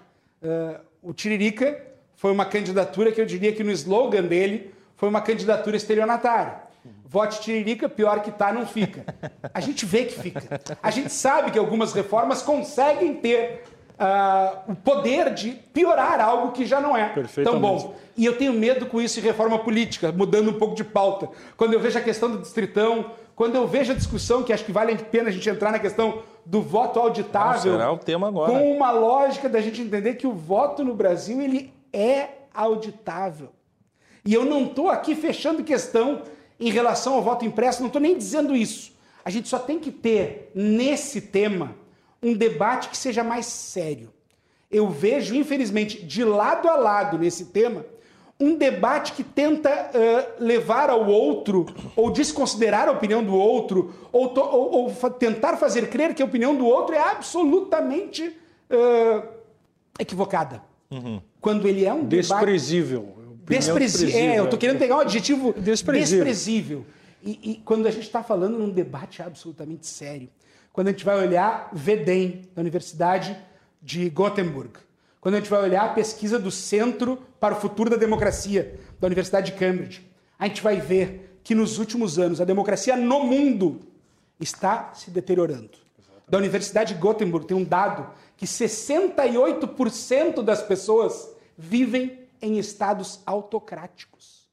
Uh, 0.43 0.81
o 1.03 1.13
Tiririca 1.13 1.83
foi 2.17 2.33
uma 2.33 2.45
candidatura 2.45 3.13
que 3.13 3.21
eu 3.21 3.27
diria 3.27 3.53
que 3.53 3.65
no 3.65 3.71
slogan 3.71 4.23
dele 4.23 4.75
foi 4.97 5.09
uma 5.09 5.21
candidatura 5.21 5.77
estelionatária. 5.77 6.67
Vote 7.05 7.41
Tiririca, 7.41 7.89
pior 7.89 8.21
que 8.21 8.31
tá, 8.31 8.53
não 8.53 8.67
fica. 8.67 9.05
A 9.55 9.61
gente 9.61 9.87
vê 9.87 10.05
que 10.05 10.21
fica. 10.21 10.61
A 10.83 10.91
gente 10.91 11.11
sabe 11.11 11.51
que 11.51 11.59
algumas 11.59 11.93
reformas 11.93 12.43
conseguem 12.43 13.15
ter 13.15 13.65
uh, 13.97 14.73
o 14.73 14.75
poder 14.75 15.33
de 15.33 15.53
piorar 15.73 16.21
algo 16.21 16.53
que 16.53 16.67
já 16.67 16.81
não 16.81 16.97
é 16.97 17.13
tão 17.45 17.61
bom. 17.61 17.95
E 18.17 18.25
eu 18.25 18.37
tenho 18.37 18.53
medo 18.53 18.87
com 18.87 19.01
isso 19.01 19.19
em 19.21 19.23
reforma 19.23 19.59
política, 19.59 20.11
mudando 20.11 20.51
um 20.51 20.55
pouco 20.55 20.75
de 20.75 20.85
pauta. 20.85 21.29
Quando 21.57 21.75
eu 21.75 21.81
vejo 21.81 21.99
a 21.99 22.03
questão 22.03 22.31
do 22.31 22.39
distritão, 22.39 23.13
quando 23.37 23.55
eu 23.55 23.69
vejo 23.69 23.93
a 23.93 23.95
discussão, 23.95 24.43
que 24.43 24.51
acho 24.51 24.65
que 24.65 24.73
vale 24.73 24.93
a 24.93 24.97
pena 24.97 25.29
a 25.29 25.33
gente 25.33 25.47
entrar 25.49 25.71
na 25.71 25.79
questão 25.79 26.23
do 26.45 26.63
voto 26.63 26.99
auditável. 26.99 27.73
será 27.73 27.93
o 27.93 27.99
tema 27.99 28.29
agora. 28.29 28.51
Com 28.51 28.73
uma 28.73 28.91
lógica 28.91 29.47
da 29.47 29.61
gente 29.61 29.83
entender 29.83 30.15
que 30.15 30.27
o 30.27 30.33
voto 30.33 30.83
no 30.83 30.95
Brasil 30.95 31.43
ele 31.43 31.75
é 31.93 32.31
auditável. 32.55 33.51
E 34.25 34.33
eu 34.33 34.47
não 34.47 34.65
estou 34.65 34.89
aqui 34.89 35.15
fechando 35.15 35.63
questão 35.63 36.23
em 36.59 36.71
relação 36.71 37.13
ao 37.13 37.23
voto 37.23 37.45
impresso, 37.45 37.81
não 37.81 37.89
estou 37.89 38.01
nem 38.01 38.17
dizendo 38.17 38.57
isso. 38.57 38.93
A 39.23 39.29
gente 39.29 39.51
só 39.51 39.59
tem 39.59 39.79
que 39.79 39.91
ter 39.91 40.51
nesse 40.55 41.21
tema 41.21 41.77
um 42.23 42.33
debate 42.33 42.89
que 42.89 42.97
seja 42.97 43.23
mais 43.23 43.45
sério. 43.45 44.15
Eu 44.71 44.89
vejo, 44.89 45.35
infelizmente, 45.35 46.03
de 46.03 46.25
lado 46.25 46.71
a 46.71 46.77
lado 46.77 47.19
nesse 47.19 47.47
tema, 47.47 47.85
um 48.39 48.57
debate 48.57 49.13
que 49.13 49.25
tenta 49.25 49.71
uh, 49.71 50.45
levar 50.45 50.91
ao 50.91 51.07
outro, 51.07 51.67
ou 51.95 52.11
desconsiderar 52.11 52.89
a 52.89 52.93
opinião 52.93 53.25
do 53.25 53.35
outro, 53.35 53.95
ou, 54.13 54.33
ou, 54.39 54.73
ou 54.73 55.11
tentar 55.11 55.57
fazer 55.57 55.89
crer 55.89 56.15
que 56.15 56.23
a 56.23 56.27
opinião 56.27 56.55
do 56.55 56.67
outro 56.67 56.95
é 56.95 57.01
absolutamente 57.01 58.37
uh, 58.71 59.27
equivocada. 59.99 60.63
Uhum. 60.91 61.21
Quando 61.41 61.67
ele 61.67 61.85
é 61.85 61.93
um 61.93 62.05
desprezível. 62.05 63.01
debate... 63.01 63.47
Desprezível. 63.49 63.97
Desprezível. 63.97 64.21
É, 64.21 64.39
eu 64.39 64.45
estou 64.45 64.59
querendo 64.59 64.79
pegar 64.79 64.97
um 64.97 65.01
adjetivo 65.01 65.53
desprezível. 65.53 66.25
desprezível. 66.25 66.87
E, 67.23 67.53
e 67.53 67.55
quando 67.65 67.87
a 67.87 67.91
gente 67.91 68.03
está 68.05 68.23
falando 68.23 68.59
num 68.59 68.69
debate 68.69 69.23
absolutamente 69.23 69.87
sério, 69.87 70.29
quando 70.73 70.89
a 70.89 70.91
gente 70.91 71.05
vai 71.05 71.17
olhar 71.17 71.71
VEDEM, 71.73 72.43
da 72.55 72.61
Universidade 72.61 73.37
de 73.81 74.11
Gothenburg, 74.11 74.79
quando 75.27 75.35
a 75.35 75.39
gente 75.41 75.51
vai 75.51 75.61
olhar 75.61 75.87
a 75.87 75.89
pesquisa 75.89 76.39
do 76.39 76.53
Centro 76.53 77.19
para 77.41 77.53
o 77.53 77.61
Futuro 77.61 77.91
da 77.91 77.97
Democracia, 77.97 78.79
da 79.01 79.09
Universidade 79.09 79.51
de 79.51 79.59
Cambridge, 79.59 80.09
a 80.39 80.47
gente 80.47 80.63
vai 80.63 80.81
ver 80.81 81.41
que 81.43 81.53
nos 81.53 81.81
últimos 81.81 82.17
anos 82.17 82.41
a 82.41 82.45
democracia 82.45 82.97
no 82.97 83.25
mundo 83.25 83.81
está 84.39 84.95
se 84.95 85.11
deteriorando. 85.11 85.73
Exatamente. 85.99 86.31
Da 86.31 86.39
Universidade 86.39 86.95
de 86.95 87.01
Gothenburg 87.01 87.45
tem 87.45 87.57
um 87.57 87.65
dado 87.65 88.09
que 88.37 88.47
68% 88.47 90.45
das 90.45 90.63
pessoas 90.63 91.35
vivem 91.59 92.21
em 92.41 92.57
estados 92.57 93.19
autocráticos. 93.27 94.49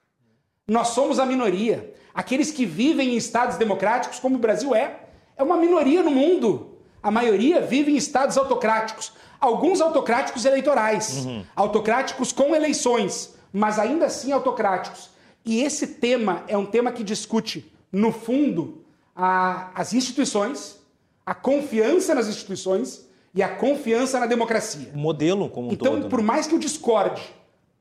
Nós 0.68 0.88
somos 0.88 1.20
a 1.20 1.26
minoria. 1.28 1.94
Aqueles 2.16 2.50
que 2.50 2.66
vivem 2.66 3.14
em 3.14 3.16
estados 3.16 3.58
democráticos, 3.58 4.20
como 4.20 4.38
o 4.38 4.40
Brasil 4.40 4.74
é, 4.74 5.02
é 5.38 5.44
uma 5.44 5.56
minoria 5.56 6.02
no 6.02 6.10
mundo. 6.10 6.80
A 7.04 7.12
maioria 7.12 7.62
vive 7.62 7.92
em 7.92 7.96
estados 7.96 8.40
autocráticos. 8.40 9.14
Alguns 9.44 9.82
autocráticos 9.82 10.46
eleitorais, 10.46 11.26
uhum. 11.26 11.44
autocráticos 11.54 12.32
com 12.32 12.56
eleições, 12.56 13.36
mas 13.52 13.78
ainda 13.78 14.06
assim 14.06 14.32
autocráticos. 14.32 15.10
E 15.44 15.62
esse 15.62 15.86
tema 15.86 16.46
é 16.48 16.58
um 16.58 16.66
tema 16.66 16.94
que 16.94 17.04
discute, 17.04 17.70
no 17.92 18.14
fundo, 18.14 18.86
a, 19.14 19.70
as 19.76 19.92
instituições, 19.92 20.80
a 21.26 21.36
confiança 21.36 22.16
nas 22.16 22.30
instituições 22.30 23.06
e 23.36 23.44
a 23.44 23.50
confiança 23.50 24.18
na 24.18 24.28
democracia. 24.28 24.90
O 24.94 24.98
modelo 24.98 25.50
como 25.50 25.68
um 25.68 25.74
então, 25.74 25.88
todo. 25.88 25.98
Então, 25.98 26.10
por 26.10 26.22
mais 26.22 26.48
que 26.48 26.56
eu 26.56 26.60
discorde 26.60 27.22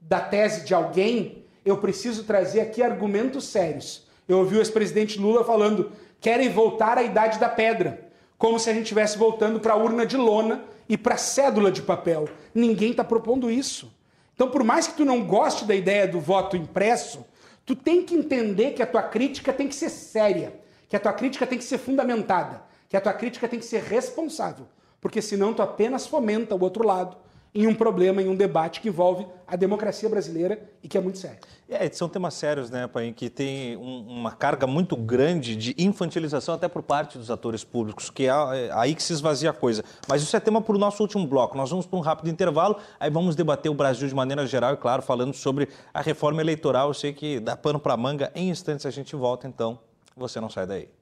da 0.00 0.18
tese 0.18 0.64
de 0.64 0.74
alguém, 0.74 1.44
eu 1.64 1.76
preciso 1.76 2.24
trazer 2.24 2.58
aqui 2.58 2.82
argumentos 2.82 3.44
sérios. 3.44 4.02
Eu 4.26 4.38
ouvi 4.38 4.56
o 4.56 4.58
ex-presidente 4.58 5.16
Lula 5.16 5.44
falando: 5.44 5.92
querem 6.20 6.48
voltar 6.48 6.98
à 6.98 7.04
idade 7.04 7.38
da 7.38 7.48
pedra, 7.48 8.10
como 8.36 8.58
se 8.58 8.68
a 8.68 8.72
gente 8.72 8.82
estivesse 8.82 9.16
voltando 9.16 9.60
para 9.60 9.74
a 9.74 9.76
urna 9.76 10.04
de 10.04 10.16
lona 10.16 10.71
e 10.92 10.98
para 10.98 11.16
cédula 11.16 11.72
de 11.72 11.80
papel. 11.80 12.28
Ninguém 12.54 12.90
está 12.90 13.02
propondo 13.02 13.50
isso. 13.50 13.90
Então, 14.34 14.50
por 14.50 14.62
mais 14.62 14.86
que 14.86 14.92
tu 14.92 15.06
não 15.06 15.24
goste 15.24 15.64
da 15.64 15.74
ideia 15.74 16.06
do 16.06 16.20
voto 16.20 16.54
impresso, 16.54 17.24
tu 17.64 17.74
tem 17.74 18.04
que 18.04 18.14
entender 18.14 18.72
que 18.72 18.82
a 18.82 18.86
tua 18.86 19.02
crítica 19.02 19.54
tem 19.54 19.66
que 19.66 19.74
ser 19.74 19.88
séria, 19.88 20.52
que 20.90 20.94
a 20.94 21.00
tua 21.00 21.14
crítica 21.14 21.46
tem 21.46 21.56
que 21.56 21.64
ser 21.64 21.78
fundamentada, 21.78 22.62
que 22.90 22.96
a 22.96 23.00
tua 23.00 23.14
crítica 23.14 23.48
tem 23.48 23.58
que 23.58 23.64
ser 23.64 23.82
responsável, 23.84 24.66
porque 25.00 25.22
senão 25.22 25.54
tu 25.54 25.62
apenas 25.62 26.06
fomenta 26.06 26.54
o 26.54 26.60
outro 26.62 26.86
lado 26.86 27.16
em 27.54 27.66
um 27.66 27.74
problema, 27.74 28.22
em 28.22 28.28
um 28.28 28.34
debate 28.34 28.80
que 28.80 28.88
envolve 28.88 29.26
a 29.46 29.56
democracia 29.56 30.08
brasileira 30.08 30.58
e 30.82 30.88
que 30.88 30.96
é 30.96 31.00
muito 31.00 31.18
sério. 31.18 31.38
É, 31.68 31.88
são 31.90 32.08
temas 32.08 32.34
sérios, 32.34 32.70
né, 32.70 32.86
Pai, 32.86 33.12
que 33.12 33.28
tem 33.28 33.76
um, 33.76 34.06
uma 34.08 34.32
carga 34.32 34.66
muito 34.66 34.96
grande 34.96 35.54
de 35.54 35.74
infantilização 35.78 36.54
até 36.54 36.66
por 36.66 36.82
parte 36.82 37.18
dos 37.18 37.30
atores 37.30 37.62
públicos, 37.62 38.08
que 38.08 38.24
é, 38.24 38.28
é 38.28 38.70
aí 38.72 38.94
que 38.94 39.02
se 39.02 39.12
esvazia 39.12 39.50
a 39.50 39.52
coisa. 39.52 39.84
Mas 40.08 40.22
isso 40.22 40.34
é 40.34 40.40
tema 40.40 40.62
para 40.62 40.74
o 40.74 40.78
nosso 40.78 41.02
último 41.02 41.26
bloco. 41.26 41.56
Nós 41.56 41.70
vamos 41.70 41.86
para 41.86 41.98
um 41.98 42.02
rápido 42.02 42.30
intervalo, 42.30 42.76
aí 42.98 43.10
vamos 43.10 43.36
debater 43.36 43.70
o 43.70 43.74
Brasil 43.74 44.08
de 44.08 44.14
maneira 44.14 44.46
geral 44.46 44.72
e, 44.72 44.76
claro, 44.76 45.02
falando 45.02 45.34
sobre 45.34 45.68
a 45.92 46.00
reforma 46.00 46.40
eleitoral. 46.40 46.88
Eu 46.88 46.94
sei 46.94 47.12
que 47.12 47.38
dá 47.38 47.54
pano 47.56 47.78
para 47.78 47.96
manga. 47.96 48.32
Em 48.34 48.48
instantes 48.48 48.86
a 48.86 48.90
gente 48.90 49.14
volta, 49.14 49.46
então 49.46 49.78
você 50.16 50.40
não 50.40 50.48
sai 50.48 50.66
daí. 50.66 51.01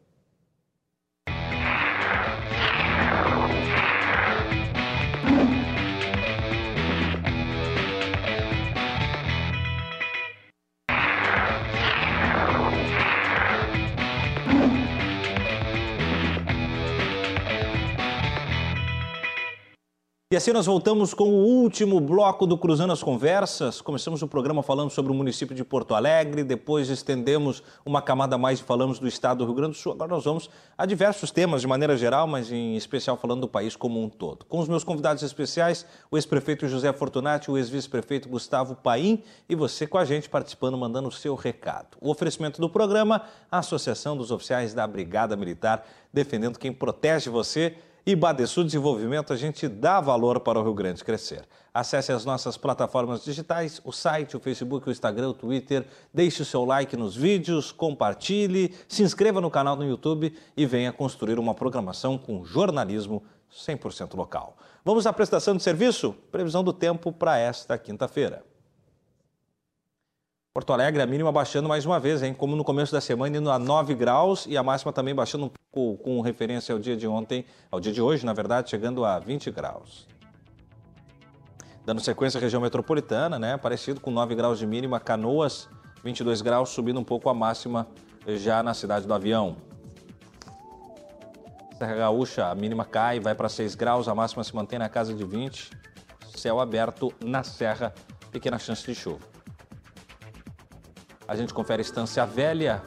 E 20.32 20.36
assim 20.36 20.52
nós 20.52 20.66
voltamos 20.66 21.12
com 21.12 21.24
o 21.24 21.44
último 21.44 21.98
bloco 21.98 22.46
do 22.46 22.56
Cruzando 22.56 22.92
as 22.92 23.02
Conversas. 23.02 23.80
Começamos 23.80 24.22
o 24.22 24.28
programa 24.28 24.62
falando 24.62 24.88
sobre 24.88 25.10
o 25.10 25.14
município 25.14 25.56
de 25.56 25.64
Porto 25.64 25.92
Alegre, 25.92 26.44
depois 26.44 26.88
estendemos 26.88 27.64
uma 27.84 28.00
camada 28.00 28.38
mais 28.38 28.60
e 28.60 28.62
falamos 28.62 29.00
do 29.00 29.08
estado 29.08 29.38
do 29.38 29.46
Rio 29.46 29.54
Grande 29.54 29.72
do 29.72 29.78
Sul. 29.78 29.90
Agora 29.90 30.12
nós 30.12 30.24
vamos 30.24 30.48
a 30.78 30.86
diversos 30.86 31.32
temas 31.32 31.60
de 31.60 31.66
maneira 31.66 31.96
geral, 31.96 32.28
mas 32.28 32.52
em 32.52 32.76
especial 32.76 33.16
falando 33.16 33.40
do 33.40 33.48
país 33.48 33.74
como 33.74 34.00
um 34.00 34.08
todo. 34.08 34.46
Com 34.46 34.60
os 34.60 34.68
meus 34.68 34.84
convidados 34.84 35.24
especiais, 35.24 35.84
o 36.12 36.16
ex-prefeito 36.16 36.68
José 36.68 36.92
Fortunati, 36.92 37.50
o 37.50 37.58
ex-vice-prefeito 37.58 38.28
Gustavo 38.28 38.76
Paim 38.76 39.24
e 39.48 39.56
você 39.56 39.84
com 39.84 39.98
a 39.98 40.04
gente 40.04 40.28
participando, 40.28 40.78
mandando 40.78 41.08
o 41.08 41.12
seu 41.12 41.34
recado. 41.34 41.98
O 42.00 42.08
oferecimento 42.08 42.60
do 42.60 42.70
programa, 42.70 43.22
a 43.50 43.58
Associação 43.58 44.16
dos 44.16 44.30
Oficiais 44.30 44.72
da 44.72 44.86
Brigada 44.86 45.36
Militar, 45.36 45.84
defendendo 46.12 46.56
quem 46.56 46.72
protege 46.72 47.28
você 47.28 47.74
e 48.10 48.16
Badesul 48.16 48.64
Desenvolvimento, 48.64 49.32
a 49.32 49.36
gente 49.36 49.68
dá 49.68 50.00
valor 50.00 50.40
para 50.40 50.58
o 50.58 50.62
Rio 50.64 50.74
Grande 50.74 51.04
crescer. 51.04 51.46
Acesse 51.72 52.10
as 52.10 52.24
nossas 52.24 52.56
plataformas 52.56 53.24
digitais, 53.24 53.80
o 53.84 53.92
site, 53.92 54.36
o 54.36 54.40
Facebook, 54.40 54.88
o 54.88 54.90
Instagram, 54.90 55.28
o 55.28 55.34
Twitter. 55.34 55.86
Deixe 56.12 56.42
o 56.42 56.44
seu 56.44 56.64
like 56.64 56.96
nos 56.96 57.14
vídeos, 57.14 57.70
compartilhe, 57.70 58.74
se 58.88 59.04
inscreva 59.04 59.40
no 59.40 59.48
canal 59.48 59.76
no 59.76 59.84
YouTube 59.84 60.36
e 60.56 60.66
venha 60.66 60.92
construir 60.92 61.38
uma 61.38 61.54
programação 61.54 62.18
com 62.18 62.44
jornalismo 62.44 63.22
100% 63.52 64.16
local. 64.16 64.56
Vamos 64.84 65.06
à 65.06 65.12
prestação 65.12 65.56
de 65.56 65.62
serviço? 65.62 66.12
Previsão 66.32 66.64
do 66.64 66.72
tempo 66.72 67.12
para 67.12 67.38
esta 67.38 67.78
quinta-feira. 67.78 68.42
Porto 70.52 70.72
Alegre, 70.72 71.00
a 71.00 71.06
mínima 71.06 71.30
baixando 71.30 71.68
mais 71.68 71.86
uma 71.86 72.00
vez, 72.00 72.24
hein? 72.24 72.34
Como 72.34 72.56
no 72.56 72.64
começo 72.64 72.90
da 72.90 73.00
semana, 73.00 73.36
indo 73.36 73.52
a 73.52 73.58
9 73.58 73.94
graus 73.94 74.46
e 74.46 74.56
a 74.56 74.64
máxima 74.64 74.92
também 74.92 75.14
baixando 75.14 75.44
um 75.44 75.59
pouco 75.72 76.04
com 76.04 76.20
referência 76.20 76.72
ao 76.72 76.78
dia 76.78 76.96
de 76.96 77.06
ontem, 77.06 77.44
ao 77.70 77.80
dia 77.80 77.92
de 77.92 78.02
hoje, 78.02 78.26
na 78.26 78.32
verdade, 78.32 78.70
chegando 78.70 79.04
a 79.04 79.18
20 79.18 79.50
graus. 79.50 80.06
Dando 81.84 82.00
sequência 82.00 82.38
à 82.38 82.40
região 82.40 82.60
metropolitana, 82.60 83.38
né? 83.38 83.56
Parecido 83.56 84.00
com 84.00 84.10
9 84.10 84.34
graus 84.34 84.58
de 84.58 84.66
mínima, 84.66 85.00
Canoas, 85.00 85.68
22 86.04 86.42
graus, 86.42 86.70
subindo 86.70 87.00
um 87.00 87.04
pouco 87.04 87.28
a 87.28 87.34
máxima 87.34 87.86
já 88.26 88.62
na 88.62 88.74
cidade 88.74 89.06
do 89.06 89.14
avião. 89.14 89.56
Serra 91.78 91.94
Gaúcha, 91.96 92.46
a 92.46 92.54
mínima 92.54 92.84
cai, 92.84 93.18
vai 93.18 93.34
para 93.34 93.48
6 93.48 93.74
graus, 93.74 94.08
a 94.08 94.14
máxima 94.14 94.44
se 94.44 94.54
mantém 94.54 94.78
na 94.78 94.88
casa 94.88 95.14
de 95.14 95.24
20. 95.24 95.70
Céu 96.36 96.60
aberto 96.60 97.12
na 97.24 97.42
Serra, 97.42 97.94
pequena 98.30 98.58
chance 98.58 98.84
de 98.84 98.94
chuva. 98.94 99.26
A 101.26 101.34
gente 101.34 101.54
confere 101.54 101.80
Estância 101.80 102.26
Velha, 102.26 102.82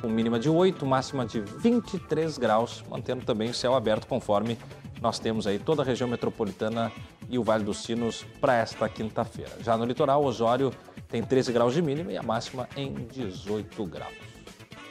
com 0.00 0.08
mínima 0.08 0.38
de 0.38 0.48
8, 0.48 0.84
máxima 0.86 1.26
de 1.26 1.40
23 1.40 2.38
graus, 2.38 2.82
mantendo 2.88 3.24
também 3.24 3.50
o 3.50 3.54
céu 3.54 3.74
aberto 3.74 4.06
conforme 4.06 4.58
nós 5.00 5.18
temos 5.18 5.46
aí 5.46 5.58
toda 5.58 5.82
a 5.82 5.84
região 5.84 6.08
metropolitana 6.08 6.92
e 7.28 7.38
o 7.38 7.44
Vale 7.44 7.64
dos 7.64 7.82
Sinos 7.82 8.24
para 8.40 8.54
esta 8.54 8.88
quinta-feira. 8.88 9.52
Já 9.60 9.76
no 9.76 9.84
litoral, 9.84 10.24
Osório 10.24 10.72
tem 11.08 11.22
13 11.22 11.52
graus 11.52 11.74
de 11.74 11.80
mínima 11.80 12.12
e 12.12 12.16
a 12.16 12.22
máxima 12.22 12.68
em 12.76 12.92
18 12.92 13.86
graus. 13.86 14.14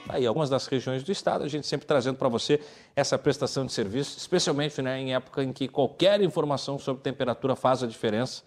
Aí, 0.07 0.25
algumas 0.25 0.49
das 0.49 0.65
regiões 0.65 1.03
do 1.03 1.11
estado, 1.11 1.43
a 1.43 1.47
gente 1.47 1.67
sempre 1.67 1.85
trazendo 1.85 2.17
para 2.17 2.27
você 2.27 2.59
essa 2.95 3.15
prestação 3.17 3.63
de 3.63 3.71
serviço, 3.71 4.17
especialmente 4.17 4.81
né, 4.81 4.99
em 4.99 5.13
época 5.13 5.43
em 5.43 5.53
que 5.53 5.67
qualquer 5.67 6.19
informação 6.21 6.79
sobre 6.79 7.03
temperatura 7.03 7.55
faz 7.55 7.83
a 7.83 7.87
diferença. 7.87 8.41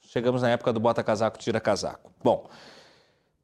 Chegamos 0.00 0.42
na 0.42 0.50
época 0.50 0.72
do 0.72 0.78
bota 0.78 1.02
casaco, 1.02 1.36
tira 1.36 1.58
casaco. 1.58 2.12
Bom, 2.22 2.48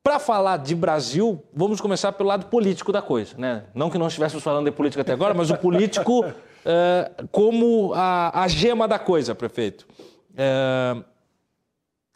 para 0.04 0.18
falar 0.18 0.58
de 0.58 0.74
Brasil, 0.74 1.42
vamos 1.50 1.80
começar 1.80 2.12
pelo 2.12 2.28
lado 2.28 2.44
político 2.46 2.92
da 2.92 3.00
coisa. 3.00 3.34
Né? 3.38 3.64
Não 3.74 3.88
que 3.88 3.96
não 3.96 4.06
estivéssemos 4.06 4.44
falando 4.44 4.66
de 4.66 4.70
política 4.70 5.00
até 5.00 5.14
agora, 5.14 5.32
mas 5.32 5.50
o 5.50 5.56
político 5.56 6.20
uh, 6.20 7.28
como 7.32 7.94
a, 7.94 8.42
a, 8.42 8.46
gema 8.46 8.86
da 8.86 8.98
coisa, 8.98 9.34
prefeito. 9.34 9.86
Uh, 10.32 11.02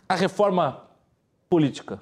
a 0.07 0.15
reforma 0.15 0.85
política 1.49 1.99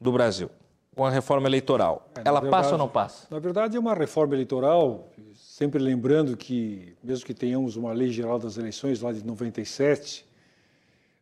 do 0.00 0.10
Brasil, 0.10 0.50
com 0.96 1.06
a 1.06 1.10
reforma 1.10 1.46
eleitoral, 1.46 2.08
é, 2.16 2.22
ela 2.24 2.40
verdade, 2.40 2.62
passa 2.62 2.72
ou 2.72 2.78
não 2.78 2.88
passa? 2.88 3.28
Na 3.30 3.38
verdade, 3.38 3.76
é 3.76 3.80
uma 3.80 3.94
reforma 3.94 4.34
eleitoral, 4.34 5.08
sempre 5.36 5.78
lembrando 5.78 6.36
que, 6.36 6.96
mesmo 7.00 7.24
que 7.24 7.34
tenhamos 7.34 7.76
uma 7.76 7.92
lei 7.92 8.10
geral 8.10 8.40
das 8.40 8.56
eleições 8.56 9.00
lá 9.00 9.12
de 9.12 9.24
97, 9.24 10.26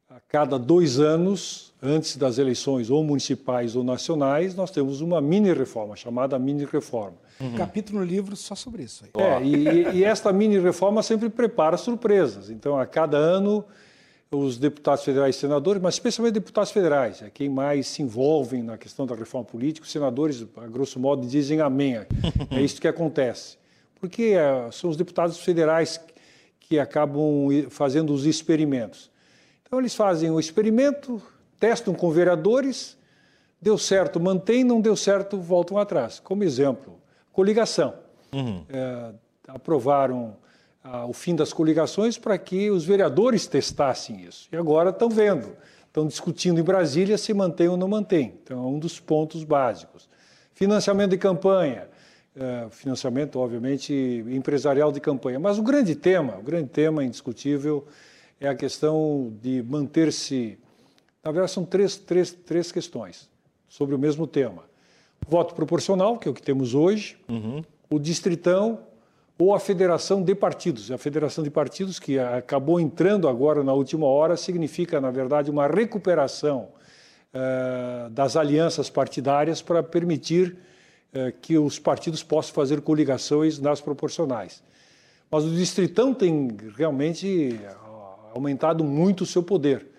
a 0.09 0.20
cada 0.20 0.59
dois 0.59 0.98
anos, 0.98 1.74
antes 1.86 2.16
das 2.16 2.38
eleições 2.38 2.90
ou 2.90 3.02
municipais 3.04 3.76
ou 3.76 3.84
nacionais, 3.84 4.54
nós 4.54 4.70
temos 4.70 5.00
uma 5.00 5.20
mini-reforma, 5.20 5.96
chamada 5.96 6.38
mini-reforma. 6.38 7.16
Uhum. 7.40 7.54
Capítulo 7.54 8.00
no 8.00 8.04
livro 8.04 8.34
só 8.34 8.54
sobre 8.54 8.82
isso. 8.82 9.04
Aí. 9.04 9.22
É, 9.22 9.42
e, 9.42 9.98
e 9.98 10.04
esta 10.04 10.32
mini-reforma 10.32 11.02
sempre 11.02 11.28
prepara 11.28 11.76
surpresas. 11.76 12.50
Então, 12.50 12.78
a 12.78 12.86
cada 12.86 13.16
ano, 13.16 13.64
os 14.30 14.58
deputados 14.58 15.04
federais 15.04 15.36
e 15.36 15.38
senadores, 15.38 15.80
mas 15.82 15.94
especialmente 15.94 16.34
deputados 16.34 16.70
federais, 16.70 17.22
é 17.22 17.30
quem 17.30 17.48
mais 17.48 17.86
se 17.86 18.02
envolvem 18.02 18.62
na 18.62 18.76
questão 18.76 19.06
da 19.06 19.14
reforma 19.14 19.44
política. 19.44 19.86
Os 19.86 19.92
senadores, 19.92 20.44
a 20.56 20.66
grosso 20.66 20.98
modo, 20.98 21.26
dizem 21.26 21.60
amém. 21.60 22.06
É 22.50 22.60
isso 22.60 22.80
que 22.80 22.88
acontece. 22.88 23.56
Porque 24.00 24.34
é, 24.36 24.70
são 24.72 24.90
os 24.90 24.96
deputados 24.96 25.38
federais 25.38 26.00
que 26.60 26.78
acabam 26.78 27.48
fazendo 27.70 28.12
os 28.12 28.26
experimentos. 28.26 29.10
Então, 29.62 29.78
eles 29.78 29.94
fazem 29.94 30.30
o 30.30 30.40
experimento, 30.40 31.22
testam 31.58 31.94
com 31.94 32.10
vereadores, 32.10 32.96
deu 33.60 33.78
certo, 33.78 34.20
mantém, 34.20 34.64
não 34.64 34.80
deu 34.80 34.96
certo, 34.96 35.38
voltam 35.38 35.78
atrás. 35.78 36.20
Como 36.20 36.44
exemplo, 36.44 36.98
coligação. 37.32 37.94
Uhum. 38.32 38.64
É, 38.68 39.12
aprovaram 39.48 40.36
ah, 40.82 41.06
o 41.06 41.12
fim 41.12 41.34
das 41.34 41.52
coligações 41.52 42.18
para 42.18 42.38
que 42.38 42.70
os 42.70 42.84
vereadores 42.84 43.46
testassem 43.46 44.22
isso. 44.22 44.48
E 44.52 44.56
agora 44.56 44.90
estão 44.90 45.08
vendo, 45.08 45.56
estão 45.86 46.06
discutindo 46.06 46.60
em 46.60 46.64
Brasília 46.64 47.18
se 47.18 47.32
mantém 47.34 47.68
ou 47.68 47.76
não 47.76 47.88
mantém. 47.88 48.34
Então, 48.42 48.58
é 48.58 48.66
um 48.66 48.78
dos 48.78 49.00
pontos 49.00 49.42
básicos. 49.44 50.08
Financiamento 50.54 51.10
de 51.10 51.18
campanha. 51.18 51.88
É, 52.38 52.66
financiamento, 52.70 53.38
obviamente, 53.38 53.94
empresarial 54.28 54.92
de 54.92 55.00
campanha. 55.00 55.40
Mas 55.40 55.58
o 55.58 55.62
grande 55.62 55.94
tema, 55.94 56.36
o 56.38 56.42
grande 56.42 56.68
tema 56.68 57.02
indiscutível, 57.02 57.86
é 58.38 58.46
a 58.46 58.54
questão 58.54 59.32
de 59.42 59.62
manter-se. 59.62 60.58
Na 61.26 61.32
verdade, 61.32 61.50
são 61.50 61.64
três, 61.64 61.96
três, 61.96 62.30
três 62.30 62.70
questões 62.70 63.28
sobre 63.68 63.96
o 63.96 63.98
mesmo 63.98 64.28
tema: 64.28 64.62
voto 65.28 65.56
proporcional, 65.56 66.18
que 66.18 66.28
é 66.28 66.30
o 66.30 66.34
que 66.34 66.40
temos 66.40 66.72
hoje, 66.72 67.18
uhum. 67.28 67.64
o 67.90 67.98
distritão 67.98 68.78
ou 69.36 69.52
a 69.52 69.58
federação 69.58 70.22
de 70.22 70.36
partidos. 70.36 70.92
A 70.92 70.96
federação 70.96 71.42
de 71.42 71.50
partidos, 71.50 71.98
que 71.98 72.16
acabou 72.16 72.78
entrando 72.78 73.26
agora 73.26 73.64
na 73.64 73.72
última 73.72 74.06
hora, 74.06 74.36
significa, 74.36 75.00
na 75.00 75.10
verdade, 75.10 75.50
uma 75.50 75.66
recuperação 75.66 76.68
uh, 77.34 78.08
das 78.10 78.36
alianças 78.36 78.88
partidárias 78.88 79.60
para 79.60 79.82
permitir 79.82 80.56
uh, 81.12 81.32
que 81.42 81.58
os 81.58 81.76
partidos 81.76 82.22
possam 82.22 82.54
fazer 82.54 82.80
coligações 82.82 83.58
nas 83.58 83.80
proporcionais. 83.80 84.62
Mas 85.28 85.42
o 85.42 85.50
distritão 85.50 86.14
tem 86.14 86.56
realmente 86.76 87.58
aumentado 88.32 88.84
muito 88.84 89.22
o 89.22 89.26
seu 89.26 89.42
poder. 89.42 89.95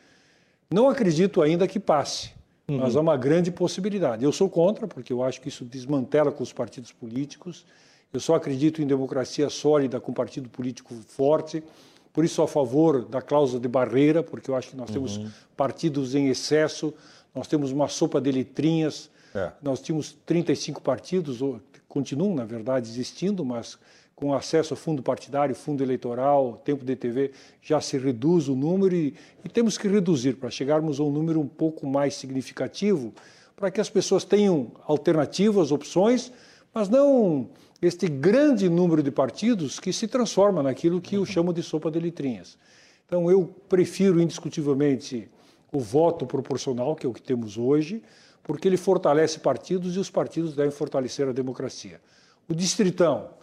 Não 0.69 0.89
acredito 0.89 1.41
ainda 1.41 1.67
que 1.67 1.79
passe, 1.79 2.31
uhum. 2.67 2.79
mas 2.79 2.95
há 2.95 3.01
uma 3.01 3.15
grande 3.15 3.51
possibilidade. 3.51 4.23
Eu 4.23 4.31
sou 4.31 4.49
contra, 4.49 4.87
porque 4.87 5.13
eu 5.13 5.23
acho 5.23 5.39
que 5.39 5.49
isso 5.49 5.63
desmantela 5.63 6.31
com 6.31 6.43
os 6.43 6.51
partidos 6.51 6.91
políticos. 6.91 7.65
Eu 8.11 8.19
só 8.19 8.35
acredito 8.35 8.81
em 8.81 8.87
democracia 8.87 9.49
sólida 9.49 9.99
com 9.99 10.13
partido 10.13 10.49
político 10.49 10.93
forte. 11.07 11.63
Por 12.11 12.25
isso, 12.25 12.41
a 12.41 12.47
favor 12.47 13.05
da 13.05 13.21
cláusula 13.21 13.61
de 13.61 13.67
barreira, 13.67 14.23
porque 14.23 14.49
eu 14.49 14.55
acho 14.55 14.69
que 14.69 14.75
nós 14.75 14.89
temos 14.89 15.17
uhum. 15.17 15.29
partidos 15.55 16.15
em 16.15 16.27
excesso, 16.27 16.93
nós 17.33 17.47
temos 17.47 17.71
uma 17.71 17.87
sopa 17.87 18.19
de 18.19 18.31
letrinhas, 18.31 19.09
é. 19.35 19.51
nós 19.61 19.79
tínhamos 19.81 20.17
35 20.25 20.81
partidos, 20.81 21.39
continuam, 21.87 22.33
na 22.35 22.43
verdade, 22.43 22.89
existindo, 22.89 23.45
mas 23.45 23.77
com 24.17 24.33
acesso 24.33 24.73
a 24.73 24.77
fundo 24.77 25.03
partidário, 25.03 25.53
fundo 25.53 25.83
eleitoral, 25.83 26.59
tempo 26.65 26.83
de 26.83 26.95
TV, 26.95 27.31
já 27.61 27.79
se 27.79 27.99
reduz 27.99 28.49
o 28.49 28.55
número 28.55 28.95
e, 28.95 29.13
e 29.45 29.47
temos 29.47 29.77
que 29.77 29.87
reduzir 29.87 30.37
para 30.37 30.49
chegarmos 30.49 30.99
a 30.99 31.03
um 31.03 31.11
número 31.11 31.39
um 31.39 31.47
pouco 31.47 31.85
mais 31.85 32.15
significativo, 32.15 33.13
para 33.55 33.69
que 33.69 33.79
as 33.79 33.91
pessoas 33.91 34.23
tenham 34.23 34.71
alternativas, 34.87 35.71
opções, 35.71 36.33
mas 36.73 36.89
não 36.89 37.47
este 37.79 38.07
grande 38.07 38.67
número 38.67 39.03
de 39.03 39.11
partidos 39.11 39.79
que 39.79 39.93
se 39.93 40.07
transforma 40.07 40.63
naquilo 40.63 40.99
que 40.99 41.13
eu 41.13 41.23
chamo 41.23 41.53
de 41.53 41.61
sopa 41.61 41.91
de 41.91 41.99
letrinhas. 41.99 42.57
Então, 43.05 43.29
eu 43.29 43.45
prefiro 43.69 44.19
indiscutivelmente 44.19 45.29
o 45.71 45.79
voto 45.79 46.25
proporcional, 46.25 46.95
que 46.95 47.05
é 47.05 47.09
o 47.09 47.13
que 47.13 47.21
temos 47.21 47.55
hoje, 47.55 48.01
porque 48.41 48.67
ele 48.67 48.77
fortalece 48.77 49.37
partidos 49.37 49.95
e 49.95 49.99
os 49.99 50.09
partidos 50.09 50.55
devem 50.55 50.71
fortalecer 50.71 51.27
a 51.27 51.31
democracia. 51.31 52.01
O 52.49 52.55
distritão, 52.55 53.37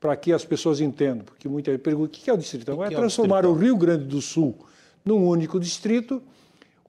para 0.00 0.16
que 0.16 0.32
as 0.32 0.44
pessoas 0.44 0.80
entendam, 0.80 1.24
porque 1.24 1.46
muita 1.46 1.70
gente 1.70 1.82
pergunta 1.82 2.16
o 2.16 2.20
que 2.20 2.30
é 2.30 2.32
o 2.32 2.38
distritão? 2.38 2.82
É 2.82 2.88
transformar 2.88 3.44
o, 3.44 3.50
o 3.50 3.54
Rio 3.54 3.76
Grande 3.76 4.04
do 4.04 4.22
Sul 4.22 4.56
num 5.04 5.26
único 5.26 5.60
distrito. 5.60 6.22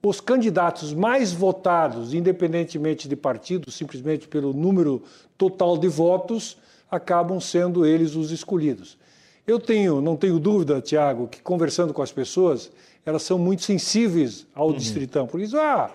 Os 0.01 0.19
candidatos 0.19 0.93
mais 0.93 1.31
votados, 1.31 2.13
independentemente 2.13 3.07
de 3.07 3.15
partido, 3.15 3.69
simplesmente 3.69 4.27
pelo 4.27 4.53
número 4.53 5.03
total 5.37 5.77
de 5.77 5.87
votos, 5.87 6.57
acabam 6.89 7.39
sendo 7.39 7.85
eles 7.85 8.15
os 8.15 8.31
escolhidos. 8.31 8.97
Eu 9.45 9.59
tenho, 9.59 10.01
não 10.01 10.15
tenho 10.15 10.39
dúvida, 10.39 10.81
Tiago, 10.81 11.27
que 11.27 11.41
conversando 11.41 11.93
com 11.93 12.01
as 12.01 12.11
pessoas, 12.11 12.71
elas 13.05 13.23
são 13.23 13.37
muito 13.37 13.63
sensíveis 13.63 14.47
ao 14.55 14.69
uhum. 14.69 14.73
distritão. 14.73 15.27
Por 15.27 15.39
isso, 15.39 15.57
ah, 15.57 15.91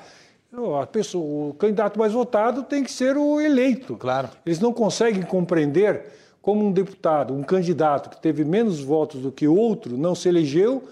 a 0.80 0.86
pessoa, 0.86 1.50
o 1.50 1.54
candidato 1.54 1.98
mais 1.98 2.12
votado 2.12 2.62
tem 2.62 2.84
que 2.84 2.92
ser 2.92 3.16
o 3.16 3.40
eleito. 3.40 3.96
Claro. 3.96 4.28
Eles 4.44 4.60
não 4.60 4.72
conseguem 4.72 5.22
compreender 5.22 6.12
como 6.46 6.64
um 6.64 6.70
deputado, 6.70 7.34
um 7.34 7.42
candidato 7.42 8.08
que 8.08 8.22
teve 8.22 8.44
menos 8.44 8.78
votos 8.78 9.20
do 9.20 9.32
que 9.32 9.48
outro, 9.48 9.96
não 9.98 10.14
se 10.14 10.28
elegeu 10.28 10.84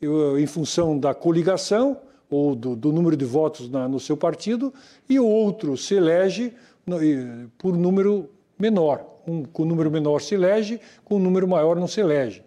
em 0.00 0.46
função 0.46 0.98
da 0.98 1.12
coligação 1.12 1.98
ou 2.30 2.54
do, 2.54 2.74
do 2.74 2.90
número 2.90 3.14
de 3.14 3.24
votos 3.26 3.68
na, 3.68 3.86
no 3.86 4.00
seu 4.00 4.16
partido, 4.16 4.72
e 5.06 5.20
o 5.20 5.26
outro 5.26 5.76
se 5.76 5.94
elege 5.94 6.54
no, 6.86 6.96
por 7.58 7.76
número 7.76 8.30
menor. 8.58 9.04
Um, 9.28 9.44
com 9.44 9.66
número 9.66 9.90
menor 9.90 10.22
se 10.22 10.36
elege, 10.36 10.80
com 11.04 11.18
número 11.18 11.46
maior 11.46 11.76
não 11.76 11.86
se 11.86 12.00
elege. 12.00 12.42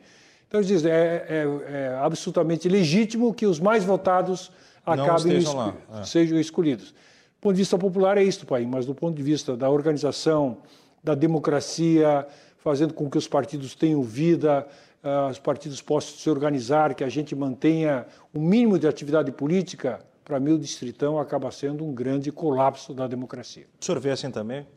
Então, 0.47 0.59
eles 0.59 0.67
dizem, 0.67 0.91
é, 0.91 1.25
é, 1.29 1.73
é 1.73 1.99
absolutamente 2.01 2.67
legítimo 2.67 3.35
que 3.35 3.45
os 3.45 3.59
mais 3.59 3.83
votados 3.83 4.51
acabem 4.83 5.37
esco 5.37 5.75
é. 5.93 6.03
sejam 6.03 6.39
escolhidos. 6.39 6.89
Do 6.89 7.39
ponto 7.39 7.53
de 7.53 7.61
vista 7.61 7.77
popular 7.77 8.17
é 8.17 8.23
isto, 8.23 8.47
pai, 8.47 8.65
mas 8.65 8.83
do 8.87 8.95
ponto 8.95 9.15
de 9.15 9.21
vista 9.21 9.55
da 9.55 9.69
organização, 9.69 10.57
da 11.03 11.13
democracia, 11.13 12.27
fazendo 12.67 12.93
com 12.93 13.09
que 13.09 13.17
os 13.17 13.29
partidos 13.29 13.73
tenham 13.75 14.03
vida, 14.03 14.67
uh, 15.01 15.31
os 15.31 15.39
partidos 15.39 15.81
possam 15.81 16.17
se 16.17 16.29
organizar, 16.29 16.93
que 16.95 17.03
a 17.03 17.07
gente 17.07 17.33
mantenha 17.33 18.05
o 18.33 18.39
um 18.39 18.41
mínimo 18.41 18.77
de 18.77 18.85
atividade 18.85 19.31
política, 19.31 20.01
para 20.25 20.37
mim 20.37 20.51
o 20.51 20.59
distritão 20.59 21.17
acaba 21.17 21.49
sendo 21.49 21.85
um 21.85 21.93
grande 21.93 22.29
colapso 22.29 22.93
da 22.93 23.07
democracia. 23.07 23.67
O 23.79 23.85
senhor 23.85 24.01
vê 24.01 24.11
assim 24.11 24.29
também? 24.29 24.67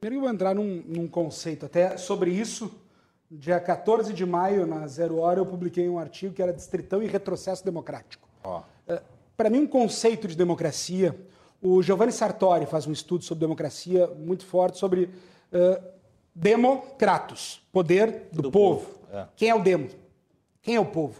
Primeiro 0.00 0.16
eu 0.16 0.26
vou 0.26 0.34
entrar 0.34 0.54
num, 0.54 0.82
num 0.86 1.06
conceito 1.06 1.66
até 1.66 1.98
sobre 1.98 2.30
isso. 2.30 2.74
Dia 3.30 3.60
14 3.60 4.14
de 4.14 4.24
maio, 4.24 4.66
na 4.66 4.86
Zero 4.86 5.18
Hora, 5.18 5.38
eu 5.38 5.44
publiquei 5.44 5.86
um 5.90 5.98
artigo 5.98 6.32
que 6.32 6.40
era 6.40 6.54
Distritão 6.54 7.02
e 7.02 7.06
Retrocesso 7.06 7.62
Democrático. 7.62 8.26
Oh. 8.42 8.60
Uh, 8.90 8.98
para 9.36 9.50
mim, 9.50 9.58
um 9.58 9.66
conceito 9.66 10.26
de 10.26 10.34
democracia, 10.34 11.14
o 11.60 11.82
Giovanni 11.82 12.12
Sartori 12.12 12.64
faz 12.64 12.86
um 12.86 12.92
estudo 12.92 13.24
sobre 13.24 13.42
democracia 13.42 14.06
muito 14.06 14.46
forte, 14.46 14.78
sobre 14.78 15.10
uh, 15.52 15.95
Democratos, 16.38 17.66
poder 17.72 18.28
do, 18.30 18.42
do 18.42 18.50
povo. 18.52 18.84
povo. 18.84 19.00
É. 19.10 19.26
Quem 19.34 19.48
é 19.48 19.54
o 19.54 19.62
demo? 19.62 19.88
Quem 20.60 20.74
é 20.74 20.80
o 20.80 20.84
povo? 20.84 21.18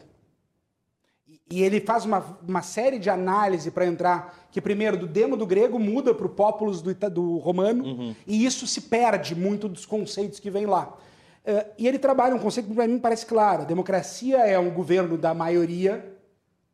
E 1.48 1.62
ele 1.62 1.80
faz 1.80 2.05
uma, 2.05 2.38
uma 2.47 2.60
série 2.60 2.98
de 2.98 3.09
análise 3.09 3.70
para 3.70 3.86
entrar, 3.86 4.47
que 4.51 4.60
primeiro 4.60 4.98
do 4.98 5.06
demo 5.06 5.34
do 5.34 5.47
grego 5.47 5.78
muda 5.78 6.14
para 6.14 6.26
o 6.26 6.28
populus 6.28 6.82
do, 6.82 6.93
do 7.09 7.38
romano, 7.38 7.84
uhum. 7.84 8.14
e 8.26 8.44
isso 8.44 8.66
se 8.66 8.82
perde 8.82 9.34
muito 9.34 9.68
dos 9.68 9.86
conceitos 9.86 10.38
que 10.38 10.51
vem 10.51 10.66
lá. 10.66 10.88
Uh, 10.88 11.72
e 11.78 11.88
ele 11.88 11.98
trabalha 11.98 12.34
um 12.34 12.38
conceito 12.38 12.68
que 12.68 12.74
para 12.74 12.86
mim 12.86 12.98
parece 12.98 13.24
claro: 13.24 13.62
a 13.62 13.64
democracia 13.64 14.38
é 14.38 14.59
um 14.59 14.70
governo 14.70 15.16
da 15.16 15.32
maioria 15.32 16.14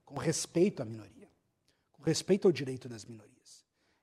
com 0.04 0.18
respeito 0.18 0.82
à 0.82 0.84
minoria, 0.84 1.28
com 1.92 2.02
respeito 2.02 2.48
ao 2.48 2.52
direito 2.52 2.88
das 2.88 3.04
minorias. 3.04 3.32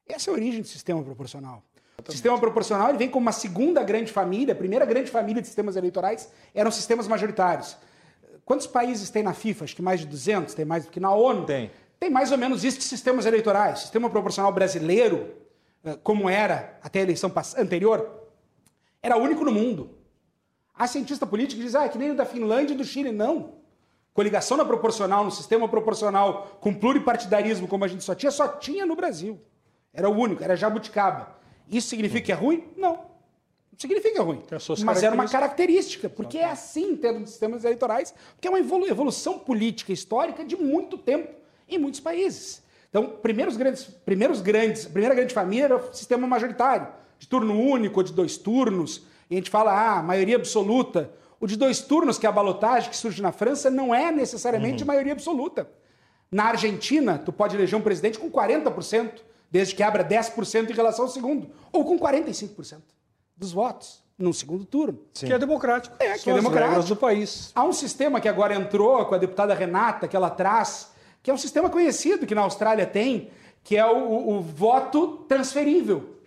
Essa 0.08 0.30
é 0.30 0.32
a 0.32 0.34
origem 0.34 0.62
do 0.62 0.68
sistema 0.68 1.04
proporcional. 1.04 1.64
O 2.08 2.12
sistema 2.12 2.38
proporcional 2.40 2.90
ele 2.90 2.98
vem 2.98 3.10
como 3.10 3.26
uma 3.26 3.32
segunda 3.32 3.84
grande 3.84 4.12
família, 4.12 4.54
a 4.54 4.58
primeira 4.58 4.86
grande 4.86 5.10
família 5.10 5.42
de 5.42 5.48
sistemas 5.48 5.76
eleitorais 5.76 6.32
eram 6.54 6.72
sistemas 6.72 7.08
majoritários. 7.08 7.78
Quantos 8.46 8.68
países 8.68 9.10
tem 9.10 9.22
na 9.22 9.34
FIFA? 9.34 9.66
Acho 9.66 9.76
que 9.76 9.82
mais 9.82 10.00
de 10.00 10.08
200, 10.08 10.54
tem 10.54 10.66
mais 10.66 10.86
do 10.86 10.92
que 10.92 11.00
na 11.00 11.14
ONU. 11.14 11.46
Tem. 11.46 11.72
Tem 12.00 12.10
mais 12.10 12.32
ou 12.32 12.38
menos 12.38 12.64
isso 12.64 12.78
de 12.78 12.84
sistemas 12.84 13.26
eleitorais. 13.26 13.80
O 13.80 13.82
sistema 13.82 14.10
proporcional 14.10 14.52
brasileiro, 14.52 15.36
eh, 15.84 15.98
como 16.02 16.30
era 16.30 16.80
até 16.82 17.00
a 17.00 17.04
eleição 17.04 17.32
anterior, 17.58 18.28
era 19.04 19.18
único 19.18 19.44
no 19.44 19.52
mundo. 19.52 19.98
Há 20.74 20.88
cientista 20.88 21.28
político 21.28 21.60
que 21.60 21.66
diz, 21.66 21.76
ah, 21.76 21.86
é 21.86 21.90
que 21.90 21.98
nem 21.98 22.12
o 22.12 22.16
da 22.16 22.26
Finlândia 22.26 22.74
e 22.74 22.78
do 22.78 22.84
Chile. 22.84 23.12
Não. 23.12 23.60
Coligação 24.14 24.58
na 24.58 24.66
proporcional, 24.66 25.24
no 25.24 25.32
sistema 25.32 25.68
proporcional, 25.68 26.58
com 26.60 26.74
pluripartidarismo, 26.74 27.68
como 27.68 27.86
a 27.86 27.88
gente 27.88 28.04
só 28.04 28.16
tinha, 28.16 28.32
só 28.32 28.48
tinha 28.48 28.86
no 28.86 28.96
Brasil. 28.96 29.40
Era 29.94 30.10
o 30.10 30.14
único, 30.14 30.44
era 30.44 30.56
jabuticaba. 30.56 31.39
Isso 31.70 31.88
significa 31.88 32.22
que 32.22 32.32
é 32.32 32.36
ruim? 32.36 32.64
Não. 32.76 32.94
Não 32.94 33.78
significa 33.78 34.16
que 34.16 34.20
é 34.20 34.24
ruim. 34.24 34.44
Mas 34.84 35.04
era 35.04 35.14
uma 35.14 35.28
característica, 35.28 36.10
porque 36.10 36.38
é 36.38 36.46
assim 36.46 36.92
em 36.92 36.96
termos 36.98 37.26
de 37.26 37.30
sistemas 37.30 37.64
eleitorais, 37.64 38.14
porque 38.36 38.48
é 38.48 38.52
uma 38.52 38.60
evolução 38.60 39.40
política 39.40 39.94
histórica 39.94 40.44
de 40.44 40.56
muito 40.56 40.98
tempo 40.98 41.30
em 41.68 41.78
muitos 41.78 42.00
países. 42.00 42.62
Então, 42.90 43.06
primeiros 43.22 43.56
grandes, 43.56 43.84
primeiros 43.84 44.42
grandes, 44.42 44.88
a 44.88 44.90
primeira 44.90 45.14
grande 45.14 45.34
família 45.34 45.66
era 45.66 45.78
o 45.78 45.94
sistema 45.94 46.28
majoritário, 46.28 46.88
de 47.20 47.28
turno 47.28 47.60
único 47.60 48.00
ou 48.00 48.04
de 48.04 48.12
dois 48.12 48.36
turnos. 48.36 49.04
E 49.30 49.36
a 49.36 49.38
gente 49.38 49.52
fala, 49.52 49.98
ah, 49.98 50.02
maioria 50.02 50.36
absoluta. 50.36 51.12
O 51.40 51.46
de 51.46 51.56
dois 51.56 51.80
turnos, 51.80 52.18
que 52.18 52.26
é 52.26 52.30
a 52.30 52.32
balotagem 52.32 52.90
que 52.90 52.98
surge 52.98 53.22
na 53.22 53.32
França, 53.32 53.70
não 53.70 53.94
é 53.94 54.12
necessariamente 54.12 54.84
uhum. 54.84 54.88
maioria 54.88 55.14
absoluta. 55.14 55.70
Na 56.32 56.46
Argentina, 56.46 57.18
tu 57.18 57.32
pode 57.32 57.56
eleger 57.56 57.78
um 57.78 57.82
presidente 57.82 58.20
com 58.20 58.30
40% 58.30 59.12
desde 59.52 59.76
que 59.76 59.84
abra 59.84 60.04
10% 60.04 60.70
em 60.70 60.74
relação 60.74 61.06
ao 61.06 61.12
segundo, 61.12 61.50
ou 61.72 61.84
com 61.84 61.98
45% 62.00 62.82
dos 63.36 63.52
votos 63.52 64.04
no 64.18 64.34
segundo 64.34 64.66
turno. 64.66 65.00
Sim. 65.14 65.28
Que 65.28 65.34
é 65.34 65.40
democrático. 65.40 65.96
É, 65.98 66.18
que 66.18 66.30
é 66.30 66.34
democrático. 66.34 66.84
do 66.84 66.96
país. 66.96 67.52
Há 67.56 67.64
um 67.64 67.72
sistema 67.72 68.20
que 68.20 68.28
agora 68.28 68.54
entrou 68.54 69.06
com 69.06 69.16
a 69.16 69.18
deputada 69.18 69.54
Renata, 69.54 70.08
que 70.08 70.16
ela 70.16 70.30
traz, 70.30 70.92
que 71.24 71.32
é 71.32 71.34
um 71.34 71.38
sistema 71.38 71.70
conhecido 71.70 72.28
que 72.28 72.36
na 72.36 72.42
Austrália 72.42 72.86
tem, 72.86 73.32
que 73.64 73.78
é 73.78 73.86
o, 73.86 73.98
o, 73.98 74.38
o 74.38 74.42
voto 74.42 75.26
transferível. 75.28 76.18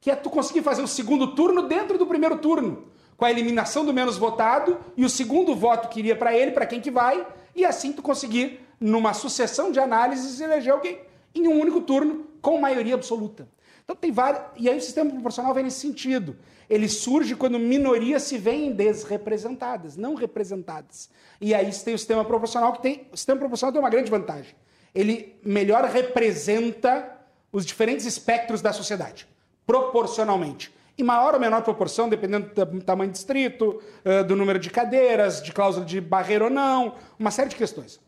que 0.00 0.10
é 0.10 0.16
tu 0.16 0.28
conseguir 0.28 0.62
fazer 0.62 0.82
o 0.82 0.88
segundo 0.88 1.34
turno 1.34 1.62
dentro 1.62 1.96
do 1.96 2.06
primeiro 2.06 2.38
turno, 2.38 2.84
com 3.16 3.24
a 3.24 3.30
eliminação 3.30 3.84
do 3.84 3.92
menos 3.92 4.16
votado 4.16 4.78
e 4.96 5.04
o 5.04 5.10
segundo 5.10 5.54
voto 5.54 5.88
que 5.88 5.98
iria 5.98 6.16
para 6.16 6.34
ele, 6.34 6.52
para 6.52 6.66
quem 6.66 6.80
que 6.80 6.90
vai, 6.90 7.26
e 7.54 7.64
assim 7.64 7.92
tu 7.92 8.02
conseguir, 8.02 8.60
numa 8.78 9.12
sucessão 9.12 9.70
de 9.70 9.78
análises, 9.78 10.40
eleger 10.40 10.72
alguém 10.72 10.98
em 11.34 11.48
um 11.48 11.60
único 11.60 11.80
turno 11.80 12.26
com 12.40 12.60
maioria 12.60 12.94
absoluta. 12.94 13.48
Então 13.84 13.96
tem 13.96 14.12
várias. 14.12 14.42
E 14.56 14.68
aí 14.68 14.78
o 14.78 14.80
sistema 14.80 15.10
proporcional 15.10 15.52
vem 15.52 15.64
nesse 15.64 15.80
sentido. 15.80 16.36
Ele 16.68 16.88
surge 16.88 17.34
quando 17.34 17.58
minorias 17.58 18.22
se 18.22 18.38
veem 18.38 18.72
desrepresentadas, 18.72 19.96
não 19.96 20.14
representadas. 20.14 21.10
E 21.40 21.52
aí 21.52 21.70
tem 21.72 21.94
o 21.94 21.98
sistema 21.98 22.24
proporcional 22.24 22.72
que 22.72 22.82
tem. 22.82 23.08
O 23.12 23.16
sistema 23.16 23.40
proporcional 23.40 23.72
tem 23.72 23.82
uma 23.82 23.90
grande 23.90 24.10
vantagem. 24.10 24.54
Ele 24.94 25.36
melhor 25.44 25.84
representa 25.84 27.18
os 27.52 27.66
diferentes 27.66 28.06
espectros 28.06 28.62
da 28.62 28.72
sociedade, 28.72 29.26
proporcionalmente. 29.66 30.72
Em 30.96 31.02
maior 31.02 31.34
ou 31.34 31.40
menor 31.40 31.62
proporção, 31.62 32.08
dependendo 32.08 32.48
do 32.66 32.82
tamanho 32.82 33.10
do 33.10 33.14
distrito, 33.14 33.82
do 34.28 34.36
número 34.36 34.58
de 34.58 34.70
cadeiras, 34.70 35.42
de 35.42 35.50
cláusula 35.52 35.84
de 35.84 36.00
barreira 36.00 36.44
ou 36.44 36.50
não, 36.50 36.94
uma 37.18 37.30
série 37.30 37.48
de 37.48 37.56
questões. 37.56 37.98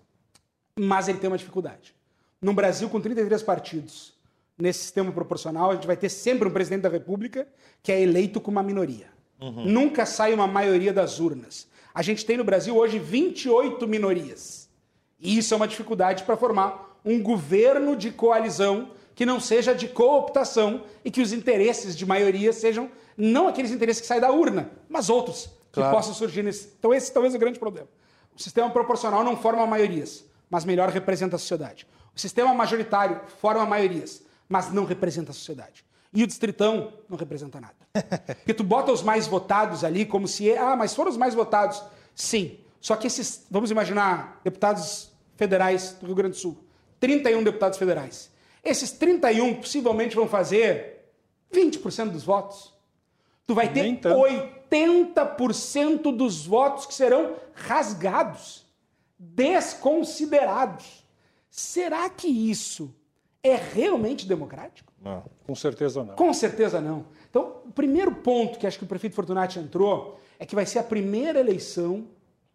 Mas 0.78 1.08
ele 1.08 1.18
tem 1.18 1.28
uma 1.28 1.38
dificuldade. 1.38 1.94
No 2.42 2.52
Brasil, 2.52 2.88
com 2.88 3.00
33 3.00 3.40
partidos, 3.44 4.12
nesse 4.58 4.80
sistema 4.80 5.12
proporcional, 5.12 5.70
a 5.70 5.74
gente 5.74 5.86
vai 5.86 5.96
ter 5.96 6.08
sempre 6.08 6.48
um 6.48 6.50
presidente 6.50 6.82
da 6.82 6.88
República 6.88 7.46
que 7.80 7.92
é 7.92 8.02
eleito 8.02 8.40
com 8.40 8.50
uma 8.50 8.64
minoria. 8.64 9.06
Uhum. 9.40 9.64
Nunca 9.64 10.04
sai 10.04 10.34
uma 10.34 10.48
maioria 10.48 10.92
das 10.92 11.20
urnas. 11.20 11.68
A 11.94 12.02
gente 12.02 12.26
tem 12.26 12.36
no 12.36 12.44
Brasil 12.44 12.76
hoje 12.76 12.98
28 12.98 13.86
minorias. 13.86 14.68
E 15.20 15.38
isso 15.38 15.54
é 15.54 15.56
uma 15.56 15.68
dificuldade 15.68 16.24
para 16.24 16.36
formar 16.36 17.00
um 17.04 17.22
governo 17.22 17.94
de 17.94 18.10
coalizão 18.10 18.90
que 19.14 19.24
não 19.24 19.38
seja 19.38 19.72
de 19.72 19.86
cooptação 19.86 20.82
e 21.04 21.10
que 21.10 21.20
os 21.20 21.32
interesses 21.32 21.96
de 21.96 22.04
maioria 22.04 22.52
sejam 22.52 22.90
não 23.16 23.46
aqueles 23.46 23.70
interesses 23.70 24.00
que 24.00 24.06
saem 24.06 24.20
da 24.20 24.32
urna, 24.32 24.70
mas 24.88 25.08
outros 25.08 25.50
claro. 25.70 25.90
que 25.90 25.96
possam 25.96 26.14
surgir 26.14 26.42
nesse. 26.42 26.72
Então, 26.78 26.92
esse 26.92 27.12
talvez 27.12 27.34
é 27.34 27.36
o 27.36 27.40
grande 27.40 27.58
problema. 27.58 27.88
O 28.34 28.42
sistema 28.42 28.68
proporcional 28.70 29.22
não 29.22 29.36
forma 29.36 29.66
maiorias, 29.66 30.24
mas 30.50 30.64
melhor 30.64 30.88
representa 30.88 31.36
a 31.36 31.38
sociedade. 31.38 31.86
O 32.14 32.20
sistema 32.20 32.52
majoritário 32.54 33.20
forma 33.40 33.64
maiorias, 33.64 34.22
mas 34.48 34.72
não 34.72 34.84
representa 34.84 35.30
a 35.30 35.34
sociedade. 35.34 35.84
E 36.12 36.22
o 36.22 36.26
distritão 36.26 36.92
não 37.08 37.16
representa 37.16 37.60
nada. 37.60 37.74
Porque 38.36 38.52
tu 38.52 38.62
bota 38.62 38.92
os 38.92 39.02
mais 39.02 39.26
votados 39.26 39.82
ali 39.82 40.04
como 40.04 40.28
se, 40.28 40.52
ah, 40.52 40.76
mas 40.76 40.94
foram 40.94 41.10
os 41.10 41.16
mais 41.16 41.34
votados. 41.34 41.82
Sim. 42.14 42.58
Só 42.80 42.96
que 42.96 43.06
esses, 43.06 43.46
vamos 43.50 43.70
imaginar, 43.70 44.40
deputados 44.44 45.10
federais 45.36 45.96
do 46.00 46.06
Rio 46.06 46.14
Grande 46.14 46.34
do 46.36 46.40
Sul. 46.40 46.58
31 47.00 47.42
deputados 47.42 47.78
federais. 47.78 48.30
Esses 48.62 48.92
31 48.92 49.54
possivelmente 49.54 50.14
vão 50.14 50.28
fazer 50.28 51.10
20% 51.52 52.10
dos 52.10 52.22
votos. 52.24 52.72
Tu 53.46 53.54
vai 53.54 53.72
ter 53.72 54.00
80% 54.70 56.16
dos 56.16 56.46
votos 56.46 56.86
que 56.86 56.94
serão 56.94 57.34
rasgados, 57.54 58.64
desconsiderados. 59.18 61.01
Será 61.52 62.08
que 62.08 62.26
isso 62.26 62.94
é 63.42 63.54
realmente 63.54 64.26
democrático? 64.26 64.90
Não, 64.98 65.22
com 65.46 65.54
certeza 65.54 66.02
não. 66.02 66.14
Com 66.14 66.32
certeza 66.32 66.80
não. 66.80 67.04
Então, 67.28 67.60
o 67.66 67.72
primeiro 67.72 68.10
ponto 68.14 68.58
que 68.58 68.66
acho 68.66 68.78
que 68.78 68.84
o 68.84 68.88
prefeito 68.88 69.14
Fortunati 69.14 69.58
entrou 69.58 70.18
é 70.38 70.46
que 70.46 70.54
vai 70.54 70.64
ser 70.64 70.78
a 70.78 70.82
primeira 70.82 71.38
eleição 71.38 72.08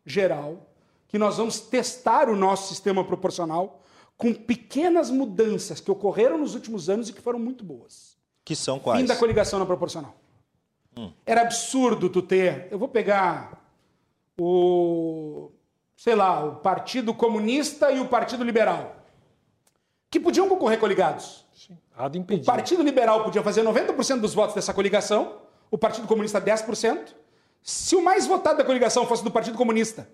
geral 0.03 0.67
que 1.07 1.19
nós 1.19 1.37
vamos 1.37 1.59
testar 1.59 2.27
o 2.27 2.35
nosso 2.35 2.69
sistema 2.69 3.03
proporcional 3.03 3.83
com 4.17 4.33
pequenas 4.33 5.11
mudanças 5.11 5.79
que 5.79 5.91
ocorreram 5.91 6.39
nos 6.39 6.55
últimos 6.55 6.89
anos 6.89 7.07
e 7.07 7.13
que 7.13 7.21
foram 7.21 7.37
muito 7.37 7.63
boas. 7.63 8.17
Que 8.43 8.55
são 8.55 8.79
quais? 8.79 8.99
Fim 8.99 9.05
da 9.05 9.15
coligação 9.15 9.59
na 9.59 9.65
proporcional. 9.65 10.15
Hum. 10.97 11.13
Era 11.23 11.41
absurdo 11.41 12.09
tu 12.09 12.23
ter. 12.23 12.67
Eu 12.71 12.79
vou 12.79 12.87
pegar 12.87 13.63
o. 14.35 15.51
sei 15.97 16.15
lá, 16.15 16.45
o 16.45 16.55
Partido 16.57 17.13
Comunista 17.13 17.91
e 17.91 17.99
o 17.99 18.07
Partido 18.07 18.45
Liberal 18.45 18.95
que 20.09 20.19
podiam 20.19 20.47
concorrer 20.47 20.79
coligados. 20.79 21.45
Sim. 21.53 21.77
O 22.43 22.45
Partido 22.45 22.83
Liberal 22.83 23.23
podia 23.23 23.43
fazer 23.43 23.63
90% 23.63 24.21
dos 24.21 24.33
votos 24.33 24.55
dessa 24.55 24.73
coligação, 24.73 25.39
o 25.69 25.77
Partido 25.77 26.07
Comunista 26.07 26.39
10%. 26.39 27.13
Se 27.61 27.95
o 27.95 28.01
mais 28.01 28.25
votado 28.25 28.59
da 28.59 28.63
coligação 28.63 29.05
fosse 29.05 29.23
do 29.23 29.31
Partido 29.31 29.57
Comunista 29.57 30.07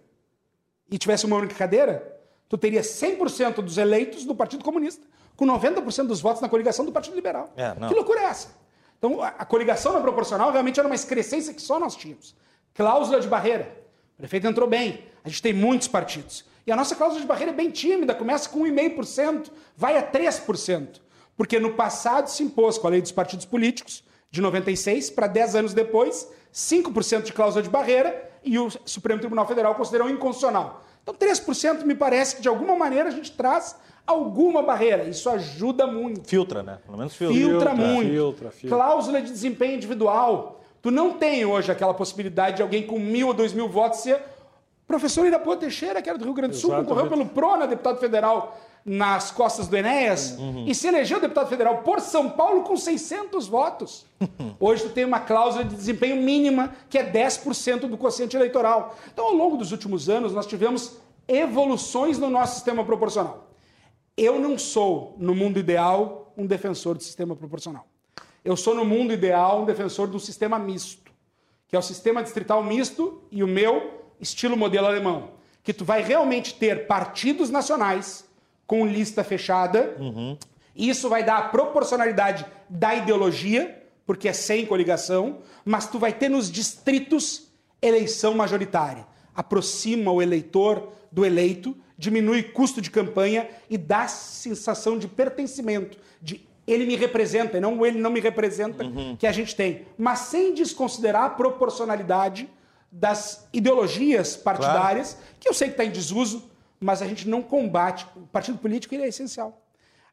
e 0.90 0.98
tivesse 0.98 1.26
uma 1.26 1.36
única 1.36 1.54
cadeira, 1.54 2.20
tu 2.50 2.58
teria 2.58 2.82
100% 2.82 3.56
dos 3.56 3.78
eleitos 3.78 4.26
do 4.26 4.34
Partido 4.34 4.64
Comunista, 4.64 5.06
com 5.36 5.46
90% 5.46 6.08
dos 6.08 6.22
votos 6.22 6.42
na 6.42 6.50
coligação 6.50 6.86
do 6.86 6.92
Partido 6.92 7.16
Liberal. 7.16 7.52
É, 7.56 7.72
que 7.88 7.94
loucura 7.94 8.22
é 8.22 8.26
essa? 8.26 8.56
Então, 8.98 9.22
a, 9.22 9.28
a 9.28 9.46
coligação 9.46 9.94
na 9.94 10.00
proporcional 10.00 10.52
realmente 10.52 10.80
era 10.80 10.88
uma 10.88 10.96
excrescência 10.96 11.54
que 11.54 11.62
só 11.62 11.80
nós 11.80 11.96
tínhamos. 11.96 12.36
Cláusula 12.74 13.20
de 13.20 13.28
barreira. 13.28 13.83
O 14.24 14.26
prefeito 14.26 14.48
entrou 14.48 14.70
bem. 14.70 15.04
A 15.22 15.28
gente 15.28 15.42
tem 15.42 15.52
muitos 15.52 15.90
partidos. 15.90 16.46
E 16.66 16.72
a 16.72 16.78
nossa 16.78 16.96
cláusula 16.96 17.20
de 17.20 17.28
barreira 17.28 17.52
é 17.52 17.54
bem 17.54 17.70
tímida, 17.70 18.16
começa 18.16 18.48
com 18.48 18.62
1,5%, 18.62 19.52
vai 19.76 19.98
a 19.98 20.12
3%. 20.12 21.02
Porque 21.36 21.60
no 21.60 21.74
passado 21.74 22.30
se 22.30 22.42
impôs 22.42 22.78
com 22.78 22.88
a 22.88 22.92
lei 22.92 23.02
dos 23.02 23.12
partidos 23.12 23.46
políticos, 23.46 24.02
de 24.32 24.40
96 24.40 25.10
para 25.10 25.28
10 25.28 25.56
anos 25.58 25.74
depois, 25.74 26.30
5% 26.54 27.24
de 27.24 27.34
cláusula 27.34 27.62
de 27.62 27.70
barreira 27.70 28.32
e 28.46 28.58
o 28.58 28.70
Supremo 28.86 29.20
Tribunal 29.20 29.46
Federal 29.46 29.76
considerou 29.76 30.10
inconstitucional. 30.10 30.86
Então, 31.04 31.14
3% 31.14 31.84
me 31.84 31.94
parece 31.94 32.38
que 32.38 32.42
de 32.42 32.48
alguma 32.48 32.78
maneira 32.78 33.10
a 33.10 33.12
gente 33.12 33.34
traz 33.34 33.76
alguma 34.08 34.64
barreira. 34.64 35.04
Isso 35.04 35.30
ajuda 35.30 35.86
muito. 35.86 36.30
Filtra, 36.30 36.64
né? 36.64 36.80
Pelo 36.86 36.98
menos 36.98 37.14
filtra. 37.14 37.36
Filtra, 37.36 37.72
filtra 37.72 37.76
muito. 37.76 38.10
Filtra, 38.10 38.52
filtra. 38.52 38.78
Cláusula 38.78 39.22
de 39.22 39.30
desempenho 39.30 39.76
individual. 39.76 40.63
Tu 40.84 40.92
não 40.92 41.14
tem 41.14 41.46
hoje 41.46 41.72
aquela 41.72 41.94
possibilidade 41.94 42.58
de 42.58 42.62
alguém 42.62 42.86
com 42.86 43.00
mil 43.00 43.30
ou 43.30 43.34
dois 43.34 43.54
mil 43.54 43.70
votos 43.70 44.02
ser 44.02 44.22
Professor 44.86 45.26
Irapuã 45.26 45.56
Teixeira, 45.56 46.02
que 46.02 46.10
era 46.10 46.18
do 46.18 46.26
Rio 46.26 46.34
Grande 46.34 46.56
do 46.56 46.58
Sul, 46.58 46.72
Exatamente. 46.72 46.90
concorreu 46.90 47.10
pelo 47.10 47.26
PRONA, 47.26 47.66
deputado 47.66 48.00
federal, 48.02 48.60
nas 48.86 49.32
costas 49.32 49.70
do 49.70 49.78
Enéas, 49.78 50.38
uhum. 50.38 50.66
e 50.68 50.76
se 50.76 50.86
elegeu 50.86 51.22
deputado 51.22 51.48
federal 51.48 51.78
por 51.84 52.02
São 52.02 52.30
Paulo 52.30 52.64
com 52.64 52.76
600 52.76 53.48
votos. 53.48 54.06
Hoje 54.60 54.84
tu 54.84 54.90
tem 54.90 55.06
uma 55.06 55.22
cláusula 55.22 55.64
de 55.64 55.74
desempenho 55.74 56.18
mínima, 56.18 56.76
que 56.90 56.98
é 56.98 57.10
10% 57.10 57.88
do 57.88 57.98
quociente 57.98 58.36
eleitoral. 58.36 58.94
Então, 59.12 59.26
ao 59.28 59.34
longo 59.34 59.56
dos 59.56 59.72
últimos 59.72 60.10
anos, 60.10 60.34
nós 60.34 60.46
tivemos 60.46 60.98
evoluções 61.30 62.20
no 62.20 62.30
nosso 62.30 62.56
sistema 62.56 62.84
proporcional. 62.84 63.48
Eu 64.18 64.38
não 64.38 64.58
sou, 64.58 65.16
no 65.18 65.34
mundo 65.34 65.58
ideal, 65.58 66.34
um 66.38 66.46
defensor 66.46 66.98
do 66.98 67.04
sistema 67.04 67.38
proporcional. 67.38 67.88
Eu 68.44 68.58
sou, 68.58 68.76
no 68.76 68.84
mundo 68.84 69.14
ideal, 69.14 69.62
um 69.62 69.66
defensor 69.66 70.08
do 70.08 70.20
sistema 70.20 70.60
misto, 70.60 71.12
que 71.68 71.76
é 71.76 71.80
o 71.80 71.82
sistema 71.82 72.22
distrital 72.22 72.64
misto, 72.64 73.22
e 73.32 73.44
o 73.44 73.48
meu 73.48 74.04
estilo 74.20 74.58
modelo 74.58 74.88
alemão, 74.88 75.32
que 75.64 75.74
tu 75.74 75.86
vai 75.86 76.04
realmente 76.04 76.56
ter 76.56 76.88
partidos 76.88 77.50
nacionais 77.50 78.26
com 78.68 78.86
lista 78.86 79.24
fechada. 79.24 79.96
Uhum. 80.00 80.38
Isso 80.76 81.08
vai 81.08 81.24
dar 81.24 81.38
a 81.38 81.48
proporcionalidade 81.50 82.46
da 82.70 82.96
ideologia, 82.96 83.84
porque 84.06 84.28
é 84.28 84.34
sem 84.34 84.66
coligação, 84.66 85.40
mas 85.64 85.88
tu 85.88 85.98
vai 85.98 86.12
ter 86.12 86.30
nos 86.30 86.52
distritos 86.52 87.48
eleição 87.82 88.34
majoritária. 88.34 89.06
Aproxima 89.36 90.12
o 90.12 90.22
eleitor 90.22 90.90
do 91.12 91.26
eleito, 91.26 91.76
diminui 91.98 92.44
custo 92.44 92.82
de 92.82 92.90
campanha 92.90 93.48
e 93.70 93.78
dá 93.78 94.08
sensação 94.08 94.98
de 94.98 95.08
pertencimento, 95.08 95.98
de 96.22 96.48
ele 96.66 96.86
me 96.86 96.96
representa 96.96 97.58
e 97.58 97.62
não 97.62 97.86
ele 97.86 98.00
não 98.00 98.10
me 98.10 98.20
representa, 98.20 98.84
uhum. 98.84 99.16
que 99.18 99.28
a 99.28 99.32
gente 99.32 99.56
tem. 99.56 99.86
Mas 99.98 100.20
sem 100.20 100.54
desconsiderar 100.54 101.24
a 101.24 101.30
proporcionalidade 101.30 102.50
das 102.92 103.48
ideologias 103.52 104.36
partidárias, 104.36 105.14
claro. 105.14 105.36
que 105.40 105.50
eu 105.50 105.54
sei 105.54 105.68
que 105.68 105.74
está 105.74 105.84
em 105.84 105.92
desuso, 105.92 106.50
mas 106.80 107.02
a 107.02 107.08
gente 107.08 107.28
não 107.28 107.42
combate. 107.42 108.06
O 108.16 108.22
partido 108.28 108.58
político 108.58 108.94
ele 108.94 109.04
é 109.04 109.08
essencial. 109.08 109.62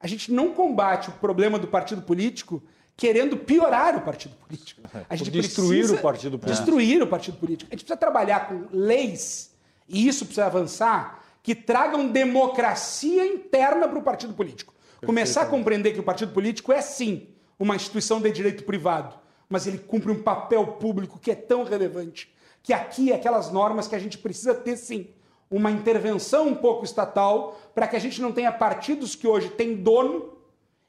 A 0.00 0.06
gente 0.06 0.32
não 0.32 0.52
combate 0.52 1.10
o 1.10 1.12
problema 1.12 1.58
do 1.58 1.68
partido 1.68 2.00
político 2.00 2.62
querendo 2.96 3.36
piorar 3.36 3.96
o 3.96 4.02
partido 4.02 4.34
político. 4.36 4.82
A 5.08 5.16
gente 5.16 5.30
destruir 5.30 5.90
o 5.90 5.98
partido 5.98 6.38
político. 6.38 6.64
Destruir 6.64 7.02
o 7.02 7.06
partido 7.06 7.36
político. 7.38 7.70
A 7.70 7.74
gente 7.74 7.84
precisa 7.84 7.98
trabalhar 7.98 8.48
com 8.48 8.66
leis, 8.72 9.54
e 9.88 10.06
isso 10.06 10.24
precisa 10.24 10.46
avançar, 10.46 11.22
que 11.42 11.54
tragam 11.54 12.08
democracia 12.08 13.26
interna 13.26 13.88
para 13.88 13.98
o 13.98 14.02
partido 14.02 14.34
político. 14.34 14.74
Começar 15.04 15.42
a 15.42 15.46
compreender 15.46 15.92
que 15.92 16.00
o 16.00 16.04
partido 16.04 16.32
político 16.32 16.72
é, 16.72 16.80
sim, 16.80 17.28
uma 17.58 17.76
instituição 17.76 18.20
de 18.20 18.30
direito 18.30 18.64
privado, 18.64 19.14
mas 19.48 19.66
ele 19.66 19.78
cumpre 19.78 20.10
um 20.10 20.22
papel 20.22 20.66
público 20.66 21.18
que 21.18 21.30
é 21.30 21.34
tão 21.34 21.64
relevante 21.64 22.32
que 22.62 22.72
aqui 22.72 23.12
é 23.12 23.14
aquelas 23.14 23.50
normas 23.50 23.88
que 23.88 23.94
a 23.94 23.98
gente 23.98 24.18
precisa 24.18 24.54
ter 24.54 24.76
sim 24.76 25.08
uma 25.50 25.70
intervenção 25.70 26.48
um 26.48 26.54
pouco 26.54 26.84
estatal 26.84 27.58
para 27.74 27.88
que 27.88 27.96
a 27.96 27.98
gente 27.98 28.20
não 28.20 28.32
tenha 28.32 28.52
partidos 28.52 29.16
que 29.16 29.26
hoje 29.26 29.48
têm 29.50 29.74
dono 29.74 30.34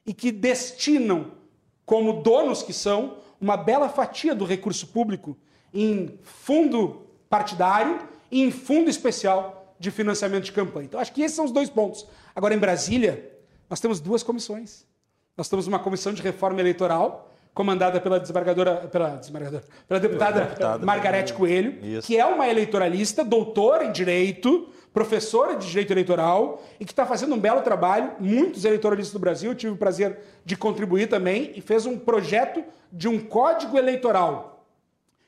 e 0.06 0.14
que 0.14 0.30
destinam, 0.30 1.32
como 1.84 2.22
donos 2.22 2.62
que 2.62 2.72
são, 2.72 3.16
uma 3.40 3.56
bela 3.56 3.88
fatia 3.88 4.34
do 4.34 4.44
recurso 4.44 4.86
público 4.88 5.36
em 5.74 6.18
fundo 6.22 7.06
partidário 7.28 8.06
e 8.30 8.42
em 8.42 8.50
fundo 8.50 8.88
especial 8.88 9.74
de 9.80 9.90
financiamento 9.90 10.44
de 10.44 10.52
campanha. 10.52 10.84
Então, 10.84 11.00
acho 11.00 11.12
que 11.12 11.22
esses 11.22 11.34
são 11.34 11.44
os 11.44 11.50
dois 11.50 11.68
pontos. 11.68 12.06
Agora, 12.34 12.54
em 12.54 12.58
Brasília, 12.58 13.31
nós 13.72 13.80
temos 13.80 14.00
duas 14.00 14.22
comissões. 14.22 14.84
Nós 15.34 15.48
temos 15.48 15.66
uma 15.66 15.78
comissão 15.78 16.12
de 16.12 16.20
reforma 16.20 16.60
eleitoral, 16.60 17.32
comandada 17.54 17.98
pela 18.02 18.20
desembargadora, 18.20 18.86
pela 18.88 19.16
desembargadora, 19.16 19.64
pela 19.88 19.98
deputada, 19.98 20.40
deputada 20.42 20.84
Margarete 20.84 21.32
Coelho, 21.32 21.82
Isso. 21.82 22.06
que 22.06 22.18
é 22.18 22.26
uma 22.26 22.46
eleitoralista, 22.46 23.24
doutora 23.24 23.84
em 23.84 23.90
direito, 23.90 24.68
professora 24.92 25.56
de 25.56 25.66
direito 25.66 25.90
eleitoral 25.90 26.62
e 26.78 26.84
que 26.84 26.92
está 26.92 27.06
fazendo 27.06 27.34
um 27.34 27.38
belo 27.38 27.62
trabalho. 27.62 28.12
Muitos 28.20 28.66
eleitoralistas 28.66 29.14
do 29.14 29.18
Brasil, 29.18 29.54
tive 29.54 29.72
o 29.72 29.78
prazer 29.78 30.18
de 30.44 30.54
contribuir 30.54 31.08
também, 31.08 31.50
e 31.54 31.62
fez 31.62 31.86
um 31.86 31.98
projeto 31.98 32.62
de 32.92 33.08
um 33.08 33.18
código 33.18 33.78
eleitoral. 33.78 34.66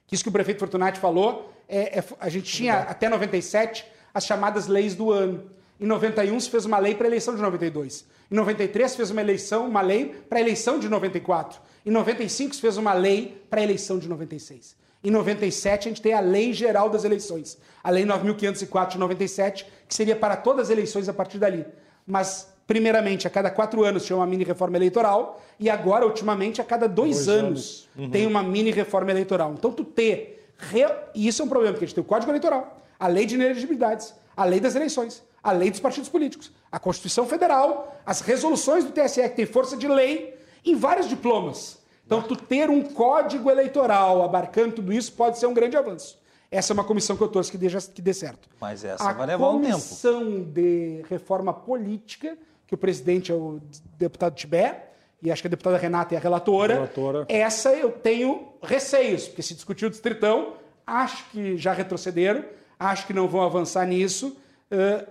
Que 0.07 0.17
isso 0.17 0.23
que 0.23 0.29
o 0.29 0.33
prefeito 0.33 0.59
Fortunati 0.59 1.01
falou, 1.01 1.51
é, 1.67 1.99
é, 1.99 2.05
a 2.21 2.29
gente 2.29 2.53
tinha 2.53 2.81
até 2.81 3.09
97 3.09 3.87
as 4.13 4.27
chamadas 4.27 4.67
leis 4.67 4.95
do 4.95 5.11
ano. 5.11 5.51
Em 5.81 5.87
91 5.87 6.39
se 6.41 6.51
fez 6.51 6.65
uma 6.65 6.79
lei 6.79 6.95
para 6.95 7.07
a 7.07 7.09
eleição 7.09 7.35
de 7.35 7.43
92. 7.43 8.05
Em 8.31 8.35
93 8.35 8.91
se 8.91 8.97
fez 8.97 9.11
uma 9.11 9.21
eleição, 9.21 9.69
uma 9.69 9.81
lei 9.81 10.15
para 10.29 10.39
a 10.39 10.41
eleição 10.41 10.79
de 10.79 10.89
94. 10.89 11.61
Em 11.85 11.91
95 11.91 12.55
se 12.55 12.61
fez 12.61 12.77
uma 12.77 12.93
lei 12.93 13.43
para 13.51 13.61
a 13.61 13.65
eleição 13.65 13.99
de 13.99 14.09
96. 14.09 14.77
Em 15.03 15.11
97 15.11 15.89
a 15.89 15.91
gente 15.91 16.01
tem 16.01 16.15
a 16.15 16.21
Lei 16.21 16.55
Geral 16.55 16.89
das 16.89 17.05
Eleições, 17.05 17.59
a 17.83 17.91
Lei 17.91 18.07
9504 18.07 18.95
de 18.95 18.99
97, 18.99 19.67
que 19.87 19.95
seria 19.95 20.17
para 20.17 20.35
todas 20.35 20.67
as 20.67 20.71
eleições 20.71 21.11
a 21.11 21.13
partir 21.13 21.37
dali. 21.39 21.67
Mas 22.07 22.49
primeiramente, 22.67 23.27
a 23.27 23.31
cada 23.31 23.51
quatro 23.51 23.85
anos 23.85 24.05
tinha 24.05 24.17
uma 24.17 24.27
mini 24.27 24.45
reforma 24.45 24.77
eleitoral, 24.77 25.43
e 25.59 25.69
agora, 25.69 26.07
ultimamente, 26.07 26.61
a 26.61 26.65
cada 26.65 26.89
dois, 26.89 27.27
dois 27.27 27.29
anos, 27.29 27.45
anos. 27.45 27.89
Uhum. 27.97 28.11
tem 28.11 28.27
uma 28.27 28.43
mini 28.43 28.71
reforma 28.71 29.11
eleitoral. 29.11 29.55
Então, 29.57 29.71
tu 29.71 29.85
ter. 29.85 30.51
Re... 30.57 30.87
E 31.15 31.29
isso 31.29 31.43
é 31.43 31.45
um 31.45 31.49
problema, 31.49 31.75
porque 31.75 31.85
a 31.85 31.89
gente 31.89 31.95
tem 31.95 32.03
o 32.03 32.07
Código 32.07 32.31
Eleitoral, 32.31 32.79
a 32.99 33.07
lei 33.07 33.27
de 33.27 33.35
inelegibilidades, 33.35 34.15
a 34.37 34.45
lei 34.45 34.61
das 34.61 34.75
eleições, 34.75 35.23
a 35.45 35.53
lei 35.53 35.71
dos 35.71 35.79
partidos 35.79 36.09
políticos, 36.09 36.51
a 36.73 36.79
Constituição 36.79 37.27
Federal, 37.27 37.95
as 38.07 38.23
resoluções 38.23 38.83
do 38.83 38.91
TSE, 38.91 39.23
que 39.29 39.37
tem 39.37 39.45
força 39.45 39.77
de 39.77 39.87
lei, 39.87 40.35
em 40.65 40.75
vários 40.75 41.07
diplomas. 41.07 41.79
Então, 42.07 42.23
tu 42.23 42.35
ter 42.35 42.71
um 42.71 42.83
código 42.83 43.51
eleitoral 43.51 44.23
abarcando 44.23 44.77
tudo 44.77 44.91
isso 44.91 45.13
pode 45.13 45.39
ser 45.39 45.47
um 45.47 45.53
grande 45.53 45.77
avanço. 45.77 46.19
Essa 46.51 46.73
é 46.73 46.75
uma 46.75 46.85
comissão 46.85 47.17
que 47.17 47.23
eu 47.23 47.29
torço 47.29 47.51
que 47.51 47.59
dê, 47.59 47.69
que 47.69 48.01
dê 48.01 48.15
certo. 48.15 48.49
Mas 48.61 48.85
essa 48.85 49.05
a 49.05 49.13
vai 49.13 49.27
levar 49.27 49.51
um 49.51 49.61
tempo. 49.61 49.69
A 49.69 49.73
comissão 49.73 50.43
de 50.43 51.05
reforma 51.11 51.53
política, 51.53 52.39
que 52.67 52.75
o 52.75 52.79
presidente 52.79 53.31
é 53.31 53.35
o 53.35 53.61
deputado 53.99 54.35
Tibé, 54.35 54.91
e 55.21 55.31
acho 55.31 55.43
que 55.43 55.49
a 55.49 55.51
deputada 55.51 55.77
Renata 55.77 56.15
é 56.15 56.19
a 56.19 56.21
relatora, 56.21 56.75
relatora. 56.75 57.27
essa 57.29 57.73
eu 57.75 57.91
tenho 57.91 58.53
receios, 58.63 59.27
porque 59.27 59.43
se 59.43 59.55
discutiu 59.55 59.89
o 59.89 59.91
distritão, 59.91 60.55
acho 60.87 61.25
que 61.31 61.57
já 61.57 61.73
retrocederam, 61.73 62.45
acho 62.79 63.07
que 63.07 63.13
não 63.13 63.27
vão 63.27 63.43
avançar 63.43 63.87
nisso, 63.87 64.37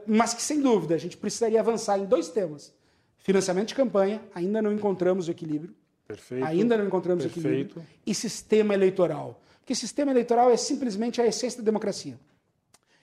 mas 0.06 0.34
que 0.34 0.42
sem 0.42 0.62
dúvida 0.62 0.96
a 0.96 0.98
gente 0.98 1.18
precisaria 1.18 1.60
avançar 1.60 1.98
em 1.98 2.06
dois 2.06 2.30
temas. 2.30 2.74
Financiamento 3.18 3.70
de 3.70 3.76
campanha, 3.76 4.22
ainda 4.36 4.62
não 4.62 4.74
encontramos 4.74 5.28
o 5.28 5.32
equilíbrio. 5.32 5.74
Perfeito. 6.06 6.46
Ainda 6.46 6.78
não 6.78 6.86
encontramos 6.86 7.24
Perfeito. 7.24 7.48
equilíbrio. 7.48 7.86
E 8.06 8.14
sistema 8.14 8.74
eleitoral. 8.74 9.42
Porque 9.60 9.74
sistema 9.74 10.12
eleitoral 10.12 10.52
é 10.52 10.58
simplesmente 10.58 11.22
a 11.22 11.26
essência 11.26 11.60
da 11.60 11.64
democracia. 11.64 12.20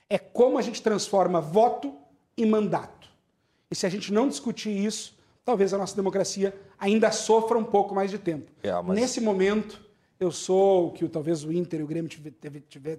É 0.08 0.18
como 0.18 0.58
a 0.58 0.62
gente 0.62 0.82
transforma 0.82 1.40
voto 1.40 1.94
em 2.36 2.44
mandato. 2.44 3.08
E 3.70 3.74
se 3.74 3.86
a 3.86 3.88
gente 3.88 4.12
não 4.12 4.28
discutir 4.28 4.70
isso, 4.70 5.16
talvez 5.44 5.72
a 5.72 5.78
nossa 5.78 5.96
democracia 5.96 6.54
ainda 6.78 7.10
sofra 7.10 7.56
um 7.56 7.64
pouco 7.64 7.94
mais 7.94 8.10
de 8.10 8.18
tempo. 8.18 8.50
É, 8.62 8.72
mas... 8.82 8.94
Nesse 8.94 9.20
momento, 9.20 9.80
eu 10.18 10.30
sou 10.30 10.88
o 10.88 10.92
que 10.92 11.08
talvez 11.08 11.44
o 11.44 11.52
Inter 11.52 11.80
e 11.80 11.82
o 11.82 11.86
Grêmio 11.86 12.10
tiver, 12.10 12.32
tiver, 12.68 12.98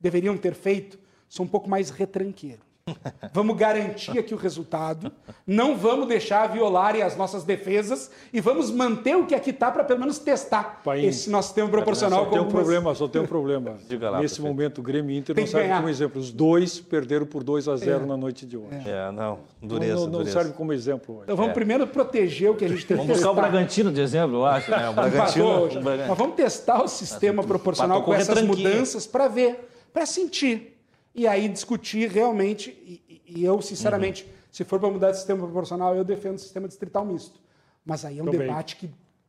deveriam 0.00 0.36
ter 0.36 0.54
feito, 0.54 0.98
sou 1.28 1.46
um 1.46 1.48
pouco 1.48 1.68
mais 1.70 1.90
retranqueiro. 1.90 2.62
Vamos 3.32 3.56
garantir 3.56 4.18
aqui 4.18 4.34
o 4.34 4.36
resultado, 4.36 5.12
não 5.46 5.76
vamos 5.76 6.08
deixar 6.08 6.46
violarem 6.48 7.02
as 7.02 7.16
nossas 7.16 7.44
defesas 7.44 8.10
e 8.32 8.40
vamos 8.40 8.70
manter 8.70 9.16
o 9.16 9.26
que 9.26 9.34
aqui 9.34 9.50
está 9.50 9.70
para 9.70 9.84
pelo 9.84 10.00
menos 10.00 10.18
testar 10.18 10.80
Pai, 10.84 11.04
esse 11.04 11.30
nosso 11.30 11.48
sistema 11.48 11.68
proporcional. 11.68 12.24
Só 12.24 12.30
tem 12.30 12.40
um 12.40 12.48
problema, 12.48 12.94
só 12.94 13.08
tem 13.08 13.22
um 13.22 13.26
problema. 13.26 13.78
Lá, 14.08 14.20
Nesse 14.20 14.40
momento, 14.40 14.78
o 14.78 14.82
Grêmio 14.82 15.10
e 15.10 15.18
Inter 15.18 15.36
não 15.36 15.46
serve 15.46 15.74
como 15.74 15.88
exemplo. 15.88 16.20
Os 16.20 16.30
dois 16.30 16.80
perderam 16.80 17.26
por 17.26 17.42
2 17.42 17.68
a 17.68 17.76
0 17.76 18.04
é. 18.04 18.06
na 18.06 18.16
noite 18.16 18.46
de 18.46 18.56
hoje. 18.56 18.88
É, 18.88 19.10
não, 19.12 19.40
dureza, 19.60 19.94
não, 19.94 20.00
não, 20.00 20.06
não 20.06 20.18
dureza. 20.20 20.40
serve 20.40 20.54
como 20.54 20.72
exemplo 20.72 21.16
hoje. 21.16 21.24
Então 21.24 21.36
vamos 21.36 21.50
é. 21.50 21.54
primeiro 21.54 21.86
proteger 21.86 22.50
o 22.50 22.54
que 22.54 22.64
a 22.64 22.68
gente 22.68 22.86
tem 22.86 22.96
Vamos 22.96 23.12
buscar 23.12 23.30
o 23.30 23.34
Bragantino 23.34 23.92
de 23.92 24.00
exemplo, 24.00 24.36
eu 24.36 24.46
acho. 24.46 24.70
Né? 24.70 24.88
O 24.88 24.92
Bragantino. 24.92 25.68
Mas 26.08 26.18
vamos 26.18 26.36
testar 26.36 26.82
o 26.82 26.88
sistema 26.88 27.42
proporcional 27.42 28.02
com 28.02 28.14
essas 28.14 28.42
mudanças 28.42 29.06
para 29.06 29.28
ver, 29.28 29.68
para 29.92 30.06
sentir 30.06 30.77
e 31.18 31.26
aí 31.26 31.48
discutir 31.48 32.08
realmente. 32.08 32.70
E, 32.70 33.22
e 33.26 33.44
eu, 33.44 33.60
sinceramente, 33.60 34.24
uhum. 34.24 34.30
se 34.52 34.64
for 34.64 34.78
para 34.78 34.88
mudar 34.88 35.10
de 35.10 35.16
sistema 35.16 35.42
proporcional, 35.42 35.94
eu 35.96 36.04
defendo 36.04 36.36
o 36.36 36.38
sistema 36.38 36.68
distrital 36.68 37.04
misto. 37.04 37.40
Mas 37.84 38.04
aí 38.04 38.18
é 38.18 38.22
um 38.22 38.26
Também. 38.26 38.40
debate 38.40 38.76
que 38.76 38.88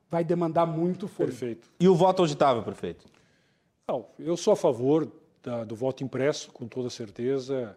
vai 0.09 0.23
demandar 0.23 0.65
muito 0.65 1.07
fôlego. 1.07 1.35
Perfeito. 1.35 1.67
E 1.79 1.87
o 1.87 1.95
voto 1.95 2.21
auditável, 2.21 2.61
prefeito? 2.61 3.05
Não, 3.87 4.05
eu 4.19 4.37
sou 4.37 4.53
a 4.53 4.55
favor 4.55 5.11
da, 5.41 5.63
do 5.63 5.75
voto 5.75 6.03
impresso, 6.03 6.51
com 6.51 6.67
toda 6.67 6.89
certeza. 6.89 7.75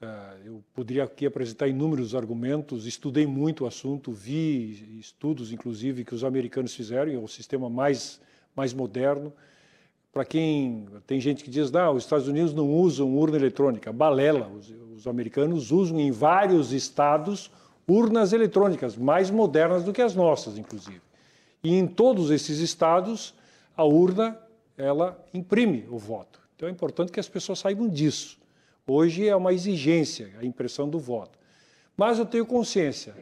Uh, 0.00 0.46
eu 0.46 0.64
poderia 0.74 1.04
aqui 1.04 1.26
apresentar 1.26 1.68
inúmeros 1.68 2.14
argumentos, 2.14 2.86
estudei 2.86 3.26
muito 3.26 3.64
o 3.64 3.66
assunto, 3.66 4.12
vi 4.12 4.98
estudos, 4.98 5.52
inclusive, 5.52 6.04
que 6.04 6.14
os 6.14 6.24
americanos 6.24 6.74
fizeram, 6.74 7.12
é 7.12 7.18
o 7.18 7.28
sistema 7.28 7.70
mais, 7.70 8.20
mais 8.54 8.72
moderno. 8.72 9.32
Para 10.14 10.24
quem 10.24 10.86
tem 11.08 11.20
gente 11.20 11.42
que 11.42 11.50
diz, 11.50 11.72
não, 11.72 11.96
os 11.96 12.04
Estados 12.04 12.28
Unidos 12.28 12.54
não 12.54 12.70
usam 12.70 13.16
urna 13.16 13.36
eletrônica, 13.36 13.92
balela. 13.92 14.46
Os, 14.46 14.72
os, 14.96 15.08
americanos 15.08 15.72
usam 15.72 15.98
em 15.98 16.12
vários 16.12 16.72
estados 16.72 17.50
urnas 17.86 18.32
eletrônicas, 18.32 18.96
mais 18.96 19.28
modernas 19.28 19.82
do 19.82 19.92
que 19.92 20.00
as 20.00 20.14
nossas, 20.14 20.56
inclusive. 20.56 21.02
E 21.64 21.74
em 21.74 21.84
todos 21.84 22.30
esses 22.30 22.60
estados, 22.60 23.34
a 23.76 23.84
urna 23.84 24.38
ela 24.78 25.20
imprime 25.34 25.84
o 25.90 25.98
voto. 25.98 26.38
Então 26.54 26.68
é 26.68 26.72
importante 26.72 27.10
que 27.10 27.18
as 27.18 27.28
pessoas 27.28 27.58
saibam 27.58 27.88
disso. 27.88 28.38
Hoje 28.86 29.26
é 29.26 29.34
uma 29.34 29.52
exigência 29.52 30.30
a 30.38 30.44
impressão 30.44 30.88
do 30.88 31.00
voto. 31.00 31.36
Mas 31.96 32.20
eu 32.20 32.26
tenho 32.26 32.46
consciência 32.46 33.16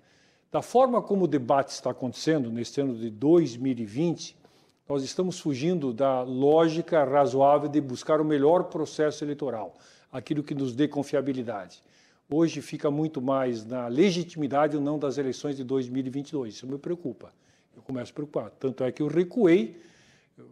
da 0.50 0.60
forma 0.60 1.00
como 1.00 1.24
o 1.24 1.28
debate 1.28 1.70
está 1.70 1.90
acontecendo 1.90 2.50
neste 2.50 2.82
ano 2.82 2.94
de 2.94 3.08
2020 3.08 4.41
nós 4.88 5.02
estamos 5.02 5.38
fugindo 5.38 5.92
da 5.92 6.22
lógica 6.22 7.04
razoável 7.04 7.68
de 7.68 7.80
buscar 7.80 8.20
o 8.20 8.24
melhor 8.24 8.64
processo 8.64 9.24
eleitoral, 9.24 9.74
aquilo 10.10 10.42
que 10.42 10.54
nos 10.54 10.74
dê 10.74 10.88
confiabilidade. 10.88 11.82
Hoje 12.30 12.60
fica 12.60 12.90
muito 12.90 13.20
mais 13.20 13.64
na 13.64 13.88
legitimidade 13.88 14.76
ou 14.76 14.82
não 14.82 14.98
das 14.98 15.18
eleições 15.18 15.56
de 15.56 15.64
2022. 15.64 16.54
Isso 16.54 16.66
me 16.66 16.78
preocupa. 16.78 17.30
Eu 17.76 17.82
começo 17.82 18.10
a 18.10 18.14
preocupar. 18.14 18.50
Tanto 18.50 18.84
é 18.84 18.90
que 18.90 19.02
eu 19.02 19.06
recuei, 19.06 19.78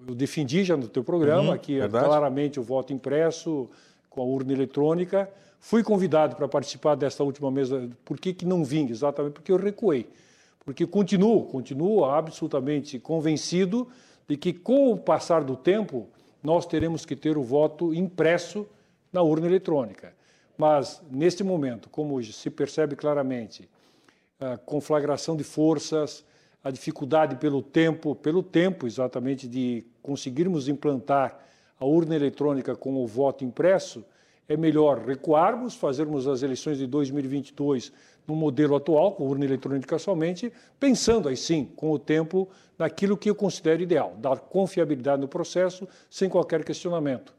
eu 0.06 0.14
defendi 0.14 0.62
já 0.62 0.76
no 0.76 0.88
teu 0.88 1.02
programa 1.02 1.52
uhum, 1.52 1.58
que 1.58 1.80
é 1.80 1.88
claramente 1.88 2.60
o 2.60 2.62
voto 2.62 2.92
impresso 2.92 3.68
com 4.10 4.20
a 4.20 4.24
urna 4.24 4.52
eletrônica. 4.52 5.28
Fui 5.58 5.82
convidado 5.82 6.36
para 6.36 6.46
participar 6.46 6.94
desta 6.94 7.24
última 7.24 7.50
mesa. 7.50 7.88
Por 8.04 8.18
que, 8.18 8.32
que 8.32 8.44
não 8.44 8.64
vim? 8.64 8.88
Exatamente 8.88 9.32
porque 9.32 9.52
eu 9.52 9.56
recuei. 9.56 10.06
Porque 10.64 10.86
continuo, 10.86 11.46
continuo 11.46 12.04
absolutamente 12.04 12.98
convencido 12.98 13.88
de 14.30 14.36
que, 14.36 14.52
com 14.52 14.92
o 14.92 14.96
passar 14.96 15.42
do 15.42 15.56
tempo, 15.56 16.06
nós 16.40 16.64
teremos 16.64 17.04
que 17.04 17.16
ter 17.16 17.36
o 17.36 17.42
voto 17.42 17.92
impresso 17.92 18.64
na 19.12 19.22
urna 19.22 19.48
eletrônica. 19.48 20.14
Mas, 20.56 21.02
neste 21.10 21.42
momento, 21.42 21.88
como 21.90 22.22
se 22.22 22.48
percebe 22.48 22.94
claramente, 22.94 23.68
a 24.38 24.56
conflagração 24.56 25.36
de 25.36 25.42
forças, 25.42 26.24
a 26.62 26.70
dificuldade 26.70 27.34
pelo 27.38 27.60
tempo, 27.60 28.14
pelo 28.14 28.40
tempo 28.40 28.86
exatamente 28.86 29.48
de 29.48 29.84
conseguirmos 30.00 30.68
implantar 30.68 31.36
a 31.76 31.84
urna 31.84 32.14
eletrônica 32.14 32.76
com 32.76 33.02
o 33.02 33.08
voto 33.08 33.44
impresso, 33.44 34.04
é 34.50 34.56
melhor 34.56 34.98
recuarmos, 35.06 35.76
fazermos 35.76 36.26
as 36.26 36.42
eleições 36.42 36.76
de 36.76 36.84
2022 36.84 37.92
no 38.26 38.34
modelo 38.34 38.74
atual, 38.74 39.12
com 39.12 39.24
urna 39.28 39.44
eletrônica 39.44 39.96
somente, 39.96 40.52
pensando 40.78 41.28
aí 41.28 41.36
sim, 41.36 41.66
com 41.76 41.92
o 41.92 41.98
tempo, 42.00 42.48
naquilo 42.76 43.16
que 43.16 43.30
eu 43.30 43.34
considero 43.36 43.80
ideal, 43.80 44.16
dar 44.18 44.40
confiabilidade 44.40 45.22
no 45.22 45.28
processo 45.28 45.86
sem 46.10 46.28
qualquer 46.28 46.64
questionamento. 46.64 47.32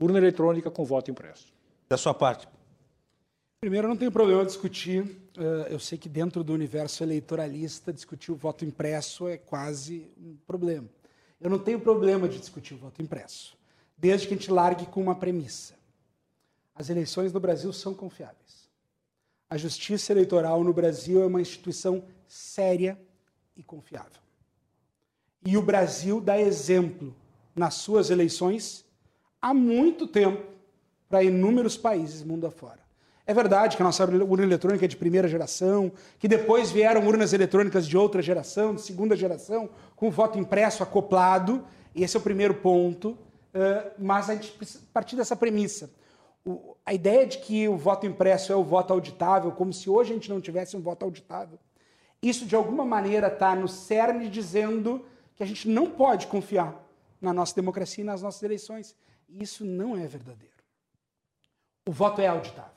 Urna 0.00 0.16
eletrônica 0.16 0.70
com 0.70 0.86
voto 0.86 1.10
impresso. 1.10 1.52
Da 1.86 1.98
sua 1.98 2.14
parte. 2.14 2.48
Primeiro, 3.60 3.86
não 3.86 3.96
tenho 3.96 4.10
problema 4.10 4.42
discutir. 4.42 5.04
Eh, 5.36 5.68
eu 5.68 5.78
sei 5.78 5.98
que 5.98 6.08
dentro 6.08 6.42
do 6.42 6.54
universo 6.54 7.02
eleitoralista, 7.02 7.92
discutir 7.92 8.32
o 8.32 8.36
voto 8.36 8.64
impresso 8.64 9.28
é 9.28 9.36
quase 9.36 10.10
um 10.18 10.34
problema. 10.46 10.88
Eu 11.38 11.50
não 11.50 11.58
tenho 11.58 11.78
problema 11.78 12.26
de 12.26 12.38
discutir 12.38 12.72
o 12.72 12.78
voto 12.78 13.02
impresso, 13.02 13.54
desde 13.98 14.26
que 14.26 14.32
a 14.32 14.36
gente 14.38 14.50
largue 14.50 14.86
com 14.86 15.02
uma 15.02 15.14
premissa. 15.14 15.83
As 16.74 16.90
eleições 16.90 17.32
no 17.32 17.40
Brasil 17.40 17.72
são 17.72 17.94
confiáveis. 17.94 18.68
A 19.48 19.56
justiça 19.56 20.12
eleitoral 20.12 20.64
no 20.64 20.72
Brasil 20.72 21.22
é 21.22 21.26
uma 21.26 21.40
instituição 21.40 22.04
séria 22.26 22.98
e 23.56 23.62
confiável. 23.62 24.20
E 25.46 25.56
o 25.56 25.62
Brasil 25.62 26.20
dá 26.20 26.40
exemplo 26.40 27.14
nas 27.54 27.74
suas 27.74 28.10
eleições 28.10 28.84
há 29.40 29.54
muito 29.54 30.06
tempo 30.06 30.42
para 31.08 31.22
inúmeros 31.22 31.76
países 31.76 32.22
mundo 32.22 32.46
afora. 32.46 32.80
É 33.26 33.32
verdade 33.32 33.76
que 33.76 33.82
a 33.82 33.86
nossa 33.86 34.04
urna 34.04 34.44
eletrônica 34.44 34.84
é 34.84 34.88
de 34.88 34.96
primeira 34.96 35.28
geração, 35.28 35.92
que 36.18 36.26
depois 36.26 36.70
vieram 36.70 37.06
urnas 37.06 37.32
eletrônicas 37.32 37.86
de 37.86 37.96
outra 37.96 38.20
geração, 38.20 38.74
de 38.74 38.82
segunda 38.82 39.14
geração, 39.14 39.70
com 39.94 40.10
voto 40.10 40.38
impresso 40.38 40.82
acoplado. 40.82 41.64
Esse 41.94 42.16
é 42.16 42.20
o 42.20 42.22
primeiro 42.22 42.54
ponto. 42.54 43.16
Mas 43.98 44.28
a 44.28 44.34
gente 44.34 44.50
precisa 44.52 44.82
partir 44.92 45.14
dessa 45.14 45.36
premissa. 45.36 45.88
A 46.84 46.92
ideia 46.92 47.26
de 47.26 47.38
que 47.38 47.68
o 47.68 47.76
voto 47.76 48.06
impresso 48.06 48.52
é 48.52 48.56
o 48.56 48.62
voto 48.62 48.92
auditável, 48.92 49.52
como 49.52 49.72
se 49.72 49.88
hoje 49.88 50.10
a 50.10 50.14
gente 50.14 50.28
não 50.30 50.40
tivesse 50.40 50.76
um 50.76 50.80
voto 50.80 51.04
auditável, 51.04 51.58
isso 52.22 52.46
de 52.46 52.54
alguma 52.54 52.84
maneira 52.84 53.28
está 53.28 53.54
no 53.54 53.68
cerne 53.68 54.28
dizendo 54.28 55.04
que 55.34 55.42
a 55.42 55.46
gente 55.46 55.68
não 55.68 55.90
pode 55.90 56.26
confiar 56.26 56.74
na 57.20 57.32
nossa 57.32 57.54
democracia 57.54 58.02
e 58.02 58.06
nas 58.06 58.22
nossas 58.22 58.42
eleições. 58.42 58.94
Isso 59.28 59.64
não 59.64 59.96
é 59.96 60.06
verdadeiro. 60.06 60.54
O 61.86 61.92
voto 61.92 62.20
é 62.20 62.26
auditável. 62.26 62.70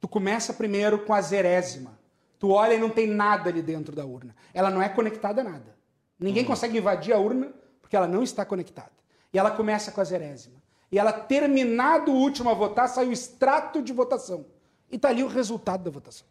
Tu 0.00 0.08
começa 0.08 0.52
primeiro 0.52 1.04
com 1.04 1.12
a 1.12 1.20
zerésima. 1.20 1.98
Tu 2.38 2.48
olha 2.50 2.74
e 2.74 2.78
não 2.78 2.90
tem 2.90 3.06
nada 3.06 3.50
ali 3.50 3.60
dentro 3.60 3.94
da 3.94 4.04
urna. 4.04 4.34
Ela 4.54 4.70
não 4.70 4.80
é 4.80 4.88
conectada 4.88 5.42
a 5.42 5.44
nada. 5.44 5.76
Ninguém 6.18 6.42
uhum. 6.42 6.48
consegue 6.48 6.78
invadir 6.78 7.12
a 7.12 7.18
urna 7.18 7.52
porque 7.80 7.94
ela 7.94 8.08
não 8.08 8.22
está 8.22 8.44
conectada. 8.44 8.92
E 9.32 9.38
ela 9.38 9.50
começa 9.50 9.92
com 9.92 10.00
a 10.00 10.04
zerésima. 10.04 10.59
E 10.90 10.98
ela, 10.98 11.12
terminado 11.12 12.10
o 12.10 12.16
último 12.16 12.50
a 12.50 12.54
votar, 12.54 12.88
sai 12.88 13.06
o 13.06 13.12
extrato 13.12 13.80
de 13.80 13.92
votação. 13.92 14.44
E 14.90 14.96
está 14.96 15.08
ali 15.08 15.22
o 15.22 15.28
resultado 15.28 15.84
da 15.84 15.90
votação. 15.90 16.26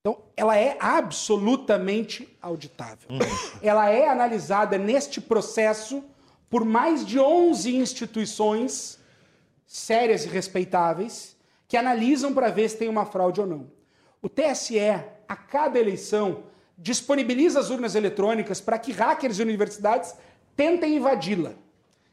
Então, 0.00 0.22
ela 0.36 0.56
é 0.56 0.76
absolutamente 0.80 2.36
auditável. 2.40 3.08
Uhum. 3.10 3.18
Ela 3.62 3.90
é 3.90 4.08
analisada 4.08 4.78
neste 4.78 5.20
processo 5.20 6.02
por 6.48 6.64
mais 6.64 7.06
de 7.06 7.20
11 7.20 7.76
instituições 7.76 8.98
sérias 9.66 10.24
e 10.24 10.28
respeitáveis 10.28 11.36
que 11.68 11.76
analisam 11.76 12.34
para 12.34 12.50
ver 12.50 12.68
se 12.68 12.76
tem 12.76 12.88
uma 12.88 13.06
fraude 13.06 13.40
ou 13.40 13.46
não. 13.46 13.70
O 14.20 14.28
TSE, 14.28 14.80
a 15.28 15.36
cada 15.36 15.78
eleição, 15.78 16.42
disponibiliza 16.76 17.60
as 17.60 17.70
urnas 17.70 17.94
eletrônicas 17.94 18.60
para 18.60 18.78
que 18.78 18.90
hackers 18.90 19.38
e 19.38 19.42
universidades 19.42 20.14
tentem 20.56 20.96
invadi-la. 20.96 21.52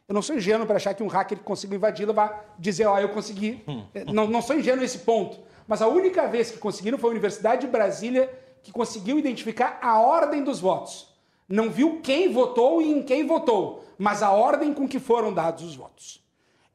Eu 0.08 0.14
não 0.14 0.22
sou 0.22 0.36
ingênuo 0.36 0.66
para 0.66 0.78
achar 0.78 0.94
que 0.94 1.04
um 1.04 1.08
hacker 1.08 1.38
que 1.38 1.44
consiga 1.44 1.76
invadi-la 1.76 2.14
vai 2.14 2.40
dizer, 2.58 2.86
ó, 2.86 2.96
oh, 2.96 3.00
eu 3.00 3.10
consegui. 3.10 3.64
Hum. 3.68 3.84
Não, 4.14 4.26
não 4.28 4.42
sou 4.42 4.58
ingênuo 4.58 4.82
nesse 4.82 5.00
ponto. 5.00 5.40
Mas 5.68 5.82
a 5.82 5.88
única 5.88 6.28
vez 6.28 6.50
que 6.50 6.58
conseguiram 6.58 6.98
foi 6.98 7.10
a 7.10 7.12
Universidade 7.12 7.62
de 7.62 7.68
Brasília 7.68 8.32
que 8.64 8.72
conseguiu 8.72 9.20
identificar 9.20 9.80
a 9.82 10.00
ordem 10.00 10.44
dos 10.44 10.60
votos. 10.60 11.14
Não 11.48 11.70
viu 11.70 12.02
quem 12.02 12.32
votou 12.32 12.82
e 12.82 12.92
em 12.92 13.02
quem 13.02 13.26
votou, 13.26 13.84
mas 13.98 14.22
a 14.22 14.32
ordem 14.32 14.74
com 14.74 14.88
que 14.88 15.00
foram 15.00 15.34
dados 15.34 15.64
os 15.64 15.76
votos. 15.76 16.26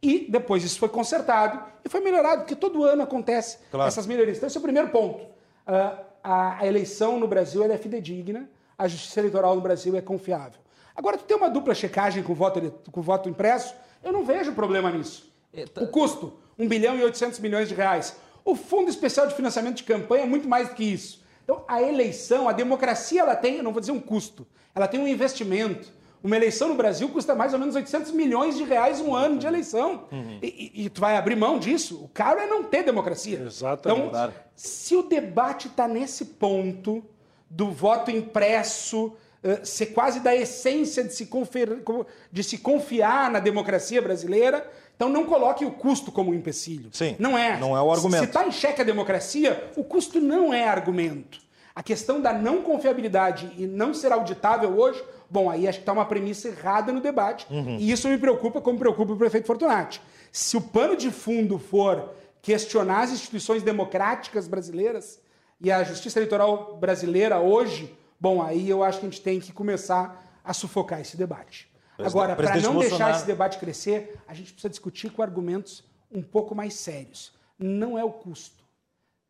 E 0.03 0.27
depois 0.29 0.65
isso 0.65 0.79
foi 0.79 0.89
consertado 0.89 1.63
e 1.85 1.89
foi 1.89 2.01
melhorado, 2.01 2.43
porque 2.43 2.57
todo 2.57 2.85
ano 2.85 3.03
acontece 3.03 3.59
claro. 3.71 3.89
essas 3.89 4.07
melhorias. 4.07 4.37
Então, 4.37 4.47
esse 4.47 4.57
é 4.57 4.61
o 4.61 4.63
primeiro 4.63 4.89
ponto. 4.89 5.23
Uh, 5.23 6.03
a, 6.23 6.59
a, 6.61 6.67
eleição 6.67 7.21
no 7.21 7.29
Brasil 7.29 7.63
é 7.65 7.79
fidedigna, 7.79 8.49
a 8.77 8.89
justiça 8.89 9.21
eleitoral 9.21 9.55
no 9.55 9.61
Brasil 9.61 9.97
é 9.97 10.01
confiável. 10.01 10.61
Agora, 10.95 11.17
tu 11.17 11.25
tem 11.25 11.37
uma 11.37 11.49
dupla 11.49 11.75
checagem 11.75 12.23
com 12.23 12.35
voto, 12.35 12.71
com 12.91 13.03
voto 13.03 13.29
impresso, 13.29 13.75
eu 14.03 14.13
não 14.13 14.25
vejo 14.25 14.53
problema 14.53 14.91
nisso. 14.91 15.33
Eita. 15.53 15.83
O 15.83 15.89
custo, 15.89 16.35
1 16.59 16.69
bilhão 16.69 16.97
e 16.97 17.05
800 17.05 17.39
milhões 17.41 17.69
de 17.69 17.75
reais. 17.75 18.17
O 18.45 18.55
Fundo 18.55 18.91
Especial 18.91 19.27
de 19.27 19.35
Financiamento 19.35 19.77
de 19.77 19.85
Campanha 19.85 20.25
é 20.25 20.27
muito 20.27 20.49
mais 20.49 20.69
do 20.69 20.75
que 20.75 20.85
isso. 20.85 21.23
Então, 21.45 21.65
a 21.67 21.83
eleição, 21.83 22.49
a 22.49 22.53
democracia, 22.53 23.21
ela 23.21 23.37
tem, 23.37 23.63
não 23.63 23.73
vou 23.73 23.81
dizer 23.81 23.93
um 23.93 24.01
custo, 24.01 24.47
ela 24.75 24.87
tem 24.89 25.01
um 25.01 25.09
investimento. 25.09 25.93
Uma 26.23 26.37
eleição 26.37 26.69
no 26.69 26.77
Brasil 26.77 27.09
custa 27.09 27.35
mais 27.35 27.53
ou 27.53 27.59
menos 27.59 27.75
800 27.75 28.13
milhões 28.13 28.57
de 28.57 28.63
reais 28.63 29.01
um 29.01 29.13
ano 29.13 29.39
de 29.39 29.47
eleição. 29.47 30.05
Uhum. 30.13 30.39
E, 30.41 30.73
e, 30.75 30.85
e, 30.85 30.91
tu 30.91 31.01
vai 31.01 31.17
abrir 31.17 31.35
mão 31.35 31.59
disso? 31.59 32.01
O 32.05 32.09
caro 32.09 32.39
é 32.39 32.47
não 32.47 32.63
ter 32.63 32.85
democracia. 32.85 33.43
Exatamente. 33.45 34.07
Então, 34.07 34.33
se 34.55 34.95
o 34.95 35.03
debate 35.03 35.67
está 35.67 35.89
nesse 35.89 36.27
ponto 36.27 37.05
do 37.51 37.73
voto 37.73 38.11
impresso 38.11 39.13
uh, 39.45 39.65
ser 39.65 39.87
quase 39.87 40.21
da 40.21 40.35
essência 40.35 41.05
de 41.05 41.15
se, 41.15 41.27
confer... 41.27 41.83
de 42.31 42.43
se 42.43 42.59
confiar 42.59 43.31
na 43.31 43.39
democracia 43.39 44.01
brasileira, 44.01 44.71
então 44.97 45.09
não 45.09 45.25
coloque 45.25 45.65
o 45.65 45.71
custo 45.71 46.13
como 46.13 46.31
um 46.31 46.35
empecilho. 46.35 46.91
Sim. 46.93 47.17
Não 47.19 47.37
é. 47.37 47.59
Não 47.59 47.77
é 47.77 47.83
o 47.83 47.91
argumento. 47.91 48.21
Se 48.21 48.27
está 48.27 48.47
em 48.47 48.53
xeque 48.53 48.81
a 48.81 48.85
democracia, 48.85 49.71
o 49.77 49.83
custo 49.83 50.21
não 50.21 50.53
é 50.53 50.65
argumento. 50.65 51.41
A 51.75 51.83
questão 51.83 52.21
da 52.21 52.33
não 52.33 52.63
confiabilidade 52.63 53.51
e 53.57 53.67
não 53.67 53.95
ser 53.95 54.13
auditável 54.13 54.79
hoje, 54.79 55.03
bom, 55.31 55.49
aí 55.49 55.67
acho 55.67 55.79
que 55.79 55.83
está 55.83 55.93
uma 55.93 56.05
premissa 56.05 56.49
errada 56.49 56.93
no 56.93 57.01
debate. 57.01 57.47
Uhum. 57.51 57.79
E 57.79 57.91
isso 57.91 58.09
me 58.09 58.19
preocupa, 58.19 58.61
como 58.61 58.79
preocupa 58.79 59.15
o 59.15 59.17
prefeito 59.17 59.47
Fortunati. 59.47 60.01
Se 60.31 60.57
o 60.57 60.61
pano 60.61 60.95
de 60.95 61.11
fundo 61.11 61.59
for 61.59 62.11
questionar 62.43 63.03
as 63.03 63.13
instituições 63.13 63.63
democráticas 63.63 64.47
brasileiras 64.47 65.19
e 65.61 65.71
a 65.71 65.83
justiça 65.83 66.19
eleitoral 66.19 66.77
brasileira 66.79 67.41
hoje, 67.41 67.97
bom, 68.23 68.41
aí 68.41 68.71
eu 68.71 68.85
acho 68.85 69.01
que 69.01 69.07
a 69.07 69.11
gente 69.11 69.21
tem 69.21 69.41
que 69.41 69.53
começar 69.53 70.41
a 70.45 70.55
sufocar 70.55 71.01
esse 71.01 71.17
debate. 71.17 71.69
Agora, 71.99 72.37
para 72.37 72.55
não 72.61 72.75
Bolsonaro... 72.75 72.89
deixar 72.89 73.11
esse 73.11 73.27
debate 73.27 73.59
crescer, 73.59 74.17
a 74.29 74.33
gente 74.33 74.53
precisa 74.53 74.71
discutir 74.71 75.11
com 75.11 75.23
argumentos 75.23 75.85
um 76.09 76.23
pouco 76.23 76.55
mais 76.55 76.75
sérios. 76.75 77.33
Não 77.59 77.99
é 77.99 78.05
o 78.05 78.13
custo 78.13 78.63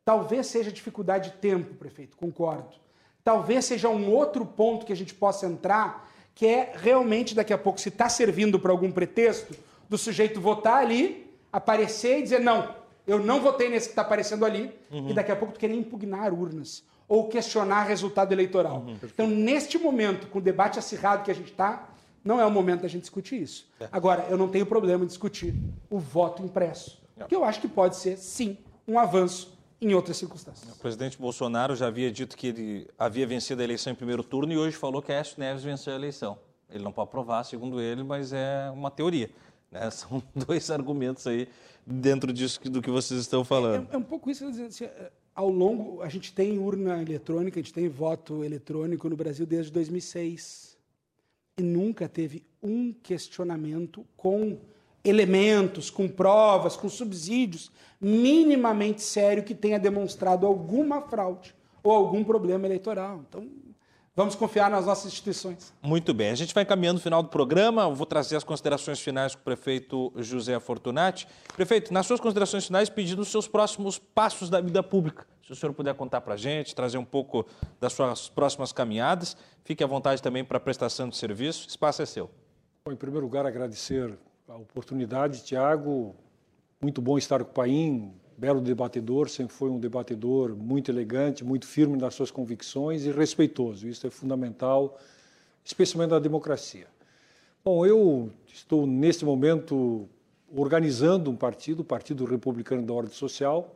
Talvez 0.04 0.48
seja 0.48 0.70
dificuldade 0.70 1.30
de 1.30 1.36
tempo, 1.36 1.74
prefeito, 1.74 2.16
concordo. 2.16 2.74
Talvez 3.22 3.64
seja 3.64 3.88
um 3.88 4.10
outro 4.10 4.44
ponto 4.44 4.84
que 4.84 4.92
a 4.92 4.96
gente 4.96 5.14
possa 5.14 5.46
entrar, 5.46 6.10
que 6.34 6.44
é 6.44 6.72
realmente 6.74 7.34
daqui 7.34 7.52
a 7.52 7.58
pouco, 7.58 7.80
se 7.80 7.88
está 7.88 8.08
servindo 8.08 8.58
para 8.58 8.72
algum 8.72 8.90
pretexto, 8.90 9.54
do 9.88 9.96
sujeito 9.96 10.40
votar 10.40 10.78
ali, 10.78 11.30
aparecer 11.52 12.18
e 12.18 12.22
dizer, 12.22 12.40
não, 12.40 12.74
eu 13.06 13.20
não 13.20 13.40
votei 13.40 13.68
nesse 13.68 13.86
que 13.88 13.92
está 13.92 14.02
aparecendo 14.02 14.44
ali, 14.44 14.76
uhum. 14.90 15.10
e 15.10 15.14
daqui 15.14 15.30
a 15.30 15.36
pouco 15.36 15.54
tu 15.54 15.60
querer 15.60 15.74
impugnar 15.74 16.34
urnas 16.34 16.82
ou 17.12 17.28
questionar 17.28 17.82
resultado 17.82 18.32
eleitoral. 18.32 18.86
Uhum. 18.86 18.96
Então, 19.04 19.26
neste 19.26 19.76
momento, 19.76 20.28
com 20.28 20.38
o 20.38 20.40
debate 20.40 20.78
acirrado 20.78 21.22
que 21.22 21.30
a 21.30 21.34
gente 21.34 21.50
está, 21.50 21.90
não 22.24 22.40
é 22.40 22.46
o 22.46 22.50
momento 22.50 22.80
da 22.80 22.88
gente 22.88 23.02
discutir 23.02 23.42
isso. 23.42 23.68
É. 23.78 23.86
Agora, 23.92 24.24
eu 24.30 24.38
não 24.38 24.48
tenho 24.48 24.64
problema 24.64 25.04
em 25.04 25.06
discutir 25.06 25.54
o 25.90 25.98
voto 25.98 26.42
impresso, 26.42 26.98
é. 27.18 27.24
que 27.24 27.36
eu 27.36 27.44
acho 27.44 27.60
que 27.60 27.68
pode 27.68 27.96
ser, 27.96 28.16
sim, 28.16 28.56
um 28.88 28.98
avanço 28.98 29.52
em 29.78 29.92
outras 29.92 30.16
circunstâncias. 30.16 30.74
O 30.74 30.78
presidente 30.78 31.18
Bolsonaro 31.18 31.76
já 31.76 31.88
havia 31.88 32.10
dito 32.10 32.34
que 32.34 32.46
ele 32.46 32.88
havia 32.98 33.26
vencido 33.26 33.60
a 33.60 33.64
eleição 33.64 33.92
em 33.92 33.96
primeiro 33.96 34.24
turno 34.24 34.50
e 34.50 34.56
hoje 34.56 34.74
falou 34.74 35.02
que 35.02 35.12
Aécio 35.12 35.34
Neves 35.38 35.62
venceu 35.62 35.92
a 35.92 35.96
eleição. 35.96 36.38
Ele 36.70 36.82
não 36.82 36.92
pode 36.92 37.10
provar, 37.10 37.44
segundo 37.44 37.78
ele, 37.78 38.02
mas 38.02 38.32
é 38.32 38.70
uma 38.72 38.90
teoria. 38.90 39.28
Né? 39.70 39.88
São 39.92 40.22
dois 40.34 40.70
argumentos 40.70 41.26
aí 41.26 41.46
dentro 41.86 42.32
disso 42.32 42.58
do 42.70 42.80
que 42.80 42.90
vocês 42.90 43.20
estão 43.20 43.44
falando. 43.44 43.86
É, 43.90 43.96
é 43.96 43.98
um 43.98 44.02
pouco 44.02 44.30
isso. 44.30 44.46
Assim, 44.46 44.88
ao 45.34 45.48
longo, 45.48 46.02
a 46.02 46.08
gente 46.08 46.32
tem 46.32 46.58
urna 46.58 47.00
eletrônica, 47.00 47.58
a 47.58 47.62
gente 47.62 47.72
tem 47.72 47.88
voto 47.88 48.44
eletrônico 48.44 49.08
no 49.08 49.16
Brasil 49.16 49.46
desde 49.46 49.72
2006. 49.72 50.76
E 51.58 51.62
nunca 51.62 52.08
teve 52.08 52.42
um 52.62 52.92
questionamento 52.92 54.04
com 54.16 54.58
elementos, 55.04 55.90
com 55.90 56.08
provas, 56.08 56.76
com 56.76 56.88
subsídios, 56.88 57.70
minimamente 58.00 59.02
sério 59.02 59.42
que 59.42 59.54
tenha 59.54 59.78
demonstrado 59.78 60.46
alguma 60.46 61.00
fraude 61.02 61.54
ou 61.82 61.92
algum 61.92 62.22
problema 62.22 62.66
eleitoral. 62.66 63.24
Então, 63.28 63.48
vamos 64.14 64.34
confiar 64.34 64.70
nas 64.70 64.86
nossas 64.86 65.06
instituições. 65.06 65.72
Muito 65.82 66.12
bem. 66.12 66.30
A 66.30 66.34
gente 66.34 66.54
vai 66.54 66.64
caminhando 66.64 66.96
no 66.96 67.02
final 67.02 67.22
do 67.22 67.28
programa. 67.28 67.82
Eu 67.82 67.94
vou 67.94 68.06
trazer 68.06 68.36
as 68.36 68.44
considerações 68.44 69.00
finais 69.00 69.34
com 69.34 69.40
o 69.40 69.44
prefeito 69.44 70.12
José 70.16 70.58
Fortunati. 70.60 71.26
Prefeito, 71.54 71.92
nas 71.92 72.06
suas 72.06 72.20
considerações 72.20 72.66
finais, 72.66 72.88
pedindo 72.88 73.22
os 73.22 73.28
seus 73.28 73.48
próximos 73.48 73.98
passos 73.98 74.50
da 74.50 74.60
vida 74.60 74.82
pública. 74.82 75.26
Se 75.44 75.52
o 75.52 75.56
senhor 75.56 75.72
puder 75.72 75.94
contar 75.94 76.20
para 76.20 76.34
a 76.34 76.36
gente, 76.36 76.74
trazer 76.74 76.98
um 76.98 77.04
pouco 77.04 77.46
das 77.80 77.92
suas 77.92 78.28
próximas 78.28 78.72
caminhadas, 78.72 79.36
fique 79.64 79.82
à 79.82 79.86
vontade 79.86 80.22
também 80.22 80.44
para 80.44 80.56
a 80.56 80.60
prestação 80.60 81.08
de 81.08 81.16
serviço. 81.16 81.66
O 81.66 81.68
espaço 81.68 82.00
é 82.00 82.06
seu. 82.06 82.30
Bom, 82.84 82.92
em 82.92 82.96
primeiro 82.96 83.26
lugar, 83.26 83.44
agradecer 83.44 84.16
a 84.48 84.56
oportunidade, 84.56 85.44
Tiago. 85.44 86.14
Muito 86.80 87.00
bom 87.00 87.16
estar 87.18 87.42
com 87.44 87.50
o 87.50 87.54
Paim, 87.54 88.12
belo 88.42 88.60
debatedor, 88.60 89.28
sempre 89.28 89.54
foi 89.54 89.70
um 89.70 89.78
debatedor 89.78 90.56
muito 90.56 90.90
elegante, 90.90 91.44
muito 91.44 91.64
firme 91.64 91.96
nas 91.96 92.12
suas 92.12 92.28
convicções 92.28 93.06
e 93.06 93.12
respeitoso. 93.12 93.86
Isso 93.86 94.04
é 94.04 94.10
fundamental, 94.10 94.98
especialmente 95.64 96.10
na 96.10 96.18
democracia. 96.18 96.88
Bom, 97.64 97.86
eu 97.86 98.32
estou 98.52 98.84
neste 98.84 99.24
momento 99.24 100.08
organizando 100.52 101.30
um 101.30 101.36
partido, 101.36 101.80
o 101.80 101.84
Partido 101.84 102.24
Republicano 102.24 102.82
da 102.82 102.92
Ordem 102.92 103.14
Social, 103.14 103.72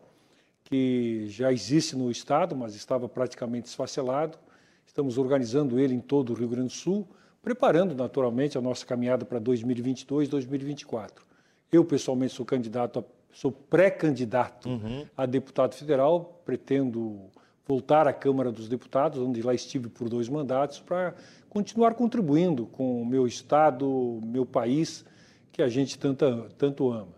que 0.64 1.26
já 1.28 1.52
existe 1.52 1.94
no 1.94 2.10
Estado, 2.10 2.56
mas 2.56 2.74
estava 2.74 3.08
praticamente 3.08 3.68
esfacelado. 3.68 4.36
Estamos 4.84 5.16
organizando 5.16 5.78
ele 5.78 5.94
em 5.94 6.00
todo 6.00 6.30
o 6.30 6.34
Rio 6.34 6.48
Grande 6.48 6.70
do 6.70 6.72
Sul 6.72 7.06
preparando 7.46 7.94
naturalmente 7.94 8.58
a 8.58 8.60
nossa 8.60 8.84
caminhada 8.84 9.24
para 9.24 9.38
2022, 9.38 10.28
2024. 10.28 11.24
Eu 11.70 11.84
pessoalmente 11.84 12.34
sou 12.34 12.44
candidato, 12.44 12.98
a, 12.98 13.04
sou 13.36 13.52
pré-candidato 13.52 14.66
uhum. 14.66 15.04
a 15.14 15.26
deputado 15.26 15.74
federal, 15.74 16.40
pretendo 16.42 17.30
voltar 17.66 18.08
à 18.08 18.12
Câmara 18.12 18.50
dos 18.50 18.66
Deputados, 18.66 19.20
onde 19.20 19.42
lá 19.42 19.52
estive 19.52 19.90
por 19.90 20.08
dois 20.08 20.26
mandatos, 20.26 20.80
para 20.80 21.14
continuar 21.50 21.94
contribuindo 21.94 22.64
com 22.64 23.02
o 23.02 23.04
meu 23.04 23.26
estado, 23.26 24.20
meu 24.24 24.46
país, 24.46 25.04
que 25.52 25.60
a 25.60 25.68
gente 25.68 25.98
tanto, 25.98 26.48
tanto 26.56 26.90
ama. 26.90 27.14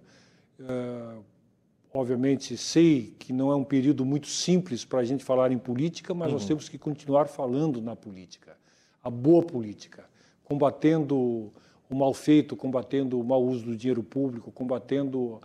Uh, 0.58 1.22
obviamente, 1.94 2.56
sei 2.56 3.14
que 3.16 3.32
não 3.32 3.52
é 3.52 3.54
um 3.54 3.64
período 3.64 4.04
muito 4.04 4.26
simples 4.26 4.84
para 4.84 4.98
a 4.98 5.04
gente 5.04 5.22
falar 5.22 5.52
em 5.52 5.58
política, 5.58 6.12
mas 6.14 6.28
uhum. 6.28 6.34
nós 6.34 6.46
temos 6.46 6.68
que 6.68 6.78
continuar 6.78 7.28
falando 7.28 7.80
na 7.80 7.94
política, 7.94 8.56
a 9.04 9.08
boa 9.08 9.44
política, 9.44 10.04
combatendo 10.42 11.52
o 11.88 11.94
mal 11.94 12.12
feito, 12.12 12.56
combatendo 12.56 13.20
o 13.20 13.24
mau 13.24 13.40
uso 13.40 13.66
do 13.66 13.76
dinheiro 13.76 14.02
público, 14.02 14.50
combatendo 14.50 15.40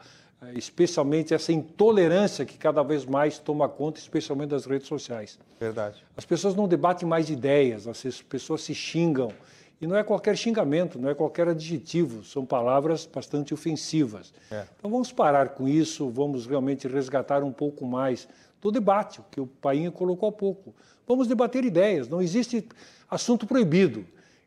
especialmente 0.54 1.34
essa 1.34 1.52
intolerância 1.52 2.46
que 2.46 2.58
cada 2.58 2.84
vez 2.84 3.06
mais 3.06 3.38
toma 3.40 3.68
conta, 3.70 4.00
especialmente 4.00 4.50
das 4.50 4.66
redes 4.66 4.88
sociais. 4.88 5.40
Verdade. 5.60 6.04
As 6.18 6.26
pessoas 6.26 6.56
não 6.56 6.68
debatem 6.68 7.08
mais 7.08 7.30
ideias, 7.30 7.88
as 7.88 8.22
pessoas 8.22 8.64
se 8.64 8.74
xingam. 8.74 9.32
E 9.82 9.88
não 9.88 9.98
é 9.98 10.04
qualquer 10.04 10.38
xingamento, 10.38 10.98
não 10.98 11.10
é 11.10 11.14
qualquer 11.14 11.50
adjetivo, 11.50 12.24
são 12.24 12.46
palavras 12.46 13.06
bastante 13.06 13.54
ofensivas. 13.54 14.34
É. 14.50 14.64
Então 14.80 14.90
vamos 14.90 15.12
parar 15.12 15.50
com 15.50 15.68
isso, 15.68 16.10
vamos 16.10 16.46
realmente 16.46 16.88
resgatar 16.88 17.44
um 17.44 17.52
pouco 17.52 17.86
mais 17.86 18.28
do 18.62 18.72
debate, 18.72 19.20
que 19.30 19.42
o 19.42 19.46
Painha 19.46 19.92
colocou 19.92 20.30
há 20.30 20.32
pouco. 20.32 20.74
Vamos 21.06 21.28
debater 21.28 21.66
ideias, 21.66 22.08
não 22.08 22.22
existe 22.22 22.66
assunto 23.10 23.46
proibido. 23.46 24.06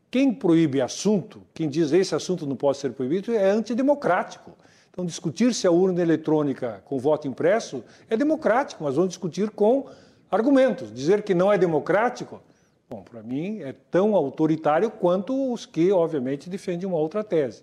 Quem 0.09 0.33
proíbe 0.33 0.81
assunto, 0.81 1.43
quem 1.53 1.69
diz 1.69 1.91
esse 1.91 2.15
assunto 2.15 2.47
não 2.47 2.55
pode 2.55 2.79
ser 2.79 2.93
proibido, 2.93 3.31
é 3.31 3.51
antidemocrático. 3.51 4.57
Então, 4.97 5.05
discutir 5.05 5.53
se 5.53 5.67
a 5.67 5.71
urna 5.71 6.01
eletrônica 6.01 6.81
com 6.83 6.97
voto 6.97 7.27
impresso 7.27 7.83
é 8.09 8.17
democrático, 8.17 8.83
mas 8.83 8.95
vamos 8.95 9.09
discutir 9.09 9.51
com 9.51 9.85
argumentos. 10.31 10.91
Dizer 10.91 11.21
que 11.21 11.35
não 11.35 11.53
é 11.53 11.57
democrático, 11.59 12.41
bom, 12.89 13.03
para 13.03 13.21
mim 13.21 13.59
é 13.61 13.75
tão 13.91 14.15
autoritário 14.15 14.89
quanto 14.89 15.53
os 15.53 15.67
que, 15.67 15.91
obviamente, 15.91 16.49
defendem 16.49 16.87
uma 16.89 16.97
outra 16.97 17.23
tese. 17.23 17.61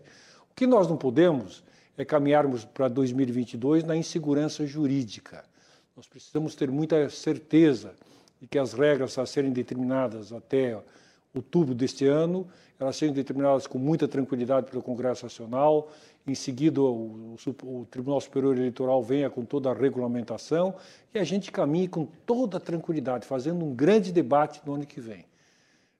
O 0.49 0.55
que 0.55 0.65
nós 0.65 0.87
não 0.87 0.97
podemos 0.97 1.65
é 1.99 2.05
caminharmos 2.05 2.65
para 2.65 2.87
2022 2.87 3.83
na 3.83 3.97
insegurança 3.97 4.65
jurídica. 4.65 5.43
Nós 5.97 6.07
precisamos 6.07 6.55
ter 6.55 6.71
muita 6.71 7.11
certeza 7.11 7.95
de 8.41 8.47
que 8.47 8.61
as 8.61 8.75
regras 8.75 9.19
a 9.19 9.27
serem 9.27 9.51
determinadas 9.51 10.33
até 10.33 10.81
outubro 11.35 11.75
deste 11.75 12.07
ano, 12.07 12.47
elas 12.79 12.97
sejam 12.97 13.15
determinadas 13.15 13.67
com 13.67 13.79
muita 13.79 14.07
tranquilidade 14.07 14.71
pelo 14.71 14.83
Congresso 14.83 15.25
Nacional, 15.25 15.91
em 16.27 16.35
seguida 16.35 16.81
o, 16.81 17.37
o, 17.65 17.81
o, 17.81 17.87
Tribunal 17.87 18.21
Superior 18.21 18.57
Eleitoral 18.57 19.03
venha 19.03 19.29
com 19.29 19.45
toda 19.45 19.71
a 19.71 19.75
regulamentação 19.75 20.75
e 21.15 21.19
a 21.19 21.25
gente 21.25 21.53
caminhe 21.53 21.89
com 21.89 22.07
toda 22.25 22.57
a 22.57 22.61
tranquilidade, 22.61 23.27
fazendo 23.27 23.65
um 23.65 23.75
grande 23.75 24.13
debate 24.13 24.61
no 24.65 24.75
ano 24.75 24.87
que 24.87 25.01
vem. 25.01 25.25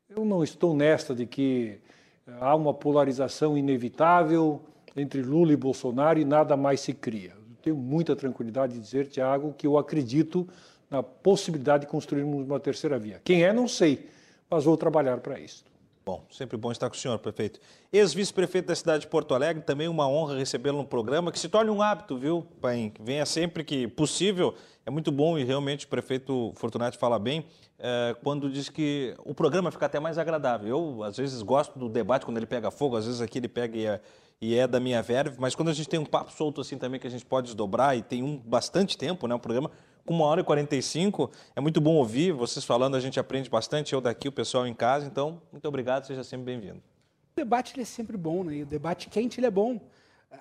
Eu 0.09 0.25
não 0.25 0.43
estou 0.43 0.75
nesta 0.75 1.15
de 1.15 1.27
que 1.27 1.79
eh, 2.27 2.33
há 2.41 2.55
uma 2.55 2.73
polarização 2.73 3.59
inevitável 3.59 4.63
entre 4.97 5.23
Lula 5.23 5.53
e 5.53 5.57
Bolsonaro 5.57 6.19
e 6.19 6.25
nada 6.25 6.57
mais 6.57 6.81
se 6.81 6.93
cria. 6.93 7.31
Eu 7.31 7.57
tenho 7.63 7.77
muita 7.77 8.15
tranquilidade 8.15 8.75
de 8.75 8.81
dizer, 8.81 9.09
Tiago, 9.09 9.55
que 9.57 9.67
eu 9.67 9.77
acredito 9.77 10.49
na 10.91 11.03
possibilidade 11.03 11.85
de 11.85 11.91
construirmos 11.91 12.47
uma 12.47 12.61
terceira 12.61 12.99
via. 12.99 13.21
Quem 13.25 13.45
é, 13.45 13.53
não 13.53 13.67
sei 13.67 14.14
mas 14.51 14.65
vou 14.65 14.77
trabalhar 14.77 15.19
para 15.19 15.39
isso. 15.39 15.65
Bom, 16.05 16.23
sempre 16.31 16.59
bom 16.59 16.71
estar 16.71 16.91
com 16.91 16.95
o 16.95 16.99
senhor, 16.99 17.19
prefeito. 17.19 17.59
Ex-vice-prefeito 17.91 18.69
da 18.69 18.75
cidade 18.75 19.03
de 19.03 19.07
Porto 19.07 19.35
Alegre, 19.35 19.63
também 19.63 19.89
uma 19.89 20.07
honra 20.07 20.37
recebê-lo 20.37 20.77
no 20.77 20.85
programa, 20.85 21.33
que 21.33 21.39
se 21.39 21.49
torne 21.49 21.71
um 21.71 21.81
hábito, 21.81 22.19
viu, 22.19 22.47
Paim? 22.61 22.93
Venha 23.01 23.25
sempre 23.25 23.65
que 23.65 23.89
possível. 23.89 24.55
É 24.85 24.91
muito 24.91 25.11
bom 25.11 25.39
e 25.39 25.45
realmente 25.45 25.87
o 25.87 25.89
prefeito 25.89 26.53
Fortunato 26.57 26.99
fala 26.99 27.19
bem 27.19 27.47
é, 27.79 28.15
quando 28.23 28.51
diz 28.51 28.69
que 28.69 29.15
o 29.25 29.35
programa 29.35 29.71
fica 29.71 29.87
até 29.87 29.99
mais 29.99 30.19
agradável. 30.19 30.69
Eu, 30.69 31.03
às 31.03 31.17
vezes, 31.17 31.41
gosto 31.41 31.79
do 31.79 31.89
debate 31.89 32.27
quando 32.27 32.37
ele 32.37 32.45
pega 32.45 32.71
fogo, 32.71 32.97
às 32.97 33.07
vezes 33.07 33.23
aqui 33.23 33.39
ele 33.39 33.49
pega 33.49 33.79
e 33.79 33.87
é, 33.87 34.01
e 34.41 34.59
é 34.59 34.67
da 34.67 34.79
minha 34.79 35.01
verve, 35.01 35.37
mas 35.39 35.55
quando 35.55 35.71
a 35.71 35.73
gente 35.73 35.89
tem 35.89 35.99
um 35.99 36.05
papo 36.05 36.31
solto 36.31 36.61
assim 36.61 36.77
também 36.77 37.01
que 37.01 37.07
a 37.07 37.11
gente 37.11 37.25
pode 37.25 37.47
desdobrar 37.47 37.97
e 37.97 38.03
tem 38.03 38.23
um 38.23 38.37
bastante 38.37 38.99
tempo, 38.99 39.27
né, 39.27 39.35
o 39.35 39.39
programa, 39.39 39.71
com 40.05 40.15
uma 40.15 40.25
hora 40.25 40.41
e 40.41 40.45
45. 40.45 41.31
É 41.57 41.61
muito 41.61 41.81
bom 41.81 41.95
ouvir 41.95 42.33
vocês 42.33 42.65
falando, 42.65 42.97
a 42.97 43.01
gente 43.01 43.19
aprende 43.19 43.49
bastante, 43.49 43.93
eu 43.93 44.01
daqui, 44.01 44.29
o 44.29 44.33
pessoal 44.33 44.67
em 44.67 44.75
casa. 44.75 45.07
Então, 45.07 45.41
muito 45.51 45.67
obrigado, 45.67 46.07
seja 46.07 46.23
sempre 46.23 46.47
bem-vindo. 46.47 46.79
O 46.79 47.37
debate 47.37 47.79
é 47.81 47.85
sempre 47.85 48.17
bom, 48.17 48.45
né? 48.45 48.55
E 48.57 48.63
o 48.63 48.67
debate 48.67 49.09
quente 49.09 49.41
ele 49.41 49.47
é 49.47 49.51
bom. 49.51 49.81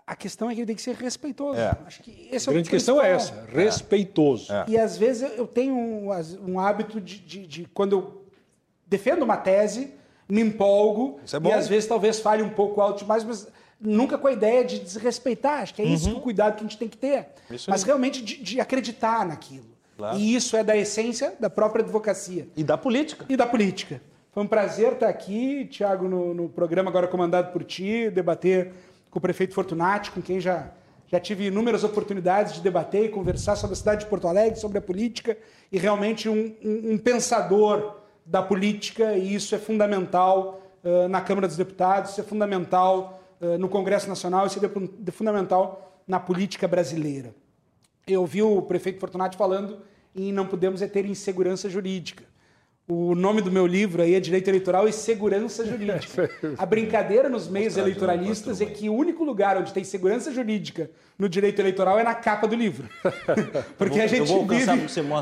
A 0.05 0.15
questão 0.15 0.49
é 0.49 0.53
que 0.53 0.61
ele 0.61 0.67
tem 0.67 0.75
que 0.75 0.81
ser 0.81 0.95
respeitoso. 0.95 1.59
É. 1.59 1.77
Acho 1.85 2.01
que 2.01 2.29
esse 2.31 2.49
a 2.49 2.51
é 2.51 2.53
grande 2.53 2.69
questão 2.69 3.01
é 3.01 3.11
essa, 3.11 3.45
respeitoso. 3.47 4.51
É. 4.51 4.65
E 4.67 4.77
às 4.77 4.97
vezes 4.97 5.37
eu 5.37 5.47
tenho 5.47 5.75
um, 5.75 6.09
um 6.47 6.59
hábito 6.59 6.99
de, 6.99 7.19
de, 7.19 7.47
de, 7.47 7.65
quando 7.73 7.93
eu 7.93 8.25
defendo 8.87 9.23
uma 9.23 9.37
tese, 9.37 9.93
me 10.27 10.41
empolgo 10.41 11.19
é 11.21 11.47
e 11.47 11.51
às 11.51 11.67
vezes 11.67 11.87
talvez 11.87 12.19
fale 12.19 12.41
um 12.41 12.49
pouco 12.49 12.81
alto 12.81 12.99
demais, 12.99 13.23
mas 13.23 13.47
nunca 13.83 14.17
com 14.17 14.27
a 14.27 14.31
ideia 14.31 14.63
de 14.63 14.79
desrespeitar. 14.79 15.61
Acho 15.61 15.75
que 15.75 15.81
é 15.81 15.85
isso 15.85 16.09
uhum. 16.09 16.17
o 16.17 16.21
cuidado 16.21 16.55
que 16.55 16.61
a 16.61 16.67
gente 16.67 16.77
tem 16.77 16.87
que 16.87 16.97
ter. 16.97 17.27
Isso 17.51 17.69
Mas 17.69 17.81
aí. 17.81 17.87
realmente 17.87 18.21
de, 18.23 18.41
de, 18.41 18.59
acreditar 18.59 19.25
naquilo. 19.27 19.65
Claro. 19.97 20.17
E 20.17 20.33
isso 20.33 20.55
é 20.55 20.63
da 20.63 20.75
essência 20.75 21.35
da 21.39 21.49
própria 21.49 21.83
advocacia. 21.83 22.47
E 22.55 22.63
da 22.63 22.77
política. 22.77 23.25
E 23.29 23.35
da 23.35 23.45
política. 23.45 24.01
Foi 24.31 24.41
um 24.41 24.47
prazer 24.47 24.93
estar 24.93 25.09
aqui, 25.09 25.65
Tiago, 25.65 26.07
no, 26.07 26.33
no, 26.33 26.49
programa 26.49 26.89
agora 26.89 27.07
comandado 27.07 27.51
por 27.51 27.63
ti, 27.63 28.09
debater 28.09 28.71
com 29.11 29.19
o 29.19 29.21
prefeito 29.21 29.53
Fortunati, 29.53 30.09
com 30.09 30.23
quem 30.23 30.39
já, 30.39 30.71
já 31.05 31.19
tive 31.19 31.45
inúmeras 31.45 31.83
oportunidades 31.83 32.53
de 32.53 32.61
debater 32.61 33.05
e 33.05 33.09
conversar 33.09 33.55
sobre 33.55 33.73
a 33.73 33.77
cidade 33.77 34.05
de 34.05 34.09
Porto 34.09 34.27
Alegre, 34.27 34.59
sobre 34.59 34.79
a 34.79 34.81
política, 34.81 35.37
e 35.71 35.77
realmente 35.77 36.27
um, 36.27 36.55
um, 36.65 36.93
um 36.93 36.97
pensador 36.97 37.97
da 38.25 38.41
política, 38.41 39.13
e 39.13 39.35
isso 39.35 39.53
é 39.53 39.59
fundamental 39.59 40.63
uh, 40.83 41.07
na 41.07 41.21
Câmara 41.21 41.45
dos 41.45 41.57
Deputados, 41.57 42.11
isso 42.11 42.21
é 42.21 42.23
fundamental 42.23 43.22
no 43.59 43.69
Congresso 43.69 44.07
Nacional, 44.07 44.47
isso 44.47 44.59
é 44.63 45.11
fundamental 45.11 46.01
na 46.07 46.19
política 46.19 46.67
brasileira. 46.67 47.33
Eu 48.07 48.21
ouvi 48.21 48.41
o 48.41 48.61
prefeito 48.61 48.99
Fortunato 48.99 49.37
falando 49.37 49.79
em 50.15 50.31
não 50.31 50.45
podemos 50.45 50.81
é 50.81 50.87
ter 50.87 51.05
insegurança 51.05 51.69
jurídica. 51.69 52.23
O 52.85 53.15
nome 53.15 53.41
do 53.41 53.49
meu 53.49 53.65
livro 53.65 54.01
aí 54.01 54.13
é 54.13 54.19
Direito 54.19 54.49
Eleitoral 54.49 54.89
e 54.89 54.91
Segurança 54.91 55.63
Jurídica. 55.65 56.29
A 56.57 56.65
brincadeira 56.65 57.29
nos 57.29 57.47
meios 57.47 57.77
eleitoralistas 57.77 58.59
é 58.59 58.65
que 58.65 58.89
o 58.89 58.93
único 58.93 59.23
lugar 59.23 59.57
onde 59.57 59.71
tem 59.71 59.85
segurança 59.85 60.33
jurídica 60.33 60.91
no 61.17 61.29
direito 61.29 61.61
eleitoral 61.61 61.97
é 61.97 62.03
na 62.03 62.13
capa 62.13 62.45
do 62.45 62.55
livro. 62.55 62.89
Porque 63.77 64.01
a 64.01 64.07
gente 64.07 64.29
vive, 64.33 64.69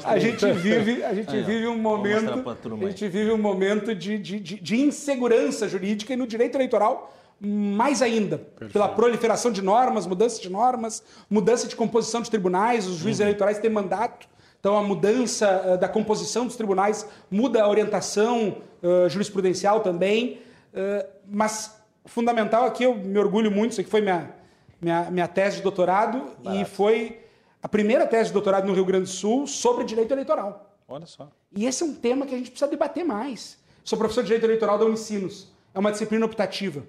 a 0.06 0.18
gente 0.18 0.52
vive, 0.53 1.03
a 1.03 1.14
gente 1.14 1.41
vive 1.43 1.68
um 1.68 1.77
momento, 1.77 2.49
a 2.49 2.89
gente 2.89 3.07
vive 3.07 3.31
um 3.31 3.38
momento 3.38 3.93
de, 3.93 4.18
de, 4.18 4.39
de 4.39 4.81
insegurança 4.81 5.69
jurídica 5.69 6.14
e 6.14 6.15
no 6.15 6.26
direito 6.26 6.56
eleitoral 6.56 7.14
mais 7.43 8.03
ainda, 8.03 8.38
Perfeito. 8.38 8.72
pela 8.72 8.88
proliferação 8.88 9.51
de 9.51 9.63
normas, 9.63 10.05
mudança 10.05 10.39
de 10.39 10.47
normas, 10.47 11.03
mudança 11.27 11.68
de 11.68 11.76
composição 11.76 12.22
de 12.22 12.30
tribunais, 12.30 12.85
os 12.85 12.97
juízes 12.97 13.19
uhum. 13.19 13.26
eleitorais 13.26 13.57
têm 13.57 13.69
mandato, 13.69 14.27
então 14.59 14.77
a 14.77 14.84
mudança 14.84 15.73
uh, 15.73 15.77
da 15.80 15.89
composição 15.89 16.45
dos 16.45 16.55
tribunais 16.55 17.07
muda 17.31 17.63
a 17.63 17.68
orientação 17.68 18.61
uh, 18.84 19.09
jurisprudencial 19.09 19.80
também, 19.80 20.39
uh, 20.72 21.07
mas 21.27 21.81
fundamental 22.05 22.65
aqui, 22.65 22.84
eu 22.84 22.95
me 22.95 23.18
orgulho 23.18 23.49
muito, 23.49 23.72
isso 23.72 23.81
aqui 23.81 23.89
foi 23.89 24.01
minha, 24.01 24.31
minha, 24.80 25.09
minha 25.09 25.27
tese 25.27 25.57
de 25.57 25.63
doutorado 25.63 26.35
Barato. 26.43 26.61
e 26.61 26.65
foi 26.65 27.22
a 27.63 27.68
primeira 27.68 28.05
tese 28.05 28.27
de 28.27 28.34
doutorado 28.34 28.68
no 28.68 28.73
Rio 28.73 28.85
Grande 28.85 29.05
do 29.05 29.09
Sul 29.09 29.47
sobre 29.47 29.84
direito 29.84 30.11
eleitoral. 30.11 30.76
Olha 30.88 31.07
só. 31.07 31.27
E 31.55 31.65
esse 31.65 31.81
é 31.81 31.85
um 31.88 31.95
tema 31.95 32.27
que 32.27 32.35
a 32.35 32.38
gente 32.38 32.51
precisa 32.51 32.69
debater 32.69 33.03
mais. 33.03 33.57
Sou 33.84 33.97
professor 33.97 34.22
de 34.22 34.27
direito 34.27 34.43
eleitoral 34.43 34.77
da 34.77 34.85
Unicinos, 34.85 35.51
é 35.73 35.80
uma 35.80 35.91
disciplina 35.91 36.23
optativa. 36.23 36.84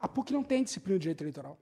A 0.00 0.06
PUC 0.08 0.32
não 0.32 0.42
tem 0.42 0.62
disciplina 0.62 0.98
de 0.98 1.02
direito 1.02 1.22
eleitoral. 1.22 1.58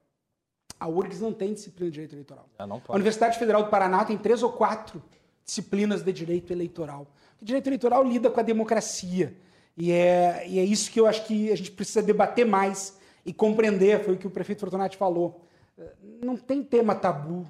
A 0.79 0.87
URGS 0.87 1.21
não 1.21 1.33
tem 1.33 1.53
disciplina 1.53 1.89
de 1.89 1.93
direito 1.93 2.13
eleitoral. 2.13 2.49
Ah, 2.59 2.65
a 2.65 2.95
Universidade 2.95 3.39
Federal 3.39 3.63
do 3.63 3.69
Paraná 3.69 4.03
tem 4.03 4.17
três 4.17 4.43
ou 4.43 4.51
quatro 4.51 5.01
disciplinas 5.43 6.03
de 6.03 6.11
direito 6.11 6.51
eleitoral. 6.51 7.07
O 7.41 7.45
direito 7.45 7.67
eleitoral 7.67 8.03
lida 8.03 8.29
com 8.29 8.39
a 8.39 8.43
democracia. 8.43 9.35
E 9.77 9.91
é, 9.91 10.45
e 10.47 10.59
é 10.59 10.63
isso 10.63 10.91
que 10.91 10.99
eu 10.99 11.07
acho 11.07 11.25
que 11.25 11.51
a 11.51 11.55
gente 11.55 11.71
precisa 11.71 12.01
debater 12.01 12.45
mais 12.45 12.97
e 13.25 13.33
compreender, 13.33 14.03
foi 14.03 14.13
o 14.13 14.17
que 14.17 14.27
o 14.27 14.29
prefeito 14.29 14.59
Fortunati 14.59 14.97
falou. 14.97 15.41
Não 16.23 16.37
tem 16.37 16.63
tema 16.63 16.95
tabu, 16.95 17.49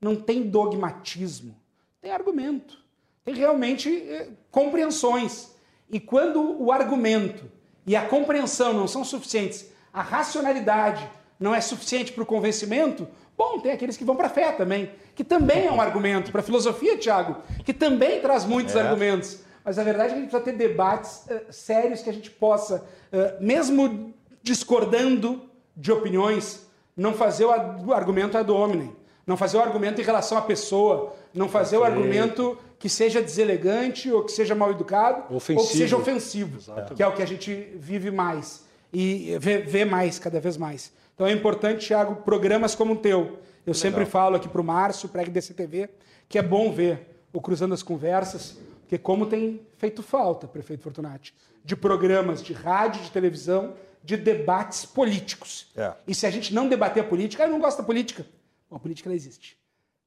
não 0.00 0.16
tem 0.16 0.48
dogmatismo, 0.48 1.54
tem 2.00 2.10
argumento, 2.10 2.78
tem 3.24 3.34
realmente 3.34 3.90
eh, 3.90 4.30
compreensões. 4.50 5.50
E 5.90 6.00
quando 6.00 6.62
o 6.62 6.72
argumento 6.72 7.50
e 7.86 7.94
a 7.94 8.06
compreensão 8.06 8.72
não 8.72 8.88
são 8.88 9.04
suficientes 9.04 9.71
a 9.92 10.02
racionalidade 10.02 11.08
não 11.38 11.54
é 11.54 11.60
suficiente 11.60 12.12
para 12.12 12.22
o 12.22 12.26
convencimento, 12.26 13.06
bom, 13.36 13.58
tem 13.58 13.72
aqueles 13.72 13.96
que 13.96 14.04
vão 14.04 14.16
para 14.16 14.28
a 14.28 14.30
fé 14.30 14.52
também, 14.52 14.90
que 15.14 15.24
também 15.24 15.66
é 15.66 15.72
um 15.72 15.80
argumento. 15.80 16.30
Para 16.30 16.40
a 16.40 16.44
filosofia, 16.44 16.96
Tiago, 16.96 17.36
que 17.64 17.74
também 17.74 18.20
traz 18.20 18.44
muitos 18.44 18.76
é. 18.76 18.80
argumentos. 18.80 19.40
Mas 19.64 19.78
a 19.78 19.84
verdade 19.84 20.10
é 20.10 20.12
que 20.12 20.14
a 20.14 20.20
gente 20.22 20.30
precisa 20.30 20.52
ter 20.52 20.56
debates 20.56 21.26
uh, 21.26 21.52
sérios 21.52 22.02
que 22.02 22.10
a 22.10 22.12
gente 22.12 22.30
possa, 22.30 22.84
uh, 23.12 23.42
mesmo 23.44 24.14
discordando 24.42 25.42
de 25.76 25.92
opiniões, 25.92 26.66
não 26.96 27.14
fazer 27.14 27.44
o 27.44 27.92
argumento 27.92 28.36
ad 28.36 28.50
hominem, 28.50 28.94
não 29.26 29.36
fazer 29.36 29.56
o 29.56 29.60
argumento 29.60 30.00
em 30.00 30.04
relação 30.04 30.36
à 30.36 30.42
pessoa, 30.42 31.14
não 31.32 31.48
fazer 31.48 31.76
okay. 31.76 31.88
o 31.88 31.92
argumento 31.92 32.58
que 32.78 32.88
seja 32.88 33.22
deselegante 33.22 34.10
ou 34.10 34.24
que 34.24 34.32
seja 34.32 34.54
mal 34.54 34.70
educado 34.70 35.34
ofensivo. 35.34 35.60
ou 35.60 35.66
que 35.68 35.76
seja 35.76 35.96
ofensivo, 35.96 36.58
Exatamente. 36.58 36.94
que 36.94 37.02
é 37.02 37.06
o 37.06 37.12
que 37.12 37.22
a 37.22 37.26
gente 37.26 37.54
vive 37.76 38.10
mais. 38.10 38.64
E 38.92 39.36
ver, 39.38 39.66
ver 39.66 39.84
mais, 39.84 40.18
cada 40.18 40.40
vez 40.40 40.56
mais. 40.56 40.92
Então 41.14 41.26
é 41.26 41.32
importante, 41.32 41.86
Thiago, 41.86 42.16
programas 42.16 42.74
como 42.74 42.94
o 42.94 42.96
teu. 42.96 43.18
Eu 43.64 43.72
Legal. 43.72 43.74
sempre 43.74 44.04
falo 44.04 44.36
aqui 44.36 44.48
para 44.48 44.60
o 44.60 44.64
Márcio, 44.64 45.08
para 45.08 45.22
a 45.22 45.24
DCTV, 45.24 45.88
que 46.28 46.38
é 46.38 46.42
bom 46.42 46.72
ver 46.72 47.24
o 47.32 47.40
Cruzando 47.40 47.74
as 47.74 47.82
Conversas, 47.82 48.58
porque 48.80 48.98
como 48.98 49.26
tem 49.26 49.60
feito 49.78 50.02
falta, 50.02 50.46
prefeito 50.46 50.82
Fortunati, 50.82 51.34
de 51.64 51.74
programas 51.74 52.42
de 52.42 52.52
rádio, 52.52 53.02
de 53.02 53.10
televisão, 53.10 53.74
de 54.02 54.16
debates 54.16 54.84
políticos. 54.84 55.70
É. 55.76 55.92
E 56.06 56.14
se 56.14 56.26
a 56.26 56.30
gente 56.30 56.52
não 56.52 56.68
debater 56.68 57.02
a 57.02 57.06
política, 57.06 57.44
ah, 57.44 57.46
eu 57.46 57.50
não 57.50 57.60
gosto 57.60 57.78
da 57.78 57.84
política. 57.84 58.26
Bom, 58.68 58.76
a 58.76 58.78
política 58.80 59.08
ela 59.08 59.14
existe. 59.14 59.56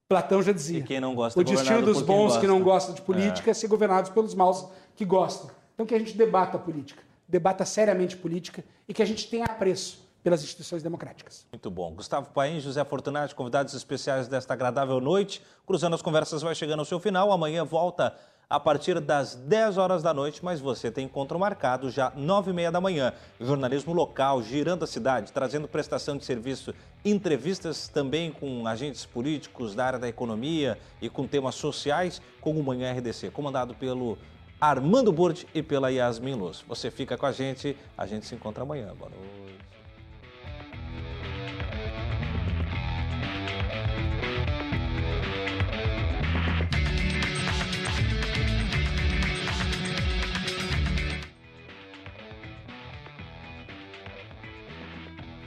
Platão 0.08 0.44
já 0.44 0.52
dizia. 0.52 0.80
E 0.80 0.84
quem 0.84 1.00
não 1.00 1.16
gosta 1.16 1.40
o 1.40 1.44
destino 1.44 1.82
dos 1.82 2.02
bons 2.02 2.38
que 2.38 2.46
não 2.46 2.62
gostam 2.62 2.94
de 2.94 3.02
política 3.02 3.50
é. 3.50 3.52
é 3.52 3.54
ser 3.54 3.68
governados 3.68 4.12
pelos 4.12 4.36
maus 4.36 4.68
que 4.96 5.04
gostam. 5.04 5.50
Então 5.74 5.86
que 5.86 5.96
a 5.96 6.00
gente 6.00 6.16
debata 6.16 6.58
a 6.58 6.60
política, 6.60 7.02
debata 7.28 7.66
seriamente 7.66 8.16
política 8.16 8.64
e 8.88 8.94
que 8.94 9.02
a 9.02 9.06
gente 9.06 9.28
tenha 9.28 9.46
apreço 9.46 10.06
pelas 10.24 10.44
instituições 10.44 10.82
democráticas. 10.82 11.46
Muito 11.52 11.70
bom. 11.70 11.94
Gustavo 11.94 12.32
Paim, 12.32 12.60
José 12.60 12.84
Fortunati, 12.84 13.36
convidados 13.36 13.76
especiais 13.76 14.28
desta 14.28 14.54
agradável 14.54 15.00
noite. 15.00 15.42
Cruzando 15.68 15.94
as 15.94 16.02
conversas 16.02 16.42
vai 16.42 16.56
chegando 16.56 16.80
ao 16.80 16.86
seu 16.86 17.00
final. 17.00 17.32
Amanhã 17.32 17.64
volta 17.64 18.16
a 18.50 18.60
partir 18.60 19.00
das 19.00 19.36
10 19.36 19.78
horas 19.78 20.04
da 20.04 20.14
noite, 20.14 20.44
mas 20.44 20.60
você 20.60 20.92
tem 20.92 21.06
encontro 21.06 21.38
marcado 21.40 21.90
já 21.90 22.12
9 22.16 22.52
e 22.52 22.54
meia 22.54 22.72
da 22.72 22.82
manhã. 22.82 23.14
Jornalismo 23.40 23.94
local, 23.94 24.42
girando 24.42 24.84
a 24.84 24.88
cidade, 24.88 25.32
trazendo 25.32 25.68
prestação 25.68 26.18
de 26.18 26.26
serviço, 26.26 26.74
entrevistas 27.04 27.88
também 27.88 28.32
com 28.32 28.66
agentes 28.68 29.06
políticos 29.06 29.76
da 29.76 29.86
área 29.86 30.00
da 30.00 30.08
economia 30.08 30.78
e 31.02 31.10
com 31.10 31.28
temas 31.28 31.56
sociais, 31.56 32.22
com 32.42 32.52
o 32.52 32.64
Manhã 32.64 32.92
RDC, 32.94 33.32
comandado 33.32 33.74
pelo 33.76 34.18
Armando 34.60 35.12
Burdi 35.12 35.48
e 35.54 35.62
pela 35.62 35.92
Yasmin 35.92 36.36
Luz. 36.36 36.64
Você 36.68 36.90
fica 36.90 37.18
com 37.18 37.26
a 37.26 37.32
gente, 37.32 37.76
a 37.98 38.06
gente 38.06 38.26
se 38.26 38.36
encontra 38.36 38.64
amanhã. 38.64 38.94
Boa 38.98 39.10
noite. 39.10 39.36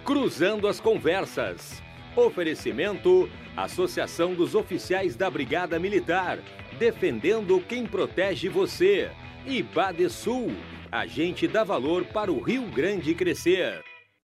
Cruzando 0.05 0.66
as 0.66 0.80
Conversas. 0.80 1.82
Oferecimento: 2.16 3.28
Associação 3.56 4.35
dos 4.35 4.55
Oficiais 4.55 5.16
da 5.16 5.30
Brigada 5.30 5.78
Militar. 5.78 6.39
Defendendo 6.78 7.60
quem 7.60 7.84
protege 7.84 8.48
você. 8.48 9.10
E 9.44 9.62
Badesul. 9.62 10.52
A 10.90 11.06
gente 11.06 11.48
dá 11.48 11.64
valor 11.64 12.05
para 12.05 12.30
o 12.32 12.40
Rio 12.40 12.62
Grande 12.70 13.14
crescer. 13.14 13.88